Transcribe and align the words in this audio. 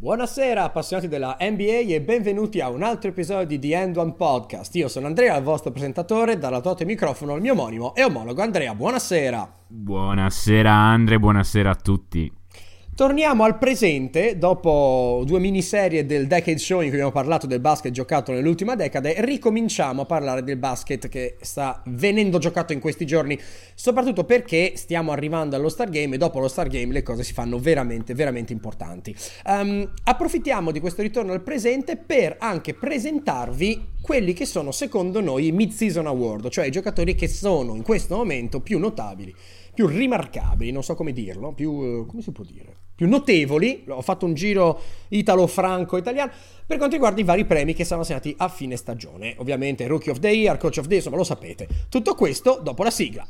Buonasera 0.00 0.62
appassionati 0.62 1.08
della 1.08 1.36
NBA 1.38 1.92
e 1.92 2.00
benvenuti 2.00 2.58
a 2.62 2.70
un 2.70 2.82
altro 2.82 3.10
episodio 3.10 3.44
di 3.44 3.58
The 3.58 3.76
End 3.76 3.98
One 3.98 4.14
Podcast. 4.14 4.74
Io 4.76 4.88
sono 4.88 5.06
Andrea, 5.06 5.36
il 5.36 5.42
vostro 5.42 5.72
presentatore, 5.72 6.38
dalla 6.38 6.62
tote 6.62 6.86
microfono 6.86 7.34
il 7.34 7.42
mio 7.42 7.52
omonimo 7.52 7.94
e 7.94 8.04
omologo 8.04 8.40
Andrea. 8.40 8.74
Buonasera. 8.74 9.56
Buonasera 9.66 10.72
Andre, 10.72 11.18
buonasera 11.18 11.68
a 11.68 11.74
tutti. 11.74 12.32
Torniamo 13.00 13.44
al 13.44 13.56
presente, 13.56 14.36
dopo 14.36 15.22
due 15.24 15.38
miniserie 15.38 16.04
del 16.04 16.26
Decade 16.26 16.58
Show 16.58 16.80
in 16.80 16.88
cui 16.88 16.98
abbiamo 16.98 17.10
parlato 17.10 17.46
del 17.46 17.58
basket 17.58 17.92
giocato 17.92 18.30
nell'ultima 18.30 18.74
decade, 18.74 19.14
ricominciamo 19.24 20.02
a 20.02 20.04
parlare 20.04 20.44
del 20.44 20.58
basket 20.58 21.08
che 21.08 21.38
sta 21.40 21.80
venendo 21.86 22.36
giocato 22.36 22.74
in 22.74 22.78
questi 22.78 23.06
giorni, 23.06 23.40
soprattutto 23.74 24.24
perché 24.24 24.72
stiamo 24.76 25.12
arrivando 25.12 25.56
allo 25.56 25.70
Star 25.70 25.88
Game 25.88 26.16
e 26.16 26.18
dopo 26.18 26.40
lo 26.40 26.48
Star 26.48 26.68
Game 26.68 26.92
le 26.92 27.02
cose 27.02 27.22
si 27.22 27.32
fanno 27.32 27.58
veramente, 27.58 28.12
veramente 28.12 28.52
importanti. 28.52 29.16
Um, 29.46 29.90
approfittiamo 30.04 30.70
di 30.70 30.80
questo 30.80 31.00
ritorno 31.00 31.32
al 31.32 31.40
presente 31.40 31.96
per 31.96 32.36
anche 32.38 32.74
presentarvi 32.74 33.92
quelli 34.02 34.34
che 34.34 34.44
sono 34.44 34.72
secondo 34.72 35.22
noi 35.22 35.46
i 35.46 35.52
mid-season 35.52 36.06
award, 36.06 36.50
cioè 36.50 36.66
i 36.66 36.70
giocatori 36.70 37.14
che 37.14 37.28
sono 37.28 37.74
in 37.74 37.82
questo 37.82 38.16
momento 38.16 38.60
più 38.60 38.78
notabili 38.78 39.34
più 39.72 39.86
rimarcabili, 39.86 40.72
non 40.72 40.82
so 40.82 40.94
come 40.94 41.12
dirlo, 41.12 41.52
più, 41.52 41.82
eh, 41.82 42.06
come 42.06 42.20
si 42.20 42.32
può 42.32 42.44
dire, 42.44 42.76
più 43.00 43.08
notevoli, 43.08 43.84
ho 43.88 44.02
fatto 44.02 44.26
un 44.26 44.34
giro 44.34 44.78
italo-franco-italiano, 45.08 46.30
per 46.66 46.76
quanto 46.76 46.96
riguarda 46.96 47.18
i 47.18 47.24
vari 47.24 47.46
premi 47.46 47.72
che 47.72 47.82
saranno 47.82 48.02
assegnati 48.02 48.34
a 48.36 48.48
fine 48.48 48.76
stagione. 48.76 49.36
Ovviamente 49.38 49.86
Rookie 49.86 50.12
of 50.12 50.18
the 50.18 50.28
Year, 50.28 50.58
Coach 50.58 50.76
of 50.76 50.84
the 50.84 50.90
Year, 50.90 50.98
insomma 50.98 51.16
lo 51.16 51.24
sapete. 51.24 51.66
Tutto 51.88 52.14
questo 52.14 52.60
dopo 52.62 52.82
la 52.82 52.90
sigla. 52.90 53.26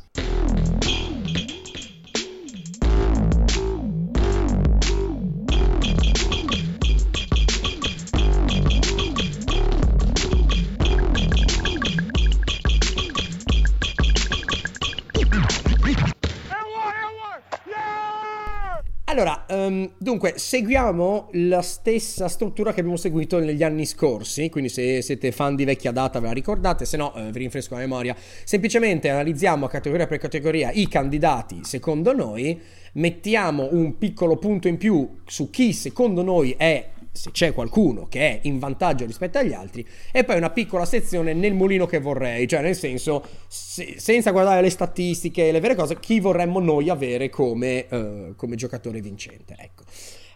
Allora, 19.10 19.44
um, 19.48 19.90
dunque, 19.98 20.34
seguiamo 20.36 21.30
la 21.32 21.62
stessa 21.62 22.28
struttura 22.28 22.72
che 22.72 22.78
abbiamo 22.78 22.96
seguito 22.96 23.40
negli 23.40 23.64
anni 23.64 23.84
scorsi, 23.84 24.48
quindi 24.48 24.70
se 24.70 25.02
siete 25.02 25.32
fan 25.32 25.56
di 25.56 25.64
vecchia 25.64 25.90
data 25.90 26.20
ve 26.20 26.28
la 26.28 26.32
ricordate, 26.32 26.84
se 26.84 26.96
no 26.96 27.12
eh, 27.16 27.32
vi 27.32 27.40
rinfresco 27.40 27.74
la 27.74 27.80
memoria. 27.80 28.14
Semplicemente 28.44 29.08
analizziamo 29.08 29.66
categoria 29.66 30.06
per 30.06 30.18
categoria 30.18 30.70
i 30.70 30.86
candidati 30.86 31.64
secondo 31.64 32.14
noi, 32.14 32.56
mettiamo 32.92 33.70
un 33.72 33.98
piccolo 33.98 34.36
punto 34.36 34.68
in 34.68 34.76
più 34.76 35.22
su 35.26 35.50
chi 35.50 35.72
secondo 35.72 36.22
noi 36.22 36.54
è 36.56 36.90
se 37.12 37.32
c'è 37.32 37.52
qualcuno 37.52 38.06
che 38.06 38.20
è 38.20 38.38
in 38.42 38.58
vantaggio 38.58 39.04
rispetto 39.04 39.38
agli 39.38 39.52
altri, 39.52 39.86
e 40.12 40.24
poi 40.24 40.36
una 40.36 40.50
piccola 40.50 40.84
sezione 40.84 41.34
nel 41.34 41.54
mulino 41.54 41.86
che 41.86 41.98
vorrei, 41.98 42.46
cioè 42.46 42.62
nel 42.62 42.76
senso, 42.76 43.24
se, 43.48 43.96
senza 43.98 44.30
guardare 44.30 44.62
le 44.62 44.70
statistiche 44.70 45.48
e 45.48 45.52
le 45.52 45.60
vere 45.60 45.74
cose, 45.74 45.98
chi 45.98 46.20
vorremmo 46.20 46.60
noi 46.60 46.88
avere 46.88 47.28
come, 47.28 47.86
uh, 47.90 48.34
come 48.36 48.56
giocatore 48.56 49.00
vincente. 49.00 49.56
Ecco. 49.58 49.82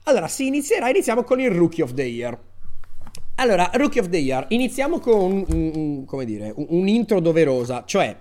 Allora, 0.05 0.29
si 0.29 0.47
inizierà, 0.47 0.89
iniziamo 0.89 1.23
con 1.23 1.41
il 1.41 1.51
Rookie 1.51 1.85
of 1.85 1.95
the 1.95 2.03
Year. 2.03 2.39
Allora, 3.37 3.71
Rookie 3.75 4.01
of 4.01 4.09
the 4.09 4.19
Year, 4.19 4.47
iniziamo 4.49 4.99
con 4.99 5.45
un, 5.49 6.05
un, 6.07 6.25
dire, 6.25 6.53
un, 6.57 6.67
un 6.69 6.89
intro 6.89 7.21
doverosa, 7.21 7.85
cioè... 7.87 8.17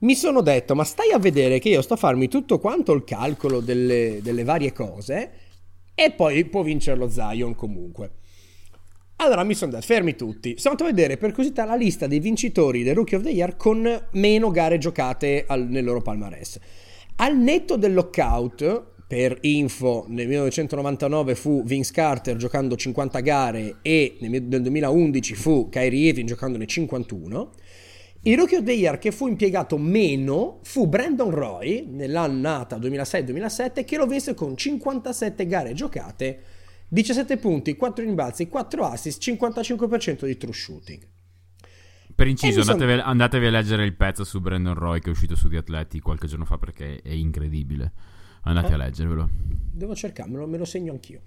Mi 0.00 0.14
sono 0.14 0.42
detto, 0.42 0.76
ma 0.76 0.84
stai 0.84 1.10
a 1.10 1.18
vedere 1.18 1.58
che 1.58 1.70
io 1.70 1.82
sto 1.82 1.94
a 1.94 1.96
farmi 1.96 2.28
tutto 2.28 2.60
quanto 2.60 2.92
il 2.92 3.02
calcolo 3.02 3.58
delle, 3.58 4.20
delle 4.22 4.44
varie 4.44 4.72
cose 4.72 5.30
e 6.00 6.12
poi 6.12 6.44
può 6.44 6.62
vincerlo 6.62 7.08
Zion 7.10 7.56
comunque. 7.56 8.10
Allora 9.16 9.42
mi 9.42 9.54
sono 9.54 9.72
detto, 9.72 9.84
fermi 9.84 10.14
tutti. 10.14 10.54
Siamo 10.56 10.76
andati 10.76 10.92
a 10.92 10.94
vedere 10.94 11.16
per 11.16 11.30
curiosità 11.30 11.64
la 11.64 11.74
lista 11.74 12.06
dei 12.06 12.20
vincitori 12.20 12.84
del 12.84 12.94
Rookie 12.94 13.16
of 13.16 13.24
the 13.24 13.30
Year 13.30 13.56
con 13.56 14.06
meno 14.12 14.50
gare 14.52 14.78
giocate 14.78 15.44
al, 15.48 15.66
nel 15.66 15.82
loro 15.82 16.00
palmarès. 16.00 16.60
Al 17.16 17.36
netto 17.36 17.76
del 17.76 17.94
lockout, 17.94 18.92
per 19.08 19.38
info, 19.40 20.04
nel 20.06 20.28
1999 20.28 21.34
fu 21.34 21.64
Vince 21.64 21.92
Carter 21.92 22.36
giocando 22.36 22.76
50 22.76 23.18
gare 23.18 23.78
e 23.82 24.18
nel 24.20 24.46
2011 24.46 25.34
fu 25.34 25.68
Kyrie 25.68 26.10
Irving 26.10 26.28
giocandone 26.28 26.64
51. 26.64 27.50
Il 28.28 28.36
rookie 28.36 28.58
of 28.58 28.64
the 28.64 28.72
year 28.72 28.98
che 28.98 29.10
fu 29.10 29.26
impiegato 29.26 29.78
meno 29.78 30.58
fu 30.62 30.86
Brandon 30.86 31.30
Roy 31.30 31.86
nell'annata 31.88 32.76
2006-2007 32.76 33.86
che 33.86 33.96
lo 33.96 34.06
vinse 34.06 34.34
con 34.34 34.54
57 34.54 35.46
gare 35.46 35.72
giocate, 35.72 36.42
17 36.88 37.38
punti, 37.38 37.74
4 37.74 38.04
rimbalzi, 38.04 38.46
4 38.48 38.84
assist, 38.84 39.22
55% 39.22 40.26
di 40.26 40.36
true 40.36 40.52
shooting. 40.52 41.06
Per 42.14 42.26
inciso, 42.26 42.60
sono... 42.60 42.72
andatevi, 42.72 43.00
andatevi, 43.00 43.46
a 43.46 43.50
leggere 43.50 43.86
il 43.86 43.94
pezzo 43.94 44.24
su 44.24 44.42
Brandon 44.42 44.74
Roy 44.74 45.00
che 45.00 45.06
è 45.06 45.10
uscito 45.10 45.34
su 45.34 45.48
The 45.48 45.56
Athletic 45.56 46.02
qualche 46.02 46.26
giorno 46.26 46.44
fa 46.44 46.58
perché 46.58 47.00
è 47.00 47.12
incredibile. 47.12 47.92
Andate 48.42 48.72
eh? 48.72 48.74
a 48.74 48.76
leggervelo. 48.76 49.26
Devo 49.72 49.94
cercarmelo, 49.94 50.46
me 50.46 50.58
lo 50.58 50.66
segno 50.66 50.92
anch'io. 50.92 51.22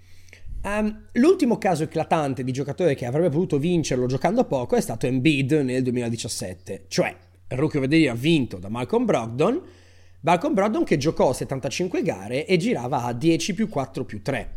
Um, 0.64 1.06
l'ultimo 1.14 1.58
caso 1.58 1.82
eclatante 1.82 2.44
di 2.44 2.52
giocatore 2.52 2.94
che 2.94 3.04
avrebbe 3.04 3.30
potuto 3.30 3.58
vincerlo 3.58 4.06
giocando 4.06 4.44
poco 4.44 4.76
è 4.76 4.80
stato 4.80 5.06
Embiid 5.06 5.52
nel 5.52 5.82
2017, 5.82 6.84
cioè 6.88 7.14
il 7.48 7.58
Rookie 7.58 7.80
of 7.80 7.88
the 7.88 7.96
Year 7.96 8.16
vinto 8.16 8.58
da 8.58 8.68
Malcolm 8.68 9.04
Brogdon, 9.04 9.60
Malcolm 10.20 10.54
Brogdon 10.54 10.84
che 10.84 10.98
giocò 10.98 11.32
75 11.32 12.02
gare 12.02 12.46
e 12.46 12.56
girava 12.58 13.02
a 13.02 13.12
10 13.12 13.54
più 13.54 13.68
4 13.68 14.04
più 14.04 14.22
3. 14.22 14.56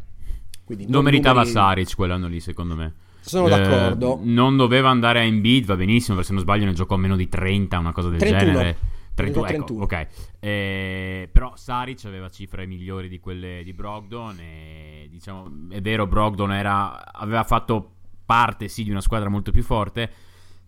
Quindi 0.63 0.83
non, 0.83 0.93
non 0.93 1.03
meritava 1.05 1.39
numeri... 1.39 1.51
Saric 1.51 1.95
quell'anno 1.95 2.27
lì 2.27 2.39
secondo 2.39 2.75
me. 2.75 2.93
Sono 3.21 3.47
eh, 3.47 3.49
d'accordo. 3.49 4.19
Non 4.21 4.55
doveva 4.55 4.89
andare 4.89 5.19
a 5.19 5.23
Embiid, 5.23 5.65
va 5.65 5.75
benissimo, 5.75 6.15
perché 6.15 6.27
se 6.27 6.33
non 6.33 6.43
sbaglio 6.43 6.65
ne 6.65 6.73
giocò 6.73 6.95
meno 6.95 7.15
di 7.15 7.27
30, 7.27 7.79
una 7.79 7.91
cosa 7.91 8.09
del 8.09 8.19
31. 8.19 8.51
genere. 8.51 8.77
31, 9.15 9.47
31. 9.47 9.83
Ecco, 9.83 9.95
ok. 9.95 10.07
Eh, 10.39 11.29
però 11.31 11.55
Saric 11.55 12.05
aveva 12.05 12.29
cifre 12.29 12.65
migliori 12.65 13.07
di 13.07 13.19
quelle 13.19 13.61
di 13.63 13.73
Brogdon 13.73 14.37
e 14.39 15.07
diciamo, 15.09 15.49
è 15.69 15.81
vero, 15.81 16.05
Brogdon 16.05 16.51
era, 16.51 17.11
aveva 17.13 17.43
fatto 17.43 17.91
parte 18.25 18.67
sì 18.67 18.83
di 18.83 18.91
una 18.91 19.01
squadra 19.01 19.29
molto 19.29 19.51
più 19.51 19.63
forte, 19.63 20.11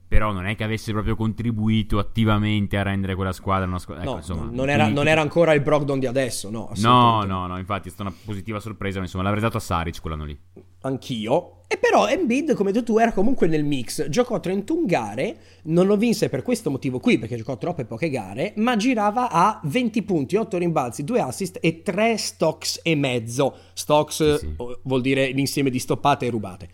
però 0.07 0.31
non 0.31 0.45
è 0.45 0.56
che 0.56 0.63
avesse 0.63 0.91
proprio 0.91 1.16
contribuito 1.16 2.00
attivamente 2.00 2.78
a 2.78 2.84
rendere 2.84 3.13
quella 3.16 3.34
squadra 3.34 3.68
una 3.68 3.79
squadra. 3.79 4.03
Ecco, 4.03 4.12
no, 4.12 4.18
insomma, 4.18 4.50
non, 4.51 4.69
era, 4.69 4.88
non, 4.88 5.07
era, 5.07 5.22
ancora 5.22 5.53
il 5.53 5.62
Brogdon 5.62 6.00
di 6.00 6.06
adesso, 6.06 6.50
no. 6.50 6.72
No, 6.78 7.23
no, 7.23 7.47
no, 7.47 7.57
infatti 7.57 7.90
è 7.90 7.91
stata 7.91 8.09
una 8.09 8.17
positiva 8.23 8.59
sorpresa, 8.59 9.00
ma 9.00 9.06
insomma 9.06 9.23
l'avrei 9.23 9.41
dato 9.41 9.57
a 9.57 9.59
Saric 9.59 10.00
quell'anno 10.00 10.25
lì. 10.25 10.40
Anch'io. 10.81 11.63
E 11.69 11.78
però 11.78 12.07
Embiid, 12.07 12.53
come 12.53 12.72
detto 12.72 12.94
tu, 12.94 12.97
era 12.97 13.12
comunque 13.12 13.47
nel 13.47 13.66
mix. 13.66 14.07
Giocò 14.07 14.40
31 14.40 14.85
gare, 14.85 15.38
non 15.63 15.85
lo 15.85 15.97
vinse 15.97 16.29
per 16.29 16.41
questo 16.41 16.72
motivo 16.72 17.00
qui, 17.00 17.19
perché 17.19 17.35
giocò 17.35 17.57
troppe 17.57 17.84
poche 17.84 18.09
gare, 18.09 18.53
ma 18.56 18.78
girava 18.78 19.29
a 19.29 19.59
20 19.62 20.03
punti, 20.03 20.38
8 20.38 20.57
rimbalzi, 20.57 21.03
2 21.03 21.19
assist 21.19 21.57
e 21.59 21.81
3 21.81 22.16
stocks 22.16 22.79
e 22.84 22.96
mezzo. 22.96 23.53
Stocks 23.73 24.38
sì, 24.38 24.47
sì. 24.47 24.56
vuol 24.84 25.01
dire 25.01 25.31
l'insieme 25.31 25.69
di 25.69 25.79
stoppate 25.79 26.28
e 26.28 26.29
rubate. 26.29 26.69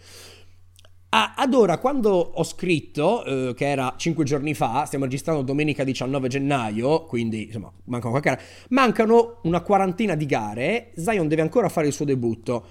Ah, 1.15 1.35
ad 1.35 1.53
ora, 1.53 1.77
quando 1.77 2.09
ho 2.09 2.43
scritto, 2.43 3.23
eh, 3.23 3.53
che 3.53 3.67
era 3.69 3.93
5 3.95 4.23
giorni 4.25 4.55
fa, 4.55 4.85
stiamo 4.85 5.05
registrando 5.05 5.43
domenica 5.43 5.83
19 5.83 6.27
gennaio, 6.27 7.05
quindi 7.05 7.43
insomma, 7.43 7.71
mancano 7.85 8.09
qualche 8.09 8.29
gara, 8.31 8.41
mancano 8.69 9.37
una 9.43 9.61
quarantina 9.61 10.15
di 10.15 10.25
gare, 10.25 10.91
Zion 10.95 11.27
deve 11.27 11.43
ancora 11.43 11.69
fare 11.69 11.85
il 11.85 11.93
suo 11.93 12.05
debutto. 12.05 12.65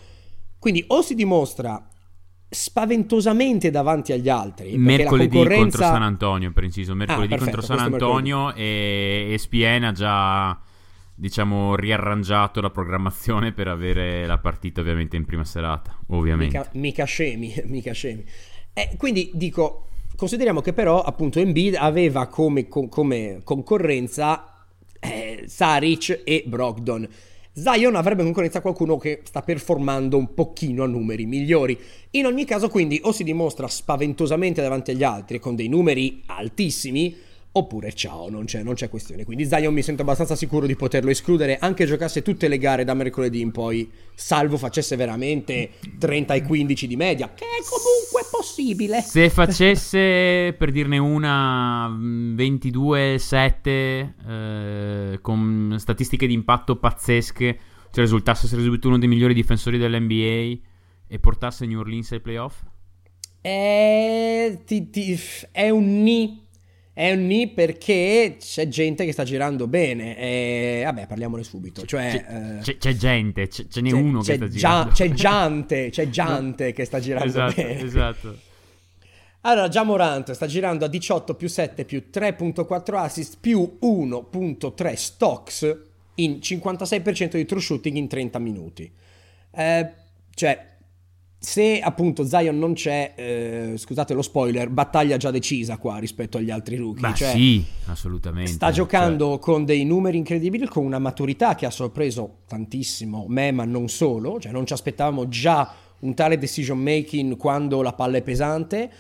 Quindi 0.59 0.83
o 0.89 1.03
si 1.03 1.15
dimostra 1.15 1.89
spaventosamente 2.49 3.71
davanti 3.71 4.13
agli 4.13 4.29
altri. 4.29 4.77
Mercoledì 4.77 5.37
concorrenza... 5.37 5.79
contro 5.79 5.83
San 5.85 6.03
Antonio, 6.03 6.51
per 6.51 6.65
inciso, 6.65 6.95
mercoledì 6.97 7.35
ah, 7.35 7.37
perfetto, 7.37 7.59
contro 7.59 7.77
San 7.77 7.93
Antonio 7.93 8.55
e 8.55 9.35
ESPN 9.35 9.85
ha 9.85 9.93
già 9.93 10.61
diciamo, 11.23 11.77
riarrangiato 11.77 12.61
la 12.61 12.71
programmazione 12.71 13.53
per 13.53 13.69
avere 13.69 14.27
la 14.27 14.39
partita 14.39 14.81
ovviamente 14.81 15.15
in 15.15 15.25
prima 15.25 15.45
serata, 15.45 15.97
ovviamente. 16.09 16.59
Mica, 16.59 16.71
mica 16.73 17.05
scemi, 17.05 17.55
mica 17.67 17.93
scemi. 17.93 18.25
Eh, 18.73 18.97
quindi 18.97 19.31
dico, 19.33 19.87
consideriamo 20.17 20.61
che 20.61 20.73
però 20.73 21.01
appunto 21.01 21.39
Embiid 21.39 21.77
aveva 21.77 22.27
come, 22.27 22.67
com, 22.67 22.89
come 22.89 23.41
concorrenza 23.45 24.67
eh, 24.99 25.45
Saric 25.47 26.23
e 26.25 26.43
Brogdon. 26.45 27.09
Zion 27.53 27.95
avrebbe 27.95 28.25
concorrenza 28.25 28.61
qualcuno 28.61 28.97
che 28.97 29.21
sta 29.23 29.43
performando 29.43 30.17
un 30.17 30.35
pochino 30.35 30.83
a 30.83 30.89
numeri 30.89 31.27
migliori. 31.27 31.79
In 32.13 32.27
ogni 32.27 32.45
caso, 32.45 32.69
quindi, 32.69 32.99
o 33.05 33.13
si 33.13 33.23
dimostra 33.23 33.69
spaventosamente 33.69 34.61
davanti 34.61 34.91
agli 34.91 35.05
altri 35.05 35.39
con 35.39 35.55
dei 35.55 35.69
numeri 35.69 36.25
altissimi, 36.27 37.15
oppure 37.53 37.93
ciao, 37.93 38.29
non 38.31 38.47
c'è, 38.47 38.63
non 38.63 38.73
c'è, 38.75 38.89
questione. 38.89 39.25
Quindi 39.25 39.47
Zion 39.47 39.75
mi 39.75 39.83
sento 39.83 40.03
abbastanza 40.03 40.35
sicuro 40.35 40.67
di 40.67 40.75
poterlo 40.75 41.11
escludere, 41.11 41.59
anche 41.59 41.87
giocasse 41.87 42.23
tutte 42.23 42.49
le 42.49 42.59
gare 42.59 42.85
da 42.85 42.95
mercoledì 42.95 43.41
in 43.41 43.51
poi, 43.51 43.91
salvo 44.15 44.57
facesse 44.57 44.97
veramente 44.97 45.73
30 45.99 46.35
e 46.35 46.43
15 46.43 46.87
di 46.87 46.97
media, 46.97 47.31
che 47.35 47.45
è 47.45 47.63
comunque 47.69 48.23
possibile. 48.31 49.03
Se 49.03 49.29
facesse, 49.29 50.55
per 50.57 50.71
dirne 50.71 50.97
una, 50.99 51.89
22-7, 51.89 54.13
eh, 54.27 55.19
con 55.21 55.77
statistiche 55.79 56.27
di 56.27 56.33
impatto 56.33 56.77
pazzesche, 56.77 57.59
cioè 57.91 58.05
risultasse 58.05 58.47
essere 58.47 58.63
subito 58.63 58.89
uno 58.89 58.99
dei 58.99 59.09
migliori 59.09 59.35
difensori 59.35 59.77
dell'NBA 59.77 60.59
e 61.07 61.19
portasse 61.21 61.67
New 61.67 61.81
Orleans 61.81 62.13
ai 62.13 62.21
playoff? 62.21 62.63
È, 63.43 64.59
ti, 64.65 64.89
ti, 64.89 65.21
è 65.51 65.69
un 65.69 66.03
ni. 66.03 66.42
È 66.95 67.11
un 67.11 67.27
ni 67.27 67.49
perché 67.49 68.37
c'è 68.39 68.69
gente 68.69 69.07
che 69.07 69.13
sta 69.13 69.25
girando 69.25 69.67
bene. 69.67 70.17
E 70.19 70.83
vabbè, 70.85 71.07
parliamone 71.07 71.43
subito. 71.43 71.87
Cioè, 71.87 72.11
c'è, 72.11 72.59
eh, 72.59 72.61
c'è, 72.61 72.77
c'è 72.77 72.97
gente, 72.97 73.49
c'è, 73.49 73.67
ce 73.67 73.81
n'è 73.81 73.91
uno 73.93 74.21
che 74.21 74.35
sta 74.35 74.49
girando. 74.49 74.93
C'è 74.93 75.11
Giante, 75.11 75.91
c'è 75.91 76.11
Giante 76.11 76.73
che 76.73 76.85
sta 76.85 77.01
girando 77.01 77.29
esatto, 77.29 77.55
bene. 77.55 77.81
Esatto. 77.81 78.39
Allora, 79.43 79.69
già 79.69 79.83
Morant 79.83 80.33
sta 80.33 80.47
girando 80.47 80.85
a 80.85 80.89
18 80.89 81.35
più 81.35 81.49
7 81.49 81.85
più 81.85 82.05
3.4 82.13 82.95
assist 82.97 83.39
più 83.41 83.79
1.3 83.81 84.95
stocks 84.95 85.79
in 86.17 86.39
56% 86.43 87.31
di 87.37 87.45
true 87.47 87.61
shooting 87.61 87.97
in 87.97 88.07
30 88.07 88.39
minuti. 88.39 88.93
Eh, 89.51 89.93
cioè, 90.35 90.72
se 91.43 91.81
appunto 91.81 92.25
Zion 92.25 92.57
non 92.57 92.73
c'è, 92.75 93.15
eh, 93.17 93.73
scusate 93.77 94.15
lo 94.15 94.23
spoiler, 94.23 94.69
battaglia 94.69 95.17
già 95.17 95.33
decisa 95.33 95.77
qua 95.77 95.99
rispetto 95.99 96.39
agli 96.39 96.53
altri 96.53 96.77
rookie. 96.77 97.01
Beh, 97.09 97.15
cioè, 97.17 97.31
sì, 97.33 97.65
assolutamente. 97.87 98.53
Sta 98.53 98.71
giocando 98.71 99.31
cioè... 99.31 99.39
con 99.41 99.65
dei 99.65 99.85
numeri 99.85 100.19
incredibili, 100.19 100.69
con 100.69 100.85
una 100.85 101.01
maturità 101.01 101.57
che 101.57 101.67
ha 101.67 101.71
sorpreso 101.71 102.43
tantissimo 102.47 103.25
me, 103.27 103.51
ma 103.51 103.65
non 103.65 103.89
solo. 103.89 104.39
Cioè, 104.39 104.53
non 104.53 104.65
ci 104.65 104.73
aspettavamo 104.73 105.27
già 105.27 105.69
un 105.99 106.15
tale 106.15 106.39
decision 106.39 106.79
making 106.79 107.37
quando 107.37 107.83
la 107.83 107.93
palla 107.93 108.19
è 108.19 108.23
pesante. 108.23 108.91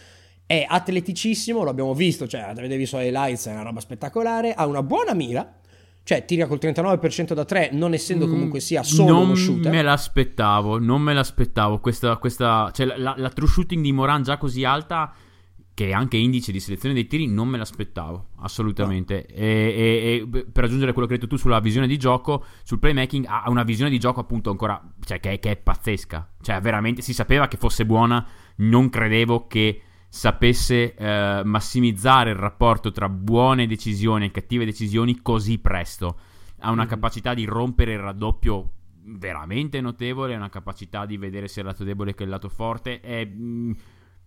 È 0.44 0.66
atleticissimo, 0.68 1.62
lo 1.62 1.70
abbiamo 1.70 1.94
visto, 1.94 2.26
cioè 2.26 2.40
avete 2.40 2.76
visto 2.76 2.98
le 2.98 3.12
lights, 3.12 3.46
è 3.46 3.52
una 3.52 3.62
roba 3.62 3.78
spettacolare. 3.78 4.52
Ha 4.52 4.66
una 4.66 4.82
buona 4.82 5.14
mira, 5.14 5.60
cioè, 6.04 6.24
tira 6.24 6.46
col 6.46 6.58
39% 6.60 7.32
da 7.32 7.44
3, 7.44 7.70
non 7.72 7.94
essendo 7.94 8.26
comunque 8.26 8.58
sia 8.58 8.82
solo 8.82 9.12
non 9.12 9.22
uno 9.22 9.34
shooter. 9.36 9.66
Non 9.66 9.72
me 9.72 9.82
l'aspettavo, 9.82 10.78
non 10.78 11.00
me 11.00 11.14
l'aspettavo. 11.14 11.78
Questa, 11.78 12.16
questa, 12.16 12.70
cioè, 12.74 12.86
la, 12.86 13.14
la, 13.16 13.28
true 13.28 13.46
shooting 13.46 13.82
di 13.82 13.92
Moran 13.92 14.24
già 14.24 14.36
così 14.36 14.64
alta, 14.64 15.14
che 15.72 15.88
è 15.90 15.92
anche 15.92 16.16
indice 16.16 16.50
di 16.50 16.58
selezione 16.58 16.92
dei 16.92 17.06
tiri, 17.06 17.28
non 17.28 17.46
me 17.46 17.56
l'aspettavo, 17.56 18.30
assolutamente. 18.40 19.26
No. 19.28 19.36
E, 19.36 19.46
e, 19.46 20.28
e, 20.32 20.46
per 20.50 20.64
aggiungere 20.64 20.92
quello 20.92 21.06
che 21.06 21.14
hai 21.14 21.20
detto 21.20 21.30
tu 21.30 21.40
sulla 21.40 21.60
visione 21.60 21.86
di 21.86 21.96
gioco, 21.96 22.44
sul 22.64 22.80
playmaking, 22.80 23.24
ha 23.28 23.44
una 23.46 23.62
visione 23.62 23.88
di 23.88 24.00
gioco 24.00 24.18
appunto 24.18 24.50
ancora, 24.50 24.82
cioè, 25.04 25.20
che, 25.20 25.38
che 25.38 25.52
è 25.52 25.56
pazzesca. 25.56 26.32
Cioè, 26.42 26.60
veramente, 26.60 27.00
si 27.00 27.14
sapeva 27.14 27.46
che 27.46 27.56
fosse 27.56 27.86
buona, 27.86 28.26
non 28.56 28.90
credevo 28.90 29.46
che 29.46 29.82
sapesse 30.14 30.94
eh, 30.94 31.40
massimizzare 31.42 32.32
il 32.32 32.36
rapporto 32.36 32.92
tra 32.92 33.08
buone 33.08 33.66
decisioni 33.66 34.26
e 34.26 34.30
cattive 34.30 34.66
decisioni 34.66 35.22
così 35.22 35.58
presto. 35.58 36.18
Ha 36.58 36.70
una 36.70 36.84
mm 36.84 36.88
capacità 36.88 37.32
di 37.32 37.46
rompere 37.46 37.94
il 37.94 37.98
raddoppio 37.98 38.72
veramente 39.04 39.80
notevole, 39.80 40.34
ha 40.34 40.36
una 40.36 40.50
capacità 40.50 41.06
di 41.06 41.16
vedere 41.16 41.48
sia 41.48 41.62
il 41.62 41.68
lato 41.68 41.82
debole 41.82 42.14
che 42.14 42.24
il 42.24 42.28
lato 42.28 42.50
forte, 42.50 43.00
è, 43.00 43.24
mm, 43.24 43.72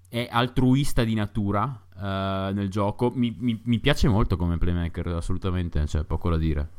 è 0.09 0.27
altruista 0.27 1.03
di 1.03 1.13
natura 1.13 1.85
uh, 1.93 2.51
nel 2.51 2.67
gioco. 2.69 3.11
Mi, 3.13 3.35
mi, 3.37 3.61
mi, 3.63 3.79
piace 3.79 4.07
molto 4.07 4.37
come 4.37 4.57
playmaker, 4.57 5.05
assolutamente, 5.09 5.81
c'è 5.81 5.85
cioè, 5.85 6.03
poco 6.03 6.31
da 6.31 6.37
dire. 6.37 6.69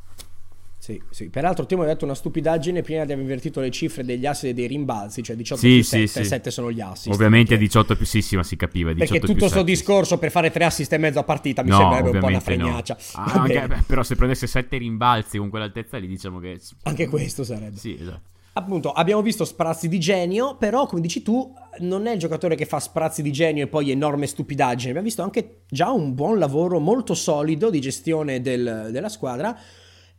Sì, 0.87 1.03
sì. 1.11 1.31
Peraltro 1.31 1.67
Timo 1.67 1.83
ha 1.83 1.87
detto 1.87 2.05
una 2.05 2.15
stupidaggine 2.15 2.81
prima 2.81 3.05
di 3.05 3.11
aver 3.11 3.25
invertito 3.25 3.59
le 3.59 3.73
cifre 3.73 4.05
degli 4.05 4.25
assi 4.25 4.51
e 4.51 4.55
dei 4.55 4.69
rimbalzi, 4.69 5.21
cioè 5.21 5.35
18 5.35 5.61
sì, 5.61 5.67
più 5.67 5.83
sì, 5.83 6.07
7, 6.07 6.23
sì. 6.23 6.25
7 6.25 6.51
sono 6.53 6.71
gli 6.71 6.81
assi. 6.81 7.09
Ovviamente 7.09 7.49
perché... 7.49 7.65
18 7.65 7.97
più 7.97 8.07
sì, 8.07 8.23
sì, 8.23 8.37
ma 8.37 8.45
si 8.45 8.55
capiva. 8.55 8.95
Perché 8.95 9.19
tutto 9.19 9.35
questo 9.35 9.65
discorso 9.65 10.17
per 10.19 10.31
fare 10.31 10.53
3 10.53 10.65
assist 10.65 10.93
e 10.93 10.99
mezzo 10.99 11.19
a 11.19 11.25
partita 11.25 11.65
mi 11.65 11.71
no, 11.71 11.79
sembrerebbe 11.79 12.11
un 12.11 12.19
po' 12.21 12.27
una 12.27 12.39
fregnaccia. 12.39 12.97
No. 13.17 13.21
Ah, 13.21 13.33
anche, 13.33 13.67
beh, 13.67 13.83
però 13.85 14.05
se 14.05 14.15
prendesse 14.15 14.47
7 14.47 14.77
rimbalzi 14.77 15.39
con 15.39 15.51
quell'altezza 15.51 15.97
lì 15.97 16.07
diciamo 16.07 16.39
che... 16.39 16.61
Anche 16.85 17.09
questo 17.09 17.43
sarebbe. 17.43 17.79
Sì, 17.79 17.97
esatto. 18.01 18.35
Appunto, 18.53 18.93
abbiamo 18.93 19.23
visto 19.23 19.45
sprazzi 19.45 19.89
di 19.89 19.99
genio, 19.99 20.55
però 20.57 20.87
come 20.87 21.01
dici 21.01 21.21
tu, 21.21 21.53
non 21.81 22.07
è 22.07 22.13
il 22.13 22.21
giocatore 22.21 22.55
che 22.55 22.65
fa 22.65 22.79
sprazzi 22.79 23.23
di 23.23 23.33
genio 23.33 23.65
e 23.65 23.67
poi 23.67 23.91
enorme 23.91 24.29
stupidaggine. 24.29 24.91
Abbiamo 24.91 25.09
visto 25.09 25.23
anche 25.23 25.63
già 25.69 25.91
un 25.91 26.15
buon 26.15 26.39
lavoro 26.39 26.79
molto 26.79 27.15
solido 27.15 27.71
di 27.71 27.81
gestione 27.81 28.41
del, 28.41 28.91
della 28.93 29.09
squadra 29.09 29.59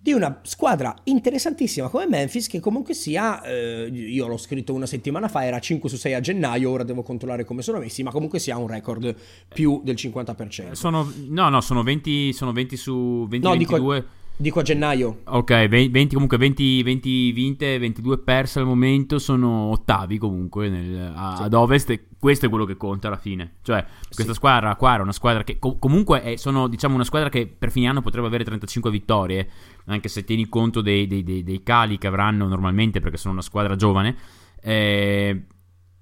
di 0.07 0.13
una 0.13 0.39
squadra 0.43 0.95
interessantissima 1.03 1.89
come 1.89 2.07
Memphis 2.07 2.47
che 2.47 2.61
comunque 2.61 2.93
sia, 2.93 3.41
eh, 3.43 3.89
io 3.91 4.27
l'ho 4.27 4.37
scritto 4.37 4.73
una 4.73 4.85
settimana 4.85 5.27
fa, 5.27 5.43
era 5.43 5.59
5 5.59 5.89
su 5.89 5.97
6 5.97 6.13
a 6.13 6.21
gennaio, 6.21 6.69
ora 6.69 6.83
devo 6.83 7.03
controllare 7.03 7.43
come 7.43 7.61
sono 7.61 7.79
messi, 7.79 8.03
ma 8.03 8.11
comunque 8.11 8.39
sia 8.39 8.55
un 8.55 8.67
record 8.67 9.13
più 9.53 9.81
del 9.83 9.95
50%. 9.95 10.71
Sono, 10.71 11.11
no, 11.27 11.49
no, 11.49 11.59
sono 11.59 11.83
20, 11.83 12.31
sono 12.31 12.53
20 12.53 12.77
su 12.77 13.25
20, 13.27 13.45
no, 13.45 13.53
22. 13.53 13.95
Dico, 13.95 14.07
Dico 14.39 14.59
a 14.59 14.61
gennaio. 14.61 15.21
Ok, 15.23 15.67
20, 15.67 16.13
comunque 16.13 16.37
20, 16.37 16.83
20 16.83 17.31
vinte, 17.31 17.79
22 17.79 18.19
perse 18.19 18.59
al 18.59 18.65
momento, 18.65 19.17
sono 19.17 19.71
ottavi 19.71 20.19
comunque 20.19 20.69
nel, 20.69 21.11
a, 21.15 21.37
sì. 21.37 21.41
ad 21.41 21.53
ovest 21.55 21.89
e 21.89 22.05
questo 22.19 22.45
è 22.45 22.49
quello 22.49 22.65
che 22.65 22.77
conta 22.77 23.07
alla 23.07 23.17
fine. 23.17 23.53
Cioè, 23.63 23.83
questa 24.13 24.33
sì. 24.33 24.37
squadra 24.37 24.75
qua 24.75 24.93
era 24.93 25.01
una 25.01 25.11
squadra 25.11 25.43
che 25.43 25.57
co- 25.57 25.77
comunque 25.79 26.21
è, 26.21 26.35
sono 26.35 26.67
diciamo 26.67 26.93
una 26.93 27.03
squadra 27.03 27.29
che 27.29 27.47
per 27.47 27.71
fine 27.71 27.87
anno 27.87 28.03
potrebbe 28.03 28.27
avere 28.27 28.43
35 28.43 28.91
vittorie, 28.91 29.49
anche 29.87 30.07
se 30.07 30.23
tieni 30.23 30.47
conto 30.47 30.81
dei, 30.81 31.07
dei, 31.07 31.23
dei, 31.23 31.43
dei 31.43 31.63
cali 31.63 31.97
che 31.97 32.07
avranno 32.07 32.47
normalmente 32.47 32.99
perché 32.99 33.17
sono 33.17 33.33
una 33.33 33.41
squadra 33.41 33.75
giovane. 33.75 34.15
Eh, 34.61 35.45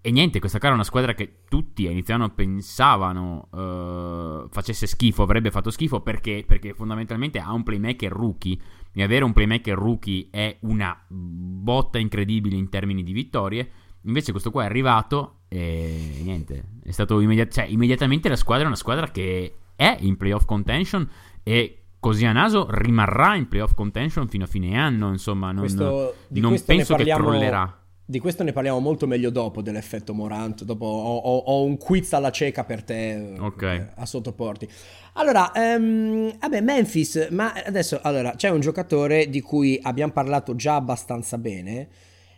e 0.06 0.12
niente, 0.12 0.38
questa 0.38 0.60
qua 0.60 0.68
era 0.68 0.76
una 0.76 0.86
squadra 0.86 1.16
che 1.16 1.38
tutti 1.50 1.88
a 1.88 1.90
inizio 1.90 2.14
anno 2.14 2.30
pensavano 2.30 3.48
uh, 3.50 4.48
facesse 4.50 4.86
schifo, 4.86 5.24
avrebbe 5.24 5.50
fatto 5.50 5.72
schifo 5.72 6.02
perché, 6.02 6.44
perché 6.46 6.76
fondamentalmente 6.76 7.40
ha 7.40 7.52
un 7.52 7.64
playmaker 7.64 8.12
rookie 8.12 8.56
e 8.94 9.02
avere 9.02 9.24
un 9.24 9.34
playmaker 9.34 9.76
rookie 9.76 10.28
è 10.30 10.58
una 10.60 10.96
botta 11.08 11.98
incredibile 11.98 12.56
in 12.56 12.70
termini 12.70 13.02
di 13.02 13.14
vittorie. 13.14 13.68
Invece 14.04 14.30
questo 14.30 14.52
qua 14.52 14.62
è 14.62 14.66
arrivato 14.68 15.40
e 15.48 16.20
niente, 16.22 16.66
è 16.84 16.92
stato 16.92 17.20
immediat- 17.20 17.52
cioè, 17.52 17.66
immediatamente 17.66 18.30
la 18.30 18.36
squadra 18.36 18.66
è 18.66 18.68
una 18.68 18.76
squadra 18.76 19.10
che 19.10 19.56
è 19.76 19.98
in 20.02 20.18
playoff 20.18 20.46
contention 20.46 21.10
e 21.42 21.85
così 22.06 22.24
a 22.26 22.32
naso 22.32 22.68
rimarrà 22.70 23.36
in 23.36 23.48
playoff 23.48 23.74
contention 23.74 24.28
fino 24.28 24.44
a 24.44 24.48
fine 24.48 24.78
anno, 24.78 25.10
insomma, 25.10 25.52
non, 25.52 25.62
questo, 25.62 26.14
non 26.28 26.62
penso 26.64 26.96
parliamo... 26.96 27.24
che 27.24 27.28
trollerà 27.28 27.80
di 28.08 28.20
questo 28.20 28.44
ne 28.44 28.52
parliamo 28.52 28.80
molto 28.80 29.08
meglio 29.08 29.32
dopo 29.32 29.64
dell'effetto 29.64 30.14
Morant. 30.14 30.64
Dopo 30.64 30.86
ho, 30.86 31.18
ho, 31.18 31.38
ho 31.38 31.64
un 31.64 31.76
quiz 31.78 32.14
alla 32.14 32.30
cieca 32.30 32.64
per 32.64 32.84
te 32.84 33.34
okay. 33.40 33.78
eh, 33.80 33.88
a 33.96 34.06
sottoporti. 34.06 34.70
Allora, 35.14 35.52
um, 35.56 36.38
vabbè, 36.38 36.62
Memphis, 36.62 37.30
ma 37.32 37.52
adesso 37.66 38.00
allora, 38.04 38.36
c'è 38.36 38.50
un 38.50 38.60
giocatore 38.60 39.28
di 39.28 39.42
cui 39.42 39.80
abbiamo 39.82 40.12
parlato 40.12 40.56
già 40.56 40.76
abbastanza 40.76 41.40
bene, 41.40 41.88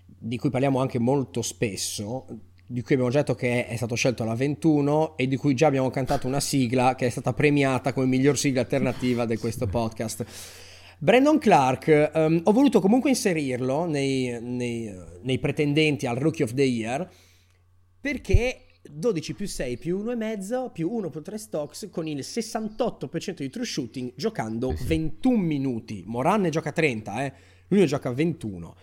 di 0.05 0.37
cui 0.37 0.49
parliamo 0.49 0.79
anche 0.79 0.99
molto 0.99 1.41
spesso, 1.41 2.25
di 2.69 2.81
cui 2.81 2.95
abbiamo 2.95 3.09
già 3.09 3.19
detto 3.19 3.33
che 3.33 3.65
è 3.65 3.75
stato 3.77 3.95
scelto 3.95 4.23
alla 4.23 4.35
21 4.35 5.15
e 5.15 5.27
di 5.27 5.37
cui 5.37 5.53
già 5.55 5.67
abbiamo 5.67 5.89
cantato 5.89 6.27
una 6.27 6.41
sigla 6.41 6.95
che 6.95 7.05
è 7.05 7.09
stata 7.09 7.31
premiata 7.31 7.93
come 7.93 8.07
miglior 8.07 8.37
sigla 8.37 8.59
alternativa 8.59 9.25
di 9.25 9.37
questo 9.37 9.67
podcast. 9.67 10.25
Brandon 10.99 11.37
Clark, 11.37 12.11
um, 12.13 12.41
ho 12.43 12.51
voluto 12.51 12.81
comunque 12.81 13.09
inserirlo 13.09 13.85
nei, 13.85 14.37
nei, 14.41 14.93
nei, 15.21 15.39
pretendenti 15.39 16.07
al 16.07 16.17
Rookie 16.17 16.43
of 16.43 16.53
the 16.53 16.63
Year 16.63 17.09
perché 18.01 18.65
12 18.81 19.33
più 19.33 19.47
6 19.47 19.77
più 19.77 20.03
1,5 20.03 20.71
più 20.71 20.91
1 20.91 21.09
più 21.09 21.21
3 21.21 21.37
stocks 21.37 21.87
con 21.89 22.07
il 22.07 22.19
68% 22.19 23.35
di 23.37 23.49
true 23.49 23.65
shooting 23.65 24.11
giocando 24.15 24.71
eh 24.71 24.77
sì. 24.77 24.87
21 24.87 25.37
minuti. 25.37 26.03
Moran 26.05 26.41
ne 26.41 26.49
gioca 26.49 26.73
30, 26.73 27.25
eh? 27.25 27.33
lui 27.67 27.79
ne 27.79 27.85
gioca 27.85 28.11
21 28.11 28.75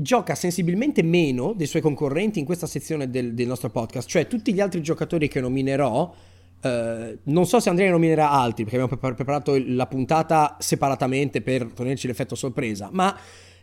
gioca 0.00 0.36
sensibilmente 0.36 1.02
meno 1.02 1.52
dei 1.54 1.66
suoi 1.66 1.82
concorrenti 1.82 2.38
in 2.38 2.44
questa 2.44 2.68
sezione 2.68 3.10
del, 3.10 3.34
del, 3.34 3.48
nostro 3.48 3.68
podcast, 3.68 4.08
cioè 4.08 4.28
tutti 4.28 4.54
gli 4.54 4.60
altri 4.60 4.80
giocatori 4.80 5.28
che 5.28 5.40
nominerò 5.40 6.14
Uh, 6.60 7.16
non 7.26 7.46
so 7.46 7.60
se 7.60 7.68
Andrea 7.68 7.86
ne 7.86 7.92
nominerà 7.92 8.32
altri 8.32 8.64
perché 8.64 8.80
abbiamo 8.80 9.14
preparato 9.14 9.56
la 9.64 9.86
puntata 9.86 10.56
separatamente 10.58 11.40
per 11.40 11.66
tenerci 11.66 12.08
l'effetto 12.08 12.34
sorpresa, 12.34 12.88
ma 12.90 13.16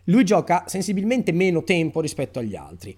lui 0.06 0.24
gioca 0.24 0.64
sensibilmente 0.66 1.34
meno 1.34 1.66
tempo 1.66 2.00
rispetto 2.00 2.40
agli 2.40 2.56
altri. 2.56 2.96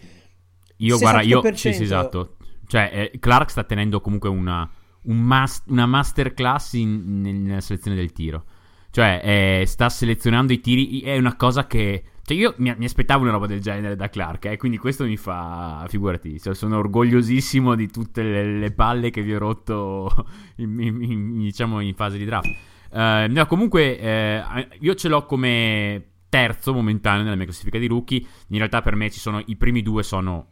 Io, 0.78 1.00
guarda, 1.00 1.22
io 1.22 1.42
sì, 1.56 1.74
sì, 1.74 1.82
esatto. 1.82 2.36
Cioè, 2.68 3.10
eh, 3.12 3.20
Clark 3.20 3.50
sta 3.50 3.64
tenendo 3.64 4.00
comunque 4.00 4.30
una, 4.30 4.70
un 5.06 5.18
mas- 5.18 5.64
una 5.70 5.88
masterclass 5.88 6.74
in, 6.74 7.22
nella 7.22 7.62
selezione 7.62 7.98
del 7.98 8.12
tiro. 8.12 8.44
Cioè, 8.92 9.22
eh, 9.24 9.66
sta 9.66 9.90
selezionando 9.90 10.54
i 10.54 10.60
tiri, 10.60 11.02
è 11.02 11.18
una 11.18 11.36
cosa 11.36 11.66
che 11.66 12.04
cioè, 12.28 12.36
io 12.36 12.56
mi, 12.58 12.76
mi, 12.78 12.84
aspettavo 12.84 13.22
una 13.24 13.32
roba 13.32 13.48
del 13.48 13.62
genere 13.62 13.96
da 13.96 14.10
Clark, 14.10 14.48
eh, 14.48 14.58
quindi 14.58 14.78
questo 14.78 15.06
mi 15.06 15.16
fa. 15.16 15.86
Figurati, 15.88 16.42
cioè, 16.42 16.54
sono 16.54 16.78
orgogliosissimo 16.78 17.74
di 17.74 17.90
tutte 17.90 18.22
le, 18.22 18.60
le, 18.60 18.72
palle 18.72 19.12
che 19.12 19.22
vi 19.22 19.34
ho 19.34 19.38
rotto 19.38 20.14
in, 20.58 20.78
in, 20.78 21.02
in, 21.04 21.38
diciamo, 21.38 21.80
in 21.80 21.96
fase 21.96 22.18
di 22.18 22.26
draft. 22.26 22.54
Uh, 22.92 23.32
no, 23.32 23.46
comunque, 23.46 24.44
uh, 24.44 24.76
io 24.82 24.96
ce 24.96 25.08
l'ho 25.08 25.26
come 25.26 26.06
terzo 26.28 26.74
momentaneo 26.74 27.24
nella 27.24 27.38
mia 27.38 27.46
classifica 27.46 27.80
di 27.80 27.88
rookie. 27.88 28.20
In 28.48 28.58
realtà, 28.58 28.82
per 28.82 28.96
me, 28.96 29.10
ci 29.10 29.20
sono 29.20 29.42
i 29.46 29.56
primi 29.56 29.82
due 29.82 30.04
sono 30.04 30.48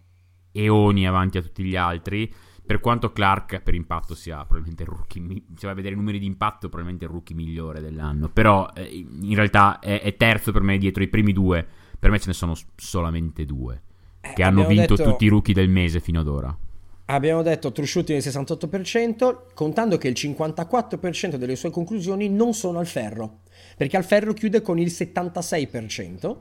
eoni 0.54 1.06
avanti 1.06 1.40
a 1.40 1.42
tutti 1.42 1.62
gli 1.62 1.76
altri. 1.76 2.34
Per 2.66 2.80
quanto 2.80 3.12
Clark 3.12 3.62
per 3.62 3.76
impatto 3.76 4.16
sia 4.16 4.38
probabilmente 4.38 4.84
il 4.84 4.90
rookie, 4.90 5.44
se 5.56 5.62
vai 5.62 5.72
a 5.72 5.76
vedere 5.76 5.94
i 5.94 5.98
numeri 5.98 6.18
di 6.18 6.26
impatto, 6.26 6.68
probabilmente 6.68 7.06
il 7.06 7.12
rookie 7.12 7.36
migliore 7.36 7.80
dell'anno. 7.80 8.30
Però 8.30 8.70
eh, 8.74 9.06
in 9.22 9.36
realtà 9.36 9.80
è, 9.80 10.02
è, 10.02 10.16
terzo 10.16 10.52
per 10.52 10.64
me 10.64 10.78
dietro 10.78 11.04
i 11.04 11.08
primi 11.08 11.32
due. 11.32 11.66
Per 12.00 12.10
me 12.10 12.20
ce 12.20 12.28
ne 12.28 12.34
sono 12.34 12.56
solamente 12.76 13.46
due. 13.46 13.82
eh, 14.22 14.34
che 14.34 14.44
hanno 14.44 14.66
vinto 14.66 14.96
detto... 14.96 15.12
tutti 15.12 15.26
i 15.26 15.28
rookie 15.30 15.54
del 15.54 15.70
mese 15.70 16.00
fino 16.00 16.20
ad 16.20 16.28
ora. 16.28 16.58
Abbiamo 17.08 17.44
detto 17.44 17.72
true 17.72 17.86
shooting 17.86 18.20
il 18.20 18.28
68%, 18.28 19.54
contando 19.54 19.98
che 20.00 20.08
il 20.08 20.16
54% 20.18 21.36
delle 21.36 21.56
sue 21.56 21.70
conclusioni 21.70 22.30
non 22.30 22.56
sono 22.56 22.80
al 22.80 22.88
ferro, 22.88 23.42
perché 23.78 23.96
al 23.96 24.04
ferro 24.04 24.34
chiude 24.34 24.62
con 24.62 24.80
il 24.80 24.88
76% 24.88 26.38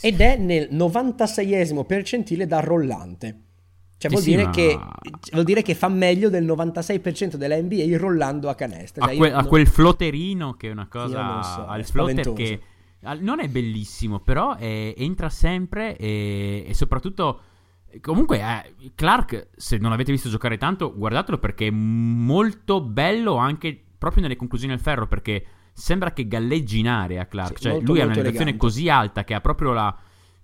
ed 0.00 0.20
è 0.20 0.36
nel 0.36 0.68
96esimo 0.70 1.84
percentile 1.84 2.46
da 2.46 2.60
rollante. 2.60 3.40
Cioè 3.96 4.10
vuol, 4.10 4.22
sì, 4.22 4.30
dire 4.30 4.44
ma... 4.44 4.50
che, 4.50 4.78
vuol, 5.32 5.44
dire 5.44 5.62
che, 5.62 5.74
fa 5.74 5.88
meglio 5.88 6.28
del 6.28 6.44
96% 6.44 7.36
della 7.36 7.56
NBA 7.56 7.96
rollando 7.96 8.48
a 8.48 8.54
canestro. 8.54 9.04
Cioè, 9.04 9.14
a, 9.14 9.16
que- 9.16 9.30
non... 9.30 9.38
a, 9.38 9.44
quel 9.44 9.66
flotterino 9.66 10.54
che 10.54 10.68
è 10.68 10.72
una 10.72 10.88
cosa... 10.88 11.42
So, 11.42 11.66
al 11.66 11.84
flotter 11.84 12.32
che 12.32 12.60
non 13.20 13.40
è 13.40 13.48
bellissimo, 13.48 14.20
però 14.20 14.56
è, 14.56 14.94
entra 14.96 15.28
sempre 15.30 15.96
e, 15.96 16.64
e 16.66 16.74
soprattutto... 16.74 17.40
Comunque, 18.00 18.40
eh, 18.40 18.90
Clark, 18.96 19.50
se 19.54 19.78
non 19.78 19.90
l'avete 19.90 20.10
visto 20.10 20.28
giocare 20.28 20.56
tanto, 20.56 20.92
guardatelo 20.96 21.38
perché 21.38 21.68
è 21.68 21.70
molto 21.70 22.80
bello 22.80 23.36
anche 23.36 23.80
proprio 23.96 24.22
nelle 24.22 24.34
conclusioni 24.34 24.72
al 24.72 24.80
ferro. 24.80 25.06
Perché 25.06 25.46
sembra 25.72 26.12
che 26.12 26.26
galleggi 26.26 26.80
in 26.80 26.88
area. 26.88 27.26
Clark, 27.26 27.56
sì, 27.56 27.62
cioè 27.64 27.72
molto, 27.74 27.92
lui 27.92 28.00
ha 28.00 28.06
un'elevazione 28.06 28.56
così 28.56 28.88
alta 28.88 29.22
che 29.22 29.34
ha 29.34 29.40
proprio 29.40 29.72
la. 29.72 29.96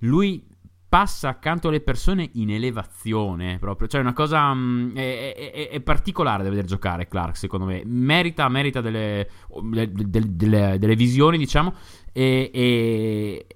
Lui 0.04 0.46
passa 0.90 1.28
accanto 1.28 1.68
alle 1.68 1.80
persone 1.80 2.30
in 2.34 2.50
elevazione 2.50 3.58
proprio. 3.58 3.86
Cioè, 3.86 4.00
una 4.00 4.12
cosa. 4.12 4.52
Mh, 4.52 4.58
mm, 4.58 4.96
è, 4.96 5.34
è, 5.52 5.68
è, 5.70 5.80
particolare 5.80 6.42
da 6.42 6.50
vedere 6.50 6.66
giocare 6.66 7.06
Clark, 7.06 7.36
secondo 7.36 7.64
me. 7.64 7.82
Merita, 7.86 8.46
merita 8.48 8.80
delle, 8.80 9.28
delle, 9.62 10.36
delle, 10.36 10.76
delle 10.78 10.96
visioni, 10.96 11.38
diciamo. 11.38 11.72
E, 12.12 12.50
e. 12.52 13.46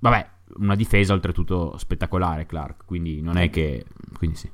Vabbè, 0.00 0.28
una 0.56 0.74
difesa 0.74 1.14
oltretutto 1.14 1.78
spettacolare, 1.78 2.44
Clark. 2.44 2.84
Quindi 2.84 3.22
non 3.22 3.38
è 3.38 3.48
che. 3.48 3.86
Quindi 4.18 4.36
sì. 4.36 4.50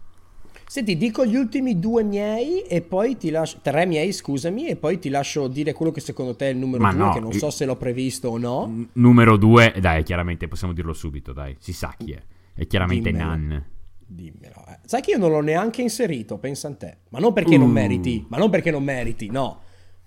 Senti, 0.69 0.97
dico 0.97 1.25
gli 1.25 1.37
ultimi 1.37 1.79
due 1.79 2.03
miei 2.03 2.63
e 2.63 2.83
poi 2.83 3.17
ti 3.17 3.31
lascio. 3.31 3.59
Tre 3.63 3.87
miei, 3.87 4.13
scusami, 4.13 4.67
e 4.67 4.77
poi 4.77 4.99
ti 4.99 5.09
lascio 5.09 5.47
dire 5.47 5.73
quello 5.73 5.93
che 5.93 6.01
secondo 6.01 6.35
te 6.35 6.49
è 6.49 6.51
il 6.51 6.59
numero 6.59 6.83
Ma 6.83 6.93
due, 6.93 7.05
no, 7.05 7.13
che 7.13 7.21
non 7.21 7.33
so 7.33 7.51
se 7.51 7.65
l'ho 7.65 7.77
previsto 7.77 8.31
o 8.31 8.39
no. 8.39 8.67
N- 8.67 8.89
numero 8.95 9.37
due, 9.37 9.73
dai, 9.79 10.03
chiaramente 10.03 10.49
possiamo 10.49 10.73
dirlo 10.73 10.93
subito, 10.93 11.33
dai, 11.33 11.57
si 11.61 11.73
sa 11.73 11.95
chi 11.97 12.13
è. 12.13 12.23
È 12.53 12.67
chiaramente 12.67 13.11
Dimmelo. 13.11 13.29
Nan. 13.29 13.65
Dimmelo. 14.07 14.65
Eh. 14.69 14.79
Sai 14.85 15.03
che 15.03 15.13
io 15.13 15.19
non 15.19 15.31
l'ho 15.31 15.41
neanche 15.41 15.83
inserito, 15.83 16.39
pensa 16.39 16.69
a 16.69 16.75
te. 16.75 16.97
Ma 17.11 17.21
non 17.21 17.33
perché 17.33 17.55
uh. 17.57 17.61
non 17.61 17.71
meriti, 17.71 18.27
ma 18.29 18.37
non 18.37 18.51
perché 18.51 18.71
non 18.71 18.83
meriti, 18.83 19.31
no. 19.31 19.61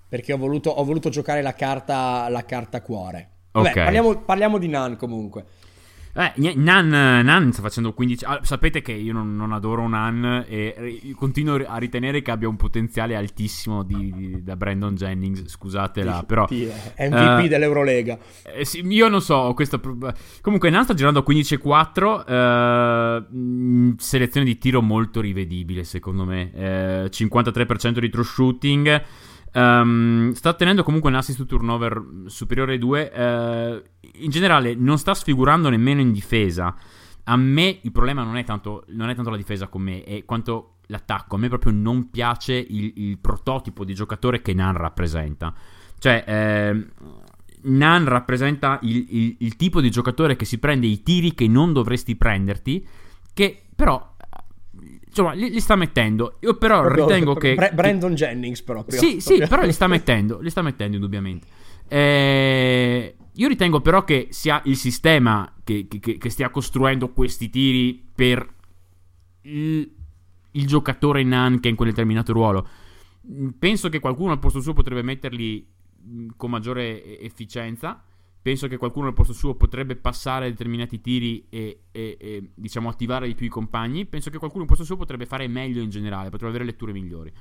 Perché 0.09 0.33
ho 0.33 0.37
voluto, 0.37 0.71
ho 0.71 0.83
voluto 0.83 1.09
giocare 1.09 1.41
la 1.41 1.53
carta, 1.53 2.27
la 2.29 2.43
carta 2.43 2.81
cuore. 2.81 3.29
Vabbè, 3.51 3.69
okay. 3.69 3.83
parliamo, 3.83 4.17
parliamo 4.19 4.57
di 4.57 4.67
Nan 4.67 4.97
comunque. 4.97 5.45
Eh, 6.13 6.53
Nan, 6.55 6.89
Nan, 6.89 7.51
sta 7.51 7.61
facendo 7.61 7.93
15. 7.93 8.25
Ah, 8.25 8.39
sapete 8.43 8.81
che 8.81 8.91
io 8.91 9.13
non, 9.13 9.35
non, 9.35 9.53
adoro 9.53 9.87
Nan 9.87 10.45
e 10.47 11.13
continuo 11.15 11.63
a 11.65 11.77
ritenere 11.77 12.21
che 12.21 12.31
abbia 12.31 12.49
un 12.49 12.55
potenziale 12.55 13.15
altissimo 13.15 13.83
di, 13.83 14.11
di, 14.13 14.43
da 14.43 14.55
Brandon 14.55 14.95
Jennings. 14.95 15.47
Scusatela, 15.47 16.23
però. 16.23 16.47
È 16.47 17.09
MVP 17.09 17.43
uh, 17.43 17.47
dell'Eurolega. 17.47 18.17
Eh, 18.43 18.65
sì, 18.65 18.85
io 18.85 19.07
non 19.07 19.21
so. 19.21 19.53
Questa... 19.53 19.79
Comunque, 20.41 20.69
Nan 20.69 20.83
sta 20.83 20.93
girando 20.93 21.19
a 21.19 21.23
15 21.23 21.53
e 21.53 21.57
4. 21.57 22.25
Uh, 22.27 23.95
selezione 23.97 24.45
di 24.45 24.57
tiro 24.57 24.81
molto 24.81 25.21
rivedibile, 25.21 25.83
secondo 25.83 26.25
me. 26.25 26.51
Uh, 26.53 26.57
eh, 26.59 27.09
53% 27.11 27.99
di 27.99 28.09
true 28.09 28.23
shooting. 28.23 29.03
Um, 29.53 30.31
sta 30.33 30.49
ottenendo 30.49 30.83
comunque 30.83 31.09
un 31.09 31.15
assist 31.15 31.45
turnover 31.45 32.03
superiore 32.25 32.73
ai 32.73 32.77
2. 32.77 33.11
Uh, 33.13 33.81
in 34.23 34.29
generale, 34.29 34.75
non 34.75 34.97
sta 34.97 35.13
sfigurando 35.13 35.69
nemmeno 35.69 36.01
in 36.01 36.11
difesa. 36.11 36.75
A 37.23 37.35
me 37.35 37.79
il 37.81 37.91
problema 37.91 38.23
non 38.23 38.37
è 38.37 38.43
tanto, 38.43 38.85
non 38.89 39.09
è 39.09 39.15
tanto 39.15 39.29
la 39.29 39.37
difesa 39.37 39.67
con 39.67 39.81
me, 39.81 40.03
è 40.03 40.25
quanto 40.25 40.75
l'attacco. 40.87 41.35
A 41.35 41.39
me 41.39 41.47
proprio 41.47 41.71
non 41.71 42.09
piace 42.09 42.53
il, 42.53 42.93
il 42.95 43.17
prototipo 43.19 43.85
di 43.85 43.93
giocatore 43.93 44.41
che 44.41 44.53
Nan 44.53 44.75
rappresenta. 44.75 45.53
Cioè, 45.97 46.23
eh, 46.25 46.87
Nan 47.61 48.05
rappresenta 48.05 48.79
il, 48.83 49.05
il, 49.09 49.35
il 49.39 49.55
tipo 49.55 49.81
di 49.81 49.91
giocatore 49.91 50.35
che 50.35 50.45
si 50.45 50.57
prende 50.57 50.87
i 50.87 51.03
tiri 51.03 51.33
che 51.33 51.47
non 51.47 51.73
dovresti 51.73 52.15
prenderti, 52.15 52.87
che 53.33 53.63
però 53.75 54.08
insomma, 55.09 55.33
li, 55.33 55.49
li, 55.49 55.59
sta 55.59 55.75
mettendo. 55.75 56.37
Io 56.41 56.55
però 56.55 56.81
proprio, 56.81 57.05
ritengo 57.05 57.33
proprio 57.33 57.55
che. 57.55 57.71
Brandon 57.73 58.13
Jennings, 58.13 58.61
proprio. 58.61 58.99
Sì, 58.99 59.19
sì, 59.19 59.37
però 59.47 59.63
li 59.63 59.73
sta 59.73 59.87
mettendo. 59.87 60.39
Li 60.39 60.49
sta 60.49 60.61
mettendo, 60.61 60.95
indubbiamente. 60.95 61.47
Eh, 61.87 63.15
io 63.33 63.47
ritengo 63.47 63.81
però 63.81 64.03
che 64.03 64.27
sia 64.31 64.61
il 64.65 64.77
sistema 64.77 65.51
che, 65.63 65.87
che, 65.87 66.17
che 66.17 66.29
stia 66.29 66.49
costruendo 66.49 67.11
questi 67.11 67.49
tiri 67.49 68.03
per 68.13 68.47
il, 69.41 69.91
il 70.51 70.67
giocatore 70.67 71.23
Nan 71.23 71.59
che 71.59 71.67
è 71.67 71.71
in 71.71 71.77
quel 71.77 71.89
determinato 71.89 72.33
ruolo. 72.33 72.67
Penso 73.57 73.89
che 73.89 73.99
qualcuno 73.99 74.31
al 74.31 74.39
posto 74.39 74.61
suo 74.61 74.73
potrebbe 74.73 75.03
metterli 75.03 75.67
con 76.35 76.49
maggiore 76.49 77.19
efficienza. 77.19 78.03
Penso 78.41 78.67
che 78.67 78.77
qualcuno 78.77 79.07
al 79.07 79.13
posto 79.13 79.33
suo 79.33 79.55
potrebbe 79.55 79.97
passare 79.97 80.49
determinati 80.49 81.01
tiri 81.01 81.45
e, 81.49 81.83
e, 81.91 82.17
e, 82.19 82.51
diciamo 82.55 82.87
attivare 82.87 83.27
di 83.27 83.35
più 83.35 83.45
i 83.45 83.49
compagni. 83.49 84.05
Penso 84.05 84.29
che 84.29 84.37
qualcuno 84.37 84.63
al 84.63 84.69
posto 84.69 84.85
suo 84.85 84.95
potrebbe 84.95 85.25
fare 85.25 85.47
meglio 85.47 85.81
in 85.81 85.89
generale, 85.89 86.29
potrebbe 86.29 86.55
avere 86.55 86.65
letture 86.65 86.93
migliori. 86.93 87.31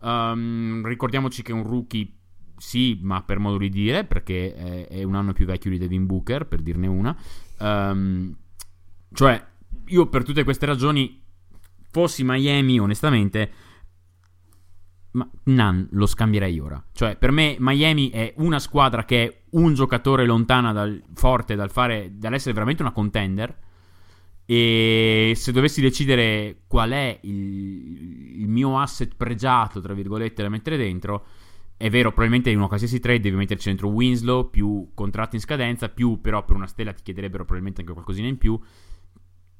Um, 0.00 0.86
ricordiamoci 0.86 1.42
che 1.42 1.52
un 1.52 1.64
rookie, 1.64 2.08
sì, 2.56 2.98
ma 3.02 3.22
per 3.22 3.38
modo 3.38 3.58
di 3.58 3.68
dire, 3.68 4.04
perché 4.04 4.54
è, 4.54 4.86
è 4.86 5.02
un 5.02 5.16
anno 5.16 5.32
più 5.32 5.46
vecchio 5.46 5.70
di 5.70 5.78
Devin 5.78 6.06
Booker, 6.06 6.46
per 6.46 6.62
dirne 6.62 6.86
una. 6.86 7.16
Um, 7.58 8.36
cioè, 9.12 9.44
io 9.86 10.08
per 10.08 10.22
tutte 10.22 10.44
queste 10.44 10.66
ragioni, 10.66 11.20
fossi 11.90 12.22
Miami, 12.24 12.78
onestamente, 12.78 13.50
ma 15.16 15.28
Nan 15.44 15.88
lo 15.92 16.06
scambierei 16.06 16.58
ora. 16.58 16.82
Cioè, 16.92 17.16
per 17.16 17.30
me 17.30 17.56
Miami 17.58 18.10
è 18.10 18.34
una 18.36 18.58
squadra 18.58 19.04
che 19.04 19.24
è 19.24 19.42
un 19.50 19.74
giocatore 19.74 20.26
lontana 20.26 20.72
dal 20.72 21.02
forte 21.14 21.54
dal 21.54 21.70
fare 21.70 22.12
dall'essere 22.14 22.52
veramente 22.52 22.82
una 22.82 22.92
contender. 22.92 23.64
E 24.44 25.32
se 25.34 25.50
dovessi 25.50 25.80
decidere 25.80 26.58
qual 26.68 26.90
è 26.90 27.18
il, 27.22 28.42
il 28.42 28.48
mio 28.48 28.78
asset 28.78 29.14
pregiato, 29.16 29.80
tra 29.80 29.92
virgolette, 29.92 30.42
da 30.42 30.48
mettere 30.48 30.76
dentro, 30.76 31.26
è 31.76 31.90
vero, 31.90 32.10
probabilmente 32.10 32.50
in 32.50 32.58
una 32.58 32.68
qualsiasi 32.68 33.00
trade 33.00 33.20
devi 33.20 33.36
metterci 33.36 33.68
dentro 33.68 33.88
Winslow, 33.88 34.50
più 34.50 34.90
contratti 34.94 35.36
in 35.36 35.42
scadenza, 35.42 35.88
più 35.88 36.20
però 36.20 36.44
per 36.44 36.56
una 36.56 36.68
stella 36.68 36.92
ti 36.92 37.02
chiederebbero 37.02 37.44
probabilmente 37.44 37.80
anche 37.80 37.92
qualcosina 37.92 38.28
in 38.28 38.38
più. 38.38 38.58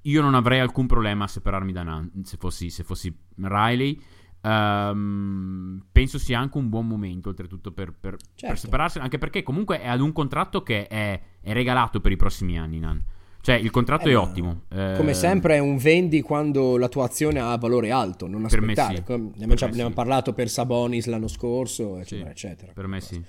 Io 0.03 0.23
non 0.23 0.35
avrei 0.35 0.61
alcun 0.61 0.87
problema 0.87 1.25
a 1.25 1.29
separarmi 1.29 1.73
da 1.73 1.83
Nan 1.83 2.11
se 2.23 2.37
fossi, 2.37 2.71
se 2.71 2.85
fossi 2.85 3.13
Riley. 3.37 4.01
Um, 4.47 5.83
penso 5.91 6.19
sia 6.19 6.39
anche 6.39 6.57
un 6.57 6.69
buon 6.69 6.87
momento, 6.87 7.31
oltretutto, 7.31 7.73
per, 7.73 7.93
per, 7.93 8.17
certo. 8.17 8.47
per 8.47 8.59
separarsi, 8.59 8.99
anche 8.99 9.19
perché 9.19 9.43
comunque 9.43 9.81
è 9.81 9.89
ad 9.89 10.01
un 10.01 10.13
contratto 10.13 10.63
che 10.63 10.87
è, 10.87 11.21
è 11.41 11.53
regalato 11.53 12.01
per 12.01 12.13
i 12.13 12.17
prossimi 12.17 12.57
anni, 12.57 12.79
Nan. 12.79 13.03
Cioè, 13.41 13.57
il 13.57 13.71
contratto 13.71 14.09
eh, 14.09 14.13
è 14.13 14.17
ottimo. 14.17 14.63
Come 14.69 15.11
eh, 15.11 15.15
sempre 15.15 15.57
è 15.57 15.59
un 15.59 15.77
vendi 15.79 16.21
quando 16.21 16.77
la 16.77 16.89
tua 16.89 17.07
azione 17.07 17.41
ha 17.41 17.57
valore 17.57 17.91
alto, 17.91 18.29
non 18.29 18.45
aspettare. 18.45 19.03
Sì. 19.05 19.13
Ne, 19.13 19.15
abbiamo, 19.15 19.55
ne 19.55 19.65
abbiamo 19.65 19.91
parlato 19.91 20.33
per 20.33 20.49
Sabonis 20.49 21.07
l'anno 21.07 21.29
scorso, 21.29 21.99
eccetera, 21.99 22.27
sì. 22.27 22.47
eccetera. 22.47 22.73
Per 22.73 22.87
me 22.87 23.01
sì. 23.01 23.21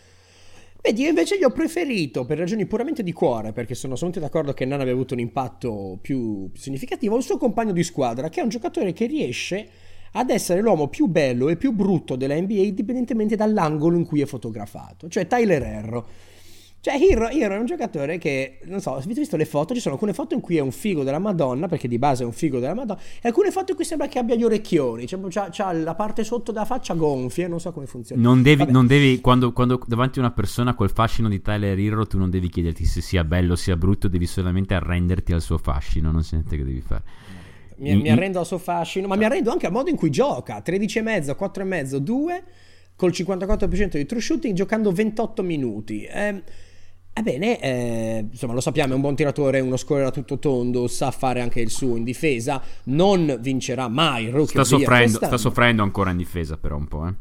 Vedi, 0.82 1.02
io 1.02 1.10
invece 1.10 1.38
gli 1.38 1.44
ho 1.44 1.52
preferito, 1.52 2.26
per 2.26 2.38
ragioni 2.38 2.66
puramente 2.66 3.02
di 3.02 3.12
cuore, 3.12 3.52
perché 3.52 3.74
sono 3.74 3.94
assolutamente 3.94 4.32
d'accordo 4.32 4.54
che 4.54 4.66
Nan 4.66 4.82
abbia 4.82 4.94
avuto 4.94 5.16
un 5.16 5.20
impatto 5.20 5.98
più, 6.02 6.50
più 6.52 6.62
significativo, 6.62 7.18
il 7.18 7.24
suo 7.24 7.38
compagno 7.38 7.72
di 7.72 7.84
squadra, 7.84 8.30
che 8.30 8.40
è 8.40 8.44
un 8.44 8.50
giocatore 8.50 8.94
che 8.94 9.06
riesce 9.08 9.68
ad 10.18 10.30
essere 10.30 10.62
l'uomo 10.62 10.88
più 10.88 11.08
bello 11.08 11.50
e 11.50 11.56
più 11.56 11.72
brutto 11.72 12.16
della 12.16 12.36
NBA 12.36 12.62
indipendentemente 12.62 13.36
dall'angolo 13.36 13.98
in 13.98 14.06
cui 14.06 14.22
è 14.22 14.26
fotografato, 14.26 15.08
cioè 15.08 15.28
Tyler 15.28 15.62
Herro. 15.62 16.08
Cioè, 16.80 16.96
Hero, 17.02 17.28
Hero, 17.28 17.56
è 17.56 17.58
un 17.58 17.66
giocatore 17.66 18.18
che, 18.18 18.60
non 18.66 18.80
so, 18.80 18.96
avete 18.96 19.20
visto 19.20 19.36
le 19.36 19.46
foto? 19.46 19.74
Ci 19.74 19.82
sono 19.82 19.96
alcune 19.96 20.14
foto 20.14 20.36
in 20.36 20.42
cui 20.42 20.56
è 20.56 20.62
un 20.62 20.72
figo 20.72 21.04
della 21.04 21.20
Madonna, 21.20 21.68
perché 21.68 21.88
di 21.88 21.98
base 21.98 22.24
è 22.24 22.26
un 22.26 22.32
figo 22.32 22.60
della 22.60 22.76
Madonna, 22.76 23.02
e 23.22 23.28
alcune 23.28 23.52
foto 23.52 23.72
in 23.72 23.76
cui 23.76 23.84
sembra 23.84 24.08
che 24.08 24.20
abbia 24.20 24.36
gli 24.36 24.44
orecchioni, 24.44 25.06
cioè, 25.06 25.20
c'ha, 25.28 25.50
c'ha 25.52 25.74
la 25.74 25.96
parte 25.96 26.24
sotto 26.24 26.54
della 26.54 26.66
faccia 26.66 26.94
gonfia, 26.94 27.48
non 27.48 27.60
so 27.60 27.74
come 27.74 27.88
funziona. 27.88 28.22
Non 28.22 28.42
devi, 28.42 28.66
non 28.70 28.88
devi 28.88 29.20
quando, 29.20 29.52
quando, 29.52 29.82
davanti 29.86 30.20
a 30.20 30.22
una 30.22 30.32
persona 30.32 30.76
col 30.76 30.90
fascino 30.90 31.28
di 31.28 31.42
Tyler 31.42 31.78
Hero, 31.78 32.06
tu 32.08 32.18
non 32.18 32.30
devi 32.30 32.48
chiederti 32.48 32.86
se 32.86 33.02
sia 33.02 33.26
bello 33.26 33.54
o 33.54 33.56
sia 33.58 33.76
brutto, 33.76 34.08
devi 34.08 34.26
solamente 34.26 34.74
arrenderti 34.74 35.34
al 35.34 35.42
suo 35.42 35.58
fascino, 35.58 36.12
non 36.12 36.22
c'è 36.22 36.36
niente 36.36 36.56
che 36.56 36.64
devi 36.64 36.82
fare. 36.82 37.04
Mi, 37.78 37.96
mi 37.96 38.10
arrendo 38.10 38.40
al 38.40 38.46
suo 38.46 38.58
fascino, 38.58 39.08
ma 39.08 39.16
mi 39.16 39.26
arrendo 39.26 39.52
anche 39.52 39.66
al 39.66 39.72
modo 39.72 39.90
in 39.90 39.96
cui 39.96 40.10
gioca. 40.10 40.62
13,5, 40.66 41.36
4,5, 41.38 41.96
2 41.98 42.44
col 42.96 43.12
54% 43.12 43.98
di 43.98 44.06
true 44.06 44.22
shooting 44.22 44.56
giocando 44.56 44.92
28 44.92 45.44
minuti. 45.44 46.04
Eh, 46.04 46.44
Ebbene, 47.18 47.60
eh, 47.60 48.26
insomma, 48.30 48.54
lo 48.54 48.62
sappiamo, 48.62 48.92
è 48.92 48.96
un 48.96 49.02
buon 49.02 49.16
tiratore, 49.16 49.60
uno 49.60 49.76
scorer 49.76 50.06
a 50.06 50.12
tutto 50.12 50.38
tondo, 50.38 50.88
sa 50.88 51.10
fare 51.10 51.42
anche 51.42 51.60
il 51.60 51.72
suo 51.72 51.96
in 51.96 52.04
difesa, 52.04 52.62
non 52.86 53.40
vincerà 53.40 53.88
mai 53.88 54.30
rookie 54.30 54.64
sta 54.64 54.64
soffrendo, 54.64 55.18
sta 55.18 55.38
soffrendo 55.38 55.82
ancora 55.82 56.12
in 56.12 56.18
difesa 56.18 56.58
però 56.58 56.78
un 56.78 56.88
po', 56.88 57.08
eh. 57.08 57.14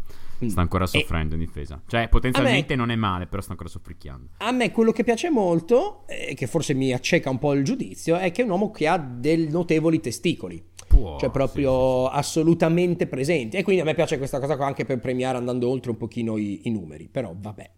Mm. 0.44 0.48
sta 0.48 0.60
ancora 0.60 0.86
soffrendo 0.86 1.34
e... 1.34 1.38
in 1.38 1.44
difesa. 1.44 1.80
Cioè, 1.86 2.08
potenzialmente 2.08 2.74
me... 2.74 2.80
non 2.80 2.90
è 2.90 2.96
male, 2.96 3.26
però 3.26 3.42
sta 3.42 3.52
ancora 3.52 3.68
soffricchiando. 3.68 4.28
A 4.38 4.50
me 4.52 4.70
quello 4.70 4.92
che 4.92 5.04
piace 5.04 5.30
molto, 5.30 6.06
e 6.06 6.34
che 6.34 6.46
forse 6.46 6.74
mi 6.74 6.92
acceca 6.92 7.30
un 7.30 7.38
po' 7.38 7.52
il 7.54 7.64
giudizio, 7.64 8.16
è 8.16 8.30
che 8.30 8.42
è 8.42 8.44
un 8.44 8.50
uomo 8.50 8.70
che 8.70 8.86
ha 8.86 8.98
dei 8.98 9.48
notevoli 9.48 10.00
testicoli. 10.00 10.64
Può, 10.86 11.18
cioè 11.18 11.30
proprio 11.30 12.06
sì, 12.06 12.12
sì. 12.12 12.18
assolutamente 12.18 13.06
presenti. 13.06 13.56
E 13.56 13.62
quindi 13.62 13.82
a 13.82 13.84
me 13.84 13.94
piace 13.94 14.18
questa 14.18 14.38
cosa 14.38 14.56
qua 14.56 14.66
anche 14.66 14.84
per 14.84 14.98
premiare 14.98 15.36
andando 15.36 15.68
oltre 15.68 15.90
un 15.90 15.96
pochino 15.96 16.36
i, 16.36 16.60
i 16.64 16.70
numeri. 16.70 17.08
Però 17.08 17.34
vabbè. 17.36 17.70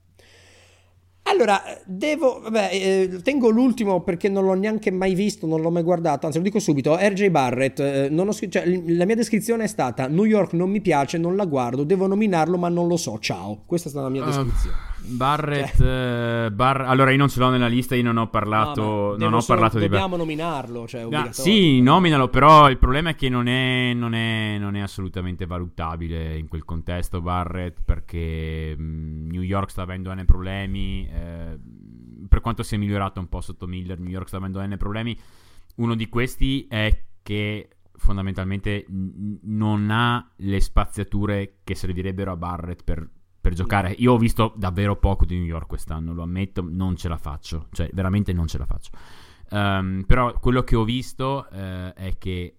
Allora, 1.30 1.62
devo, 1.84 2.40
vabbè, 2.40 2.70
eh, 2.72 3.20
tengo 3.22 3.50
l'ultimo 3.50 4.02
perché 4.02 4.28
non 4.28 4.44
l'ho 4.44 4.54
neanche 4.54 4.90
mai 4.90 5.14
visto, 5.14 5.46
non 5.46 5.60
l'ho 5.60 5.70
mai 5.70 5.82
guardato, 5.82 6.24
anzi 6.24 6.38
lo 6.38 6.44
dico 6.44 6.58
subito, 6.58 6.96
RJ 6.96 7.28
Barrett, 7.28 7.80
eh, 7.80 8.08
ho, 8.10 8.32
cioè, 8.32 8.64
la 8.66 9.04
mia 9.04 9.14
descrizione 9.14 9.64
è 9.64 9.66
stata 9.66 10.08
New 10.08 10.24
York 10.24 10.54
non 10.54 10.70
mi 10.70 10.80
piace, 10.80 11.18
non 11.18 11.36
la 11.36 11.44
guardo, 11.44 11.84
devo 11.84 12.06
nominarlo 12.06 12.56
ma 12.56 12.68
non 12.68 12.88
lo 12.88 12.96
so, 12.96 13.18
ciao, 13.18 13.62
questa 13.66 13.88
è 13.88 13.90
stata 13.90 14.06
la 14.06 14.12
mia 14.12 14.22
ah, 14.22 14.26
descrizione. 14.26 14.76
Uh. 14.76 14.97
Barrett, 15.00 15.76
cioè. 15.76 16.44
eh, 16.46 16.50
Bar... 16.50 16.82
allora 16.82 17.10
io 17.10 17.16
non 17.16 17.28
ce 17.28 17.38
l'ho 17.38 17.50
nella 17.50 17.66
lista, 17.66 17.94
io 17.94 18.02
non 18.02 18.16
ho 18.16 18.28
parlato, 18.28 18.82
no, 18.82 19.16
non 19.16 19.34
ho 19.34 19.40
solo, 19.40 19.58
parlato 19.58 19.78
di 19.78 19.88
Dobbiamo 19.88 20.16
nominarlo, 20.16 20.86
cioè 20.86 21.06
ah, 21.10 21.32
Sì, 21.32 21.80
nominalo, 21.80 22.28
però 22.28 22.68
il 22.68 22.78
problema 22.78 23.10
è 23.10 23.14
che 23.14 23.28
non 23.28 23.46
è, 23.46 23.92
non, 23.94 24.14
è, 24.14 24.56
non 24.58 24.76
è, 24.76 24.80
assolutamente 24.80 25.46
valutabile 25.46 26.36
in 26.36 26.48
quel 26.48 26.64
contesto 26.64 27.20
Barrett 27.20 27.80
perché 27.84 28.74
mh, 28.76 28.82
mm, 28.82 29.30
New 29.30 29.42
York 29.42 29.70
sta 29.70 29.82
avendo 29.82 30.12
N 30.12 30.24
problemi, 30.24 31.08
eh, 31.08 31.58
per 32.28 32.40
quanto 32.40 32.62
sia 32.62 32.78
migliorato 32.78 33.20
un 33.20 33.28
po' 33.28 33.40
sotto 33.40 33.66
Miller, 33.66 33.98
New 33.98 34.10
York 34.10 34.28
sta 34.28 34.36
avendo 34.36 34.60
N 34.60 34.76
problemi, 34.78 35.16
uno 35.76 35.94
di 35.94 36.08
questi 36.08 36.66
è 36.68 37.04
che 37.22 37.68
fondamentalmente 37.98 38.86
non 38.88 39.90
ha 39.90 40.30
le 40.36 40.60
spaziature 40.60 41.58
che 41.64 41.74
servirebbero 41.74 42.32
a 42.32 42.36
Barrett 42.36 42.84
per 42.84 43.08
per 43.40 43.54
giocare. 43.54 43.94
Io 43.98 44.12
ho 44.12 44.18
visto 44.18 44.52
davvero 44.56 44.96
poco 44.96 45.24
di 45.24 45.36
New 45.36 45.46
York 45.46 45.66
quest'anno, 45.66 46.12
lo 46.12 46.22
ammetto, 46.22 46.64
non 46.66 46.96
ce 46.96 47.08
la 47.08 47.18
faccio, 47.18 47.66
cioè 47.72 47.88
veramente 47.92 48.32
non 48.32 48.46
ce 48.46 48.58
la 48.58 48.66
faccio. 48.66 48.90
Um, 49.50 50.04
però 50.06 50.34
quello 50.38 50.62
che 50.62 50.76
ho 50.76 50.84
visto 50.84 51.46
uh, 51.50 51.56
è 51.94 52.14
che 52.18 52.57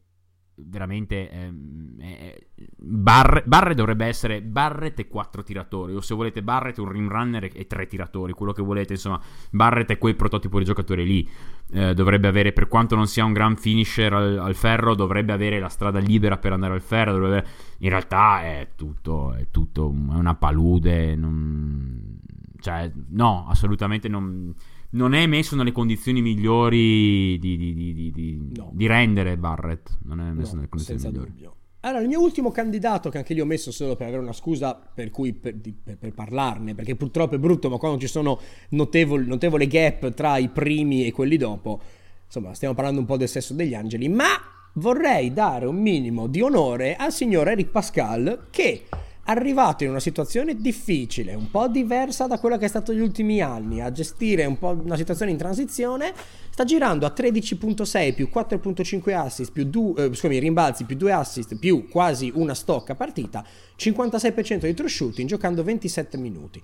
veramente 0.66 1.30
ehm, 1.30 1.96
eh, 2.00 2.48
Barre, 2.78 3.44
Barre, 3.46 3.74
dovrebbe 3.74 4.06
essere 4.06 4.42
Barrett 4.42 5.00
e 5.00 5.08
quattro 5.08 5.44
tiratori 5.44 5.96
o 5.96 6.01
se 6.01 6.13
volete 6.13 6.42
Barrett 6.42 6.78
un 6.78 6.89
rim 6.89 7.10
runner 7.10 7.50
e 7.54 7.68
tre 7.68 7.88
tiratori 7.88 8.34
quello 8.34 8.51
che 8.51 8.62
volete 8.62 8.94
insomma 8.94 9.20
Barrett 9.51 9.92
è 9.92 9.98
quel 9.98 10.16
prototipo 10.16 10.60
di 10.60 10.66
giocatore 10.66 11.04
lì. 11.04 11.28
Eh, 11.72 11.94
dovrebbe 11.94 12.28
avere 12.28 12.51
per 12.51 12.68
quanto 12.68 12.96
non 12.96 13.08
sia 13.08 13.24
un 13.25 13.34
gran 13.34 13.56
finisher 13.56 14.12
al, 14.12 14.39
al, 14.39 14.56
ferro 14.56 14.96
dovrebbe 14.96 15.34
avere 15.34 15.60
la 15.60 15.70
strada 15.70 16.00
libera 16.00 16.38
per 16.38 16.51
andare 16.54 16.74
al 16.74 16.82
ferro 16.82 17.16
avere... 17.18 17.46
in 17.80 17.89
realtà 17.89 18.42
è 18.42 18.70
tutto 18.75 19.34
è 19.34 19.48
tutto 19.51 19.88
è 19.92 20.16
una 20.16 20.34
palude 20.34 21.16
non... 21.16 22.20
cioè 22.60 22.92
no 23.10 23.46
assolutamente 23.48 24.08
non 24.08 24.51
non 24.91 25.13
è 25.13 25.25
messo 25.27 25.55
nelle 25.55 25.72
condizioni 25.72 26.22
migliori 26.22 27.38
di, 27.39 27.58
di, 27.58 27.74
di, 27.74 28.12
di 28.12 28.51
no. 28.55 28.74
rendere 28.77 29.38
Barrett. 29.38 29.98
Non 30.03 30.22
è 30.22 30.31
messo 30.31 30.51
no, 30.51 30.55
nelle 30.58 30.69
condizioni 30.69 31.01
migliori. 31.01 31.29
Dubbio. 31.29 31.55
Allora, 31.81 32.01
il 32.01 32.10
mio 32.10 32.19
ultimo 32.19 32.51
candidato, 32.51 33.10
che 33.10 33.19
anche 33.19 33.34
lì 33.34 33.39
ho 33.39 33.46
messo 33.46 33.72
solo 33.72 33.96
per 33.96 34.08
avere 34.08 34.22
una 34.22 34.34
scusa 34.34 34.75
per 34.75 35.12
cui 35.12 35.34
per, 35.34 35.55
per, 35.55 35.98
per 35.98 36.13
parlarne, 36.13 36.75
perché 36.75 36.96
purtroppo 36.96 37.36
è 37.36 37.39
brutto, 37.39 37.69
ma 37.69 37.77
quando 37.77 37.98
ci 37.98 38.08
sono 38.08 38.38
notevoli, 38.69 39.25
notevole 39.25 39.65
gap 39.65 40.13
tra 40.13 40.38
i 40.38 40.50
primi 40.50 41.05
e 41.05 41.13
quelli 41.13 41.38
dopo, 41.38 41.79
insomma, 42.25 42.53
stiamo 42.53 42.74
parlando 42.74 43.00
un 43.00 43.05
po' 43.05 43.15
del 43.15 43.29
sesso 43.29 43.53
degli 43.53 43.74
angeli, 43.74 44.10
ma 44.10 44.27
vorrei 44.74 45.31
dare 45.31 45.67
un 45.67 45.77
minimo 45.77 46.27
di 46.27 46.41
onore 46.41 46.96
al 46.98 47.13
signor 47.13 47.48
Eric 47.48 47.69
Pascal 47.69 48.48
che 48.50 48.84
arrivato 49.29 49.83
in 49.83 49.91
una 49.91 50.00
situazione 50.00 50.55
difficile, 50.55 51.36
un 51.36 51.51
po' 51.51 51.67
diversa 51.67 52.25
da 52.25 52.39
quella 52.39 52.57
che 52.57 52.65
è 52.65 52.67
stato 52.67 52.93
gli 52.93 53.00
ultimi 53.00 53.41
anni, 53.41 53.79
a 53.79 53.91
gestire 53.91 54.45
un 54.45 54.57
po' 54.57 54.69
una 54.69 54.95
situazione 54.95 55.29
in 55.29 55.38
transizione, 55.38 56.13
sta 56.50 56.63
girando 56.63 57.05
a 57.05 57.13
13.6 57.15 58.13
più 58.15 58.29
4.5 58.33 59.13
assist 59.15 59.51
più 59.51 59.65
2, 59.65 60.03
eh, 60.03 60.07
scusami, 60.07 60.39
rimbalzi 60.39 60.83
più 60.86 60.95
2 60.95 61.12
assist 61.12 61.57
più 61.57 61.88
quasi 61.88 62.31
una 62.33 62.55
stocca 62.55 62.95
partita, 62.95 63.45
56% 63.77 64.62
di 64.62 64.74
true 64.74 64.89
shooting 64.89 65.27
giocando 65.27 65.63
27 65.63 66.18
minuti. 66.18 66.61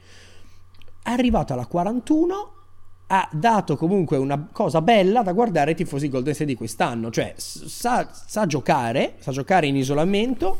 È 1.04 1.10
arrivato 1.12 1.54
alla 1.54 1.67
41 1.67 2.51
ha 3.08 3.30
dato 3.32 3.78
comunque 3.78 4.17
una 4.17 4.47
cosa 4.51 4.82
bella 4.82 5.21
da 5.21 5.34
guardare 5.34 5.69
ai 5.69 5.75
tifosi 5.75 6.10
Golden 6.10 6.34
State 6.34 6.49
di 6.49 6.58
quest'anno, 6.58 7.12
cioè 7.12 7.36
sa, 7.38 8.10
sa 8.12 8.47
giocare, 8.47 9.17
sa 9.19 9.32
giocare 9.32 9.67
in 9.67 9.75
isolamento 9.75 10.58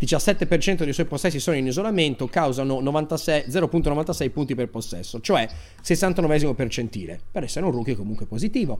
17% 0.00 0.84
dei 0.84 0.92
suoi 0.92 1.06
possessi 1.06 1.40
sono 1.40 1.56
in 1.56 1.66
isolamento, 1.66 2.26
causano 2.26 2.80
96, 2.80 3.44
0.96 3.48 4.30
punti 4.30 4.54
per 4.54 4.68
possesso, 4.68 5.20
cioè 5.20 5.48
69 5.80 6.54
percentile, 6.54 7.18
per 7.30 7.44
essere 7.44 7.64
un 7.64 7.72
rookie 7.72 7.96
comunque 7.96 8.26
positivo. 8.26 8.78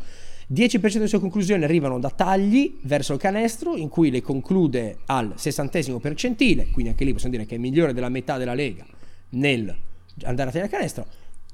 10% 0.53 0.93
delle 0.93 1.09
sue 1.09 1.19
conclusioni 1.19 1.65
arrivano 1.65 1.99
da 1.99 2.11
tagli 2.11 2.79
verso 2.83 3.15
il 3.15 3.19
canestro, 3.19 3.77
in 3.77 3.89
cui 3.89 4.11
le 4.11 4.21
conclude 4.21 4.99
al 5.07 5.33
60 5.35 5.99
percentile, 5.99 6.69
quindi 6.71 6.91
anche 6.91 7.05
lì 7.05 7.13
possiamo 7.13 7.35
dire 7.35 7.47
che 7.47 7.57
è 7.57 7.59
migliore 7.59 7.93
della 7.93 8.09
metà 8.09 8.37
della 8.37 8.55
lega 8.55 8.87
nel 9.31 9.75
andare 10.23 10.49
a 10.49 10.53
tagliare 10.53 10.67
il 10.67 10.71
canestro. 10.71 11.07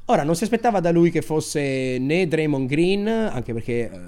Ora, 0.07 0.25
non 0.25 0.35
si 0.35 0.45
aspettava 0.45 0.81
da 0.81 0.91
lui 0.91 1.11
che 1.11 1.23
fosse 1.23 1.97
né 1.99 2.27
Draymond 2.27 2.69
Green, 2.69 3.07
anche 3.07 3.53
perché 3.53 3.91
eh, 3.91 3.99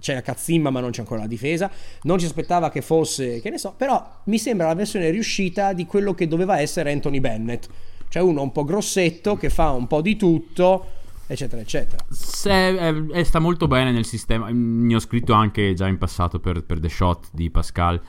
c'è 0.00 0.14
la 0.14 0.22
cazzimma 0.22 0.70
ma 0.70 0.80
non 0.80 0.90
c'è 0.90 1.00
ancora 1.00 1.20
la 1.20 1.26
difesa, 1.26 1.70
non 2.02 2.18
ci 2.18 2.26
aspettava 2.26 2.70
che 2.70 2.82
fosse, 2.82 3.40
che 3.40 3.50
ne 3.50 3.58
so, 3.58 3.74
però 3.76 4.20
mi 4.24 4.38
sembra 4.38 4.66
la 4.66 4.74
versione 4.74 5.10
riuscita 5.10 5.72
di 5.72 5.86
quello 5.86 6.14
che 6.14 6.28
doveva 6.28 6.60
essere 6.60 6.92
Anthony 6.92 7.20
Bennett, 7.20 7.66
cioè 8.08 8.22
uno 8.22 8.42
un 8.42 8.52
po' 8.52 8.64
grossetto 8.64 9.36
che 9.36 9.50
fa 9.50 9.70
un 9.70 9.86
po' 9.86 10.00
di 10.00 10.16
tutto, 10.16 10.86
eccetera, 11.26 11.60
eccetera. 11.60 12.04
Se, 12.08 12.68
eh, 12.68 13.06
eh, 13.12 13.24
sta 13.24 13.38
molto 13.38 13.66
bene 13.66 13.92
nel 13.92 14.04
sistema, 14.04 14.48
ne 14.50 14.94
ho 14.94 15.00
scritto 15.00 15.32
anche 15.32 15.74
già 15.74 15.86
in 15.86 15.98
passato 15.98 16.40
per, 16.40 16.64
per 16.64 16.80
The 16.80 16.88
Shot 16.88 17.28
di 17.32 17.50
Pascal, 17.50 18.00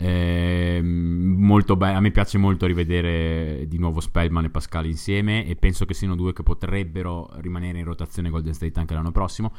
eh, 0.00 0.80
molto 0.80 1.74
be- 1.74 1.92
a 1.92 1.98
me 1.98 2.12
piace 2.12 2.38
molto 2.38 2.66
rivedere 2.66 3.64
di 3.66 3.78
nuovo 3.78 3.98
Spellman 3.98 4.44
e 4.44 4.48
Pascal 4.48 4.86
insieme 4.86 5.44
e 5.44 5.56
penso 5.56 5.86
che 5.86 5.94
siano 5.94 6.14
due 6.14 6.32
che 6.32 6.44
potrebbero 6.44 7.28
rimanere 7.38 7.78
in 7.78 7.84
rotazione 7.84 8.30
Golden 8.30 8.54
State 8.54 8.78
anche 8.78 8.94
l'anno 8.94 9.10
prossimo. 9.10 9.52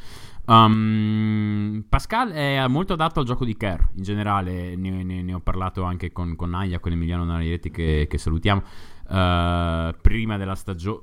Um, 0.50 1.86
Pascal 1.88 2.32
è 2.32 2.68
molto 2.68 2.94
adatto 2.94 3.20
al 3.20 3.26
gioco 3.28 3.46
di 3.46 3.56
Kerr 3.56 3.82
in 3.98 4.02
generale, 4.02 4.76
ne, 4.76 5.04
ne, 5.04 5.22
ne 5.22 5.34
ho 5.36 5.40
parlato 5.42 5.84
anche 5.84 6.12
con, 6.12 6.36
con 6.36 6.56
Aia, 6.56 6.80
con 6.80 6.92
Emiliano 6.92 7.24
Nariretti 7.24 7.70
che, 7.70 8.08
che 8.10 8.18
salutiamo. 8.18 8.64
Uh, 9.10 9.94
prima 10.02 10.38
della 10.38 10.56
stagione, 10.56 11.00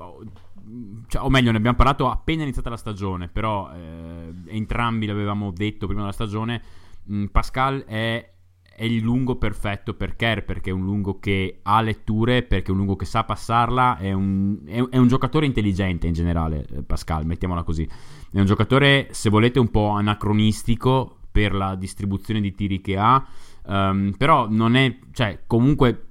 cioè, 1.07 1.23
o 1.23 1.29
meglio, 1.29 1.53
ne 1.53 1.59
abbiamo 1.59 1.77
parlato 1.77 2.11
appena 2.11 2.43
iniziata 2.43 2.71
la 2.71 2.77
stagione, 2.77 3.29
però 3.29 3.71
eh, 3.73 4.33
entrambi 4.49 5.07
l'avevamo 5.07 5.53
detto 5.53 5.87
prima 5.87 6.01
della 6.01 6.13
stagione. 6.13 6.61
Mm, 7.09 7.27
Pascal 7.27 7.85
è 7.87 8.35
è 8.77 8.85
il 8.85 9.01
lungo 9.01 9.37
perfetto 9.37 9.95
per 9.95 10.17
Kerr 10.17 10.43
perché 10.43 10.69
è 10.69 10.73
un 10.73 10.85
lungo 10.85 11.19
che 11.19 11.61
ha 11.63 11.81
letture, 11.81 12.43
perché 12.43 12.69
è 12.69 12.71
un 12.73 12.77
lungo 12.77 12.95
che 12.95 13.07
sa 13.07 13.25
passarla, 13.25 13.97
è 13.97 14.13
un, 14.13 14.59
è, 14.67 14.87
è 14.91 14.99
un, 14.99 15.09
giocatore 15.09 15.47
intelligente 15.47 16.07
in 16.07 16.13
generale, 16.13 16.67
eh, 16.71 16.83
Pascal, 16.83 17.25
mettiamola 17.25 17.63
così. 17.63 17.89
È 18.37 18.41
un 18.41 18.45
giocatore, 18.45 19.09
se 19.13 19.31
volete, 19.31 19.59
un 19.59 19.71
po' 19.71 19.89
anacronistico 19.89 21.21
per 21.33 21.55
la 21.55 21.75
distribuzione 21.75 22.43
di 22.43 22.55
tiri 22.55 22.83
che 22.83 22.99
ha, 22.99 23.27
um, 23.65 24.13
però 24.15 24.47
non 24.51 24.77
è, 24.77 24.99
cioè, 25.13 25.45
comunque 25.47 26.09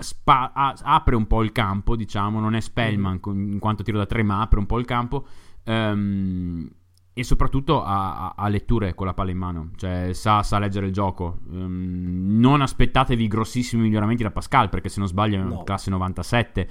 spa, 0.00 0.50
apre 0.52 1.14
un 1.14 1.28
po' 1.28 1.44
il 1.44 1.52
campo, 1.52 1.94
diciamo, 1.94 2.40
non 2.40 2.56
è 2.56 2.60
Spellman 2.60 3.20
in 3.26 3.60
quanto 3.60 3.84
tiro 3.84 3.98
da 3.98 4.06
tre, 4.06 4.24
ma 4.24 4.40
apre 4.40 4.58
un 4.58 4.66
po' 4.66 4.80
il 4.80 4.84
campo. 4.84 5.24
Um, 5.66 6.68
e 7.12 7.22
soprattutto 7.22 7.84
ha, 7.84 8.34
ha, 8.36 8.48
letture 8.48 8.96
con 8.96 9.06
la 9.06 9.14
palla 9.14 9.30
in 9.30 9.38
mano, 9.38 9.70
cioè 9.76 10.12
sa, 10.12 10.42
sa 10.42 10.58
leggere 10.58 10.86
il 10.86 10.92
gioco. 10.92 11.38
Um, 11.50 12.36
non 12.40 12.62
aspettatevi 12.62 13.28
grossissimi 13.28 13.82
miglioramenti 13.82 14.24
da 14.24 14.32
Pascal, 14.32 14.70
perché 14.70 14.88
se 14.88 14.98
non 14.98 15.06
sbaglio 15.06 15.40
è 15.40 15.44
no. 15.44 15.62
classe 15.62 15.88
97. 15.88 16.68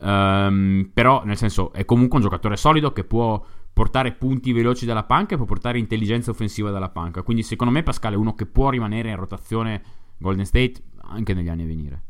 Um, 0.00 0.90
però, 0.92 1.22
nel 1.24 1.36
senso, 1.36 1.72
è 1.72 1.84
comunque 1.84 2.16
un 2.16 2.24
giocatore 2.24 2.56
solido 2.56 2.92
che 2.92 3.04
può 3.04 3.40
portare 3.80 4.12
punti 4.12 4.52
veloci 4.52 4.84
dalla 4.84 5.04
panca 5.04 5.32
e 5.32 5.36
può 5.38 5.46
portare 5.46 5.78
intelligenza 5.78 6.30
offensiva 6.30 6.70
dalla 6.70 6.90
panca. 6.90 7.22
Quindi, 7.22 7.42
secondo 7.42 7.72
me, 7.72 7.82
Pascal 7.82 8.12
è 8.12 8.16
uno 8.16 8.34
che 8.34 8.44
può 8.44 8.68
rimanere 8.68 9.08
in 9.08 9.16
rotazione 9.16 9.80
Golden 10.18 10.44
State 10.44 10.82
anche 10.98 11.32
negli 11.32 11.48
anni 11.48 11.62
a 11.62 11.66
venire. 11.66 12.02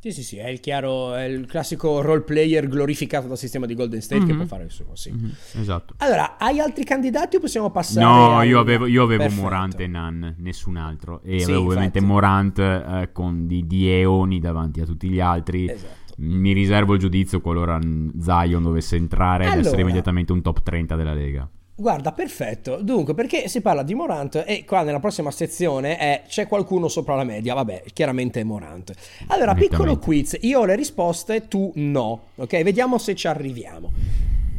Sì, 0.00 0.10
sì, 0.10 0.24
sì, 0.24 0.36
è 0.38 0.48
il 0.48 0.58
chiaro, 0.58 1.14
è 1.14 1.22
il 1.26 1.46
classico 1.46 2.00
role 2.00 2.22
player 2.22 2.66
glorificato 2.66 3.28
dal 3.28 3.38
sistema 3.38 3.66
di 3.66 3.76
Golden 3.76 4.02
State 4.02 4.16
mm-hmm. 4.16 4.26
che 4.26 4.32
mhm. 4.32 4.40
può 4.40 4.48
fare 4.48 4.64
il 4.64 4.72
suo, 4.72 4.96
sì. 4.96 5.12
Mm-hmm. 5.12 5.30
Esatto. 5.60 5.94
Allora, 5.98 6.38
hai 6.38 6.58
altri 6.58 6.82
candidati 6.82 7.36
o 7.36 7.38
possiamo 7.38 7.70
passare? 7.70 8.04
No, 8.04 8.38
a... 8.38 8.42
io 8.42 8.58
avevo, 8.58 8.86
io 8.86 9.04
avevo 9.04 9.28
Morant 9.28 9.78
e 9.78 9.86
Nan, 9.86 10.34
nessun 10.38 10.74
altro. 10.74 11.22
E 11.22 11.38
sì, 11.38 11.44
avevo 11.44 11.66
ovviamente 11.66 12.00
Morant 12.00 12.58
eh, 12.58 13.10
con 13.12 13.46
di, 13.46 13.64
di, 13.64 13.88
eoni 13.88 14.40
davanti 14.40 14.80
a 14.80 14.84
tutti 14.84 15.08
gli 15.08 15.20
altri. 15.20 15.70
Esatto. 15.70 16.00
Mi 16.22 16.52
riservo 16.52 16.94
il 16.94 17.00
giudizio 17.00 17.40
qualora 17.40 17.78
Zion 18.20 18.62
dovesse 18.62 18.94
entrare 18.96 19.44
allora, 19.44 19.58
ed 19.58 19.66
essere 19.66 19.82
immediatamente 19.82 20.32
un 20.32 20.40
top 20.40 20.62
30 20.62 20.94
della 20.94 21.14
Lega. 21.14 21.48
Guarda, 21.74 22.12
perfetto. 22.12 22.80
Dunque, 22.80 23.12
perché 23.12 23.48
si 23.48 23.60
parla 23.60 23.82
di 23.82 23.94
Morant 23.94 24.44
e 24.46 24.64
qua 24.64 24.82
nella 24.82 25.00
prossima 25.00 25.32
sezione 25.32 25.96
è 25.96 26.22
c'è 26.28 26.46
qualcuno 26.46 26.86
sopra 26.86 27.16
la 27.16 27.24
media? 27.24 27.54
Vabbè, 27.54 27.82
chiaramente 27.92 28.40
è 28.40 28.44
Morant. 28.44 28.92
Allora, 29.28 29.54
piccolo 29.54 29.98
quiz. 29.98 30.36
Io 30.42 30.60
ho 30.60 30.64
le 30.64 30.76
risposte, 30.76 31.48
tu 31.48 31.72
no. 31.74 32.26
Ok, 32.36 32.62
vediamo 32.62 32.98
se 32.98 33.16
ci 33.16 33.26
arriviamo. 33.26 33.92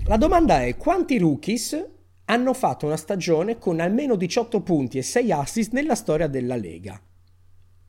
La 0.05 0.17
domanda 0.17 0.63
è 0.63 0.75
quanti 0.75 1.17
rookies 1.17 1.91
hanno 2.25 2.53
fatto 2.53 2.87
una 2.87 2.97
stagione 2.97 3.57
con 3.57 3.79
almeno 3.79 4.15
18 4.15 4.59
punti 4.59 4.97
e 4.97 5.01
6 5.01 5.31
assist 5.31 5.71
nella 5.71 5.95
storia 5.95 6.27
della 6.27 6.57
Lega? 6.57 6.99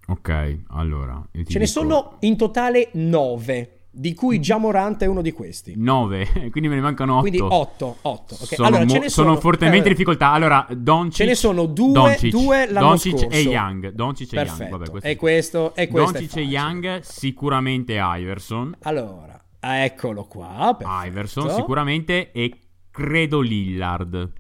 Ok, 0.07 0.59
allora. 0.69 1.23
Ce 1.33 1.43
dico... 1.43 1.59
ne 1.59 1.67
sono 1.67 2.17
in 2.21 2.37
totale 2.37 2.90
9 2.93 3.85
di 3.97 4.12
cui 4.12 4.40
già 4.40 4.59
Morante 4.59 5.05
è 5.05 5.09
uno 5.09 5.23
di 5.23 5.33
questi. 5.33 5.75
9, 5.77 6.49
quindi 6.51 6.69
me 6.69 6.75
ne 6.75 6.81
mancano 6.81 7.14
8. 7.14 7.21
Quindi 7.21 7.40
8, 7.40 7.97
8. 8.03 8.35
Okay. 8.35 8.47
Sono, 8.57 8.69
allora, 8.69 8.85
mo- 8.85 8.90
sono, 8.90 9.09
sono, 9.09 9.37
fortemente 9.37 9.79
in 9.79 9.85
eh, 9.87 9.97
difficoltà. 9.97 10.33
Allora, 10.33 10.67
Doncic 10.71 11.14
Ce 11.14 11.25
ne 11.25 11.35
sono 11.35 11.67
due, 11.67 11.93
Doncic, 11.93 12.31
due 12.31 12.71
l'anno 12.71 12.88
Doncic 12.88 13.19
scorso. 13.19 13.37
e 13.37 13.40
Young. 13.40 13.90
Doncic 13.90 14.33
e 14.33 14.37
Perfetto. 14.37 14.62
Young. 14.62 14.71
Vabbè, 14.71 14.90
questo 14.90 15.09
e 15.09 15.17
questo, 15.17 15.75
e 15.75 15.88
questo 15.88 16.12
Doncic 16.12 16.37
e 16.37 16.40
Young, 16.43 17.01
sicuramente 17.01 17.99
Iverson. 18.01 18.77
Allora, 18.83 19.43
eccolo 19.61 20.25
qua. 20.25 20.75
Perfetto. 20.77 21.07
Iverson 21.07 21.51
sicuramente 21.51 22.33
e 22.33 22.59
credo 22.90 23.40
Lillard. 23.40 24.33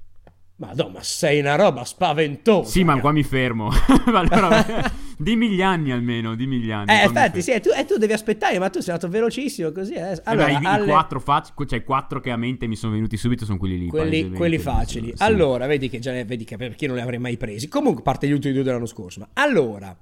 Madonna, 0.56 0.92
ma 0.92 1.02
sei 1.02 1.40
una 1.40 1.56
roba 1.56 1.84
spaventosa. 1.84 2.68
Sì, 2.68 2.84
ma 2.84 2.98
qua 3.00 3.10
mi 3.10 3.24
fermo. 3.24 3.70
allora, 4.06 4.64
dimmi 5.18 5.48
gli 5.50 5.62
anni 5.62 5.90
almeno, 5.90 6.34
dimmi 6.34 6.58
gli 6.58 6.70
anni. 6.70 6.90
Eh, 6.90 7.04
infatti, 7.04 7.42
sì, 7.42 7.52
e 7.52 7.60
tu, 7.60 7.70
e 7.74 7.84
tu, 7.84 7.96
devi 7.96 8.12
aspettare, 8.12 8.58
ma 8.58 8.68
tu 8.70 8.80
sei 8.80 8.94
andato 8.94 9.10
velocissimo 9.10 9.72
così. 9.72 9.94
Eh. 9.94 10.20
Allora, 10.24 10.48
eh 10.48 10.52
beh, 10.54 10.60
i, 10.60 10.64
alle... 10.66 10.84
i, 10.84 10.88
quattro 10.88 11.20
fac- 11.20 11.64
cioè 11.66 11.82
quattro 11.84 12.20
che 12.20 12.30
a 12.30 12.36
mente 12.36 12.66
mi 12.66 12.76
sono 12.76 12.92
venuti 12.92 13.16
subito 13.16 13.44
sono 13.44 13.58
quelli 13.58 13.78
lì. 13.78 13.88
Quelli, 13.88 14.30
quelli 14.30 14.58
facili. 14.58 15.12
Sì. 15.14 15.22
Allora, 15.22 15.66
vedi 15.66 15.88
che 15.88 15.98
già 15.98 16.12
vedi 16.12 16.44
che 16.44 16.56
perché 16.56 16.86
non 16.86 16.96
li 16.96 17.02
avrei 17.02 17.18
mai 17.18 17.36
presi. 17.36 17.68
Comunque, 17.68 18.02
parte 18.02 18.26
gli 18.26 18.32
ultimi 18.32 18.54
due 18.54 18.62
dell'anno 18.62 18.86
scorso. 18.86 19.20
Ma 19.20 19.28
allora, 19.34 19.96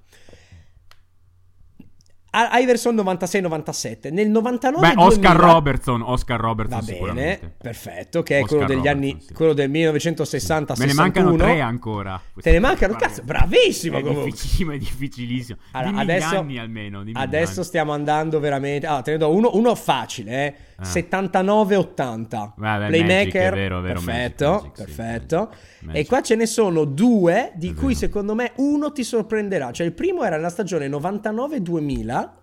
Iverson 2.34 2.94
96-97 2.96 4.10
nel 4.10 4.30
99 4.30 4.94
Beh, 4.94 5.02
Oscar 5.02 5.36
Robertson 5.36 6.00
Oscar 6.00 6.40
Robertson 6.40 6.80
va 6.80 7.12
bene 7.12 7.52
perfetto 7.58 8.22
che 8.22 8.38
è 8.38 8.40
quello 8.42 8.64
degli 8.64 8.86
Robertson, 8.86 9.10
anni 9.10 9.16
sì. 9.20 9.34
quello 9.34 9.52
del 9.52 9.68
1960 9.68 10.74
me 10.78 10.86
ne 10.86 10.94
mancano 10.94 11.36
tre 11.36 11.60
ancora. 11.60 12.20
Te 12.40 12.52
ne 12.52 12.58
mancano 12.58 12.94
cazzo 12.94 13.22
bravissimo 13.22 13.98
è 13.98 14.00
comunque. 14.00 14.30
difficilissimo 14.30 14.72
è 14.72 14.78
difficilissimo. 14.78 15.58
Allora, 15.72 15.98
adesso, 15.98 16.38
anni 16.38 16.58
almeno 16.58 17.04
adesso 17.12 17.52
anni. 17.52 17.64
stiamo 17.64 17.92
andando 17.92 18.40
veramente 18.40 18.86
ah, 18.86 19.02
te 19.02 19.12
ne 19.12 19.18
do 19.18 19.34
uno, 19.34 19.50
uno 19.52 19.74
facile 19.74 20.46
eh 20.46 20.54
ah. 20.76 20.82
79-80 20.82 22.52
Vabbè, 22.56 22.86
playmaker. 22.88 23.50
Magic, 23.50 23.54
vero, 23.54 23.80
vero, 23.80 24.00
perfetto 24.00 24.50
Magic, 24.50 24.62
Magic, 24.62 24.84
perfetto. 24.84 25.50
Sì, 25.78 25.86
e 25.92 26.06
qua 26.06 26.20
ce 26.22 26.34
ne 26.34 26.46
sono 26.46 26.84
due 26.84 27.52
di 27.54 27.74
cui 27.74 27.94
secondo 27.94 28.34
me 28.34 28.52
uno 28.56 28.92
ti 28.92 29.04
sorprenderà. 29.04 29.72
Cioè 29.72 29.86
il 29.86 29.92
primo 29.92 30.24
era 30.24 30.36
nella 30.36 30.50
stagione 30.50 30.88
99-2000 30.88 32.40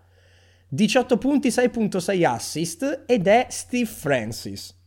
18 0.71 1.17
punti, 1.17 1.49
6.6 1.49 2.25
assist 2.25 3.03
ed 3.07 3.25
è 3.25 3.47
Steve 3.49 3.89
Francis. 3.89 4.78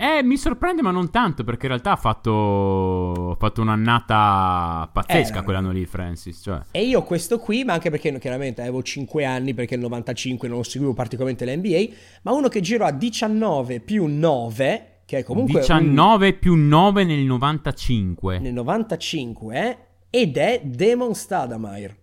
Eh, 0.00 0.22
mi 0.22 0.36
sorprende, 0.36 0.80
ma 0.80 0.92
non 0.92 1.10
tanto, 1.10 1.42
perché 1.42 1.62
in 1.62 1.72
realtà 1.72 1.90
ha 1.90 1.96
fatto, 1.96 3.32
ha 3.32 3.36
fatto 3.36 3.60
un'annata 3.60 4.88
pazzesca 4.92 5.40
eh, 5.40 5.42
quell'anno 5.42 5.72
lì, 5.72 5.84
Francis. 5.86 6.40
Cioè. 6.40 6.60
E 6.70 6.84
io 6.84 7.02
questo 7.02 7.40
qui, 7.40 7.64
ma 7.64 7.72
anche 7.72 7.90
perché 7.90 8.16
chiaramente 8.20 8.60
avevo 8.60 8.80
5 8.80 9.24
anni, 9.24 9.54
perché 9.54 9.74
nel 9.74 9.86
95 9.86 10.46
non 10.46 10.62
seguivo 10.62 10.94
particolarmente 10.94 11.44
l'NBA, 11.44 11.94
ma 12.22 12.30
uno 12.30 12.46
che 12.46 12.60
giro 12.60 12.84
a 12.84 12.92
19 12.92 13.80
più 13.80 14.06
9, 14.06 15.00
che 15.04 15.18
è 15.18 15.22
comunque... 15.24 15.58
19 15.58 16.26
un... 16.26 16.38
più 16.38 16.54
9 16.54 17.02
nel 17.02 17.24
95. 17.24 18.38
Nel 18.38 18.52
95, 18.52 19.68
eh? 19.68 19.78
Ed 20.10 20.36
è 20.36 20.60
Damon 20.62 21.14
Stadameyer. 21.16 21.97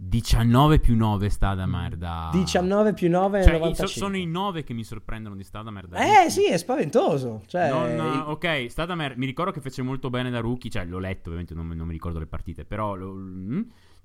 19 0.00 0.78
più 0.78 0.96
9 0.96 1.28
Stadamer 1.28 1.96
da... 1.96 2.30
19 2.32 2.92
più 2.92 3.10
9 3.10 3.42
cioè, 3.42 3.54
95. 3.54 3.88
sono 3.88 4.16
i 4.16 4.26
9 4.26 4.62
che 4.62 4.72
mi 4.72 4.84
sorprendono 4.84 5.34
di 5.34 5.42
Stadamer 5.42 5.88
da 5.88 6.24
Eh 6.24 6.30
sì, 6.30 6.46
è 6.46 6.56
spaventoso. 6.56 7.42
Cioè, 7.46 7.68
non, 7.68 8.22
ok, 8.26 8.66
Stadamer 8.68 9.16
mi 9.16 9.26
ricordo 9.26 9.50
che 9.50 9.60
fece 9.60 9.82
molto 9.82 10.08
bene 10.08 10.30
da 10.30 10.38
rookie, 10.38 10.70
cioè 10.70 10.84
l'ho 10.84 11.00
letto 11.00 11.30
ovviamente, 11.30 11.52
non, 11.52 11.66
non 11.66 11.86
mi 11.86 11.92
ricordo 11.92 12.20
le 12.20 12.26
partite, 12.26 12.64
però... 12.64 12.94
Lo, 12.94 13.12
mm, 13.12 13.60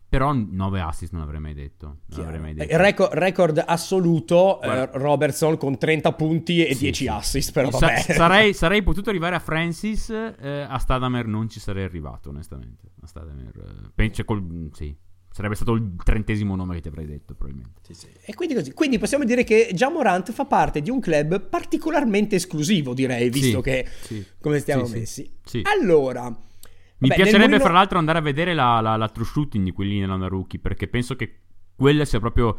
però 0.10 0.32
9 0.32 0.80
assist 0.80 1.12
non 1.14 1.22
avrei 1.22 1.40
mai 1.40 1.54
detto. 1.54 1.98
Non 2.08 2.26
avrei 2.26 2.40
mai 2.40 2.54
detto. 2.54 2.78
Record, 2.78 3.14
record 3.14 3.64
assoluto 3.66 4.62
eh, 4.62 4.90
Robertson 4.94 5.58
con 5.58 5.78
30 5.78 6.14
punti 6.14 6.64
e 6.64 6.76
sì, 6.76 6.82
10 6.82 7.04
sì. 7.04 7.08
assist. 7.08 7.52
Però 7.52 7.72
Sa- 7.72 7.98
sarei, 7.98 8.54
sarei, 8.54 8.84
potuto 8.84 9.10
arrivare 9.10 9.36
a 9.36 9.40
Francis, 9.40 10.10
eh, 10.10 10.68
a 10.68 10.78
Stadamer 10.78 11.26
non 11.26 11.50
ci 11.50 11.60
sarei 11.60 11.84
arrivato 11.84 12.30
onestamente. 12.30 12.92
A 13.02 13.08
Stadamer, 13.08 13.92
eh, 13.96 14.24
col... 14.24 14.70
Sì, 14.74 14.96
Sarebbe 15.34 15.56
stato 15.56 15.74
il 15.74 15.96
trentesimo 16.04 16.56
nome 16.56 16.76
che 16.76 16.82
ti 16.82 16.90
avrei 16.90 17.08
detto, 17.08 17.34
probabilmente. 17.34 17.82
Sì, 17.82 17.96
sì. 17.96 18.08
E 18.24 18.36
quindi 18.36 18.54
così. 18.54 18.72
Quindi 18.72 19.00
possiamo 19.00 19.24
dire 19.24 19.44
che 19.44 19.72
Gian 19.74 19.92
Morant 19.92 20.32
fa 20.32 20.46
parte 20.46 20.80
di 20.80 20.92
un 20.92 21.00
club 21.00 21.50
particolarmente 21.50 22.36
esclusivo, 22.36 22.94
direi, 22.94 23.32
visto 23.32 23.58
sì, 23.58 23.64
che 23.64 23.88
sì. 24.02 24.24
come 24.40 24.60
stiamo 24.60 24.88
messi. 24.88 25.28
Allora. 25.64 26.30
Mi 26.30 27.08
vabbè, 27.08 27.16
piacerebbe, 27.16 27.46
mulino... 27.46 27.64
fra 27.64 27.74
l'altro, 27.74 27.98
andare 27.98 28.20
a 28.20 28.22
vedere 28.22 28.54
la, 28.54 28.80
la, 28.80 28.96
la 28.96 29.10
true 29.10 29.26
shooting 29.26 29.66
di 29.66 29.72
quelli 29.72 30.00
nella 30.00 30.28
rookie, 30.28 30.60
perché 30.60 30.88
penso 30.88 31.16
che 31.16 31.40
quella 31.76 32.06
sia 32.06 32.20
proprio 32.20 32.56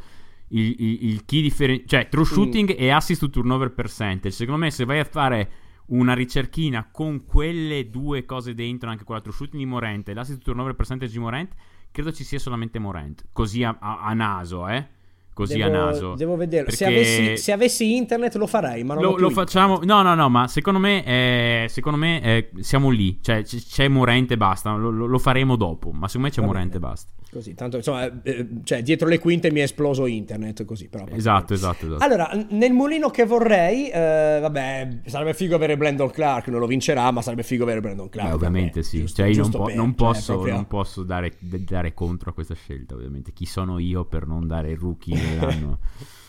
il, 0.49 0.75
il, 0.77 1.11
il 1.11 1.25
key 1.25 1.43
differenziale. 1.43 1.89
Cioè, 1.89 2.09
true 2.11 2.25
mm. 2.25 2.33
shooting 2.33 2.73
mm. 2.73 2.77
e 2.77 2.91
assist 2.91 3.21
to 3.21 3.31
turnover 3.31 3.71
percentage. 3.73 4.35
Secondo 4.35 4.65
me, 4.65 4.73
se 4.73 4.85
vai 4.85 4.99
a 4.99 5.05
fare 5.05 5.51
una 5.87 6.13
ricerchina 6.13 6.89
con 6.91 7.25
quelle 7.25 7.89
due 7.89 8.25
cose 8.25 8.53
dentro, 8.53 8.91
anche 8.91 9.05
con 9.05 9.15
la 9.15 9.21
true 9.21 9.33
shooting 9.33 9.63
di 9.63 9.69
Morant 9.69 10.09
e 10.09 10.13
l'assist 10.13 10.39
to 10.39 10.47
turnover 10.47 10.75
percentage 10.75 11.13
di 11.13 11.19
Morant 11.21 11.53
credo 11.95 12.11
ci 12.11 12.25
sia 12.25 12.41
solamente 12.41 12.81
Morant. 12.81 13.27
Così 13.31 13.63
a, 13.63 13.77
a, 13.79 14.01
a 14.01 14.13
naso, 14.15 14.67
eh. 14.67 14.85
Così 15.33 15.59
devo, 15.59 15.67
a 15.67 15.85
naso. 15.87 16.15
Devo 16.15 16.35
vedere. 16.35 16.73
Se 16.73 16.85
avessi, 16.85 17.37
se, 17.37 17.53
avessi, 17.53 17.95
internet 17.95 18.35
lo 18.35 18.49
farei, 18.49 18.83
ma 18.83 18.95
non 18.95 19.03
lo, 19.05 19.17
lo 19.17 19.31
facciamo. 19.31 19.81
No, 19.85 20.03
no, 20.03 20.15
no, 20.17 20.29
ma 20.29 20.49
secondo 20.49 20.81
me, 20.81 21.05
eh, 21.05 21.67
secondo 21.69 21.97
me 21.97 22.21
eh, 22.21 22.51
siamo 22.61 22.91
lì. 22.91 23.21
Cioè, 23.21 23.45
c- 23.45 23.65
c'è 23.65 23.87
Morant 23.87 24.31
e 24.33 24.37
basta. 24.37 24.75
Lo, 24.75 24.91
lo, 24.91 25.19
faremo 25.19 25.55
dopo. 25.55 25.93
Ma 25.93 26.09
secondo 26.09 26.29
me 26.29 26.33
c'è 26.33 26.43
bene. 26.43 26.75
e 26.75 26.79
basta. 26.81 27.13
Così, 27.35 27.55
tanto 27.55 27.79
insomma, 27.79 28.23
eh, 28.23 28.47
cioè, 28.63 28.81
dietro 28.85 29.09
le 29.09 29.19
quinte 29.19 29.51
mi 29.51 29.59
è 29.59 29.65
esploso 29.65 30.07
internet. 30.07 30.65
Così, 30.65 30.89
però. 30.89 31.05
Esatto, 31.11 31.53
esatto, 31.53 31.87
esatto. 31.87 32.05
Allora, 32.05 32.31
nel 32.51 32.73
mulino 32.73 33.11
che 33.11 33.25
vorrei, 33.25 33.89
eh, 33.91 34.39
vabbè, 34.41 35.01
sarebbe 35.07 35.35
figo 35.35 35.57
avere 35.57 35.77
Brandon 35.77 36.09
Clark. 36.11 36.47
Non 36.47 36.61
lo 36.61 36.69
vincerà, 36.69 37.11
ma 37.11 37.23
sarebbe 37.23 37.43
figo 37.43 37.65
avere 37.65 37.81
Brandon 37.81 38.09
Clark. 38.09 38.29
Beh, 38.29 38.35
ovviamente 38.37 38.83
sì. 38.85 39.01
Giusto, 39.01 39.23
cioè, 39.23 39.33
io 39.33 39.43
non, 39.43 39.51
po- 39.51 39.75
non, 39.75 39.87
cioè, 39.89 39.95
posso, 39.95 40.33
proprio... 40.35 40.55
non 40.55 40.67
posso 40.69 41.03
dare, 41.03 41.33
dare 41.41 41.93
contro 41.93 42.31
a 42.31 42.33
questa 42.33 42.55
scelta, 42.55 42.95
ovviamente. 42.95 43.33
Chi 43.33 43.47
sono 43.47 43.81
io 43.81 44.05
per 44.05 44.29
non 44.29 44.47
dare 44.47 44.71
il 44.71 44.79
rookie 44.79 45.19
dell'anno? 45.19 45.81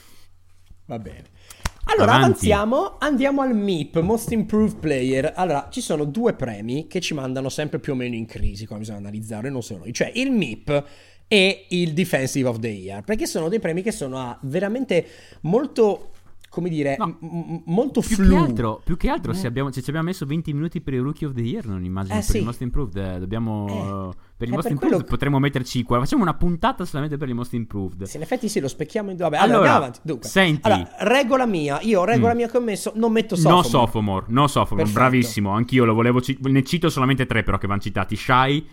Va 0.87 0.97
bene. 0.97 1.34
Allora 1.87 2.15
Avanti. 2.15 2.51
avanziamo, 2.51 2.95
andiamo 2.97 3.41
al 3.41 3.55
MIP, 3.55 3.99
Most 3.99 4.31
Improved 4.31 4.79
Player. 4.79 5.33
Allora, 5.35 5.67
ci 5.69 5.81
sono 5.81 6.03
due 6.03 6.33
premi 6.33 6.87
che 6.87 6.99
ci 6.99 7.13
mandano 7.13 7.47
sempre 7.49 7.79
più 7.79 7.93
o 7.93 7.95
meno 7.95 8.15
in 8.15 8.25
crisi, 8.25 8.65
come 8.65 8.79
bisogna 8.79 8.97
analizzare, 8.97 9.49
non 9.49 9.61
solo 9.61 9.79
noi. 9.81 9.93
Cioè, 9.93 10.11
il 10.15 10.31
MIP 10.31 10.83
e 11.27 11.65
il 11.69 11.93
Defensive 11.93 12.47
of 12.47 12.59
the 12.59 12.67
Year, 12.67 13.03
perché 13.03 13.27
sono 13.27 13.49
dei 13.49 13.59
premi 13.59 13.83
che 13.83 13.91
sono 13.91 14.17
a 14.17 14.37
veramente 14.41 15.05
molto 15.41 16.11
come 16.49 16.69
dire, 16.69 16.95
no, 16.97 17.17
m- 17.19 17.61
molto 17.65 18.01
più 18.01 18.15
flu. 18.15 18.29
Che 18.29 18.35
altro, 18.35 18.81
più 18.83 18.97
che 18.97 19.09
altro, 19.09 19.31
eh. 19.31 19.35
se, 19.35 19.47
abbiamo, 19.47 19.71
se 19.71 19.81
ci 19.81 19.89
abbiamo 19.89 20.07
messo 20.07 20.25
20 20.25 20.53
minuti 20.53 20.81
per 20.81 20.93
il 20.93 21.01
Rookie 21.01 21.27
of 21.27 21.33
the 21.33 21.41
Year, 21.41 21.65
non 21.65 21.83
immagino 21.83 22.13
eh, 22.13 22.19
per 22.19 22.25
sì. 22.25 22.37
il 22.37 22.45
Most 22.45 22.61
Improved. 22.61 22.95
Eh, 22.95 23.19
dobbiamo. 23.19 24.11
Eh, 24.11 24.15
per 24.37 24.47
il 24.47 24.53
Most 24.53 24.63
per 24.63 24.71
Improved 24.71 24.97
quello... 24.97 25.09
potremmo 25.09 25.39
metterci 25.39 25.83
qua. 25.83 25.99
Facciamo 25.99 26.21
una 26.21 26.33
puntata 26.33 26.85
solamente 26.85 27.17
per 27.17 27.27
il 27.29 27.35
Most 27.35 27.53
Improved. 27.53 28.03
Sì, 28.03 28.17
in 28.17 28.23
effetti 28.23 28.47
sì, 28.47 28.59
lo 28.59 28.67
specchiamo 28.67 29.09
in 29.09 29.17
due. 29.17 29.29
Vabbè, 29.29 29.41
allora, 29.41 29.57
allora 29.57 29.75
avanti. 29.75 29.99
Dunque, 30.03 30.29
senti. 30.29 30.69
Allora, 30.69 30.89
regola 30.99 31.45
mia, 31.45 31.79
io 31.81 32.03
regola 32.03 32.33
mm. 32.33 32.37
mia 32.37 32.47
che 32.49 32.57
ho 32.57 32.61
messo, 32.61 32.91
non 32.95 33.11
metto 33.11 33.35
sophomore. 33.35 33.61
No 33.61 33.69
sophomore, 33.69 34.25
no 34.29 34.47
sophomore, 34.47 34.83
Perfetto. 34.83 34.99
bravissimo. 34.99 35.51
Anch'io 35.51 35.85
lo 35.85 35.93
volevo. 35.93 36.21
Ci- 36.21 36.37
ne 36.41 36.63
cito 36.63 36.89
solamente 36.89 37.25
tre, 37.25 37.43
però, 37.43 37.57
che 37.57 37.67
vanno 37.67 37.81
citati. 37.81 38.15
Shy 38.15 38.65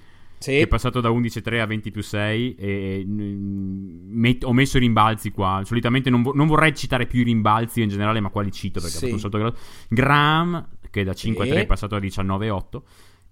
sì. 0.42 0.50
che 0.50 0.62
è 0.62 0.66
passato 0.66 1.00
da 1.00 1.08
11-3 1.10 1.60
a 1.60 1.66
20 1.66 1.90
più 1.90 2.02
6 2.02 2.54
e 2.56 3.04
met- 3.06 4.44
ho 4.44 4.52
messo 4.52 4.76
i 4.76 4.80
rimbalzi 4.80 5.30
qua. 5.30 5.62
Solitamente 5.64 6.10
non, 6.10 6.22
vo- 6.22 6.34
non, 6.34 6.46
vorrei 6.46 6.74
citare 6.74 7.06
più 7.06 7.20
i 7.20 7.24
rimbalzi 7.24 7.82
in 7.82 7.88
generale, 7.88 8.20
ma 8.20 8.28
quali 8.28 8.50
cito 8.52 8.80
perché 8.80 8.96
sì. 8.96 9.18
salto 9.18 9.38
grosso. 9.38 9.56
Graham, 9.88 10.68
che 10.90 11.04
da 11.04 11.12
5-3 11.12 11.42
sì. 11.42 11.50
è 11.50 11.66
passato 11.66 11.94
a 11.94 11.98
19-8 11.98 12.82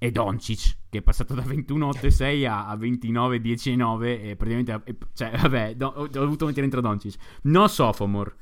e 0.02 0.10
Doncic 0.10 0.76
che 0.88 0.98
è 0.98 1.02
passato 1.02 1.34
da 1.34 1.42
21-8-6 1.42 2.48
a, 2.48 2.68
a 2.68 2.74
29-10-9 2.74 4.02
e 4.02 4.34
praticamente 4.34 4.82
cioè 5.12 5.30
vabbè 5.36 5.74
do, 5.76 5.92
ho, 5.94 6.06
dovuto 6.08 6.46
mettere 6.46 6.62
dentro 6.62 6.80
Doncic 6.80 7.16
no 7.42 7.68
sophomore 7.68 8.34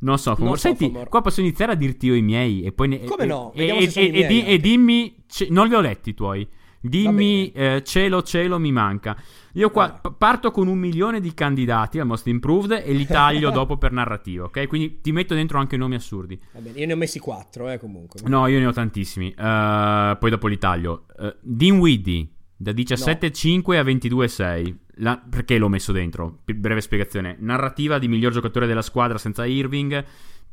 no 0.00 0.16
sophomore 0.16 0.54
no 0.54 0.56
senti 0.56 0.86
sophomore. 0.86 1.08
qua 1.08 1.20
posso 1.20 1.40
iniziare 1.40 1.70
a 1.70 1.74
dirti 1.76 2.06
io 2.06 2.16
i 2.16 2.22
miei 2.22 2.64
e 2.64 2.72
poi 2.72 2.88
ne, 2.88 3.04
come 3.04 3.22
e, 3.22 3.26
no 3.26 3.52
e, 3.52 3.88
e, 3.94 4.44
e, 4.44 4.58
dimmi 4.58 5.14
c- 5.28 5.46
non 5.50 5.68
li 5.68 5.74
ho 5.74 5.80
letti 5.80 6.10
i 6.10 6.14
tuoi 6.14 6.48
Dimmi, 6.88 7.50
eh, 7.52 7.82
cielo, 7.82 8.22
cielo, 8.22 8.58
mi 8.58 8.70
manca. 8.70 9.16
Io 9.52 9.70
qua 9.70 9.90
p- 9.92 10.12
parto 10.18 10.50
con 10.50 10.68
un 10.68 10.76
milione 10.76 11.20
di 11.20 11.32
candidati 11.32 11.98
al 11.98 12.06
Most 12.06 12.26
Improved 12.26 12.82
e 12.84 12.92
li 12.92 13.06
taglio 13.06 13.48
dopo 13.52 13.78
per 13.78 13.92
narrativa, 13.92 14.44
ok? 14.44 14.66
Quindi 14.66 15.00
ti 15.00 15.10
metto 15.10 15.34
dentro 15.34 15.58
anche 15.58 15.78
nomi 15.78 15.94
assurdi. 15.94 16.38
Bene, 16.52 16.78
io 16.78 16.86
ne 16.86 16.92
ho 16.92 16.96
messi 16.96 17.18
quattro, 17.18 17.70
eh, 17.70 17.78
comunque. 17.78 18.20
No, 18.26 18.46
io 18.48 18.58
ne 18.58 18.66
ho 18.66 18.72
tantissimi. 18.72 19.28
Uh, 19.28 20.18
poi 20.18 20.28
dopo 20.30 20.46
li 20.46 20.58
taglio. 20.58 21.06
Uh, 21.16 21.34
Dean 21.40 21.78
Widdy, 21.78 22.30
da 22.54 22.72
17,5 22.72 23.62
no. 23.64 23.78
a 23.78 23.82
22,6. 23.82 24.74
La, 24.98 25.16
perché 25.18 25.56
l'ho 25.56 25.68
messo 25.68 25.90
dentro? 25.90 26.40
P- 26.44 26.52
breve 26.52 26.82
spiegazione. 26.82 27.36
Narrativa 27.38 27.98
di 27.98 28.08
miglior 28.08 28.32
giocatore 28.32 28.66
della 28.66 28.82
squadra 28.82 29.16
senza 29.16 29.46
Irving. 29.46 30.04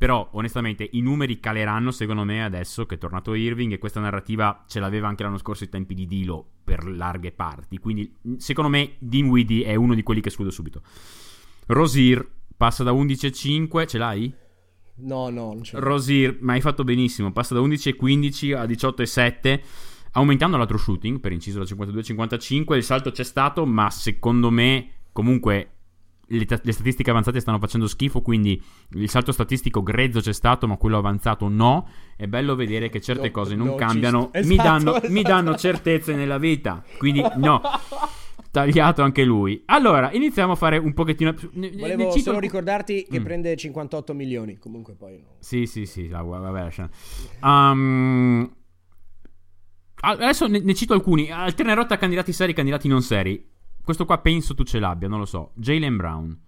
Però, 0.02 0.30
onestamente, 0.32 0.88
i 0.94 1.00
numeri 1.00 1.38
caleranno, 1.38 1.92
secondo 1.92 2.24
me, 2.24 2.42
adesso 2.42 2.86
che 2.86 2.96
è 2.96 2.98
tornato 2.98 3.34
Irving. 3.34 3.70
E 3.70 3.78
questa 3.78 4.00
narrativa 4.00 4.64
ce 4.66 4.80
l'aveva 4.80 5.06
anche 5.06 5.22
l'anno 5.22 5.38
scorso 5.38 5.62
ai 5.62 5.70
tempi 5.70 5.94
di 5.94 6.08
Dilo 6.08 6.44
per 6.64 6.84
larghe 6.84 7.30
parti. 7.30 7.78
Quindi, 7.78 8.12
secondo 8.36 8.68
me, 8.68 8.96
Dinwiddie 8.98 9.64
è 9.64 9.76
uno 9.76 9.94
di 9.94 10.02
quelli 10.02 10.20
che 10.20 10.26
escludo 10.26 10.50
subito. 10.50 10.82
Rosier 11.66 12.28
passa 12.56 12.82
da 12.82 12.90
11,5. 12.90 13.86
Ce 13.86 13.96
l'hai? 13.96 14.34
No, 14.96 15.28
no, 15.28 15.52
non 15.52 15.62
ce 15.62 15.76
l'ho. 15.76 15.84
Rosier, 15.84 16.36
ma 16.40 16.54
hai 16.54 16.60
fatto 16.60 16.82
benissimo. 16.82 17.30
Passa 17.30 17.54
da 17.54 17.60
11,15 17.60 18.56
a 18.56 18.64
18,7 18.64 19.60
aumentando 20.14 20.56
l'altro 20.56 20.78
shooting, 20.78 21.20
per 21.20 21.30
inciso 21.30 21.60
da 21.60 21.64
52-55, 21.64 22.74
il 22.74 22.82
salto 22.82 23.12
c'è 23.12 23.22
stato, 23.22 23.64
ma 23.64 23.88
secondo 23.88 24.50
me 24.50 24.94
comunque 25.12 25.71
le, 26.38 26.46
le, 26.62 26.72
statistiche 26.72 27.10
avanzate 27.10 27.40
stanno 27.40 27.58
facendo 27.58 27.86
schifo, 27.86 28.22
quindi 28.22 28.60
il 28.92 29.08
salto 29.08 29.32
statistico 29.32 29.82
grezzo 29.82 30.20
c'è 30.20 30.32
stato, 30.32 30.66
ma 30.66 30.76
quello 30.76 30.98
avanzato 30.98 31.48
no. 31.48 31.88
È 32.16 32.26
bello 32.26 32.54
vedere 32.54 32.88
che 32.88 33.00
certe 33.00 33.26
no, 33.26 33.30
cose 33.32 33.54
non 33.54 33.68
no, 33.68 33.74
cambiano, 33.74 34.30
esatto, 34.32 34.48
mi, 34.48 34.56
danno, 34.56 34.90
esatto. 34.96 35.12
mi 35.12 35.22
danno 35.22 35.54
certezze 35.56 36.14
nella 36.14 36.38
vita, 36.38 36.82
quindi 36.98 37.22
no. 37.36 37.60
tagliato 38.50 39.02
anche 39.02 39.24
lui. 39.24 39.62
Allora, 39.66 40.12
iniziamo 40.12 40.52
a 40.52 40.56
fare 40.56 40.78
un 40.78 40.92
pochettino. 40.92 41.34
Volevo 41.52 42.10
cito... 42.10 42.24
solo 42.24 42.38
ricordarti 42.38 43.06
che 43.10 43.20
mm. 43.20 43.24
prende 43.24 43.56
58 43.56 44.14
milioni. 44.14 44.58
Comunque, 44.58 44.94
poi. 44.94 45.18
No. 45.18 45.36
Sì, 45.38 45.66
sì, 45.66 45.86
sì. 45.86 46.06
Vabbè, 46.08 46.88
um, 47.42 48.50
Adesso 50.04 50.48
ne, 50.48 50.60
ne 50.60 50.74
cito 50.74 50.94
alcuni. 50.94 51.30
Alternerò 51.30 51.86
tra 51.86 51.96
candidati 51.96 52.32
seri 52.32 52.52
e 52.52 52.54
candidati 52.54 52.88
non 52.88 53.02
seri. 53.02 53.50
Questo 53.82 54.04
qua 54.04 54.18
penso 54.18 54.54
tu 54.54 54.62
ce 54.62 54.78
l'abbia, 54.78 55.08
non 55.08 55.18
lo 55.18 55.24
so. 55.24 55.52
Jalen 55.54 55.96
Brown. 55.96 56.38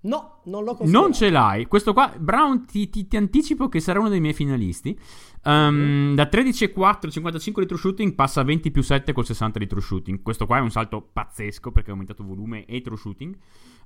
No, 0.00 0.40
non 0.44 0.62
l'ho 0.62 0.74
considerato. 0.74 1.04
Non 1.04 1.12
ce 1.12 1.30
l'hai. 1.30 1.66
Questo 1.66 1.92
qua, 1.92 2.14
Brown, 2.16 2.66
ti, 2.66 2.88
ti, 2.88 3.08
ti 3.08 3.16
anticipo 3.16 3.68
che 3.68 3.80
sarà 3.80 3.98
uno 3.98 4.08
dei 4.08 4.20
miei 4.20 4.32
finalisti. 4.32 4.96
Um, 5.42 6.12
mm. 6.12 6.14
Da 6.14 6.28
13,4, 6.30 7.10
55 7.10 7.62
di 7.62 7.68
true 7.68 7.80
shooting 7.80 8.14
passa 8.14 8.42
a 8.42 8.44
20 8.44 8.70
più 8.70 8.82
7 8.82 9.12
col 9.12 9.26
60 9.26 9.58
di 9.58 9.66
true 9.66 9.80
shooting. 9.80 10.22
Questo 10.22 10.46
qua 10.46 10.58
è 10.58 10.60
un 10.60 10.70
salto 10.70 11.02
pazzesco 11.12 11.72
perché 11.72 11.88
ha 11.88 11.92
aumentato 11.92 12.22
volume 12.22 12.64
e 12.66 12.80
true 12.80 12.96
shooting. 12.96 13.36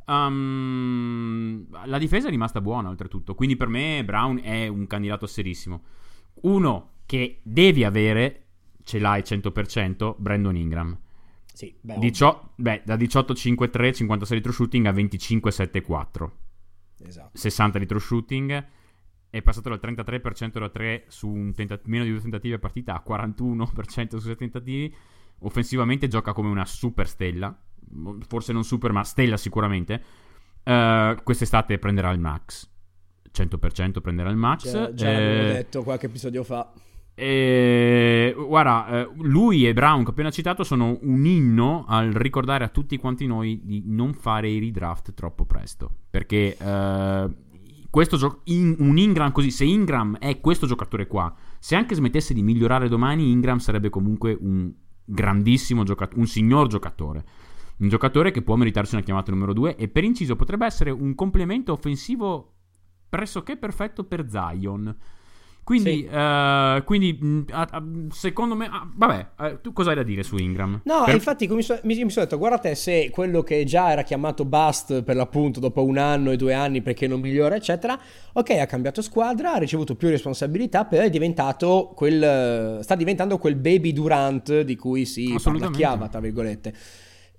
Um, 0.04 1.66
la 1.86 1.98
difesa 1.98 2.26
è 2.26 2.30
rimasta 2.30 2.60
buona 2.60 2.90
oltretutto. 2.90 3.34
Quindi 3.34 3.56
per 3.56 3.68
me 3.68 4.04
Brown 4.04 4.38
è 4.42 4.68
un 4.68 4.86
candidato 4.86 5.26
serissimo. 5.26 5.82
Uno 6.42 6.90
che 7.06 7.40
devi 7.42 7.84
avere 7.84 8.46
ce 8.84 8.98
l'hai 8.98 9.22
100%, 9.22 10.14
Brandon 10.18 10.56
Ingram. 10.56 10.98
Sì, 11.52 11.76
beh, 11.80 11.98
Dicio- 11.98 12.52
beh 12.56 12.82
da 12.84 12.96
18-5-3, 12.96 13.92
56 13.92 14.36
di 14.36 14.42
true 14.42 14.54
shooting 14.54 14.86
a 14.86 14.92
25-7-4. 14.92 16.30
Esatto. 17.04 17.30
60 17.38 17.78
di 17.78 17.86
true 17.86 18.00
shooting. 18.00 18.66
È 19.28 19.42
passato 19.42 19.68
dal 19.68 19.80
33% 19.80 20.58
da 20.58 20.68
3 20.68 21.04
su 21.08 21.50
tentat- 21.54 21.86
meno 21.86 22.04
di 22.04 22.10
due 22.10 22.20
tentativi 22.20 22.54
a 22.54 22.58
partita 22.58 22.94
a 22.94 23.02
41% 23.02 24.18
su 24.18 24.26
6 24.26 24.36
tentativi. 24.36 24.94
Offensivamente 25.40 26.08
gioca 26.08 26.32
come 26.32 26.48
una 26.48 26.64
super 26.64 27.08
stella. 27.08 27.56
Forse 28.26 28.52
non 28.52 28.64
super, 28.64 28.92
ma 28.92 29.04
stella 29.04 29.36
sicuramente. 29.36 30.02
Uh, 30.64 31.16
quest'estate 31.22 31.78
prenderà 31.78 32.10
il 32.10 32.20
max. 32.20 32.70
100% 33.32 34.00
prenderà 34.00 34.30
il 34.30 34.36
max. 34.36 34.70
Già, 34.70 34.92
già 34.94 35.10
eh, 35.10 35.52
detto 35.54 35.82
qualche 35.82 36.06
episodio 36.06 36.44
fa. 36.44 36.72
E, 37.14 38.34
guarda, 38.36 38.88
eh, 38.88 39.10
lui 39.18 39.66
e 39.66 39.74
Brown 39.74 40.02
che 40.02 40.08
ho 40.08 40.12
appena 40.12 40.30
citato 40.30 40.64
sono 40.64 40.98
un 41.02 41.26
inno 41.26 41.84
al 41.86 42.10
ricordare 42.12 42.64
a 42.64 42.68
tutti 42.68 42.96
quanti 42.96 43.26
noi 43.26 43.60
di 43.62 43.82
non 43.86 44.14
fare 44.14 44.48
i 44.48 44.58
redraft 44.58 45.12
troppo 45.14 45.44
presto. 45.44 45.90
Perché 46.10 46.56
eh, 46.56 47.30
questo 47.90 48.16
gio- 48.16 48.40
in, 48.44 48.76
un 48.78 48.96
Ingram 48.96 49.32
così, 49.32 49.50
se 49.50 49.64
Ingram 49.64 50.16
è 50.16 50.40
questo 50.40 50.66
giocatore 50.66 51.06
qua, 51.06 51.34
se 51.58 51.76
anche 51.76 51.94
smettesse 51.94 52.32
di 52.32 52.42
migliorare 52.42 52.88
domani, 52.88 53.30
Ingram 53.30 53.58
sarebbe 53.58 53.90
comunque 53.90 54.36
un 54.40 54.72
grandissimo 55.04 55.82
giocatore, 55.84 56.20
un 56.20 56.26
signor 56.26 56.68
giocatore. 56.68 57.24
Un 57.78 57.88
giocatore 57.88 58.30
che 58.30 58.42
può 58.42 58.56
meritarsi 58.56 58.94
una 58.94 59.04
chiamata 59.04 59.30
numero 59.32 59.52
2 59.52 59.76
e 59.76 59.88
per 59.88 60.04
inciso 60.04 60.36
potrebbe 60.36 60.66
essere 60.66 60.90
un 60.90 61.14
complemento 61.14 61.72
offensivo 61.72 62.54
pressoché 63.08 63.56
perfetto 63.56 64.04
per 64.04 64.28
Zion. 64.28 64.96
Quindi, 65.64 66.08
sì. 66.10 66.14
uh, 66.14 66.82
quindi 66.84 67.12
mh, 67.12 68.08
secondo 68.08 68.56
me, 68.56 68.66
ah, 68.66 68.90
vabbè, 68.92 69.26
uh, 69.38 69.60
tu 69.60 69.72
cosa 69.72 69.90
hai 69.90 69.96
da 69.96 70.02
dire 70.02 70.24
su 70.24 70.36
Ingram? 70.36 70.80
No, 70.84 71.04
per... 71.04 71.14
infatti 71.14 71.46
mi, 71.46 71.62
so, 71.62 71.78
mi, 71.84 71.94
mi, 72.02 72.10
sono 72.10 72.24
detto, 72.24 72.36
guarda 72.36 72.58
te, 72.58 72.74
se 72.74 73.10
quello 73.10 73.44
che 73.44 73.62
già 73.64 73.92
era 73.92 74.02
chiamato 74.02 74.44
bust 74.44 75.02
per 75.02 75.14
l'appunto 75.14 75.60
dopo 75.60 75.84
un 75.84 75.98
anno 75.98 76.32
e 76.32 76.36
due 76.36 76.52
anni 76.52 76.82
perché 76.82 77.06
non 77.06 77.20
migliora, 77.20 77.54
eccetera, 77.54 77.98
ok, 78.32 78.50
ha 78.50 78.66
cambiato 78.66 79.02
squadra, 79.02 79.54
ha 79.54 79.58
ricevuto 79.58 79.94
più 79.94 80.08
responsabilità, 80.08 80.84
però 80.84 81.04
è 81.04 81.10
diventato 81.10 81.92
quel, 81.94 82.80
sta 82.82 82.96
diventando 82.96 83.38
quel 83.38 83.54
baby 83.54 83.92
Durant 83.92 84.62
di 84.62 84.74
cui 84.74 85.06
si 85.06 85.38
parlacchiava, 85.40 86.08
tra 86.08 86.18
virgolette. 86.18 86.74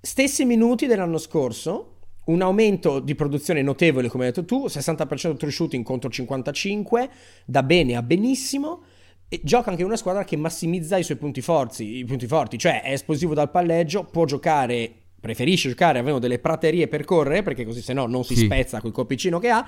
Stessi 0.00 0.44
minuti 0.46 0.86
dell'anno 0.86 1.18
scorso, 1.18 1.93
un 2.26 2.40
aumento 2.40 3.00
di 3.00 3.14
produzione 3.14 3.62
notevole, 3.62 4.08
come 4.08 4.26
hai 4.26 4.32
detto 4.32 4.44
tu, 4.44 4.66
60% 4.66 5.36
true 5.36 5.50
shooting 5.50 5.84
contro 5.84 6.10
55, 6.10 7.10
da 7.44 7.62
bene 7.62 7.96
a 7.96 8.02
benissimo. 8.02 8.82
E 9.28 9.40
gioca 9.42 9.70
anche 9.70 9.82
una 9.82 9.96
squadra 9.96 10.24
che 10.24 10.36
massimizza 10.36 10.96
i 10.96 11.02
suoi 11.02 11.16
punti 11.16 11.40
forti, 11.40 11.96
i 11.96 12.04
punti 12.04 12.26
forti, 12.26 12.58
cioè 12.58 12.82
è 12.82 12.92
esplosivo 12.92 13.34
dal 13.34 13.50
palleggio, 13.50 14.04
può 14.04 14.26
giocare, 14.26 14.92
preferisce 15.18 15.70
giocare 15.70 15.98
avendo 15.98 16.18
delle 16.18 16.38
praterie 16.38 16.88
per 16.88 17.04
correre, 17.04 17.42
perché 17.42 17.64
così 17.64 17.80
se 17.80 17.92
no 17.92 18.06
non 18.06 18.24
si 18.24 18.36
sì. 18.36 18.44
spezza 18.44 18.80
col 18.80 18.92
corpicino 18.92 19.38
che 19.38 19.48
ha. 19.48 19.66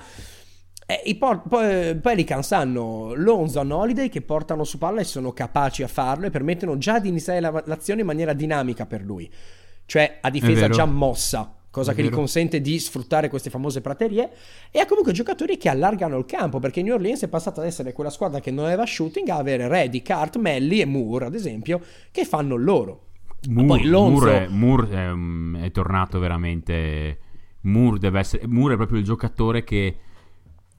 E 0.89 1.01
i 1.05 1.15
por- 1.15 1.43
poi, 1.49 1.97
Pelicans 1.97 2.53
hanno 2.53 3.13
Lonzo 3.13 3.61
e 3.61 3.71
Holiday 3.71 4.07
che 4.07 4.21
portano 4.21 4.63
su 4.63 4.77
palla 4.77 5.01
e 5.01 5.03
sono 5.03 5.33
capaci 5.33 5.83
a 5.83 5.87
farlo 5.87 6.27
e 6.27 6.29
permettono 6.29 6.77
già 6.77 6.99
di 6.99 7.09
iniziare 7.09 7.41
la, 7.41 7.61
l'azione 7.65 8.01
in 8.01 8.07
maniera 8.07 8.31
dinamica 8.31 8.85
per 8.85 9.01
lui. 9.01 9.29
Cioè 9.85 10.19
a 10.21 10.29
difesa 10.29 10.69
già 10.69 10.85
mossa, 10.85 11.56
cosa 11.77 11.93
che 11.93 12.03
gli 12.03 12.09
consente 12.09 12.59
di 12.59 12.79
sfruttare 12.79 13.29
queste 13.29 13.49
famose 13.49 13.81
praterie, 13.81 14.31
e 14.71 14.79
ha 14.79 14.85
comunque 14.85 15.13
giocatori 15.13 15.57
che 15.57 15.69
allargano 15.69 16.17
il 16.17 16.25
campo, 16.25 16.59
perché 16.59 16.81
New 16.81 16.95
Orleans 16.95 17.21
è 17.21 17.27
passata 17.27 17.61
ad 17.61 17.67
essere 17.67 17.93
quella 17.93 18.09
squadra 18.09 18.39
che 18.39 18.51
non 18.51 18.65
aveva 18.65 18.85
shooting 18.85 19.29
a 19.29 19.35
avere 19.37 19.67
Reddy, 19.67 20.01
Cart, 20.01 20.37
Melly 20.37 20.81
e 20.81 20.85
Moore, 20.85 21.25
ad 21.25 21.35
esempio, 21.35 21.81
che 22.11 22.25
fanno 22.25 22.55
loro. 22.55 23.03
Moore, 23.49 23.83
Lonzo... 23.83 24.25
Moore, 24.25 24.45
è, 24.45 24.47
Moore 24.47 24.89
è, 24.89 25.13
mm, 25.13 25.55
è, 25.57 25.71
tornato 25.71 26.19
veramente... 26.19 27.19
Moore 27.61 27.99
deve 27.99 28.19
essere... 28.19 28.47
Moore 28.47 28.73
è 28.73 28.77
proprio 28.77 28.99
il 28.99 29.05
giocatore 29.05 29.63
che 29.63 29.97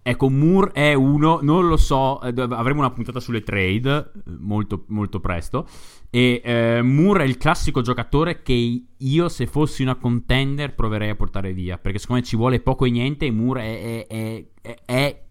Ecco, 0.08 0.30
Moore 0.30 0.70
è 0.72 0.94
uno, 0.94 1.40
non 1.42 1.68
lo 1.68 1.76
so, 1.76 2.22
eh, 2.22 2.32
avremo 2.34 2.80
una 2.80 2.90
puntata 2.90 3.20
sulle 3.20 3.42
trade 3.42 3.94
eh, 3.94 4.30
molto, 4.38 4.84
molto 4.86 5.20
presto. 5.20 5.68
E 6.10 6.40
eh, 6.42 6.82
Moore 6.82 7.24
è 7.24 7.26
il 7.26 7.36
classico 7.36 7.82
giocatore 7.82 8.42
che 8.42 8.84
io, 8.96 9.28
se 9.28 9.46
fossi 9.46 9.82
una 9.82 9.96
contender, 9.96 10.74
proverei 10.74 11.10
a 11.10 11.14
portare 11.16 11.52
via. 11.52 11.78
Perché 11.78 11.98
secondo 11.98 12.22
me 12.22 12.28
ci 12.28 12.36
vuole 12.36 12.60
poco 12.60 12.84
e 12.84 12.90
niente. 12.90 13.30
Moore 13.30 13.62
è, 13.62 14.06
è, 14.06 14.46
è, 14.60 14.78
è 14.84 15.24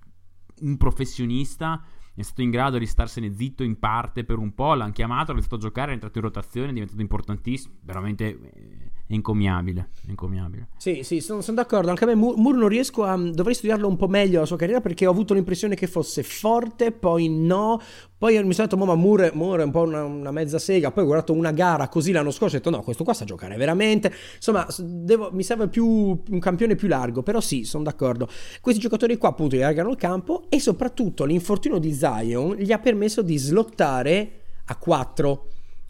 un 0.61 0.77
professionista. 0.77 1.83
È 2.13 2.21
stato 2.21 2.41
in 2.41 2.49
grado 2.49 2.77
di 2.77 2.85
starsene 2.85 3.33
zitto 3.33 3.63
in 3.63 3.77
parte 3.79 4.23
per 4.23 4.37
un 4.37 4.53
po'. 4.53 4.73
L'hanno 4.73 4.91
chiamato, 4.91 5.33
l'ha 5.33 5.41
fatto 5.41 5.55
a 5.55 5.59
giocare, 5.59 5.91
è 5.91 5.93
entrato 5.93 6.17
in 6.17 6.23
rotazione, 6.23 6.69
è 6.69 6.73
diventato 6.73 7.01
importantissimo. 7.01 7.75
Veramente 7.81 8.86
è 9.07 9.13
incommiabile, 9.13 9.91
encomiabile. 10.05 10.67
Sì, 10.75 11.01
sì, 11.01 11.21
sono, 11.21 11.39
sono, 11.39 11.55
d'accordo. 11.55 11.89
Anche 11.89 12.03
a 12.03 12.07
me 12.07 12.15
Moore 12.15 12.57
non 12.57 12.67
riesco 12.67 13.05
a... 13.05 13.15
Dovrei 13.15 13.55
studiarlo 13.55 13.87
un 13.87 13.95
po' 13.95 14.09
meglio 14.09 14.41
la 14.41 14.45
sua 14.45 14.57
carriera 14.57 14.81
perché 14.81 15.07
ho 15.07 15.11
avuto 15.11 15.33
l'impressione 15.33 15.75
che 15.75 15.87
fosse 15.87 16.23
forte, 16.23 16.91
poi 16.91 17.29
no. 17.29 17.79
Poi 18.17 18.33
mi 18.43 18.53
sono 18.53 18.67
detto, 18.67 18.75
ma 18.75 18.95
Moore, 18.95 19.31
Moore 19.33 19.61
è 19.61 19.65
un 19.65 19.71
po' 19.71 19.83
una, 19.83 20.03
una, 20.03 20.31
mezza 20.31 20.59
sega. 20.59 20.91
Poi 20.91 21.03
ho 21.03 21.05
guardato 21.05 21.31
una 21.31 21.51
gara 21.51 21.87
così 21.87 22.11
l'anno 22.11 22.31
scorso 22.31 22.55
e 22.55 22.59
ho 22.59 22.61
detto, 22.61 22.75
no, 22.75 22.83
questo 22.83 23.05
qua 23.05 23.13
sa 23.13 23.23
giocare 23.23 23.55
veramente. 23.55 24.11
Insomma, 24.35 24.67
devo, 24.77 25.29
mi 25.31 25.43
serve 25.43 25.69
più 25.69 25.85
un 25.87 26.39
campione 26.39 26.75
più 26.75 26.89
largo. 26.89 27.23
Però 27.23 27.39
sì, 27.39 27.63
sono 27.63 27.83
d'accordo. 27.83 28.27
Questi 28.59 28.81
giocatori 28.81 29.15
qua 29.15 29.29
appunto 29.29 29.55
allargano 29.55 29.89
il 29.89 29.95
campo 29.95 30.47
e 30.49 30.59
soprattutto 30.59 31.23
l'infortunio 31.23 31.77
di 31.77 31.93
Zion 31.93 32.55
gli 32.55 32.73
ha 32.73 32.79
permesso 32.79 33.21
di 33.21 33.37
slottare 33.37 34.31
a 34.65 34.75
4 34.75 35.47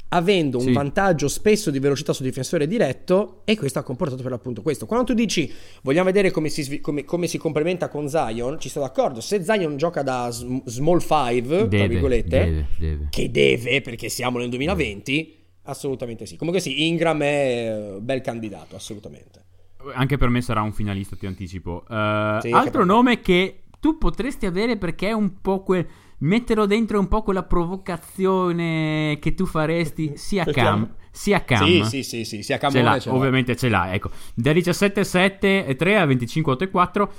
avendo 0.10 0.58
un 0.58 0.66
sì. 0.66 0.72
vantaggio 0.72 1.28
spesso 1.28 1.70
di 1.70 1.80
velocità 1.80 2.14
sul 2.14 2.26
difensore 2.26 2.68
diretto 2.68 3.42
e 3.46 3.58
questo 3.58 3.80
ha 3.80 3.84
comportato 3.84 4.22
per 4.22 4.32
l'appunto 4.32 4.62
questo. 4.62 4.86
Quando 4.86 5.06
tu 5.06 5.14
dici 5.14 5.52
vogliamo 5.84 6.06
vedere 6.06 6.32
come 6.32 6.50
si, 6.50 6.80
come, 6.80 7.04
come 7.04 7.28
si 7.28 7.38
complementa 7.38 7.90
con 7.90 8.10
Zion, 8.10 8.60
ci 8.60 8.70
sto 8.70 8.80
d'accordo. 8.80 9.22
Se 9.22 9.44
Zion 9.44 9.78
gioca 9.78 10.02
da 10.04 10.30
small 10.32 11.00
5, 11.00 11.68
tra 11.68 11.88
virgolette, 11.88 12.40
deve, 12.40 12.68
deve. 12.78 13.08
che 13.10 13.32
deve 13.32 13.82
perché 13.82 14.10
siamo 14.10 14.38
nel 14.38 14.50
2020, 14.50 15.38
Assolutamente 15.68 16.26
sì. 16.26 16.38
Comunque 16.38 16.62
sì, 16.62 16.88
Ingram 16.88 17.22
è 17.22 17.94
un 17.96 18.06
bel 18.06 18.22
candidato, 18.22 18.76
assolutamente. 18.76 19.46
Anche 19.94 20.18
per 20.18 20.30
me 20.30 20.42
sarà 20.42 20.62
un 20.62 20.72
finalista, 20.72 21.16
ti 21.16 21.26
anticipo. 21.26 21.84
Uh, 21.88 22.40
sì, 22.40 22.52
altro 22.52 22.86
nome 22.86 23.20
che 23.20 23.64
tu 23.80 23.98
potresti 23.98 24.46
avere 24.46 24.78
perché 24.78 25.10
è 25.10 25.14
un 25.14 25.42
po' 25.42 25.64
quel... 25.64 25.86
Metterlo 26.20 26.66
dentro 26.66 27.00
un 27.00 27.08
po' 27.08 27.22
quella 27.22 27.44
provocazione 27.44 29.18
che 29.22 29.36
tu 29.36 29.46
faresti 29.46 30.14
sia 30.16 30.46
Cam. 30.46 30.96
Sia 31.12 31.44
Cam. 31.44 31.66
Sì, 31.66 31.84
sì, 31.84 32.04
sì, 32.04 32.26
sì, 32.26 32.44
sia 32.44 32.58
Cam. 32.58 32.72
Ce 32.72 32.82
l'ha, 32.82 33.00
ce 33.00 33.10
ovviamente 33.10 33.56
ce 33.56 33.70
l'ha, 33.70 33.94
ecco. 33.94 34.10
Da 34.34 34.52
17-7-3 34.52 35.98
a 35.98 36.06
25-8-4 36.06 37.10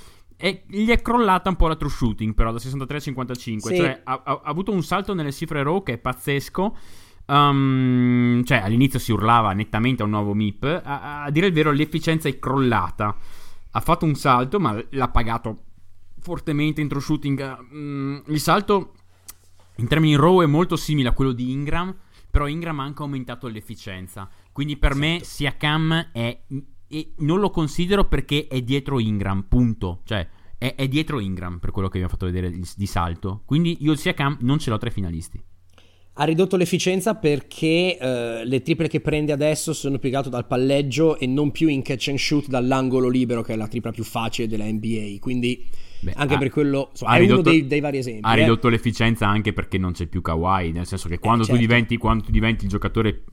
e 0.40 0.62
gli 0.68 0.88
è 0.88 1.02
crollata 1.02 1.48
un 1.48 1.56
po' 1.56 1.66
la 1.66 1.74
true 1.74 1.90
shooting 1.90 2.32
però 2.32 2.52
da 2.52 2.60
63 2.60 2.96
a 2.96 3.00
55 3.00 3.70
sì. 3.72 3.76
cioè 3.76 4.00
ha, 4.04 4.22
ha, 4.24 4.40
avuto 4.44 4.70
un 4.70 4.84
salto 4.84 5.12
nelle 5.12 5.32
cifre 5.32 5.64
raw 5.64 5.82
che 5.82 5.94
è 5.94 5.98
pazzesco 5.98 6.76
um, 7.26 8.44
cioè 8.44 8.58
all'inizio 8.58 9.00
si 9.00 9.10
urlava 9.10 9.52
nettamente 9.52 10.02
a 10.02 10.04
un 10.04 10.12
nuovo 10.12 10.34
MIP 10.34 10.62
a, 10.62 11.24
a, 11.24 11.30
dire 11.30 11.48
il 11.48 11.52
vero 11.52 11.72
l'efficienza 11.72 12.28
è 12.28 12.38
crollata 12.38 13.16
ha 13.72 13.80
fatto 13.80 14.04
un 14.04 14.14
salto 14.14 14.60
ma 14.60 14.80
l'ha 14.90 15.08
pagato 15.08 15.64
fortemente 16.20 16.80
in 16.80 16.88
true 16.88 17.00
shooting 17.00 17.58
um, 17.70 18.22
il 18.26 18.40
salto 18.40 18.94
in 19.76 19.86
termini 19.86 20.16
raw 20.16 20.42
è 20.42 20.46
molto 20.46 20.76
simile 20.76 21.08
a 21.08 21.12
quello 21.12 21.32
di 21.32 21.50
Ingram 21.50 21.94
però 22.30 22.46
Ingram 22.46 22.80
ha 22.80 22.84
anche 22.84 23.02
aumentato 23.02 23.48
l'efficienza 23.48 24.28
quindi 24.52 24.76
per 24.76 24.90
esatto. 24.90 25.06
me 25.06 25.20
sia 25.22 25.56
Cam 25.56 26.10
è 26.12 26.40
e 26.88 27.12
non 27.18 27.38
lo 27.38 27.50
considero 27.50 28.08
perché 28.08 28.46
è 28.48 28.62
dietro 28.62 28.98
Ingram, 28.98 29.44
punto. 29.46 30.00
Cioè, 30.04 30.26
è, 30.56 30.74
è 30.74 30.88
dietro 30.88 31.20
Ingram 31.20 31.58
per 31.58 31.70
quello 31.70 31.88
che 31.88 31.98
vi 31.98 32.04
ho 32.04 32.08
fatto 32.08 32.26
vedere 32.26 32.50
di, 32.50 32.64
di 32.74 32.86
salto. 32.86 33.42
Quindi 33.44 33.76
io 33.80 33.94
sia 33.94 34.14
Cam 34.14 34.38
non 34.40 34.58
ce 34.58 34.70
l'ho 34.70 34.78
tra 34.78 34.88
i 34.88 34.92
finalisti. 34.92 35.40
Ha 36.20 36.24
ridotto 36.24 36.56
l'efficienza 36.56 37.14
perché 37.14 37.96
uh, 38.00 38.44
le 38.44 38.62
triple 38.62 38.88
che 38.88 39.00
prende 39.00 39.30
adesso 39.30 39.72
sono 39.72 39.98
piegato 39.98 40.28
dal 40.28 40.48
palleggio 40.48 41.16
e 41.16 41.26
non 41.28 41.52
più 41.52 41.68
in 41.68 41.82
catch 41.82 42.08
and 42.08 42.18
shoot 42.18 42.48
dall'angolo 42.48 43.08
libero, 43.08 43.42
che 43.42 43.52
è 43.52 43.56
la 43.56 43.68
tripla 43.68 43.92
più 43.92 44.02
facile 44.02 44.48
della 44.48 44.64
NBA. 44.64 45.18
Quindi 45.20 45.64
Beh, 46.00 46.12
anche 46.14 46.34
ha, 46.34 46.38
per 46.38 46.50
quello 46.50 46.88
insomma, 46.90 47.16
è 47.16 47.18
ridotto, 47.18 47.40
uno 47.40 47.50
dei, 47.50 47.66
dei, 47.66 47.80
vari 47.80 47.98
esempi. 47.98 48.20
Ha 48.22 48.32
eh. 48.36 48.40
ridotto 48.40 48.68
l'efficienza 48.68 49.26
anche 49.26 49.52
perché 49.52 49.78
non 49.78 49.92
c'è 49.92 50.06
più 50.06 50.20
Kawhi, 50.20 50.72
nel 50.72 50.86
senso 50.86 51.08
che 51.08 51.18
quando, 51.18 51.42
eh, 51.42 51.46
certo. 51.46 51.60
tu, 51.60 51.66
diventi, 51.66 51.96
quando 51.96 52.24
tu 52.24 52.30
diventi 52.30 52.64
il 52.64 52.70
giocatore 52.70 53.24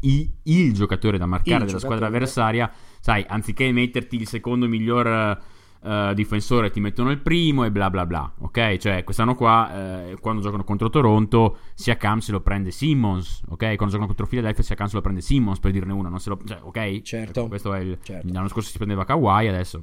il, 0.00 0.30
il 0.44 0.72
giocatore 0.72 1.18
da 1.18 1.26
marcare 1.26 1.64
il 1.64 1.66
della 1.66 1.78
giocatore. 1.78 1.98
squadra 1.98 2.06
avversaria, 2.06 2.72
sai, 3.00 3.24
anziché 3.26 3.70
metterti 3.72 4.16
il 4.16 4.26
secondo 4.26 4.66
miglior 4.66 5.38
uh, 5.80 6.14
difensore, 6.14 6.70
ti 6.70 6.80
mettono 6.80 7.10
il 7.10 7.18
primo 7.18 7.64
e 7.64 7.70
bla 7.70 7.90
bla 7.90 8.06
bla. 8.06 8.32
Ok? 8.40 8.76
Cioè, 8.76 9.04
quest'anno 9.04 9.34
qua, 9.34 10.10
uh, 10.12 10.18
quando 10.20 10.42
giocano 10.42 10.64
contro 10.64 10.88
Toronto, 10.90 11.58
sia 11.74 11.96
Cam 11.96 12.18
se 12.18 12.32
lo 12.32 12.40
prende 12.40 12.70
Simmons. 12.70 13.42
Ok? 13.48 13.76
Quando 13.76 13.86
giocano 13.86 14.06
contro 14.06 14.26
Philadelphia, 14.26 14.62
sia 14.62 14.74
Cam 14.74 14.86
se 14.86 14.96
lo 14.96 15.02
prende 15.02 15.20
Simmons, 15.20 15.58
per 15.58 15.72
dirne 15.72 15.92
una. 15.92 16.08
Non 16.08 16.20
se 16.20 16.30
lo, 16.30 16.38
cioè, 16.44 16.58
ok? 16.62 17.02
Certo. 17.02 17.48
Questo 17.48 17.74
è 17.74 17.80
il. 17.80 17.98
Certo. 18.02 18.32
L'anno 18.32 18.48
scorso 18.48 18.70
si 18.70 18.76
prendeva 18.76 19.04
Kawhi, 19.04 19.48
adesso. 19.48 19.82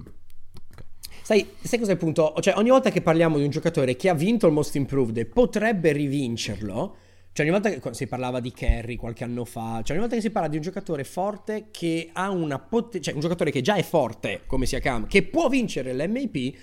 Sai, 1.27 1.45
sai 1.61 1.77
cos'è 1.77 1.91
il 1.91 1.97
punto? 1.97 2.33
Cioè, 2.39 2.53
ogni 2.55 2.69
volta 2.69 2.89
che 2.89 3.01
parliamo 3.01 3.35
di 3.35 3.43
un 3.43 3.49
giocatore 3.49 3.97
che 3.97 4.07
ha 4.07 4.13
vinto 4.13 4.47
il 4.47 4.53
Most 4.53 4.75
Improved 4.75 5.17
e 5.17 5.25
potrebbe 5.25 5.91
rivincerlo, 5.91 6.95
cioè, 7.33 7.45
ogni 7.45 7.53
volta 7.53 7.69
che 7.69 7.93
si 7.93 8.07
parlava 8.07 8.39
di 8.39 8.53
Kerry 8.53 8.95
qualche 8.95 9.25
anno 9.25 9.43
fa, 9.43 9.81
cioè 9.83 9.97
ogni 9.97 9.99
volta 9.99 10.15
che 10.15 10.21
si 10.21 10.29
parla 10.29 10.47
di 10.47 10.55
un 10.55 10.61
giocatore 10.61 11.03
forte 11.03 11.65
che 11.69 12.11
ha 12.13 12.29
una 12.29 12.59
potenza, 12.59 13.01
cioè 13.01 13.13
un 13.13 13.19
giocatore 13.19 13.51
che 13.51 13.59
già 13.59 13.75
è 13.75 13.83
forte, 13.83 14.43
come 14.47 14.65
sia 14.65 14.79
Cam, 14.79 15.05
che 15.05 15.23
può 15.23 15.49
vincere 15.49 15.93
l'MAP, 15.93 16.53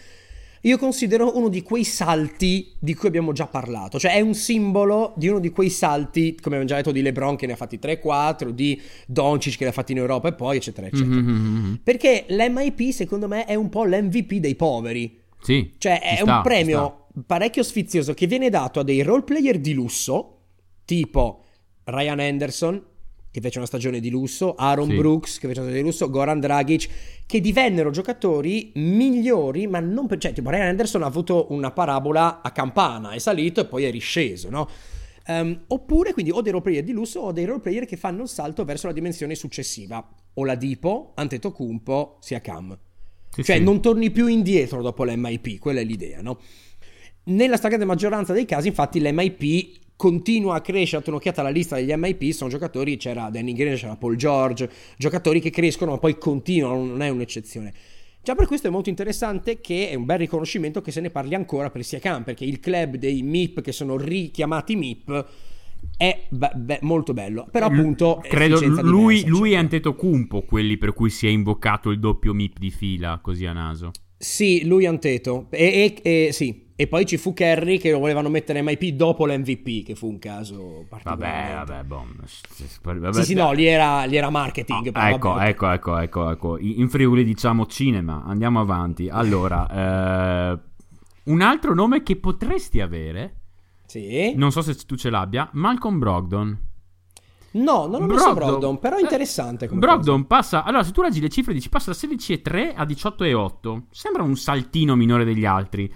io 0.65 0.79
considero 0.79 1.37
uno 1.37 1.49
di 1.49 1.63
quei 1.63 1.85
salti 1.85 2.73
di 2.79 2.95
cui 2.95 3.09
abbiamo 3.09 3.33
già 3.33 3.47
parlato. 3.47 3.99
Cioè, 3.99 4.13
è 4.13 4.21
un 4.21 4.35
simbolo 4.35 5.13
di 5.17 5.29
uno 5.29 5.39
di 5.39 5.51
quei 5.51 5.69
salti, 5.69 6.35
come 6.41 6.57
abbiamo 6.57 6.65
già 6.65 6.77
detto, 6.77 6.91
di 6.91 7.03
LeBron 7.03 7.37
che 7.37 7.47
ne 7.47 7.53
ha 7.53 7.57
fatti 7.57 7.79
3-4, 7.81 8.49
di 8.49 8.81
Doncic 9.07 9.57
che 9.57 9.65
ne 9.65 9.71
ha 9.71 9.73
fatti 9.73 9.93
in 9.93 9.99
Europa 9.99 10.29
e 10.29 10.33
poi, 10.33 10.57
eccetera, 10.57 10.87
eccetera. 10.87 11.21
Mm-hmm. 11.21 11.75
Perché 11.83 12.25
l'MIP, 12.29 12.91
secondo 12.91 13.29
me, 13.29 13.45
è 13.45 13.55
un 13.55 13.69
po' 13.69 13.85
l'MVP 13.85 14.35
dei 14.35 14.55
poveri. 14.55 15.21
Sì. 15.41 15.73
Cioè, 15.77 16.01
è 16.01 16.17
sta, 16.17 16.37
un 16.37 16.43
premio 16.43 17.07
parecchio 17.27 17.63
sfizioso 17.63 18.15
che 18.15 18.27
viene 18.27 18.49
dato 18.49 18.81
a 18.81 18.83
dei 18.83 19.03
role 19.03 19.23
player 19.23 19.59
di 19.59 19.75
lusso 19.75 20.39
tipo 20.85 21.45
Ryan 21.85 22.21
Anderson, 22.21 22.83
che 23.35 23.41
fece 23.41 23.59
una 23.59 23.67
stagione 23.67 23.99
di 23.99 24.11
lusso, 24.11 24.55
Aaron 24.55 24.91
sì. 24.91 24.95
Brooks, 24.95 25.39
che 25.41 25.49
fece 25.49 25.59
una 25.59 25.69
stagione 25.69 25.79
di 25.79 25.83
lusso, 25.83 26.09
Goran 26.09 26.39
Dragic, 26.39 26.89
che 27.27 27.41
divennero 27.41 27.91
giocatori 27.91 28.71
migliori, 28.77 29.67
ma 29.67 29.81
non 29.81 30.07
per... 30.07 30.19
Cioè, 30.19 30.33
tipo 30.33 30.51
Ryan 30.51 30.69
Anderson 30.69 31.03
ha 31.03 31.07
avuto 31.07 31.49
una 31.51 31.73
parabola 31.73 32.43
a 32.43 32.53
campana, 32.53 33.11
è 33.11 33.19
salito 33.19 33.61
e 33.61 33.65
poi 33.65 33.87
è 33.87 33.91
risceso, 33.91 34.51
no? 34.51 34.69
Um, 35.27 35.65
oppure 35.67 36.13
quindi 36.13 36.31
o 36.31 36.43
dei 36.43 36.53
role 36.53 36.63
player 36.63 36.85
di 36.85 36.93
lusso 36.93 37.19
o 37.23 37.33
dei 37.33 37.45
role 37.45 37.59
player 37.59 37.87
che 37.87 37.97
fanno 37.97 38.23
il 38.23 38.29
salto 38.29 38.65
verso 38.65 38.87
la 38.87 38.93
dimensione 38.93 39.35
successiva, 39.35 40.09
o 40.35 40.45
la 40.45 40.55
Dipo, 40.55 41.11
Antetokounmpo, 41.17 42.19
sia 42.21 42.41
Cam. 42.41 42.79
Sì, 43.31 43.43
cioè 43.43 43.57
sì. 43.57 43.63
non 43.65 43.83
torni 43.83 44.13
più 44.13 44.29
indietro 44.29 44.81
dopo 44.81 45.03
l'MIP, 45.03 45.59
quella 45.59 45.81
è 45.81 45.85
l'idea, 45.85 46.23
no? 46.23 46.39
Nella 47.25 47.57
stragrande 47.57 47.85
maggioranza 47.85 48.33
dei 48.33 48.45
casi, 48.45 48.69
infatti, 48.69 49.01
l'MIP 49.01 49.83
continua 49.97 50.57
a 50.57 50.61
crescere, 50.61 50.99
date 50.99 51.11
un'occhiata 51.11 51.41
alla 51.41 51.51
lista 51.51 51.77
degli 51.77 51.93
MIP, 51.95 52.33
sono 52.33 52.51
giocatori, 52.51 52.97
c'era 52.97 53.31
Danny 53.31 53.53
Green, 53.53 53.77
c'era 53.77 53.97
Paul 53.97 54.17
George, 54.17 54.71
giocatori 54.97 55.41
che 55.41 55.51
crescono 55.51 55.93
ma 55.93 55.99
poi 55.99 56.19
continuano, 56.19 56.85
non 56.85 57.03
è 57.03 57.09
un'eccezione. 57.09 57.73
Già 58.23 58.35
per 58.35 58.47
questo 58.47 58.69
è 58.69 58.71
molto 58.71 58.89
interessante 58.89 59.61
che 59.61 59.91
è 59.91 59.95
un 59.95 60.07
bel 60.07 60.19
riconoscimento 60.19 60.81
che 60.81 60.91
se 60.91 61.03
ne 61.03 61.11
parli 61.11 61.35
ancora 61.35 61.71
per 61.71 61.85
Siakam, 61.85 62.25
perché 62.25 62.45
il 62.45 62.59
club 62.59 62.97
dei 62.97 63.23
MIP 63.23 63.61
che 63.61 63.71
sono 63.71 63.99
richiamati 63.99 64.77
MIP 64.77 65.27
è 65.99 66.27
be- 66.31 66.53
be- 66.55 66.79
molto 66.81 67.13
bello. 67.13 67.47
Però 67.51 67.67
appunto 67.67 68.21
credo 68.23 68.61
lui, 68.81 69.17
diversa, 69.17 69.29
lui 69.29 69.53
è 69.53 69.57
Antetokounmpo 69.57 70.43
quelli 70.43 70.79
per 70.79 70.95
cui 70.95 71.11
si 71.11 71.27
è 71.27 71.31
invocato 71.31 71.91
il 71.91 71.99
doppio 71.99 72.33
MIP 72.33 72.59
di 72.59 72.71
fila 72.71 73.21
così 73.23 73.45
a 73.45 73.53
naso. 73.53 73.91
Sì, 74.17 74.65
lui 74.65 74.87
Anteto. 74.87 75.49
E, 75.51 76.01
e, 76.03 76.27
e 76.27 76.33
sì, 76.33 76.64
e 76.77 76.89
poi 76.89 77.07
ci 77.07 77.17
fu 77.19 77.33
Kerry 77.33 77.79
che 77.79 77.93
lo 77.93 78.01
volevano 78.01 78.29
mettere 78.29 78.61
MIP 78.61 78.97
dopo 78.97 79.27
l'MVP, 79.27 79.85
che 79.85 79.95
fu 79.95 80.09
un 80.09 80.19
caso 80.19 80.85
particolare. 80.89 81.55
Vabbè, 81.55 81.85
vabbè. 81.85 81.87
Vabbè, 82.83 83.13
sì, 83.13 83.23
sì, 83.25 83.35
no, 83.35 83.53
lì 83.53 83.65
era, 83.65 84.05
lì 84.05 84.17
era 84.17 84.29
marketing. 84.29 84.91
Ah, 84.93 85.11
ecco, 85.11 85.39
ecco, 85.39 85.71
ecco, 85.71 85.99
ecco, 85.99 86.31
ecco. 86.31 86.59
In 86.59 86.89
Friuli 86.89 87.23
diciamo 87.23 87.67
cinema, 87.67 88.25
andiamo 88.25 88.59
avanti. 88.59 89.09
Allora, 89.09 89.69
eh, 90.53 90.59
un 91.25 91.41
altro 91.43 91.75
nome 91.75 92.03
che 92.03 92.17
potresti 92.17 92.81
avere, 92.81 93.37
sì. 93.87 94.35
non 94.35 94.51
so 94.51 94.61
se 94.61 94.75
tu 94.75 94.97
ce 94.97 95.11
l'abbia, 95.11 95.49
Malcolm 95.53 95.99
Brogdon. 96.01 96.59
No, 97.53 97.87
non 97.87 98.03
ho 98.03 98.07
Brogdon, 98.07 98.09
messo 98.09 98.35
Brogdon, 98.35 98.79
però 98.81 98.97
è 98.97 99.01
interessante. 99.01 99.69
Come 99.69 99.79
Brogdon 99.79 100.23
cosa. 100.23 100.27
passa. 100.27 100.65
Allora, 100.65 100.83
se 100.83 100.91
tu 100.91 101.03
leggi 101.03 101.21
le 101.21 101.29
cifre, 101.29 101.53
dici 101.53 101.69
passa 101.69 101.93
da 101.93 101.97
16,3 101.97 102.73
a 102.75 102.83
18,8. 102.83 103.83
Sembra 103.91 104.25
un 104.25 104.35
saltino 104.35 104.97
minore 104.97 105.25
degli 105.25 105.45
altri. 105.45 105.93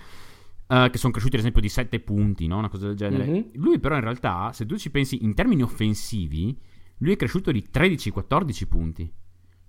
Uh, 0.68 0.90
che 0.90 0.98
sono 0.98 1.12
cresciuti 1.12 1.36
ad 1.36 1.40
esempio 1.40 1.62
di 1.62 1.70
7 1.70 1.98
punti, 2.00 2.46
no? 2.46 2.58
una 2.58 2.68
cosa 2.68 2.88
del 2.88 2.96
genere. 2.96 3.26
Mm-hmm. 3.26 3.42
Lui 3.54 3.78
però 3.78 3.94
in 3.94 4.02
realtà, 4.02 4.52
se 4.52 4.66
tu 4.66 4.76
ci 4.76 4.90
pensi 4.90 5.24
in 5.24 5.34
termini 5.34 5.62
offensivi, 5.62 6.54
lui 6.98 7.12
è 7.12 7.16
cresciuto 7.16 7.50
di 7.50 7.66
13-14 7.72 8.68
punti. 8.68 9.12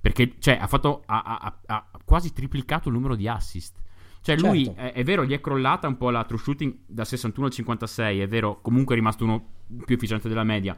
Perché, 0.01 0.35
cioè, 0.39 0.57
ha, 0.59 0.67
fatto, 0.67 1.03
ha, 1.05 1.21
ha, 1.23 1.59
ha, 1.65 1.89
quasi 2.05 2.33
triplicato 2.33 2.89
il 2.89 2.95
numero 2.95 3.15
di 3.15 3.27
assist. 3.27 3.77
Cioè, 4.21 4.35
certo. 4.35 4.47
lui, 4.47 4.71
è, 4.75 4.93
è, 4.93 5.03
vero, 5.03 5.25
gli 5.25 5.33
è 5.33 5.41
crollata 5.41 5.87
un 5.87 5.97
po' 5.97 6.09
la 6.09 6.23
true 6.23 6.39
shooting 6.39 6.75
da 6.85 7.05
61 7.05 7.47
al 7.47 7.53
56, 7.53 8.19
è 8.19 8.27
vero, 8.27 8.59
comunque 8.61 8.95
è 8.95 8.97
rimasto 8.97 9.23
uno 9.23 9.45
più 9.85 9.95
efficiente 9.95 10.27
della 10.27 10.43
media. 10.43 10.77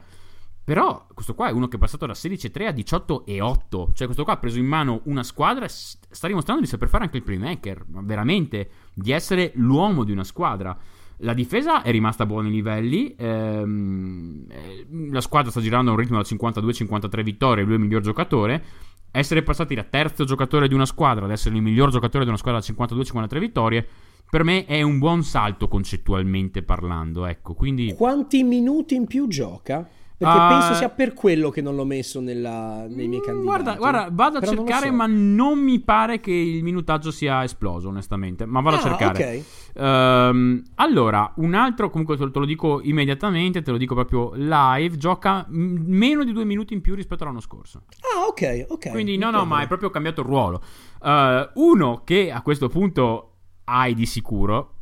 Però 0.64 1.06
questo 1.12 1.34
qua 1.34 1.48
è 1.48 1.52
uno 1.52 1.66
che 1.66 1.76
è 1.76 1.78
passato 1.78 2.06
da 2.06 2.12
16-3 2.12 2.66
a 2.66 2.70
18-8. 2.70 3.92
Cioè, 3.92 4.06
questo 4.06 4.22
qua 4.22 4.34
ha 4.34 4.38
preso 4.38 4.58
in 4.58 4.66
mano 4.66 5.00
una 5.04 5.24
squadra 5.24 5.66
sta 5.66 6.28
dimostrando 6.28 6.62
di 6.62 6.68
saper 6.68 6.88
fare 6.88 7.04
anche 7.04 7.16
il 7.16 7.24
playmaker. 7.24 7.84
Ma 7.88 8.00
veramente, 8.02 8.70
di 8.94 9.10
essere 9.10 9.50
l'uomo 9.56 10.04
di 10.04 10.12
una 10.12 10.24
squadra. 10.24 10.76
La 11.18 11.34
difesa 11.34 11.82
è 11.82 11.90
rimasta 11.90 12.22
a 12.22 12.26
buoni 12.26 12.50
livelli. 12.50 13.14
Ehm, 13.16 14.44
eh, 14.48 14.86
la 15.10 15.20
squadra 15.20 15.50
sta 15.50 15.60
girando 15.60 15.90
a 15.90 15.94
un 15.94 16.00
ritmo 16.00 16.16
da 16.16 16.22
52-53 16.22 17.22
vittorie. 17.22 17.64
Lui 17.64 17.74
è 17.74 17.76
il 17.76 17.82
miglior 17.82 18.02
giocatore. 18.02 18.64
Essere 19.10 19.42
passati 19.42 19.74
da 19.74 19.82
terzo 19.82 20.24
giocatore 20.24 20.68
di 20.68 20.74
una 20.74 20.86
squadra 20.86 21.24
ad 21.24 21.32
essere 21.32 21.56
il 21.56 21.62
miglior 21.62 21.90
giocatore 21.90 22.22
di 22.22 22.30
una 22.30 22.38
squadra 22.38 22.60
da 22.60 22.84
52-53 22.86 23.38
vittorie. 23.38 23.86
Per 24.30 24.44
me 24.44 24.64
è 24.64 24.80
un 24.80 24.98
buon 24.98 25.24
salto 25.24 25.68
concettualmente 25.68 26.62
parlando. 26.62 27.26
Ecco, 27.26 27.54
quindi. 27.54 27.92
Quanti 27.94 28.42
minuti 28.44 28.94
in 28.94 29.06
più 29.06 29.26
gioca? 29.26 29.86
Perché 30.22 30.38
uh, 30.38 30.48
penso 30.48 30.74
sia 30.74 30.88
per 30.88 31.14
quello 31.14 31.50
che 31.50 31.60
non 31.60 31.74
l'ho 31.74 31.84
messo 31.84 32.20
nella, 32.20 32.86
nei 32.88 33.08
miei 33.08 33.20
mm, 33.20 33.24
candidati. 33.24 33.44
Guarda, 33.44 33.74
guarda 33.74 34.08
vado 34.12 34.36
a 34.36 34.40
Però 34.40 34.52
cercare, 34.52 34.86
so. 34.86 34.92
ma 34.92 35.06
non 35.06 35.58
mi 35.58 35.80
pare 35.80 36.20
che 36.20 36.30
il 36.30 36.62
minutaggio 36.62 37.10
sia 37.10 37.42
esploso, 37.42 37.88
onestamente. 37.88 38.46
Ma 38.46 38.60
vado 38.60 38.76
ah, 38.76 38.78
a 38.78 38.82
cercare. 38.82 39.18
Okay. 39.18 39.44
Um, 39.74 40.62
allora, 40.76 41.32
un 41.36 41.54
altro, 41.54 41.90
comunque 41.90 42.16
te 42.16 42.38
lo 42.38 42.44
dico 42.44 42.80
immediatamente, 42.82 43.62
te 43.62 43.70
lo 43.72 43.76
dico 43.76 43.94
proprio 43.94 44.32
live. 44.34 44.96
Gioca 44.96 45.44
meno 45.48 46.22
di 46.22 46.32
due 46.32 46.44
minuti 46.44 46.72
in 46.72 46.80
più 46.80 46.94
rispetto 46.94 47.24
all'anno 47.24 47.40
scorso. 47.40 47.84
Ah, 48.00 48.26
ok, 48.28 48.66
ok. 48.68 48.90
Quindi, 48.90 49.16
no, 49.16 49.28
okay. 49.28 49.40
no, 49.40 49.46
ma 49.46 49.62
è 49.62 49.66
proprio 49.66 49.90
cambiato 49.90 50.20
il 50.20 50.26
ruolo. 50.28 50.62
Uh, 51.00 51.48
uno 51.54 52.02
che 52.04 52.30
a 52.30 52.42
questo 52.42 52.68
punto 52.68 53.38
hai 53.64 53.94
di 53.94 54.06
sicuro, 54.06 54.74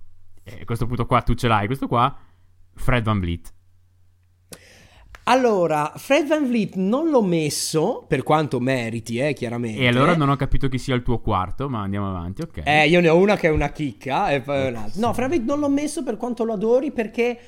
e 0.43 0.61
a 0.63 0.65
questo 0.65 0.87
punto 0.87 1.07
qua 1.07 1.23
tu 1.23 1.35
ce 1.35 1.49
l'hai, 1.49 1.67
questo 1.67 1.87
qua, 1.87 2.15
Fred 2.75 3.05
Van 3.05 3.21
Vliet. 3.21 3.55
Allora, 5.31 5.93
Fred 5.95 6.27
Van 6.27 6.45
Vliet 6.45 6.75
non 6.75 7.09
l'ho 7.09 7.23
messo, 7.23 8.05
per 8.09 8.25
quanto 8.25 8.59
meriti, 8.59 9.19
eh, 9.19 9.33
chiaramente. 9.33 9.81
E 9.81 9.87
allora 9.87 10.17
non 10.17 10.29
ho 10.29 10.35
capito 10.35 10.69
chi 10.69 10.77
sia 10.77 10.97
il 10.97 11.05
tuo 11.05 11.21
quarto, 11.21 11.69
ma 11.69 11.83
andiamo 11.83 12.09
avanti, 12.09 12.43
ok. 12.43 12.63
Eh, 12.65 12.89
io 12.89 13.01
ne 13.01 13.09
ho 13.09 13.17
una 13.17 13.37
che 13.37 13.47
è 13.47 13.51
una 13.51 13.71
chicca 13.71 14.31
e 14.31 14.41
poi 14.41 14.69
un'altra. 14.69 15.01
No, 15.01 15.13
Fred 15.13 15.29
Van 15.29 15.39
Vliet 15.39 15.45
non 15.45 15.61
l'ho 15.61 15.69
messo 15.69 16.03
per 16.03 16.17
quanto 16.17 16.43
lo 16.45 16.55
adori, 16.55 16.91
perché... 16.91 17.39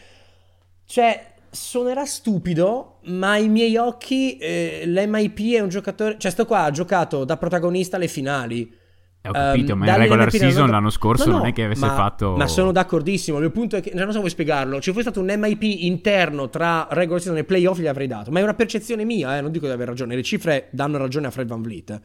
Cioè, 0.85 1.35
suonerà 1.51 2.05
stupido, 2.05 2.99
ma 3.07 3.33
ai 3.33 3.49
miei 3.49 3.77
occhi 3.77 4.37
eh, 4.37 4.83
l'MIP 4.87 5.55
è 5.55 5.61
un 5.61 5.69
giocatore... 5.69 6.17
Cioè, 6.19 6.31
sto 6.31 6.47
qua 6.47 6.63
ha 6.63 6.71
giocato 6.71 7.25
da 7.25 7.37
protagonista 7.37 7.97
alle 7.97 8.09
finali 8.09 8.63
eh, 8.63 8.82
ho 9.29 9.33
capito, 9.33 9.75
um, 9.75 9.79
ma 9.79 9.87
in 9.87 9.97
regular 9.99 10.31
season 10.33 10.69
l'anno 10.69 10.91
scorso 10.91 11.27
no, 11.27 11.33
no, 11.33 11.39
non 11.39 11.47
è 11.47 11.53
che 11.53 11.65
avesse 11.65 11.87
ma, 11.87 11.95
fatto. 11.95 12.35
Ma 12.37 12.49
sono 12.49 12.73
d'accordissimo. 12.73 13.37
Il 13.37 13.45
mio 13.45 13.53
punto 13.53 13.77
è 13.77 13.81
che 13.81 13.93
non 13.95 14.11
so 14.11 14.19
come 14.19 14.31
spiegarlo. 14.31 14.81
Ci 14.81 14.91
fosse 14.91 15.03
stato 15.03 15.21
un 15.21 15.33
MIP 15.39 15.63
interno 15.63 16.49
tra 16.49 16.89
regular 16.91 17.21
season 17.21 17.39
e 17.39 17.45
playoff, 17.45 17.79
gli 17.79 17.87
avrei 17.87 18.09
dato. 18.09 18.33
Ma 18.33 18.41
è 18.41 18.43
una 18.43 18.55
percezione 18.55 19.05
mia, 19.05 19.39
eh, 19.39 19.41
non 19.41 19.53
dico 19.53 19.67
di 19.67 19.73
aver 19.73 19.87
ragione. 19.87 20.17
Le 20.17 20.23
cifre 20.23 20.69
danno 20.73 20.99
ragione 20.99 21.29
a 21.29 21.31
Fred 21.31 21.47
Van 21.47 21.63
Vliet. 21.63 22.01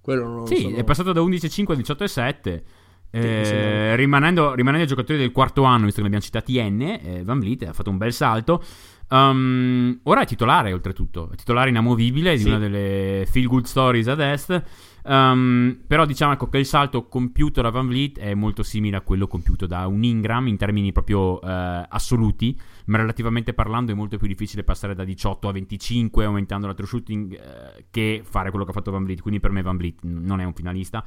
Quello 0.00 0.26
non 0.26 0.46
sì, 0.46 0.60
sono... 0.60 0.76
è 0.76 0.84
passato 0.84 1.12
da 1.12 1.20
11,5 1.22 1.72
a 1.72 1.74
18,7. 1.74 2.62
Eh, 3.10 3.96
rimanendo, 3.96 4.52
rimanendo 4.52 4.82
ai 4.82 4.88
giocatori 4.88 5.18
del 5.18 5.32
quarto 5.32 5.62
anno, 5.62 5.86
visto 5.86 6.02
che 6.02 6.08
ne 6.08 6.14
abbiamo 6.14 6.24
citati 6.24 6.60
N, 6.60 6.82
eh, 6.82 7.22
Van 7.24 7.40
Vliet 7.40 7.62
ha 7.62 7.72
fatto 7.72 7.88
un 7.88 7.96
bel 7.96 8.12
salto. 8.12 8.62
Um, 9.08 9.98
ora 10.02 10.20
è 10.20 10.26
titolare, 10.26 10.72
oltretutto. 10.72 11.30
È 11.32 11.36
titolare 11.36 11.70
inamovibile 11.70 12.36
di 12.36 12.44
una 12.44 12.58
delle 12.58 13.26
feel 13.30 13.46
good 13.46 13.64
stories 13.64 14.08
ad 14.08 14.20
est. 14.20 14.62
Um, 15.08 15.80
però 15.86 16.04
diciamo 16.04 16.34
ecco, 16.34 16.50
che 16.50 16.58
il 16.58 16.66
salto 16.66 17.08
compiuto 17.08 17.62
da 17.62 17.70
Van 17.70 17.86
Vliet 17.86 18.18
è 18.18 18.34
molto 18.34 18.62
simile 18.62 18.98
a 18.98 19.00
quello 19.00 19.26
compiuto 19.26 19.66
da 19.66 19.86
un 19.86 20.04
Ingram 20.04 20.48
in 20.48 20.58
termini 20.58 20.92
proprio 20.92 21.38
uh, 21.38 21.40
assoluti, 21.88 22.58
ma 22.86 22.98
relativamente 22.98 23.54
parlando 23.54 23.90
è 23.90 23.94
molto 23.94 24.18
più 24.18 24.26
difficile 24.26 24.64
passare 24.64 24.94
da 24.94 25.04
18 25.04 25.48
a 25.48 25.52
25 25.52 26.26
aumentando 26.26 26.66
la 26.66 26.74
true 26.74 26.86
shooting 26.86 27.32
uh, 27.32 27.84
che 27.90 28.20
fare 28.22 28.50
quello 28.50 28.66
che 28.66 28.72
ha 28.72 28.74
fatto 28.74 28.90
Van 28.90 29.04
Vliet. 29.04 29.22
Quindi 29.22 29.40
per 29.40 29.50
me 29.50 29.62
Van 29.62 29.78
Vliet 29.78 30.00
non 30.02 30.40
è 30.40 30.44
un 30.44 30.52
finalista. 30.52 31.02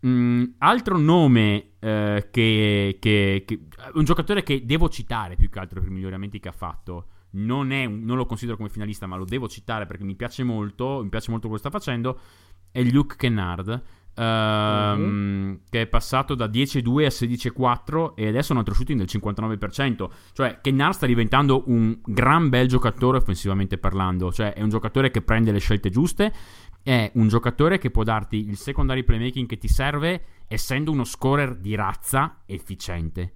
Um, 0.00 0.54
altro 0.58 0.96
nome 0.96 1.72
uh, 1.80 2.30
che, 2.30 2.96
che, 2.98 3.42
che, 3.46 3.60
un 3.92 4.04
giocatore 4.04 4.42
che 4.42 4.64
devo 4.64 4.88
citare 4.88 5.36
più 5.36 5.50
che 5.50 5.58
altro 5.58 5.80
per 5.80 5.90
i 5.90 5.92
miglioramenti 5.92 6.40
che 6.40 6.48
ha 6.48 6.52
fatto 6.52 7.08
non, 7.34 7.72
è, 7.72 7.86
non, 7.86 8.16
lo 8.16 8.26
considero 8.26 8.56
come 8.56 8.68
finalista, 8.68 9.06
ma 9.06 9.16
lo 9.16 9.24
devo 9.24 9.48
citare 9.48 9.86
perché 9.86 10.04
mi 10.04 10.14
piace 10.14 10.42
molto, 10.44 11.00
mi 11.02 11.08
piace 11.08 11.30
molto 11.30 11.48
quello 11.48 11.62
che 11.62 11.68
sta 11.68 11.78
facendo, 11.78 12.18
è 12.74 12.82
Luke 12.82 13.14
Kennard. 13.16 13.82
Um, 14.16 14.24
mm-hmm. 14.24 15.54
che 15.68 15.80
è 15.82 15.86
passato 15.88 16.36
da 16.36 16.46
10-2 16.46 17.04
a 17.04 17.08
16-4 17.08 18.12
e 18.14 18.28
adesso 18.28 18.50
è 18.50 18.52
un 18.52 18.58
altro 18.58 18.74
shooting 18.74 18.98
del 18.98 19.08
59%. 19.10 20.08
Cioè, 20.32 20.58
Kennard 20.60 20.94
sta 20.94 21.06
diventando 21.06 21.64
un 21.66 21.98
gran 22.04 22.48
bel 22.48 22.68
giocatore 22.68 23.18
offensivamente 23.18 23.76
parlando. 23.78 24.32
Cioè, 24.32 24.52
è 24.52 24.62
un 24.62 24.68
giocatore 24.68 25.10
che 25.10 25.22
prende 25.22 25.50
le 25.50 25.58
scelte 25.58 25.90
giuste. 25.90 26.32
È 26.82 27.10
un 27.14 27.28
giocatore 27.28 27.78
che 27.78 27.90
può 27.90 28.04
darti 28.04 28.48
il 28.48 28.56
secondary 28.56 29.02
playmaking 29.02 29.48
che 29.48 29.58
ti 29.58 29.68
serve, 29.68 30.22
essendo 30.46 30.92
uno 30.92 31.04
scorer 31.04 31.56
di 31.56 31.74
razza 31.74 32.42
efficiente. 32.46 33.34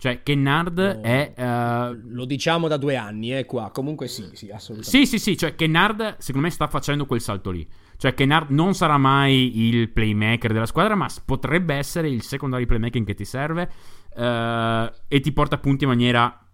Cioè, 0.00 0.22
Kennard 0.22 0.78
no, 0.78 1.02
è. 1.02 1.34
Uh... 1.36 2.00
Lo 2.14 2.24
diciamo 2.24 2.68
da 2.68 2.78
due 2.78 2.96
anni, 2.96 3.36
eh, 3.36 3.44
qua. 3.44 3.70
Comunque 3.70 4.08
sì, 4.08 4.30
sì, 4.32 4.48
assolutamente. 4.48 4.88
Sì, 4.88 5.04
sì, 5.04 5.18
sì. 5.18 5.36
Cioè, 5.36 5.54
Kennard, 5.54 6.16
secondo 6.20 6.46
me, 6.46 6.52
sta 6.52 6.68
facendo 6.68 7.04
quel 7.04 7.20
salto 7.20 7.50
lì. 7.50 7.68
Cioè, 7.98 8.14
Kennard 8.14 8.48
non 8.48 8.72
sarà 8.72 8.96
mai 8.96 9.66
il 9.68 9.90
playmaker 9.90 10.54
della 10.54 10.64
squadra, 10.64 10.94
ma 10.94 11.06
potrebbe 11.22 11.74
essere 11.74 12.08
il 12.08 12.22
secondary 12.22 12.64
playmaking 12.64 13.04
che 13.04 13.12
ti 13.12 13.26
serve 13.26 13.70
uh, 14.14 14.90
e 15.06 15.20
ti 15.20 15.32
porta 15.32 15.58
punti 15.58 15.84
in 15.84 15.90
maniera 15.90 16.46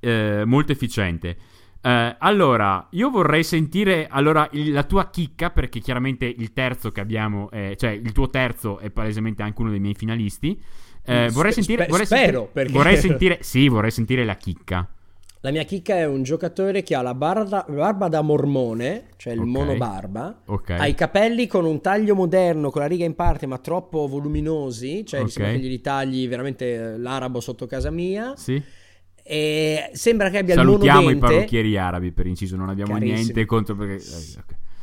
uh, 0.00 0.46
molto 0.46 0.72
efficiente. 0.72 1.36
Allora, 1.86 2.88
io 2.92 3.10
vorrei 3.10 3.44
sentire 3.44 4.06
allora, 4.08 4.48
il, 4.52 4.72
la 4.72 4.84
tua 4.84 5.10
chicca, 5.10 5.50
perché 5.50 5.80
chiaramente 5.80 6.24
il 6.24 6.54
terzo 6.54 6.90
che 6.90 7.02
abbiamo, 7.02 7.50
è, 7.50 7.74
cioè 7.76 7.90
il 7.90 8.12
tuo 8.12 8.30
terzo 8.30 8.78
è 8.78 8.88
palesemente 8.88 9.42
anche 9.42 9.60
uno 9.60 9.68
dei 9.68 9.80
miei 9.80 9.94
finalisti. 9.94 10.58
Eh, 11.04 11.28
vorrei 11.30 11.52
sentire. 11.52 11.86
Vorrei 11.88 12.06
spero 12.06 12.22
sentire, 12.22 12.50
perché... 12.52 12.72
vorrei 12.72 12.96
sentire. 12.98 13.38
Sì, 13.40 13.68
vorrei 13.68 13.90
sentire 13.90 14.24
la 14.24 14.34
chicca. 14.34 14.88
La 15.44 15.50
mia 15.50 15.64
chicca 15.64 15.94
è 15.94 16.06
un 16.06 16.22
giocatore 16.22 16.82
che 16.82 16.94
ha 16.94 17.02
la 17.02 17.12
barba, 17.12 17.66
barba 17.68 18.08
da 18.08 18.22
mormone, 18.22 19.08
cioè 19.16 19.34
il 19.34 19.40
okay. 19.40 19.52
monobarba, 19.52 20.40
okay. 20.46 20.78
ha 20.78 20.86
i 20.86 20.94
capelli 20.94 21.46
con 21.46 21.66
un 21.66 21.82
taglio 21.82 22.14
moderno, 22.14 22.70
con 22.70 22.80
la 22.80 22.86
riga 22.86 23.04
in 23.04 23.14
parte, 23.14 23.44
ma 23.44 23.58
troppo 23.58 24.06
voluminosi, 24.06 25.04
cioè 25.04 25.20
okay. 25.20 25.52
che 25.52 25.58
gli 25.58 25.68
ritagli 25.68 26.26
veramente 26.26 26.94
eh, 26.94 26.98
l'arabo 26.98 27.40
sotto 27.40 27.66
casa 27.66 27.90
mia. 27.90 28.32
Sì. 28.36 28.62
E 29.22 29.90
sembra 29.92 30.30
che 30.30 30.38
abbia 30.38 30.54
Salutiamo 30.54 31.10
il 31.10 31.16
monodente. 31.16 31.26
i 31.26 31.36
parrucchieri 31.36 31.76
arabi, 31.76 32.12
per 32.12 32.26
inciso, 32.26 32.56
non 32.56 32.70
abbiamo 32.70 32.94
Carissimi. 32.94 33.20
niente 33.20 33.44
contro 33.44 33.76
perché... 33.76 34.02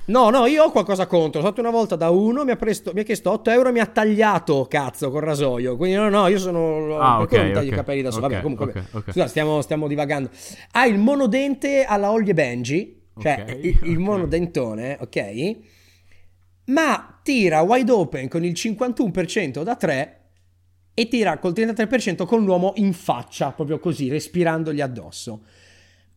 Okay. 0.03 0.13
No, 0.13 0.29
no, 0.29 0.45
io 0.45 0.63
ho 0.63 0.71
qualcosa 0.71 1.05
contro. 1.05 1.39
Sono 1.39 1.53
stato 1.53 1.61
una 1.61 1.69
volta 1.69 1.95
da 1.95 2.09
uno, 2.09 2.43
mi 2.43 2.51
ha, 2.51 2.55
presto, 2.55 2.91
mi 2.93 3.01
ha 3.01 3.03
chiesto 3.03 3.31
8 3.31 3.51
euro 3.51 3.69
e 3.69 3.71
mi 3.71 3.79
ha 3.79 3.85
tagliato, 3.85 4.65
cazzo, 4.69 5.11
col 5.11 5.21
rasoio. 5.21 5.77
Quindi 5.77 5.95
no, 5.97 6.09
no, 6.09 6.27
io 6.27 6.39
sono... 6.39 6.97
Ah, 6.99 7.17
perché 7.19 7.37
ok, 7.37 7.43
non 7.43 7.51
taglio 7.53 7.67
okay, 7.67 7.73
i 7.73 7.75
capelli 7.75 8.01
da 8.01 8.11
sopra? 8.11 8.27
okay, 8.27 8.41
Vabbè, 8.41 8.55
comunque... 8.55 8.85
Okay, 8.91 9.13
Scusa, 9.13 9.27
stiamo, 9.27 9.61
stiamo, 9.61 9.87
divagando. 9.87 10.29
Ha 10.71 10.85
il 10.85 10.97
monodente 10.97 11.83
alla 11.83 12.11
Ollie 12.11 12.33
Benji, 12.33 13.01
cioè 13.19 13.45
il, 13.61 13.79
il 13.83 13.99
monodentone, 13.99 14.97
ok? 14.99 15.57
Ma 16.65 17.19
tira 17.23 17.61
wide 17.61 17.91
open 17.91 18.27
con 18.27 18.43
il 18.43 18.53
51% 18.53 19.63
da 19.63 19.75
3 19.75 20.21
e 20.93 21.07
tira 21.07 21.37
col 21.37 21.53
33% 21.53 22.25
con 22.25 22.43
l'uomo 22.43 22.73
in 22.75 22.93
faccia, 22.93 23.51
proprio 23.51 23.79
così, 23.79 24.09
respirandogli 24.09 24.81
addosso. 24.81 25.43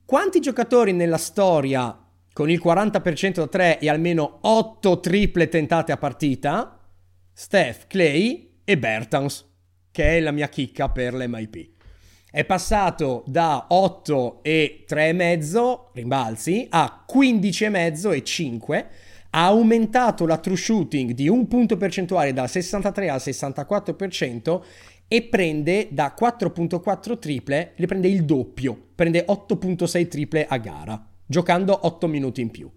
Quanti 0.04 0.40
giocatori 0.40 0.92
nella 0.92 1.16
storia 1.16 2.03
con 2.34 2.50
il 2.50 2.60
40% 2.62 3.34
da 3.34 3.46
3 3.46 3.78
e 3.78 3.88
almeno 3.88 4.38
8 4.42 4.98
triple 4.98 5.48
tentate 5.48 5.92
a 5.92 5.96
partita, 5.96 6.80
Steph, 7.32 7.86
Clay 7.86 8.58
e 8.64 8.76
Bertans, 8.76 9.48
che 9.92 10.16
è 10.16 10.20
la 10.20 10.32
mia 10.32 10.48
chicca 10.48 10.88
per 10.88 11.14
l'MIP. 11.14 11.70
È 12.28 12.44
passato 12.44 13.22
da 13.28 13.66
8 13.68 14.42
e 14.42 14.84
3,5 14.86 15.92
rimbalzi 15.94 16.66
a 16.70 17.04
15,5 17.08 18.12
e 18.12 18.24
5. 18.24 18.88
Ha 19.30 19.44
aumentato 19.46 20.26
la 20.26 20.38
true 20.38 20.56
shooting 20.56 21.12
di 21.12 21.28
un 21.28 21.46
punto 21.46 21.76
percentuale 21.76 22.32
dal 22.32 22.50
63 22.50 23.10
al 23.10 23.20
64% 23.24 24.60
e 25.06 25.22
prende 25.22 25.86
da 25.92 26.16
4.4 26.18 27.18
triple, 27.20 27.74
le 27.76 27.86
prende 27.86 28.08
il 28.08 28.24
doppio, 28.24 28.76
prende 28.92 29.24
8.6 29.24 30.08
triple 30.08 30.46
a 30.48 30.56
gara 30.56 31.08
giocando 31.26 31.86
8 31.86 32.06
minuti 32.06 32.40
in 32.40 32.50
più. 32.50 32.70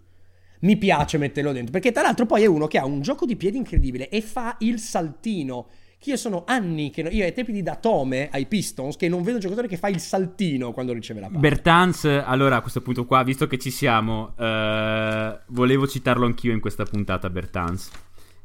Mi 0.59 0.77
piace 0.77 1.17
metterlo 1.17 1.51
dentro, 1.51 1.71
perché 1.71 1.91
tra 1.91 2.01
l'altro 2.01 2.25
poi 2.25 2.43
è 2.43 2.47
uno 2.47 2.67
che 2.67 2.79
ha 2.79 2.85
un 2.85 3.01
gioco 3.01 3.25
di 3.25 3.35
piedi 3.35 3.57
incredibile 3.57 4.09
e 4.09 4.21
fa 4.21 4.55
il 4.59 4.79
saltino. 4.79 5.67
Che 5.99 6.11
io 6.11 6.17
sono 6.17 6.43
anni 6.45 6.91
che 6.91 7.01
io 7.01 7.23
ai 7.23 7.33
tempi 7.33 7.51
di 7.51 7.63
Datome 7.63 8.29
ai 8.31 8.45
Pistons 8.45 8.97
che 8.97 9.09
non 9.09 9.23
vedo 9.23 9.35
un 9.35 9.41
giocatore 9.41 9.67
che 9.67 9.77
fa 9.77 9.87
il 9.87 9.99
saltino 9.99 10.71
quando 10.71 10.93
riceve 10.93 11.19
la 11.19 11.27
palla. 11.27 11.39
Bertans, 11.39 12.05
allora 12.05 12.57
a 12.57 12.61
questo 12.61 12.81
punto 12.81 13.05
qua, 13.05 13.23
visto 13.23 13.47
che 13.47 13.57
ci 13.57 13.71
siamo, 13.71 14.35
eh, 14.37 15.39
volevo 15.47 15.87
citarlo 15.87 16.25
anch'io 16.25 16.53
in 16.53 16.59
questa 16.59 16.83
puntata 16.83 17.31
Bertans. 17.31 17.89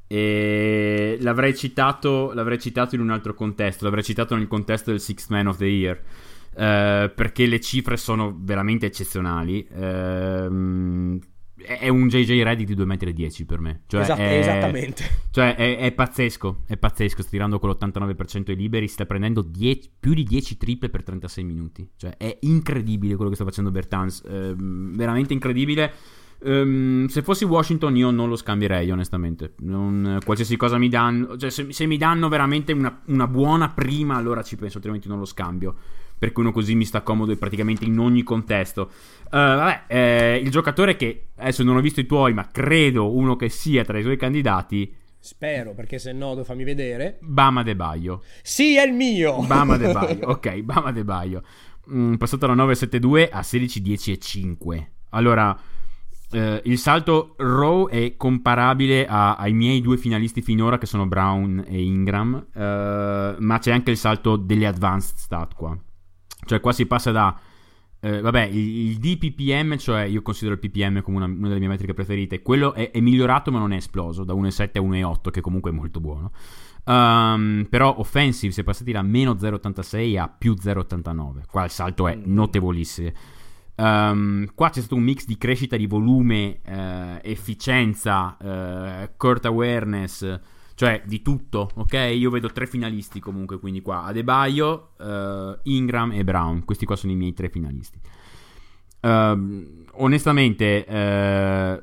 E 0.06 1.18
l'avrei 1.20 1.54
citato, 1.54 2.32
l'avrei 2.32 2.58
citato 2.58 2.94
in 2.94 3.02
un 3.02 3.10
altro 3.10 3.34
contesto, 3.34 3.84
l'avrei 3.84 4.04
citato 4.04 4.34
nel 4.34 4.48
contesto 4.48 4.90
del 4.90 5.00
Sixth 5.00 5.30
Man 5.30 5.46
of 5.46 5.58
the 5.58 5.66
Year. 5.66 6.00
Uh, 6.54 7.10
perché 7.14 7.46
le 7.46 7.60
cifre 7.60 7.96
sono 7.96 8.36
veramente 8.38 8.86
eccezionali. 8.86 9.66
Uh, 9.70 11.18
è 11.64 11.88
un 11.88 12.08
JJ 12.08 12.42
Reddick 12.42 12.72
di 12.72 12.82
2,10 12.82 13.42
m 13.42 13.46
per 13.46 13.60
me. 13.60 13.82
Cioè 13.86 14.02
Esat- 14.02 14.18
è, 14.18 14.38
esattamente. 14.38 15.04
Cioè 15.30 15.54
è, 15.54 15.78
è, 15.78 15.92
pazzesco, 15.92 16.62
è 16.66 16.76
pazzesco. 16.76 17.22
Sta 17.22 17.30
tirando 17.30 17.58
con 17.58 17.70
l'89% 17.70 18.50
ai 18.50 18.56
liberi, 18.56 18.88
sta 18.88 19.06
prendendo 19.06 19.42
10, 19.42 19.92
più 19.98 20.14
di 20.14 20.24
10 20.24 20.56
triple 20.56 20.88
per 20.88 21.02
36 21.02 21.44
minuti. 21.44 21.88
Cioè 21.96 22.16
è 22.16 22.38
incredibile 22.42 23.14
quello 23.14 23.30
che 23.30 23.36
sta 23.36 23.44
facendo 23.44 23.70
Bertans. 23.70 24.22
Uh, 24.24 24.54
veramente 24.56 25.32
incredibile. 25.32 25.92
Um, 26.44 27.06
se 27.06 27.22
fossi 27.22 27.44
Washington 27.44 27.96
io 27.96 28.10
non 28.10 28.28
lo 28.28 28.34
scambierei 28.34 28.90
onestamente 28.90 29.54
non, 29.58 30.18
qualsiasi 30.24 30.56
cosa 30.56 30.76
mi 30.76 30.88
danno 30.88 31.36
cioè 31.36 31.50
se, 31.50 31.72
se 31.72 31.86
mi 31.86 31.96
danno 31.96 32.28
veramente 32.28 32.72
una, 32.72 33.00
una, 33.04 33.28
buona 33.28 33.68
prima 33.68 34.16
allora 34.16 34.42
ci 34.42 34.56
penso 34.56 34.78
altrimenti 34.78 35.06
non 35.06 35.20
lo 35.20 35.24
scambio 35.24 35.76
perché 36.22 36.38
uno 36.38 36.52
così 36.52 36.76
mi 36.76 36.84
sta 36.84 37.00
comodo 37.00 37.34
praticamente 37.36 37.84
in 37.84 37.98
ogni 37.98 38.22
contesto. 38.22 38.82
Uh, 39.24 39.30
vabbè, 39.30 39.82
eh, 39.88 40.40
il 40.40 40.50
giocatore 40.50 40.94
che 40.94 41.30
adesso 41.38 41.64
non 41.64 41.74
ho 41.74 41.80
visto 41.80 41.98
i 41.98 42.06
tuoi, 42.06 42.32
ma 42.32 42.46
credo 42.46 43.12
uno 43.12 43.34
che 43.34 43.48
sia 43.48 43.82
tra 43.82 43.98
i 43.98 44.02
tuoi 44.02 44.16
candidati. 44.16 44.94
Spero, 45.18 45.74
perché 45.74 45.98
se 45.98 46.12
no, 46.12 46.30
devo 46.30 46.44
fammi 46.44 46.62
vedere. 46.62 47.18
Bama 47.22 47.64
De 47.64 47.74
Baio. 47.74 48.22
Sì, 48.40 48.76
è 48.76 48.86
il 48.86 48.92
mio! 48.92 49.44
Bama 49.44 49.76
De 49.76 49.90
Baio, 49.92 50.28
ok, 50.28 50.60
Bama 50.60 50.92
De 50.92 51.02
Baio. 51.02 51.42
Mm, 51.92 52.14
passato 52.14 52.46
da 52.46 52.54
9,72 52.54 53.28
a 53.28 53.40
16,10,5. 53.40 54.86
Allora, 55.10 55.58
eh, 56.30 56.60
il 56.66 56.78
salto 56.78 57.34
Row 57.38 57.88
è 57.88 58.16
comparabile 58.16 59.08
a, 59.08 59.34
ai 59.34 59.54
miei 59.54 59.80
due 59.80 59.96
finalisti 59.96 60.40
finora, 60.40 60.78
che 60.78 60.86
sono 60.86 61.08
Brown 61.08 61.64
e 61.66 61.82
Ingram, 61.82 62.46
eh, 62.54 63.34
ma 63.40 63.58
c'è 63.58 63.72
anche 63.72 63.90
il 63.90 63.96
salto 63.96 64.36
delle 64.36 64.68
advanced 64.68 65.16
stat 65.16 65.56
qua. 65.56 65.76
Cioè 66.52 66.60
qua 66.60 66.72
si 66.72 66.84
passa 66.84 67.10
da 67.12 67.40
eh, 68.00 68.20
vabbè, 68.20 68.42
il, 68.42 68.90
il, 68.90 68.98
DPPM, 68.98 69.78
cioè 69.78 70.02
io 70.02 70.20
considero 70.20 70.54
il 70.54 70.60
PPM 70.60 71.00
come 71.00 71.16
una, 71.16 71.24
una 71.24 71.48
delle 71.48 71.60
mie 71.60 71.68
metriche 71.68 71.94
preferite, 71.94 72.42
quello 72.42 72.74
è, 72.74 72.90
è, 72.90 73.00
migliorato 73.00 73.50
ma 73.50 73.58
non 73.58 73.72
è 73.72 73.76
esploso, 73.76 74.22
da 74.22 74.34
1,7 74.34 74.70
a 74.74 74.80
1,8 74.80 75.30
che 75.30 75.40
comunque 75.40 75.70
è 75.70 75.72
molto 75.72 75.98
buono. 75.98 76.30
Um, 76.84 77.66
però 77.70 77.94
offensive 77.96 78.52
si 78.52 78.60
è 78.60 78.64
passati 78.64 78.92
da 78.92 79.00
meno 79.00 79.32
0,86 79.32 80.18
a 80.18 80.28
più 80.28 80.52
0,89, 80.52 81.46
qua 81.50 81.64
il 81.64 81.70
salto 81.70 82.06
è 82.06 82.14
mm. 82.14 82.22
notevolissimo. 82.26 83.10
Um, 83.76 84.46
qua 84.54 84.68
c'è 84.68 84.80
stato 84.80 84.96
un 84.96 85.04
mix 85.04 85.24
di 85.24 85.38
crescita 85.38 85.78
di 85.78 85.86
volume, 85.86 86.60
uh, 86.66 87.18
efficienza, 87.22 88.36
uh, 88.38 89.10
court 89.16 89.46
awareness, 89.46 90.40
cioè 90.74 91.02
di 91.04 91.22
tutto, 91.22 91.70
ok? 91.74 92.12
Io 92.14 92.30
vedo 92.30 92.50
tre 92.50 92.66
finalisti 92.66 93.20
comunque, 93.20 93.58
quindi 93.58 93.80
qua 93.80 94.04
Adebayo, 94.04 94.90
uh, 94.98 95.58
Ingram 95.64 96.12
e 96.12 96.24
Brown. 96.24 96.64
Questi 96.64 96.86
qua 96.86 96.96
sono 96.96 97.12
i 97.12 97.16
miei 97.16 97.34
tre 97.34 97.48
finalisti. 97.48 97.98
Uh, 99.00 99.84
onestamente, 99.94 100.84
uh, 100.88 101.82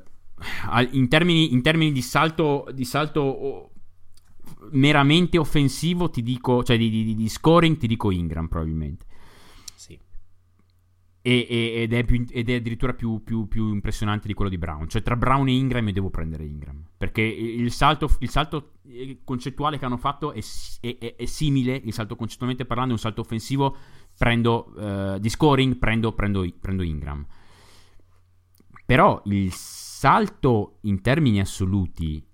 in, 0.92 1.08
termini, 1.08 1.54
in, 1.54 1.62
termini, 1.62 1.92
di 1.92 2.02
salto, 2.02 2.68
di 2.74 2.86
salto 2.86 3.72
meramente 4.72 5.38
offensivo, 5.38 6.10
ti 6.10 6.24
dico, 6.24 6.64
cioè 6.64 6.78
di, 6.78 6.90
di, 6.90 7.16
di 7.16 7.30
scoring, 7.30 7.78
ti 7.78 7.88
dico 7.88 8.12
Ingram 8.12 8.48
probabilmente. 8.48 9.06
E, 11.22 11.46
e, 11.50 11.82
ed, 11.82 11.94
è 11.94 12.06
più, 12.06 12.26
ed, 12.30 12.50
è 12.50 12.56
addirittura 12.56 12.94
più, 12.94 13.22
più, 13.24 13.48
più, 13.48 13.74
impressionante 13.74 14.26
di 14.28 14.34
quello 14.34 14.50
di 14.50 14.58
Brown. 14.58 14.88
Cioè, 14.88 15.02
tra 15.02 15.18
Brown 15.18 15.50
e 15.50 15.52
Ingram 15.52 15.86
io 15.88 15.94
devo 15.94 16.10
prendere 16.10 16.46
Ingram. 16.46 16.82
Perché 16.98 17.22
il 17.22 17.72
salto, 17.72 18.10
il 18.20 18.30
salto 18.30 18.76
eh, 18.88 19.20
concettuale 19.26 19.78
che 19.78 19.86
hanno 19.86 19.98
fatto 19.98 20.32
è, 20.32 20.40
è, 20.80 21.16
è, 21.18 21.26
simile. 21.26 21.76
Il 21.76 21.92
salto 21.92 22.16
concettualmente 22.16 22.66
parlando 22.66 22.92
è 22.92 22.96
un 22.96 23.02
salto 23.02 23.22
offensivo. 23.22 23.76
Prendo 24.18 24.74
uh, 24.76 25.20
di 25.20 25.30
scoring, 25.30 25.78
prendo, 25.78 26.14
prendo, 26.14 26.46
prendo, 26.60 26.84
Ingram. 26.84 27.26
Però 28.86 29.22
il 29.26 29.52
salto 29.52 30.80
in 30.82 31.02
termini 31.02 31.40
assoluti, 31.40 32.26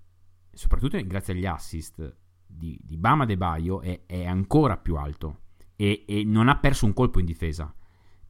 soprattutto 0.52 0.98
grazie 1.04 1.34
agli 1.34 1.46
assist 1.46 2.16
di, 2.46 2.78
di 2.82 2.96
Bama 2.96 3.24
De 3.24 3.36
Baio, 3.36 3.80
è, 3.80 4.02
è 4.06 4.26
ancora 4.26 4.76
più 4.76 4.96
alto. 4.96 5.40
E, 5.76 6.04
e 6.06 6.24
non 6.24 6.48
ha 6.48 6.56
perso 6.58 6.86
un 6.86 6.94
colpo 6.94 7.18
in 7.18 7.26
difesa 7.26 7.72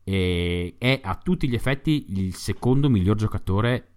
e 0.09 0.76
è 0.78 1.00
a 1.02 1.16
tutti 1.16 1.48
gli 1.48 1.57
effetti 1.57 2.07
il 2.11 2.32
secondo 2.36 2.88
miglior 2.88 3.16
giocatore 3.16 3.94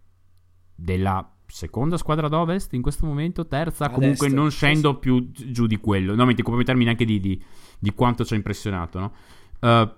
della 0.74 1.36
seconda 1.46 1.98
squadra 1.98 2.28
d'Ovest 2.28 2.74
in 2.74 2.82
questo 2.82 3.06
momento, 3.06 3.46
terza, 3.46 3.86
Adesso, 3.86 4.00
comunque 4.00 4.28
non 4.30 4.50
scendo 4.50 4.94
sì. 4.94 5.00
più 5.00 5.30
giù 5.30 5.68
di 5.68 5.78
quello, 5.78 6.16
no, 6.16 6.26
metti 6.26 6.42
come 6.42 6.64
termine 6.64 6.90
anche 6.90 7.06
di, 7.06 7.20
di, 7.20 7.40
di, 7.78 7.94
quanto 7.94 8.26
ci 8.26 8.34
ha 8.34 8.38
impressionato, 8.38 9.00
no? 9.00 9.14
Uh, 9.60 9.98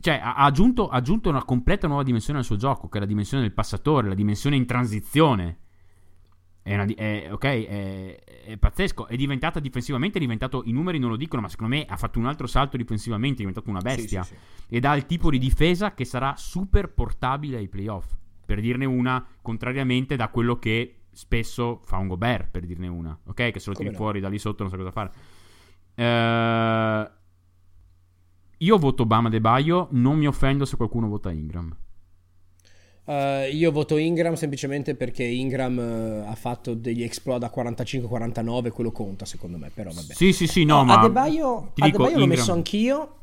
cioè, 0.00 0.18
ha 0.22 0.36
aggiunto, 0.36 0.88
ha 0.88 0.96
aggiunto, 0.96 1.28
una 1.28 1.44
completa 1.44 1.86
nuova 1.86 2.02
dimensione 2.02 2.38
al 2.38 2.46
suo 2.46 2.56
gioco, 2.56 2.88
che 2.88 2.96
è 2.96 3.00
la 3.00 3.06
dimensione 3.06 3.42
del 3.42 3.52
passatore, 3.52 4.08
la 4.08 4.14
dimensione 4.14 4.56
in 4.56 4.64
transizione. 4.64 5.58
È, 6.62 6.74
una, 6.74 6.84
è, 6.84 7.28
okay, 7.30 7.64
è, 7.64 8.22
è, 8.44 8.56
pazzesco. 8.56 9.06
È 9.06 9.16
diventata 9.16 9.60
difensivamente, 9.60 10.18
è 10.18 10.20
diventato, 10.20 10.62
i 10.66 10.72
numeri 10.72 10.98
non 10.98 11.10
lo 11.10 11.16
dicono, 11.16 11.42
ma 11.42 11.48
secondo 11.48 11.74
me 11.74 11.84
ha 11.86 11.96
fatto 11.96 12.18
un 12.18 12.26
altro 12.26 12.46
salto 12.46 12.76
difensivamente, 12.76 13.36
è 13.36 13.46
diventato 13.46 13.70
una 13.70 13.80
bestia. 13.80 14.22
Sì, 14.22 14.34
sì, 14.34 14.40
sì. 14.66 14.74
Ed 14.76 14.84
ha 14.84 14.94
il 14.96 15.06
tipo 15.06 15.30
di 15.30 15.38
difesa 15.38 15.94
che 15.94 16.04
sarà 16.04 16.34
super 16.36 16.92
portabile 16.92 17.56
ai 17.56 17.68
playoff. 17.68 18.14
Per 18.44 18.60
dirne 18.60 18.84
una, 18.84 19.24
contrariamente 19.40 20.16
da 20.16 20.28
quello 20.28 20.58
che 20.58 20.96
spesso 21.12 21.80
fa 21.84 21.96
un 21.96 22.08
Gobert, 22.08 22.50
per 22.50 22.66
dirne 22.66 22.88
una. 22.88 23.18
Ok? 23.26 23.50
Che 23.50 23.58
se 23.58 23.70
lo 23.70 23.76
tiri 23.76 23.90
no? 23.90 23.96
fuori 23.96 24.20
da 24.20 24.28
lì 24.28 24.38
sotto 24.38 24.62
non 24.62 24.70
sa 24.70 24.76
cosa 24.76 24.90
fare. 24.90 25.12
Uh, 25.94 27.10
io 28.58 28.78
voto 28.78 29.06
Bama 29.06 29.28
De 29.28 29.40
Baio, 29.40 29.88
non 29.92 30.18
mi 30.18 30.26
offendo 30.26 30.64
se 30.64 30.76
qualcuno 30.76 31.08
vota 31.08 31.30
Ingram. 31.30 31.74
Uh, 33.04 33.52
io 33.52 33.72
voto 33.72 33.96
Ingram 33.96 34.34
semplicemente 34.34 34.94
perché 34.94 35.24
Ingram 35.24 35.78
uh, 35.78 36.30
ha 36.30 36.34
fatto 36.34 36.74
degli 36.74 37.02
exploit 37.02 37.40
da 37.40 37.50
45-49, 37.54 38.70
quello 38.70 38.92
conta 38.92 39.24
secondo 39.24 39.58
me, 39.58 39.70
però 39.74 39.90
vabbè. 39.90 40.14
Sì, 40.14 40.32
sì, 40.32 40.46
sì, 40.46 40.64
no, 40.64 40.82
uh, 40.82 40.84
ma... 40.84 40.98
Adebayo, 40.98 41.72
Adebayo 41.76 42.18
l'ho 42.18 42.26
messo 42.26 42.52
anch'io, 42.52 43.14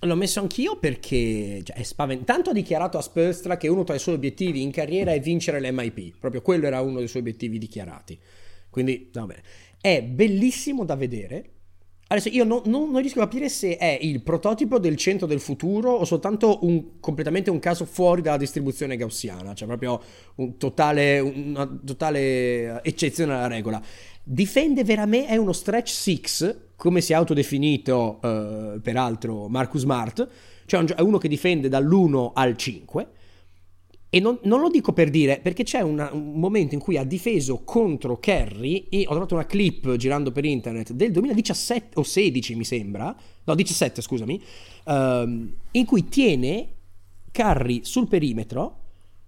l'ho 0.00 0.14
messo 0.16 0.40
anch'io 0.40 0.76
perché 0.76 1.62
cioè, 1.62 1.76
è 1.76 1.82
spaventato. 1.82 2.32
Tanto 2.32 2.50
ha 2.50 2.52
dichiarato 2.52 2.98
a 2.98 3.02
Spurstra 3.02 3.56
che 3.56 3.68
uno 3.68 3.84
tra 3.84 3.94
i 3.94 4.00
suoi 4.00 4.16
obiettivi 4.16 4.62
in 4.62 4.72
carriera 4.72 5.12
è 5.12 5.20
vincere 5.20 5.60
l'MIP, 5.60 6.18
proprio 6.18 6.42
quello 6.42 6.66
era 6.66 6.80
uno 6.80 6.98
dei 6.98 7.08
suoi 7.08 7.22
obiettivi 7.22 7.58
dichiarati. 7.58 8.18
Quindi, 8.68 9.10
vabbè. 9.12 9.36
È 9.80 10.02
bellissimo 10.02 10.84
da 10.84 10.94
vedere 10.94 11.59
Adesso 12.12 12.28
io 12.30 12.42
non, 12.42 12.62
non, 12.64 12.90
non, 12.90 13.00
riesco 13.00 13.20
a 13.20 13.28
capire 13.28 13.48
se 13.48 13.76
è 13.76 13.96
il 14.00 14.20
prototipo 14.22 14.80
del 14.80 14.96
centro 14.96 15.28
del 15.28 15.38
futuro 15.38 15.92
o 15.92 16.04
soltanto 16.04 16.58
un, 16.62 16.98
completamente 16.98 17.50
un 17.50 17.60
caso 17.60 17.84
fuori 17.84 18.20
dalla 18.20 18.36
distribuzione 18.36 18.96
gaussiana, 18.96 19.54
cioè 19.54 19.68
proprio 19.68 20.02
un 20.36 20.56
totale, 20.56 21.20
una 21.20 21.68
totale 21.84 22.82
eccezione 22.82 23.34
alla 23.34 23.46
regola. 23.46 23.80
Difende 24.24 24.82
veramente, 24.82 25.28
è 25.28 25.36
uno 25.36 25.52
stretch 25.52 25.90
6, 25.90 26.54
come 26.74 27.00
si 27.00 27.12
è 27.12 27.14
autodefinito 27.14 28.18
uh, 28.20 28.80
peraltro 28.80 29.46
Marcus 29.46 29.82
Smart, 29.82 30.28
cioè 30.66 30.82
è 30.82 31.00
uno 31.02 31.18
che 31.18 31.28
difende 31.28 31.68
dall'1 31.68 32.32
al 32.34 32.56
5 32.56 33.06
e 34.12 34.18
non, 34.18 34.40
non, 34.42 34.60
lo 34.60 34.68
dico 34.68 34.92
per 34.92 35.08
dire, 35.08 35.38
perché 35.40 35.62
c'è 35.62 35.80
una, 35.82 36.10
un 36.12 36.32
momento 36.32 36.74
in 36.74 36.80
cui 36.80 36.96
ha 36.96 37.04
difeso 37.04 37.62
contro 37.64 38.18
Kerry, 38.18 38.86
e 38.90 39.04
ho 39.06 39.10
trovato 39.10 39.34
una 39.34 39.46
clip 39.46 39.94
girando 39.94 40.32
per 40.32 40.44
internet 40.44 40.92
del 40.92 41.12
2017 41.12 41.98
o 41.98 42.02
16 42.02 42.56
mi 42.56 42.64
sembra, 42.64 43.14
no 43.44 43.54
17 43.54 44.02
scusami, 44.02 44.42
um, 44.86 45.52
in 45.70 45.84
cui 45.86 46.08
tiene 46.08 46.68
Curry 47.30 47.84
sul 47.84 48.08
perimetro, 48.08 48.78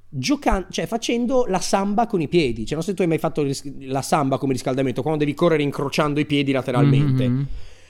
giocando, 0.09 0.66
cioè 0.70 0.87
facendo 0.87 1.47
la 1.47 1.61
samba 1.61 2.09
con 2.09 2.20
i 2.20 2.26
piedi. 2.26 2.66
Cioè 2.66 2.74
non 2.74 2.83
so 2.83 2.91
se 2.91 2.97
tu 2.97 3.03
hai 3.03 3.09
mai 3.09 3.18
fatto 3.18 3.47
la 3.83 4.03
samba 4.03 4.37
come 4.39 4.53
riscaldamento, 4.53 5.03
quando 5.03 5.20
devi 5.20 5.35
correre 5.35 5.62
incrociando 5.62 6.18
i 6.18 6.26
piedi 6.26 6.51
lateralmente. 6.51 7.28
Mm-hmm. 7.28 7.43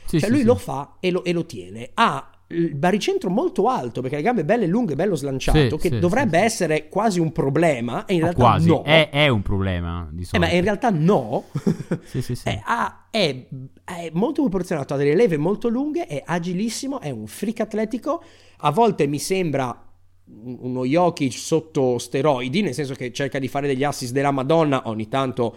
Sì, 0.05 0.19
cioè 0.19 0.29
sì, 0.29 0.31
lui 0.31 0.41
sì. 0.41 0.47
lo 0.47 0.57
fa 0.57 0.97
e 1.01 1.11
lo, 1.11 1.25
e 1.25 1.33
lo 1.33 1.47
tiene. 1.47 1.91
Ha 1.95 2.32
il 2.53 2.75
baricentro 2.75 3.31
molto 3.31 3.69
alto 3.69 4.01
perché 4.01 4.17
le 4.17 4.23
gambe 4.23 4.45
belle 4.45 4.67
lunghe, 4.67 4.95
bello 4.95 5.15
slanciato, 5.15 5.79
sì, 5.79 5.89
che 5.89 5.95
sì, 5.95 5.99
dovrebbe 5.99 6.39
sì, 6.39 6.45
essere 6.45 6.89
quasi 6.89 7.21
un 7.21 7.33
problema 7.33 8.05
e 8.05 8.15
in 8.15 8.21
realtà 8.21 8.43
quasi. 8.43 8.69
no. 8.69 8.83
È, 8.83 9.09
è, 9.11 9.29
un 9.29 9.43
problema 9.43 10.09
di 10.11 10.25
solito. 10.25 10.37
Eh, 10.37 10.51
ma 10.51 10.57
in 10.57 10.63
realtà 10.63 10.91
no. 10.91 11.45
è, 12.45 12.61
ha, 12.65 13.07
è, 13.11 13.47
è, 13.85 14.11
molto 14.13 14.43
proporzionato, 14.43 14.95
ha 14.95 14.97
delle 14.97 15.15
leve 15.15 15.37
molto 15.37 15.69
lunghe, 15.69 16.07
è 16.07 16.23
agilissimo, 16.25 17.01
è 17.01 17.11
un 17.11 17.27
freak 17.27 17.61
atletico. 17.61 18.23
A 18.59 18.71
volte 18.71 19.07
mi 19.07 19.19
sembra 19.19 19.77
uno 20.25 20.85
Jokic 20.85 21.33
sotto 21.33 21.99
steroidi, 21.99 22.63
nel 22.63 22.75
senso 22.75 22.95
che 22.95 23.13
cerca 23.13 23.39
di 23.39 23.49
fare 23.49 23.67
degli 23.67 23.85
assist 23.85 24.13
della 24.13 24.31
Madonna, 24.31 24.83
ogni 24.87 25.09
tanto 25.09 25.57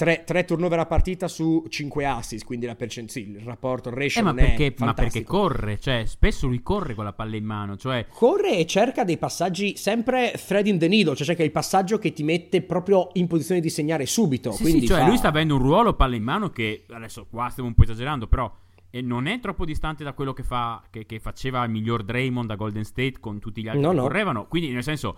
Tre, 0.00 0.24
tre, 0.24 0.46
turnover 0.46 0.78
a 0.78 0.86
partita 0.86 1.28
su 1.28 1.62
5 1.68 2.06
assist, 2.06 2.46
quindi 2.46 2.64
la 2.64 2.74
percent- 2.74 3.10
sì, 3.10 3.32
il 3.32 3.40
rapporto, 3.40 3.90
il 3.90 3.96
ratio 3.96 4.22
eh, 4.22 4.24
ma, 4.24 4.32
perché, 4.32 4.74
ma 4.78 4.94
perché 4.94 5.24
corre, 5.24 5.78
cioè 5.78 6.04
spesso 6.06 6.46
lui 6.46 6.62
corre 6.62 6.94
con 6.94 7.04
la 7.04 7.12
palla 7.12 7.36
in 7.36 7.44
mano, 7.44 7.76
cioè... 7.76 8.06
Corre 8.08 8.56
e 8.56 8.64
cerca 8.64 9.04
dei 9.04 9.18
passaggi 9.18 9.76
sempre 9.76 10.32
thread 10.46 10.68
in 10.68 10.78
the 10.78 10.88
needle, 10.88 11.14
cioè 11.14 11.26
cerca 11.26 11.42
il 11.42 11.50
passaggio 11.50 11.98
che 11.98 12.14
ti 12.14 12.22
mette 12.22 12.62
proprio 12.62 13.10
in 13.12 13.26
posizione 13.26 13.60
di 13.60 13.68
segnare 13.68 14.06
subito. 14.06 14.52
Sì, 14.52 14.64
sì, 14.64 14.86
cioè 14.86 15.00
fa... 15.00 15.06
lui 15.06 15.18
sta 15.18 15.28
avendo 15.28 15.56
un 15.56 15.60
ruolo 15.60 15.92
palla 15.92 16.16
in 16.16 16.22
mano 16.22 16.48
che, 16.48 16.84
adesso 16.88 17.26
qua 17.28 17.50
stiamo 17.50 17.68
un 17.68 17.74
po' 17.74 17.82
esagerando, 17.82 18.26
però 18.26 18.50
e 18.88 19.02
non 19.02 19.26
è 19.26 19.38
troppo 19.38 19.66
distante 19.66 20.02
da 20.02 20.14
quello 20.14 20.32
che, 20.32 20.44
fa, 20.44 20.82
che, 20.88 21.04
che 21.04 21.20
faceva 21.20 21.62
il 21.64 21.70
miglior 21.70 22.04
Draymond 22.04 22.50
a 22.50 22.54
Golden 22.54 22.84
State 22.84 23.16
con 23.20 23.38
tutti 23.38 23.60
gli 23.60 23.68
altri 23.68 23.82
no, 23.82 23.90
che 23.90 23.96
no. 23.96 24.02
correvano. 24.02 24.46
Quindi, 24.46 24.70
nel 24.70 24.82
senso, 24.82 25.16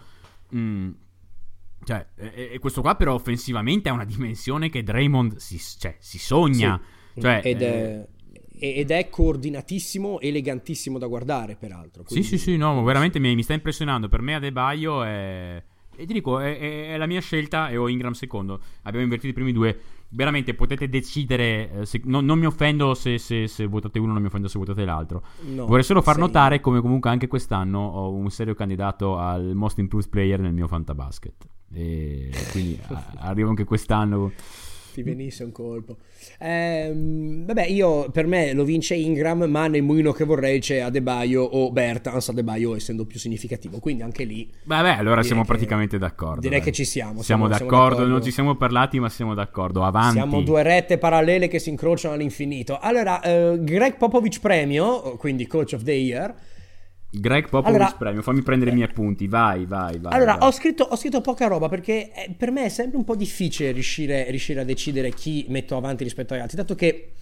mh, 0.51 0.59
mm, 0.59 0.91
cioè, 1.85 2.07
e, 2.17 2.51
e, 2.53 2.59
questo 2.59 2.81
qua 2.81 2.95
però 2.95 3.15
offensivamente 3.15 3.89
ha 3.89 3.93
una 3.93 4.05
dimensione 4.05 4.69
che 4.71 4.83
Draymond 4.83 5.37
si, 5.37 5.61
cioè, 5.79 5.97
si 5.99 6.19
sogna. 6.19 6.81
Sì. 7.15 7.21
Cioè, 7.21 7.41
ed, 7.45 7.63
è, 7.63 8.07
eh... 8.59 8.79
ed, 8.79 8.91
è, 8.91 9.09
coordinatissimo, 9.09 10.21
elegantissimo 10.21 10.99
da 10.99 11.07
guardare, 11.07 11.57
peraltro. 11.57 12.05
Quindi... 12.05 12.25
Sì, 12.25 12.39
sì, 12.39 12.51
sì, 12.53 12.57
no, 12.57 12.83
veramente 12.85 13.19
mi, 13.19 13.35
mi, 13.35 13.43
sta 13.43 13.55
impressionando. 13.55 14.09
Per 14.09 14.21
me 14.21 14.35
Adebayo 14.35 15.03
è... 15.03 15.63
E 15.95 16.07
ti 16.07 16.15
dico, 16.15 16.39
è, 16.39 16.93
è, 16.93 16.97
la 16.97 17.07
mia 17.07 17.21
scelta 17.21 17.69
e 17.69 17.77
ho 17.77 17.87
Ingram 17.87 18.13
secondo. 18.13 18.61
Abbiamo 18.83 19.05
invertito 19.05 19.31
i 19.31 19.35
primi 19.35 19.53
due. 19.53 19.79
Veramente 20.09 20.55
potete 20.55 20.89
decidere. 20.89 21.81
Eh, 21.81 21.87
se, 21.87 22.01
no, 22.05 22.21
non 22.21 22.39
mi 22.39 22.47
offendo 22.47 22.95
se, 22.95 23.19
se, 23.19 23.47
se, 23.47 23.67
votate 23.67 23.99
uno, 23.99 24.13
non 24.13 24.23
mi 24.23 24.29
offendo 24.29 24.49
se 24.49 24.59
votate 24.59 24.87
l'altro. 24.87 25.23
No, 25.43 25.67
Vorrei 25.67 25.85
solo 25.85 26.01
far 26.01 26.15
sei... 26.15 26.23
notare 26.23 26.61
come 26.61 26.81
comunque 26.81 27.11
anche 27.11 27.27
quest'anno 27.27 27.79
ho 27.79 28.11
un 28.11 28.31
serio 28.31 28.55
candidato 28.55 29.19
al 29.19 29.55
Most 29.55 29.79
Improved 29.79 30.09
Player 30.09 30.41
nel 30.41 30.55
mio 30.55 30.67
Fantabasket. 30.67 31.47
E 31.75 32.31
quindi 32.51 32.79
arriva 33.19 33.49
anche 33.49 33.65
quest'anno. 33.65 34.33
Ti 34.93 35.03
venisse 35.03 35.43
un 35.43 35.53
colpo. 35.53 35.97
Ehm, 36.39 37.47
vabbè, 37.47 37.65
io 37.67 38.11
per 38.11 38.27
me 38.27 38.53
lo 38.53 38.63
vince 38.63 38.95
Ingram, 38.95 39.45
ma 39.45 39.67
nel 39.67 39.83
mulino 39.83 40.13
che 40.13 40.25
vorrei 40.25 40.61
c'è 40.61 40.81
Adebayo 40.81 41.43
o 41.43 41.73
Bertans, 41.73 42.29
Adebayo 42.29 42.77
essendo 42.77 43.07
più 43.07 43.19
significativo. 43.19 43.79
Quindi 43.79 44.03
anche 44.03 44.25
lì. 44.25 44.51
Vabbè, 44.65 44.91
allora 44.99 45.23
siamo 45.23 45.43
che, 45.43 45.47
praticamente 45.47 45.97
d'accordo. 45.97 46.41
Direi 46.41 46.59
dai. 46.59 46.67
che 46.69 46.73
ci 46.73 46.85
siamo. 46.85 47.23
Siamo, 47.23 47.47
siamo, 47.47 47.49
d'accordo, 47.49 47.75
d'accordo, 47.75 48.07
non 48.07 48.23
ci 48.23 48.31
siamo 48.31 48.55
parlati, 48.55 49.01
ma 49.01 49.09
siamo 49.09 49.33
d'accordo. 49.33 49.83
Avanti. 49.83 50.17
Siamo 50.17 50.43
due 50.43 50.63
rette 50.63 50.99
parallele 50.99 51.49
che 51.49 51.59
si 51.59 51.71
incrociano 51.71 52.15
all'infinito. 52.15 52.79
Allora, 52.79 53.19
uh, 53.25 53.65
Greg 53.65 53.97
Popovich 53.97 54.41
premio, 54.41 55.17
quindi 55.17 55.47
Coach 55.47 55.73
of 55.73 55.85
the 55.85 55.93
Year 55.93 56.35
Greg 57.15 57.51
Popovich 57.51 57.77
allora, 57.77 57.95
premio, 57.99 58.23
fammi 58.23 58.41
prendere 58.41 58.71
i 58.71 58.75
miei 58.75 58.89
appunti, 58.89 59.29
vai, 59.29 59.67
vai, 59.67 59.99
vai. 59.99 60.15
Allora, 60.15 60.37
vai. 60.37 60.49
Ho, 60.49 60.51
scritto, 60.51 60.85
ho, 60.85 60.97
scritto, 60.97 61.21
poca 61.21 61.47
roba 61.47 61.69
perché 61.69 62.11
eh, 62.11 62.35
per 62.35 62.51
me 62.51 62.65
è 62.65 62.69
sempre 62.71 62.97
un 62.97 63.05
po' 63.05 63.15
difficile 63.15 63.71
riuscire, 63.71 64.31
riuscire, 64.31 64.61
a 64.61 64.65
decidere 64.65 65.13
chi 65.13 65.45
metto 65.49 65.77
avanti 65.77 66.05
rispetto 66.05 66.33
agli 66.33 66.41
altri, 66.41 66.57
dato 66.57 66.75
che, 66.75 67.13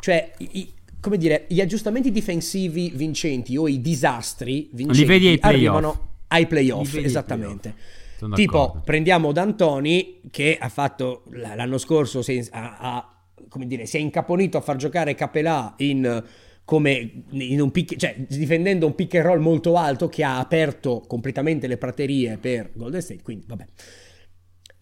cioè, 0.00 0.32
i, 0.38 0.72
come 0.98 1.18
dire, 1.18 1.44
gli 1.48 1.60
aggiustamenti 1.60 2.10
difensivi 2.10 2.92
vincenti 2.94 3.54
o 3.58 3.68
i 3.68 3.82
disastri 3.82 4.70
vincenti 4.72 5.00
Li 5.00 5.04
vedi 5.04 5.26
ai 5.26 5.38
arrivano 5.42 6.12
ai 6.28 6.46
playoff, 6.46 6.94
esattamente. 6.94 7.74
Playoff. 8.16 8.36
Tipo, 8.36 8.80
prendiamo 8.82 9.30
D'Antoni 9.30 10.20
che 10.30 10.56
ha 10.58 10.70
fatto 10.70 11.24
l'anno 11.32 11.76
scorso, 11.76 12.22
ha, 12.50 12.76
ha, 12.78 13.14
come 13.46 13.66
dire, 13.66 13.84
si 13.84 13.98
è 13.98 14.00
incaponito 14.00 14.56
a 14.56 14.62
far 14.62 14.76
giocare 14.76 15.14
Capelà 15.14 15.74
in 15.78 16.24
come 16.64 17.24
in 17.30 17.60
un 17.60 17.70
pick, 17.70 17.96
cioè, 17.96 18.16
difendendo 18.26 18.86
un 18.86 18.94
pick 18.94 19.14
and 19.16 19.24
roll 19.24 19.40
molto 19.40 19.76
alto 19.76 20.08
che 20.08 20.24
ha 20.24 20.38
aperto 20.38 21.04
completamente 21.06 21.66
le 21.66 21.76
praterie 21.76 22.38
per 22.38 22.70
Golden 22.74 23.02
State, 23.02 23.22
quindi 23.22 23.44
vabbè. 23.46 23.66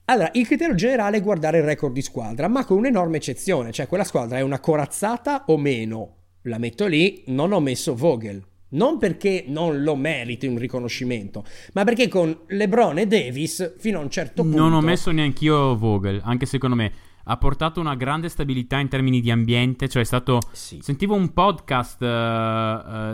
Allora, 0.07 0.31
il 0.35 0.47
criterio 0.47 0.75
generale 0.75 1.19
è 1.19 1.23
guardare 1.23 1.59
il 1.59 1.65
record 1.65 1.93
di 1.93 2.03
squadra, 2.03 2.49
ma 2.49 2.65
con 2.65 2.79
un'enorme 2.79 3.17
eccezione, 3.17 3.73
cioè 3.73 3.87
quella 3.87 4.05
squadra 4.05 4.39
è 4.39 4.43
una 4.43 4.61
corazzata 4.61 5.45
o 5.47 5.57
meno. 5.57 6.17
La 6.43 6.59
metto 6.59 6.87
lì, 6.87 7.23
non 7.27 7.53
ho 7.53 7.61
messo 7.61 7.95
Vogel. 7.95 8.45
Non 8.71 8.99
perché 8.99 9.45
non 9.47 9.83
lo 9.83 9.95
meriti 9.95 10.47
un 10.47 10.57
riconoscimento, 10.57 11.45
ma 11.75 11.85
perché 11.85 12.09
con 12.09 12.37
LeBron 12.47 12.99
e 12.99 13.07
Davis 13.07 13.75
fino 13.79 13.99
a 13.99 14.03
un 14.03 14.11
certo 14.11 14.43
punto... 14.43 14.57
Non 14.57 14.73
ho 14.73 14.81
messo 14.81 15.11
neanch'io 15.11 15.77
Vogel, 15.77 16.21
anche 16.25 16.47
secondo 16.47 16.75
me 16.75 16.93
ha 17.25 17.37
portato 17.37 17.81
una 17.81 17.95
grande 17.95 18.29
stabilità 18.29 18.79
in 18.79 18.89
termini 18.89 19.21
di 19.21 19.31
ambiente, 19.31 19.89
cioè 19.89 20.03
è 20.03 20.05
stato... 20.07 20.41
Sì. 20.53 20.81
Sentivo 20.81 21.15
un 21.15 21.33
podcast, 21.33 22.01
uh, 22.01 22.07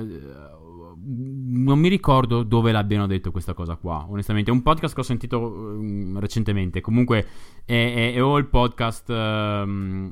uh, 0.03 0.97
non 1.01 1.79
mi 1.79 1.89
ricordo 1.89 2.43
dove 2.43 2.73
l'abbiano 2.73 3.07
detto 3.07 3.31
questa 3.31 3.55
cosa 3.55 3.77
qua, 3.77 4.07
onestamente, 4.09 4.51
è 4.51 4.55
un 4.55 4.63
podcast 4.63 4.95
che 4.95 5.01
ho 5.01 5.05
sentito 5.05 5.39
uh, 5.41 6.19
recentemente, 6.19 6.81
comunque 6.81 7.27
è, 7.65 7.73
è, 7.73 8.15
è, 8.15 8.23
o 8.23 8.39
il 8.39 8.47
podcast, 8.47 9.11
o, 9.11 9.65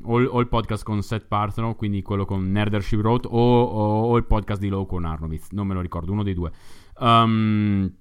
o, 0.03 0.39
il 0.39 0.47
podcast 0.47 0.83
con 0.83 1.01
Seth 1.01 1.25
Partner, 1.27 1.75
quindi 1.75 2.01
quello 2.01 2.25
con 2.25 2.51
Nerder 2.51 2.83
She 2.83 2.97
Wrote, 2.97 3.27
o, 3.31 3.61
o, 3.63 4.01
o, 4.09 4.17
il 4.17 4.25
podcast 4.25 4.59
di 4.61 4.69
Low 4.69 4.85
con 4.85 5.05
Arnovitz, 5.05 5.49
non 5.51 5.67
me 5.67 5.73
lo 5.73 5.81
ricordo, 5.81 6.11
uno 6.11 6.23
dei 6.23 6.33
due. 6.33 6.51
Um, 6.99 7.91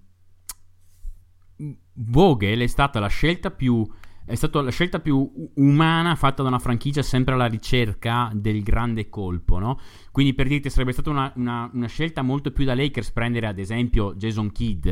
Vogel 1.94 2.61
è 2.61 2.66
stata 2.66 3.01
la 3.01 3.07
scelta 3.07 3.51
più 3.51 3.86
è 4.26 4.34
stata 4.34 4.60
la 4.60 4.70
scelta 4.70 4.98
più 4.98 5.30
umana 5.54 6.16
fatta 6.16 6.42
da 6.42 6.48
una 6.48 6.58
franchigia 6.58 7.00
sempre 7.02 7.34
alla 7.34 7.46
ricerca 7.46 8.28
del 8.34 8.64
grande 8.64 9.08
colpo, 9.08 9.58
no? 9.58 9.78
Quindi 10.10 10.34
per 10.34 10.48
dirti 10.48 10.68
sarebbe 10.68 10.90
stata 10.90 11.10
una, 11.10 11.32
una, 11.36 11.70
una 11.72 11.86
scelta 11.86 12.22
molto 12.22 12.50
più 12.50 12.64
da 12.64 12.74
Lakers 12.74 13.12
prendere 13.12 13.46
ad 13.46 13.60
esempio 13.60 14.14
Jason 14.14 14.50
Kidd, 14.50 14.88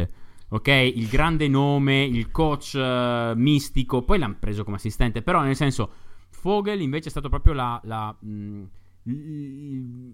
ok? 0.51 0.68
Il 0.68 1.09
grande 1.09 1.49
nome, 1.49 2.05
il 2.05 2.30
coach 2.30 2.74
uh, 2.74 3.37
mistico, 3.37 4.03
poi 4.03 4.20
l'hanno 4.20 4.37
preso 4.39 4.62
come 4.62 4.76
assistente, 4.76 5.20
però 5.20 5.43
nel 5.43 5.57
senso 5.57 5.91
Fogel 6.30 6.80
invece 6.80 7.09
è 7.09 7.11
stato 7.11 7.28
proprio 7.28 7.55
la, 7.55 7.80
la, 7.82 8.16
mh, 8.16 8.62
mm, 9.11 10.12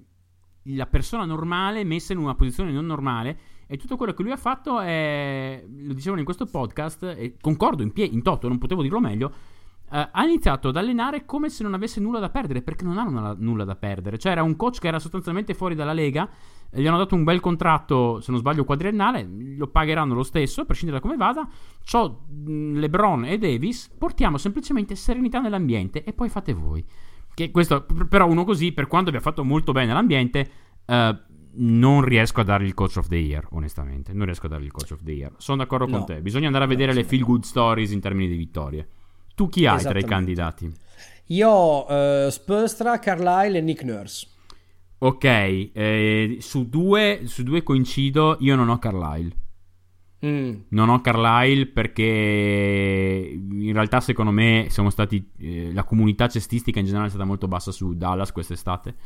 la 0.62 0.86
persona 0.86 1.26
normale 1.26 1.84
messa 1.84 2.14
in 2.14 2.20
una 2.20 2.34
posizione 2.34 2.72
non 2.72 2.86
normale 2.86 3.38
e 3.70 3.76
tutto 3.76 3.96
quello 3.96 4.12
che 4.12 4.22
lui 4.24 4.32
ha 4.32 4.36
fatto 4.36 4.80
è, 4.80 5.64
lo 5.84 5.94
dicevano 5.94 6.18
in 6.18 6.24
questo 6.24 6.46
podcast, 6.46 7.04
e 7.04 7.36
concordo 7.40 7.84
in, 7.84 7.92
pie- 7.92 8.04
in 8.04 8.22
toto, 8.22 8.48
non 8.48 8.58
potevo 8.58 8.82
dirlo 8.82 9.00
meglio, 9.00 9.32
Uh, 9.90 10.06
ha 10.12 10.22
iniziato 10.22 10.68
ad 10.68 10.76
allenare 10.76 11.24
come 11.24 11.48
se 11.48 11.64
non 11.64 11.74
avesse 11.74 11.98
nulla 11.98 12.20
da 12.20 12.30
perdere, 12.30 12.62
perché 12.62 12.84
non 12.84 12.96
ha 12.96 13.02
una, 13.02 13.34
nulla 13.36 13.64
da 13.64 13.74
perdere. 13.74 14.18
Cioè, 14.18 14.30
era 14.30 14.44
un 14.44 14.54
coach 14.54 14.78
che 14.78 14.86
era 14.86 15.00
sostanzialmente 15.00 15.52
fuori 15.52 15.74
dalla 15.74 15.92
lega. 15.92 16.28
Gli 16.70 16.86
hanno 16.86 16.98
dato 16.98 17.16
un 17.16 17.24
bel 17.24 17.40
contratto, 17.40 18.20
se 18.20 18.30
non 18.30 18.38
sbaglio, 18.38 18.62
quadriennale. 18.62 19.28
Lo 19.56 19.66
pagheranno 19.66 20.14
lo 20.14 20.22
stesso, 20.22 20.60
a 20.60 20.64
prescindere 20.64 21.00
da 21.00 21.04
come 21.04 21.18
vada. 21.18 21.48
C'ho 21.84 22.20
LeBron 22.46 23.24
e 23.24 23.38
Davis. 23.38 23.92
Portiamo 23.98 24.38
semplicemente 24.38 24.94
serenità 24.94 25.40
nell'ambiente 25.40 26.04
e 26.04 26.12
poi 26.12 26.28
fate 26.28 26.52
voi. 26.52 26.86
Che 27.34 27.50
questo, 27.50 27.84
però, 28.08 28.28
uno 28.28 28.44
così, 28.44 28.70
per 28.70 28.86
quanto 28.86 29.08
abbia 29.08 29.20
fatto 29.20 29.42
molto 29.42 29.72
bene 29.72 29.92
l'ambiente, 29.92 30.50
uh, 30.86 31.18
non 31.55 32.03
riesco 32.03 32.40
a 32.40 32.44
dargli 32.44 32.66
il 32.66 32.74
coach 32.74 32.96
of 32.96 33.09
the 33.09 33.16
year, 33.16 33.46
onestamente. 33.51 34.12
Non 34.12 34.26
riesco 34.26 34.46
a 34.46 34.48
dargli 34.51 34.64
il 34.64 34.72
coach 34.72 34.92
of 34.92 35.03
the 35.03 35.12
year. 35.12 35.32
Sono 35.38 35.59
d'accordo 35.59 35.86
no. 35.86 35.98
con 35.98 36.07
te. 36.07 36.20
Bisogna 36.20 36.46
andare 36.46 36.64
a 36.64 36.68
vedere 36.68 36.92
le 36.92 37.05
feel 37.05 37.22
good 37.22 37.42
stories 37.42 37.90
in 37.90 38.01
termini 38.01 38.28
di 38.28 38.36
vittorie. 38.36 38.88
Tu 39.34 39.48
chi 39.48 39.66
hai 39.66 39.80
tra 39.80 39.98
i 39.98 40.05
candidati? 40.05 40.72
Io 41.26 41.48
ho 41.48 42.26
uh, 42.26 42.28
Spurstra, 42.28 42.98
Carlisle 42.98 43.59
e 43.59 43.61
Nick 43.61 43.84
Nurse. 43.84 44.26
Ok, 44.98 45.24
eh, 45.24 46.36
su, 46.40 46.68
due, 46.68 47.22
su, 47.24 47.42
due, 47.42 47.62
coincido. 47.62 48.36
Io 48.40 48.55
non 48.55 48.68
ho 48.68 48.78
Carlisle. 48.78 49.36
Mm. 50.26 50.55
Non 50.68 50.90
ho 50.90 51.01
Carlisle 51.01 51.66
perché 51.68 52.03
in 53.32 53.72
realtà 53.72 54.01
secondo 54.01 54.30
me 54.30 54.66
siamo 54.68 54.90
stati 54.90 55.30
eh, 55.38 55.72
la 55.72 55.84
comunità 55.84 56.28
cestistica 56.28 56.78
in 56.78 56.84
generale 56.84 57.09
è 57.09 57.11
stata 57.11 57.24
molto 57.24 57.48
bassa 57.48 57.72
su 57.72 57.94
Dallas 57.94 58.30
quest'estate 58.30 58.96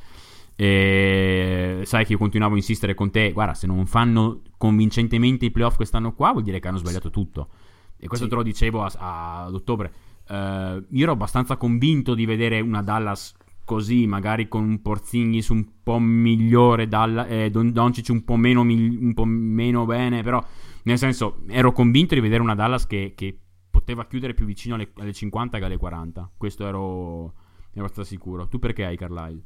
e 0.57 1.83
sai 1.85 2.05
che 2.05 2.13
io 2.13 2.19
continuavo 2.19 2.55
a 2.55 2.57
insistere 2.57 2.95
con 2.95 3.11
te, 3.11 3.33
guarda, 3.33 3.55
se 3.55 3.67
non 3.67 3.87
fanno 3.87 4.43
convincentemente 4.57 5.47
i 5.47 5.51
playoff 5.51 5.77
quest'anno 5.77 6.13
qua, 6.15 6.33
vuol 6.33 6.45
dire 6.45 6.61
che 6.61 6.69
hanno 6.69 6.79
sbagliato 6.79 7.11
tutto. 7.11 7.49
E 7.97 8.07
questo 8.07 8.27
sì. 8.27 8.31
te 8.31 8.37
lo 8.37 8.43
dicevo 8.43 8.83
a, 8.83 8.93
a, 8.97 9.45
ad 9.45 9.55
ottobre. 9.55 9.93
Uh, 10.29 10.85
io 10.91 11.03
ero 11.03 11.13
abbastanza 11.13 11.57
convinto 11.57 12.15
di 12.15 12.25
vedere 12.25 12.61
una 12.61 12.83
Dallas 12.83 13.35
così, 13.65 14.07
magari 14.07 14.47
con 14.49 14.63
un 14.63 14.81
Porzingis 14.81 15.49
un 15.49 15.83
po' 15.83 15.99
migliore, 15.99 16.87
Dalla, 16.87 17.27
eh, 17.27 17.51
Don, 17.51 17.73
Doncic 17.73 18.09
un 18.11 18.25
po' 18.25 18.37
meno, 18.37 18.61
un 18.61 19.13
po' 19.15 19.25
meno 19.25 19.85
bene, 19.87 20.23
però 20.23 20.45
nel 20.85 20.99
senso 20.99 21.41
ero 21.49 21.73
convinto 21.73 22.15
di 22.15 22.21
vedere 22.21 22.43
una 22.43 22.55
Dallas 22.55 22.87
che, 22.87 23.15
che 23.17 23.39
poteva 23.71 24.07
chiudere 24.07 24.35
più 24.35 24.47
vicino 24.47 24.77
alle, 24.77 24.91
alle, 24.97 25.13
50 25.13 25.59
che 25.59 25.65
alle 25.65 25.77
40. 25.77 26.33
Questo 26.37 26.67
ero, 26.67 27.33
ero 27.73 27.85
abbastanza 27.85 28.05
sicuro. 28.05 28.49
Tu 28.49 28.59
perché 28.59 28.85
hai 28.85 28.97
Carlisle? 28.97 29.43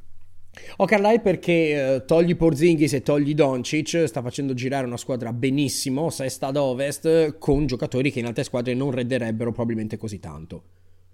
Ho 0.78 0.84
Carlisle 0.86 1.20
perché 1.20 1.94
eh, 1.94 2.04
togli 2.04 2.36
Porzingis 2.36 2.92
e 2.92 3.02
togli 3.02 3.34
Doncic, 3.34 4.04
sta 4.06 4.22
facendo 4.22 4.54
girare 4.54 4.86
una 4.86 4.96
squadra 4.96 5.32
benissimo, 5.32 6.10
sesta 6.10 6.48
ad 6.48 6.56
ovest, 6.56 7.38
con 7.38 7.66
giocatori 7.66 8.10
che 8.10 8.18
in 8.18 8.26
altre 8.26 8.44
squadre 8.44 8.74
non 8.74 8.90
redderebbero 8.90 9.52
probabilmente 9.52 9.96
così 9.96 10.18
tanto. 10.18 10.62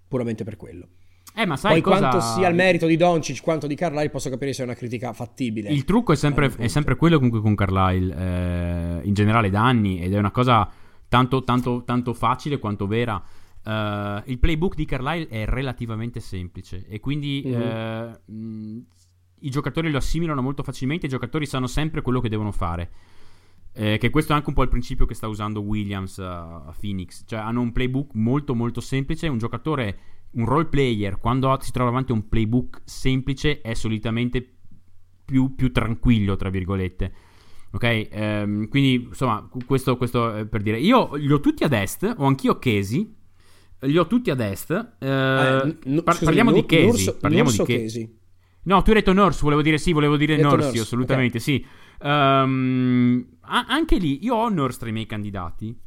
Puramente 0.07 0.43
per 0.43 0.57
quello. 0.57 0.87
Eh, 1.37 1.45
ma 1.45 1.57
sai 1.57 1.73
Poi 1.73 1.81
cosa... 1.81 2.09
quanto 2.09 2.21
sia 2.21 2.47
il 2.47 2.55
merito 2.55 2.87
di 2.87 2.95
Doncic 2.95 3.41
quanto 3.41 3.67
di 3.67 3.75
Carlisle 3.75 4.09
posso 4.09 4.29
capire 4.29 4.53
se 4.53 4.61
è 4.61 4.65
una 4.65 4.73
critica 4.73 5.11
fattibile. 5.11 5.69
Il 5.69 5.83
trucco 5.83 6.13
è 6.13 6.15
sempre, 6.15 6.51
è 6.57 6.67
sempre 6.67 6.95
quello 6.95 7.17
comunque 7.17 7.41
con 7.41 7.55
Carlisle, 7.55 8.15
eh, 8.15 9.05
in 9.05 9.13
generale 9.13 9.49
da 9.49 9.65
anni, 9.65 10.01
ed 10.01 10.13
è 10.13 10.17
una 10.17 10.31
cosa 10.31 10.69
tanto, 11.09 11.43
tanto, 11.43 11.83
tanto 11.83 12.13
facile 12.13 12.57
quanto 12.57 12.87
vera. 12.87 13.21
Uh, 13.65 14.21
il 14.25 14.37
playbook 14.37 14.75
di 14.75 14.85
Carlisle 14.85 15.27
è 15.27 15.45
relativamente 15.45 16.19
semplice 16.19 16.85
e 16.87 16.99
quindi 16.99 17.41
mm-hmm. 17.47 18.11
uh, 18.27 18.85
i 19.45 19.49
giocatori 19.49 19.91
lo 19.91 19.97
assimilano 19.97 20.41
molto 20.41 20.63
facilmente, 20.63 21.05
i 21.05 21.09
giocatori 21.09 21.45
sanno 21.45 21.67
sempre 21.67 22.01
quello 22.01 22.19
che 22.19 22.29
devono 22.29 22.51
fare. 22.51 22.89
Eh, 23.77 23.97
che 23.97 24.09
questo 24.09 24.31
è 24.31 24.35
anche 24.35 24.49
un 24.49 24.55
po' 24.55 24.63
il 24.63 24.69
principio 24.69 25.05
che 25.05 25.13
sta 25.13 25.27
usando 25.27 25.61
Williams 25.61 26.17
a, 26.19 26.73
Phoenix. 26.79 27.23
Cioè 27.25 27.39
hanno 27.39 27.61
un 27.61 27.71
playbook 27.71 28.13
molto 28.13 28.55
molto 28.55 28.81
semplice, 28.81 29.27
un 29.27 29.37
giocatore, 29.37 29.99
un 30.31 30.45
role 30.45 30.65
player, 30.65 31.19
quando 31.19 31.55
si 31.61 31.71
trova 31.71 31.89
davanti 31.89 32.11
a 32.11 32.15
un 32.15 32.27
playbook 32.27 32.81
semplice 32.85 33.61
è 33.61 33.73
solitamente 33.73 34.47
più, 35.25 35.55
più 35.55 35.71
tranquillo, 35.71 36.35
tra 36.35 36.49
virgolette. 36.49 37.13
Ok? 37.71 38.07
Um, 38.13 38.69
quindi 38.69 39.07
insomma, 39.09 39.47
questo, 39.65 39.97
questo 39.97 40.47
per 40.49 40.61
dire. 40.61 40.79
Io 40.79 41.15
li 41.15 41.31
ho 41.31 41.39
tutti 41.41 41.63
ad 41.63 41.73
est, 41.73 42.15
ho 42.17 42.25
anch'io 42.25 42.57
Casey. 42.57 43.13
Li 43.79 43.97
ho 43.97 44.07
tutti 44.07 44.31
ad 44.31 44.39
est. 44.39 44.69
Uh, 44.69 45.05
eh, 45.05 45.77
n- 45.83 46.01
par- 46.01 46.15
scusami, 46.15 46.37
parliamo, 46.37 46.51
di 46.53 46.65
Casey, 46.65 47.17
parliamo 47.19 47.51
di 47.51 47.57
Casey. 47.57 48.23
No, 48.65 48.81
tu 48.81 48.89
hai 48.89 48.95
detto 48.95 49.13
Nurse, 49.13 49.41
volevo 49.41 49.61
dire 49.61 49.77
sì, 49.77 49.91
volevo 49.93 50.17
dire 50.17 50.37
Nurse, 50.37 50.55
Nurse, 50.55 50.79
assolutamente 50.79 51.37
okay. 51.37 51.41
sì. 51.41 51.65
Um, 52.01 53.25
anche 53.41 53.97
lì, 53.97 54.23
io 54.23 54.35
ho 54.35 54.49
Nurse 54.49 54.79
tra 54.79 54.89
i 54.89 54.91
miei 54.91 55.05
candidati, 55.05 55.77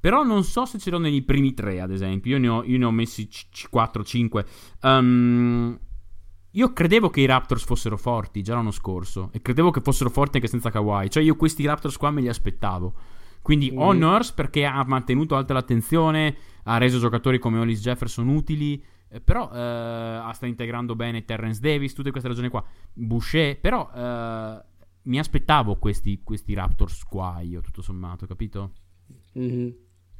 però 0.00 0.22
non 0.22 0.44
so 0.44 0.66
se 0.66 0.78
ce 0.78 0.90
l'ho 0.90 0.98
nei 0.98 1.22
primi 1.22 1.54
tre, 1.54 1.80
ad 1.80 1.90
esempio. 1.90 2.32
Io 2.32 2.38
ne 2.38 2.48
ho, 2.48 2.64
io 2.64 2.78
ne 2.78 2.84
ho 2.84 2.90
messi 2.90 3.26
c- 3.28 3.68
4-5. 3.72 4.44
Um, 4.82 5.78
io 6.50 6.72
credevo 6.72 7.10
che 7.10 7.20
i 7.20 7.26
Raptors 7.26 7.64
fossero 7.64 7.96
forti 7.96 8.42
già 8.42 8.54
l'anno 8.54 8.70
scorso 8.70 9.30
e 9.32 9.42
credevo 9.42 9.70
che 9.70 9.80
fossero 9.80 10.10
forti 10.10 10.36
anche 10.36 10.48
senza 10.48 10.70
Kawhi. 10.70 11.10
Cioè 11.10 11.22
io 11.22 11.36
questi 11.36 11.64
Raptors 11.66 11.96
qua 11.96 12.10
me 12.10 12.20
li 12.20 12.28
aspettavo. 12.28 12.94
Quindi 13.42 13.70
mm. 13.72 13.78
ho 13.78 13.92
Nurse 13.92 14.32
perché 14.34 14.64
ha 14.64 14.84
mantenuto 14.86 15.36
alta 15.36 15.52
l'attenzione, 15.52 16.36
ha 16.64 16.78
reso 16.78 16.98
giocatori 16.98 17.38
come 17.38 17.58
Hollis 17.58 17.80
Jefferson 17.80 18.28
utili. 18.28 18.82
Eh, 19.14 19.20
però 19.20 19.48
eh, 19.52 20.34
sta 20.34 20.46
integrando 20.46 20.96
bene 20.96 21.24
Terrence 21.24 21.60
Davis, 21.60 21.92
tutte 21.92 22.10
queste 22.10 22.28
ragioni 22.28 22.48
qua. 22.48 22.64
Boucher, 22.92 23.60
però 23.60 23.88
eh, 23.94 24.62
mi 25.02 25.18
aspettavo 25.20 25.76
questi, 25.76 26.20
questi, 26.24 26.52
Raptors 26.52 27.04
qua 27.04 27.40
io, 27.40 27.60
tutto 27.60 27.80
sommato, 27.80 28.26
capito? 28.26 28.72
Mm-hmm. 29.38 29.68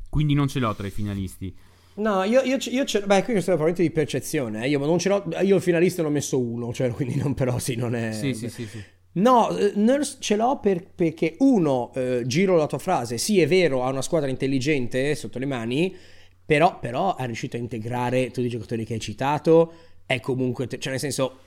Quindi 0.08 0.34
non 0.34 0.46
ce 0.46 0.60
l'ho 0.60 0.72
tra 0.76 0.86
i 0.86 0.90
finalisti. 0.90 1.52
No, 1.94 2.22
io, 2.22 2.42
io, 2.42 2.56
io 2.60 2.84
ce 2.84 3.00
Beh, 3.00 3.24
qui 3.24 3.34
è 3.34 3.42
probabilmente 3.42 3.82
di 3.82 3.90
percezione. 3.90 4.64
Eh. 4.64 4.68
Io 4.68 4.78
non 4.78 4.98
ce 4.98 5.08
l'ho. 5.08 5.24
Io 5.42 5.56
il 5.56 5.62
finalista 5.62 6.02
ne 6.02 6.08
ho 6.08 6.10
messo 6.12 6.40
uno, 6.40 6.72
cioè, 6.72 6.90
quindi 6.90 7.16
non, 7.16 7.34
però 7.34 7.58
sì, 7.58 7.74
non 7.74 7.96
è. 7.96 8.12
Sì, 8.12 8.32
sì, 8.32 8.48
sì. 8.48 8.64
sì. 8.64 8.82
No, 9.14 9.56
eh, 9.56 9.72
Nurse 9.74 10.18
ce 10.20 10.36
l'ho 10.36 10.60
per, 10.60 10.86
perché 10.92 11.36
uno, 11.40 11.92
eh, 11.94 12.22
giro 12.26 12.56
la 12.56 12.66
tua 12.66 12.78
frase, 12.78 13.18
sì 13.18 13.40
è 13.40 13.46
vero, 13.46 13.84
ha 13.84 13.90
una 13.90 14.02
squadra 14.02 14.28
intelligente 14.28 15.14
sotto 15.14 15.38
le 15.38 15.46
mani, 15.46 15.94
però, 16.44 16.78
però 16.78 17.16
è 17.16 17.26
riuscito 17.26 17.56
a 17.56 17.60
integrare 17.60 18.26
tutti 18.26 18.46
i 18.46 18.50
giocatori 18.50 18.84
che 18.84 18.94
hai 18.94 19.00
citato, 19.00 19.72
è 20.06 20.20
comunque, 20.20 20.68
cioè 20.68 20.90
nel 20.90 21.00
senso, 21.00 21.38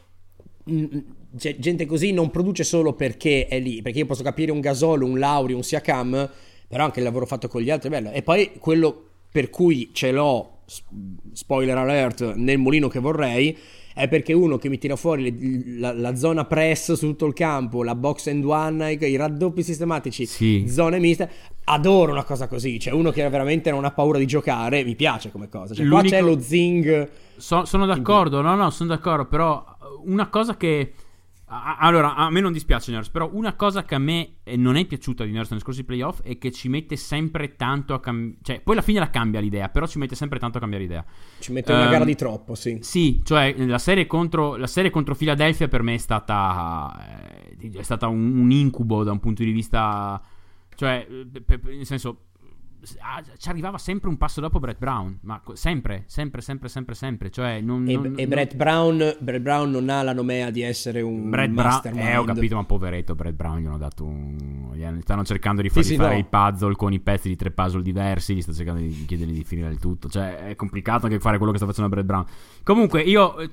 mm, 0.69 0.83
mm, 0.83 0.99
gente 1.35 1.85
così 1.85 2.11
non 2.11 2.31
produce 2.31 2.63
solo 2.63 2.93
perché 2.93 3.47
è 3.47 3.59
lì, 3.59 3.81
perché 3.81 3.99
io 3.99 4.05
posso 4.05 4.23
capire 4.23 4.51
un 4.51 4.59
Gasolo, 4.59 5.05
un 5.05 5.19
Lauri, 5.19 5.53
un 5.53 5.63
Siakam, 5.63 6.29
però 6.67 6.83
anche 6.83 6.99
il 6.99 7.05
lavoro 7.05 7.25
fatto 7.25 7.47
con 7.47 7.61
gli 7.61 7.69
altri 7.69 7.89
è 7.89 7.91
bello. 7.91 8.11
E 8.11 8.23
poi 8.23 8.53
quello 8.59 9.03
per 9.31 9.49
cui 9.49 9.91
ce 9.93 10.11
l'ho, 10.11 10.61
spoiler 11.33 11.77
alert, 11.77 12.33
nel 12.33 12.57
mulino 12.57 12.87
che 12.87 12.99
vorrei, 12.99 13.55
è 13.97 14.07
perché 14.07 14.31
uno 14.31 14.57
che 14.57 14.69
mi 14.69 14.77
tira 14.77 14.95
fuori 14.95 15.23
le, 15.23 15.79
la, 15.79 15.91
la, 15.91 16.15
zona 16.15 16.45
press 16.45 16.93
su 16.93 17.07
tutto 17.07 17.25
il 17.25 17.33
campo, 17.33 17.83
la 17.83 17.95
box 17.95 18.27
and 18.27 18.45
one, 18.45 18.93
i, 18.93 19.03
i 19.03 19.15
raddoppi 19.15 19.63
sistematici, 19.63 20.25
sì. 20.25 20.65
zone 20.69 20.99
miste. 20.99 21.29
Adoro 21.65 22.11
una 22.11 22.23
cosa 22.23 22.47
così. 22.47 22.79
Cioè, 22.79 22.93
uno 22.93 23.11
che 23.11 23.27
veramente 23.27 23.71
non 23.71 23.83
ha 23.83 23.91
paura 23.91 24.19
di 24.19 24.25
giocare, 24.25 24.83
mi 24.83 24.95
piace 24.95 25.31
come 25.31 25.49
cosa. 25.49 25.73
Cioè, 25.73 25.83
L'unico... 25.83 26.07
qua 26.07 26.17
c'è 26.17 26.21
lo 26.21 26.39
zing. 26.39 27.09
So, 27.35 27.65
sono 27.65 27.85
d'accordo, 27.85 28.41
no, 28.41 28.55
no, 28.55 28.69
sono 28.69 28.89
d'accordo. 28.89 29.25
Però 29.25 29.65
una 30.05 30.29
cosa 30.29 30.55
che 30.55 30.93
allora, 31.49 32.15
a 32.15 32.29
me 32.29 32.41
non 32.41 32.51
dispiace 32.51 32.91
Nurse, 32.91 33.09
però 33.09 33.29
una 33.31 33.55
cosa 33.55 33.85
che 33.85 33.95
a 33.95 33.99
me 33.99 34.39
eh, 34.43 34.57
non 34.57 34.75
è 34.75 34.83
piaciuta 34.85 35.23
di 35.23 35.31
Nurse 35.31 35.53
negli 35.53 35.61
scorsi 35.61 35.85
playoff 35.85 36.21
è 36.21 36.37
che 36.37 36.51
ci 36.51 36.67
mette 36.67 36.97
sempre 36.97 37.55
tanto 37.55 37.93
a 37.93 38.01
cambiare. 38.01 38.39
Cioè, 38.41 38.59
poi 38.59 38.73
alla 38.73 38.83
fine 38.83 38.99
la 38.99 39.09
cambia 39.09 39.39
l'idea, 39.39 39.69
però 39.69 39.87
ci 39.87 39.97
mette 39.97 40.13
sempre 40.13 40.39
tanto 40.39 40.57
a 40.57 40.59
cambiare 40.59 40.83
idea. 40.83 41.05
Ci 41.39 41.53
mette 41.53 41.71
una 41.71 41.85
um, 41.85 41.91
gara 41.91 42.03
di 42.03 42.15
troppo, 42.15 42.53
sì. 42.53 42.79
Sì, 42.81 43.21
cioè 43.23 43.55
la 43.59 43.77
serie 43.77 44.07
contro, 44.07 44.57
la 44.57 44.67
serie 44.67 44.89
contro 44.89 45.15
Philadelphia 45.15 45.69
per 45.69 45.83
me 45.83 45.93
è 45.93 45.97
stata, 45.97 47.31
eh, 47.61 47.71
è 47.71 47.83
stata 47.83 48.07
un, 48.07 48.37
un, 48.39 48.51
incubo 48.51 49.03
da 49.03 49.11
un 49.11 49.19
punto 49.19 49.43
di 49.43 49.51
vista... 49.51 50.21
Cioè, 50.75 51.07
per, 51.31 51.59
per, 51.59 51.73
nel 51.73 51.85
senso, 51.85 52.25
Ah, 52.99 53.23
ci 53.38 53.49
arrivava 53.49 53.78
sempre 53.78 54.07
un 54.07 54.17
passo 54.17 54.39
dopo 54.39 54.59
Brett 54.59 54.78
Brown, 54.78 55.17
ma 55.21 55.41
sempre, 55.53 56.03
sempre, 56.05 56.41
sempre, 56.41 56.69
sempre, 56.69 56.93
sempre. 56.93 57.30
Cioè 57.32 57.59
non, 57.59 57.88
e, 57.89 57.93
non, 57.95 58.13
e 58.15 58.28
Brett, 58.28 58.55
Brown, 58.55 59.15
Brett, 59.19 59.41
Brown, 59.41 59.71
non 59.71 59.89
ha 59.89 60.03
la 60.03 60.13
nomea 60.13 60.51
di 60.51 60.61
essere 60.61 61.01
un 61.01 61.30
Brett 61.30 61.49
mastermind. 61.49 62.05
Bra- 62.05 62.13
eh, 62.13 62.17
ho 62.17 62.23
capito, 62.23 62.55
ma 62.55 62.63
poveretto 62.63 63.15
Brett 63.15 63.34
Brown 63.34 63.59
gli 63.59 63.65
hanno 63.65 63.78
dato 63.78 64.05
un... 64.05 64.71
Gli 64.73 65.01
stanno 65.01 65.23
cercando 65.23 65.61
di, 65.63 65.69
far, 65.69 65.84
sì, 65.84 65.91
di 65.91 65.97
fare 65.97 66.13
no. 66.13 66.19
i 66.19 66.25
puzzle 66.25 66.75
con 66.75 66.93
i 66.93 66.99
pezzi 66.99 67.30
di 67.30 67.36
tre 67.36 67.49
puzzle 67.49 67.82
diversi, 67.82 68.36
gli 68.36 68.41
sta 68.41 68.53
cercando 68.53 68.80
di 68.80 69.05
chiedergli 69.05 69.34
di 69.34 69.43
finire 69.43 69.69
il 69.69 69.80
tutto. 69.80 70.07
Cioè 70.07 70.49
è 70.49 70.55
complicato 70.55 71.07
anche 71.07 71.19
fare 71.19 71.38
quello 71.38 71.51
che 71.51 71.57
sta 71.57 71.67
facendo 71.67 71.89
Brett 71.89 72.05
Brown. 72.05 72.25
Comunque 72.63 73.01
io 73.01 73.39
eh, 73.39 73.49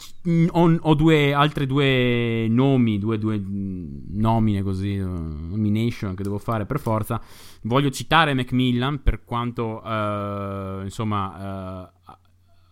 ho, 0.51 0.79
ho 0.81 0.95
due, 0.95 1.33
altre 1.33 1.67
due 1.67 2.47
nomi, 2.49 2.99
due, 2.99 3.19
due 3.19 3.43
nomine 3.43 4.63
così, 4.63 4.97
nomination 4.97 6.15
che 6.15 6.23
devo 6.23 6.39
fare 6.39 6.67
per 6.67 6.79
forza. 6.79 7.21
Voglio 7.67 7.91
citare 7.91 8.35
Macmillan 8.35 9.03
per 9.03 9.25
quanto, 9.25 9.81
uh, 9.83 10.83
insomma, 10.83 11.89
uh, 12.05 12.13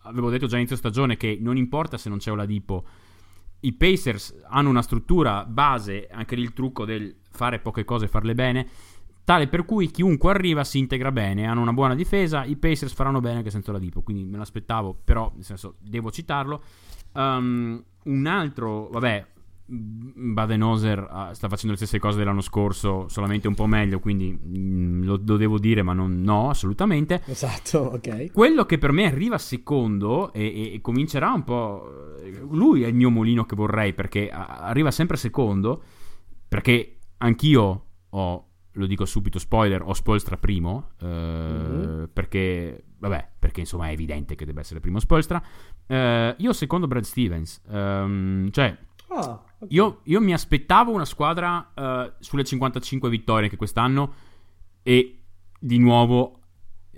avevo 0.03 0.29
detto 0.29 0.45
già 0.45 0.57
inizio 0.57 0.75
stagione 0.75 1.17
che 1.17 1.37
non 1.41 1.57
importa 1.57 1.97
se 1.97 2.09
non 2.09 2.19
c'è 2.19 2.31
Oladipo, 2.31 2.85
i 3.61 3.73
Pacers 3.73 4.35
hanno 4.49 4.69
una 4.69 4.83
struttura 4.83 5.45
base, 5.45 6.07
anche 6.11 6.35
lì 6.35 6.43
il 6.43 6.53
trucco 6.53 6.85
del 6.85 7.15
fare 7.31 7.59
poche 7.59 7.83
cose 7.85 8.05
e 8.05 8.07
farle 8.07 8.35
bene, 8.35 8.67
tale 9.23 9.47
per 9.47 9.65
cui 9.65 9.89
chiunque 9.89 10.29
arriva 10.29 10.63
si 10.63 10.77
integra 10.77 11.11
bene, 11.11 11.47
hanno 11.47 11.61
una 11.61 11.73
buona 11.73 11.95
difesa, 11.95 12.43
i 12.43 12.55
Pacers 12.57 12.93
faranno 12.93 13.19
bene 13.19 13.37
anche 13.37 13.49
senza 13.49 13.71
Oladipo, 13.71 14.01
quindi 14.01 14.23
me 14.25 14.37
l'aspettavo, 14.37 14.95
però 15.03 15.31
nel 15.33 15.43
senso 15.43 15.77
devo 15.79 16.11
citarlo. 16.11 16.61
Um, 17.13 17.83
un 18.03 18.25
altro, 18.27 18.89
vabbè, 18.89 19.25
Badenoser 19.75 20.99
uh, 20.99 21.33
sta 21.33 21.49
facendo 21.49 21.71
le 21.71 21.77
stesse 21.77 21.99
cose 21.99 22.17
dell'anno 22.17 22.41
scorso, 22.41 23.07
solamente 23.07 23.47
un 23.47 23.55
po' 23.55 23.65
meglio, 23.65 23.99
quindi 23.99 24.31
mh, 24.31 24.57
mm, 24.57 25.03
lo, 25.03 25.21
lo, 25.25 25.37
devo 25.37 25.57
dire, 25.57 25.81
ma 25.81 25.93
non, 25.93 26.21
no, 26.21 26.49
assolutamente. 26.49 27.21
Esatto, 27.25 27.93
ok. 27.95 28.31
Quello 28.31 28.65
che 28.65 28.77
per 28.77 28.91
me 28.91 29.05
arriva 29.05 29.37
secondo 29.37 30.31
e, 30.31 30.43
e, 30.43 30.73
e, 30.75 30.81
comincerà 30.81 31.31
un 31.31 31.43
po'... 31.43 32.17
Lui 32.49 32.83
è 32.83 32.87
il 32.87 32.95
mio 32.95 33.09
mulino 33.09 33.45
che 33.45 33.55
vorrei, 33.55 33.93
perché 33.93 34.29
arriva 34.29 34.91
sempre 34.91 35.17
secondo, 35.17 35.83
perché 36.47 36.99
anch'io 37.17 37.85
ho, 38.09 38.47
lo 38.71 38.85
dico 38.85 39.05
subito, 39.05 39.39
spoiler, 39.39 39.81
ho 39.81 39.93
Spolstra 39.93 40.37
primo, 40.37 40.91
eh, 41.01 41.05
mm-hmm. 41.05 42.03
perché, 42.13 42.85
vabbè, 42.99 43.31
perché 43.39 43.61
insomma 43.61 43.87
è 43.87 43.91
evidente 43.91 44.35
che 44.35 44.45
deve 44.45 44.61
essere 44.61 44.79
primo 44.79 44.99
Spolstra. 44.99 45.41
Eh, 45.87 46.35
io 46.37 46.53
secondo 46.53 46.87
Brad 46.87 47.03
Stevens, 47.03 47.61
ehm, 47.69 48.51
cioè... 48.51 48.77
Ah. 49.09 49.41
Io, 49.69 50.01
io, 50.03 50.21
mi 50.21 50.33
aspettavo 50.33 50.91
una 50.91 51.05
squadra 51.05 51.71
uh, 51.73 52.13
sulle 52.19 52.43
55 52.43 53.09
vittorie 53.09 53.45
anche 53.45 53.57
quest'anno 53.57 54.13
e 54.83 55.19
di 55.59 55.77
nuovo 55.77 56.39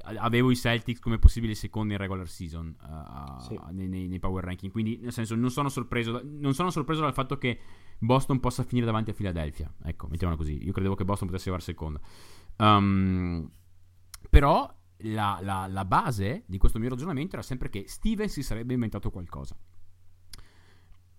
avevo 0.03 0.51
i 0.51 0.55
Celtics 0.55 0.99
come 0.99 1.17
possibili 1.17 1.55
secondi 1.55 1.93
in 1.93 1.99
regular 1.99 2.27
season 2.27 2.75
uh, 2.81 3.41
sì. 3.41 3.59
nei, 3.71 3.87
nei, 3.87 4.07
nei, 4.07 4.19
power 4.19 4.43
ranking. 4.43 4.71
Quindi, 4.71 4.99
nel 5.01 5.11
senso, 5.11 5.35
non 5.35 5.49
sono, 5.49 5.69
sorpreso, 5.69 6.21
non 6.23 6.53
sono 6.53 6.69
sorpreso 6.69 7.01
dal 7.01 7.13
fatto 7.13 7.37
che 7.37 7.59
Boston 7.97 8.39
possa 8.39 8.63
finire 8.63 8.85
davanti 8.85 9.09
a 9.09 9.13
Philadelphia. 9.13 9.73
Ecco, 9.83 10.07
mettiamola 10.07 10.37
così. 10.37 10.63
Io 10.63 10.71
credevo 10.71 10.95
che 10.95 11.05
Boston 11.05 11.27
potesse 11.27 11.49
arrivare 11.49 11.71
seconda. 11.71 11.99
Um, 12.57 13.49
però 14.29 14.71
la, 14.99 15.39
la, 15.41 15.67
la 15.67 15.85
base 15.85 16.43
di 16.45 16.57
questo 16.57 16.79
mio 16.79 16.89
ragionamento 16.89 17.35
era 17.35 17.43
sempre 17.43 17.69
che 17.69 17.85
Steven 17.87 18.29
si 18.29 18.43
sarebbe 18.43 18.73
inventato 18.73 19.09
qualcosa. 19.09 19.57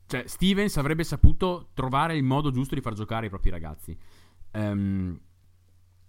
Cioè, 0.06 0.24
Stevens 0.26 0.76
avrebbe 0.76 1.04
saputo 1.04 1.70
trovare 1.74 2.16
il 2.16 2.22
modo 2.22 2.50
giusto 2.50 2.74
di 2.74 2.80
far 2.80 2.94
giocare 2.94 3.26
i 3.26 3.28
propri 3.28 3.50
ragazzi. 3.50 3.96
Um, 4.52 5.18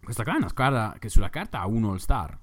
questa 0.02 0.24
qua 0.24 0.34
è 0.34 0.38
una 0.38 0.50
squadra 0.50 0.96
che 1.00 1.10
sulla 1.10 1.30
carta 1.30 1.60
ha 1.60 1.68
un 1.68 1.84
all-star 1.86 2.40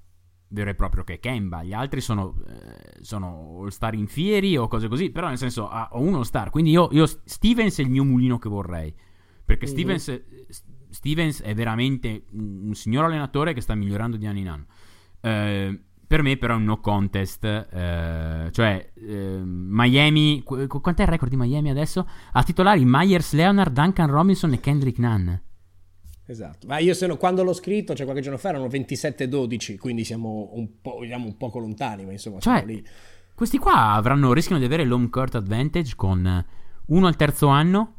vero 0.48 0.70
e 0.70 0.74
proprio 0.74 1.05
che 1.05 1.14
è 1.14 1.18
Kemba. 1.20 1.62
Gli 1.62 1.72
altri 1.72 2.00
sono, 2.00 2.36
eh, 2.46 3.02
sono 3.02 3.59
all-star 3.61 3.94
infieri 3.94 4.57
o 4.57 4.68
cose 4.68 4.88
così. 4.88 5.11
Però, 5.11 5.28
nel 5.28 5.38
senso, 5.38 5.68
ha, 5.68 5.88
ho 5.92 6.00
un 6.00 6.14
all-star. 6.14 6.50
Quindi 6.50 6.70
io, 6.70 6.88
io, 6.92 7.07
Stevens 7.07 7.78
è 7.78 7.82
il 7.82 7.90
mio 7.90 8.05
mulino 8.05 8.38
che 8.38 8.48
vorrei. 8.48 8.94
Perché 9.44 9.66
mm-hmm. 9.66 9.74
Stevens, 9.74 10.22
Stevens, 10.90 11.42
è 11.42 11.55
veramente 11.55 12.24
un, 12.30 12.68
un, 12.68 12.74
signor 12.74 13.05
allenatore 13.05 13.52
che 13.52 13.61
sta 13.61 13.74
migliorando 13.74 14.16
di 14.16 14.26
anno 14.26 14.38
in 14.38 14.48
anno. 14.48 14.66
Eh, 15.20 15.80
per 16.15 16.23
me 16.23 16.37
però 16.37 16.55
è 16.55 16.57
un 16.59 16.62
no 16.62 16.79
contest, 16.79 17.43
eh, 17.45 18.49
cioè 18.53 18.93
eh, 18.95 19.41
Miami, 19.43 20.45
qu- 20.45 20.81
quant'è 20.81 21.03
il 21.03 21.09
record 21.09 21.29
di 21.29 21.37
Miami 21.37 21.71
adesso? 21.71 22.09
Ha 22.31 22.43
titolari 22.45 22.85
Myers, 22.85 23.33
Leonard, 23.33 23.73
Duncan 23.73 24.09
Robinson 24.09 24.53
e 24.53 24.61
Kendrick 24.61 24.99
Nunn. 24.99 25.33
Esatto, 26.27 26.69
ma 26.69 26.79
io 26.79 26.95
sono, 26.95 27.17
quando 27.17 27.43
l'ho 27.43 27.53
scritto, 27.53 27.97
cioè 27.97 28.05
qualche 28.05 28.23
giorno 28.23 28.39
fa, 28.39 28.51
erano 28.51 28.67
27-12, 28.67 29.77
quindi 29.77 30.05
siamo 30.05 30.51
un, 30.53 30.81
po', 30.81 30.99
diciamo, 31.01 31.27
un 31.27 31.37
poco 31.37 31.59
lontani, 31.59 32.05
ma 32.05 32.12
insomma 32.12 32.39
cioè, 32.39 32.65
lì. 32.65 32.87
Questi 33.35 33.59
qua 33.59 33.95
avranno, 33.95 34.33
rischiano 34.33 34.61
di 34.61 34.67
avere 34.67 34.85
l'home 34.85 35.11
court 35.11 35.35
advantage 35.35 35.95
con 35.97 36.45
uno 36.87 37.07
al 37.09 37.17
terzo 37.17 37.49
anno, 37.49 37.95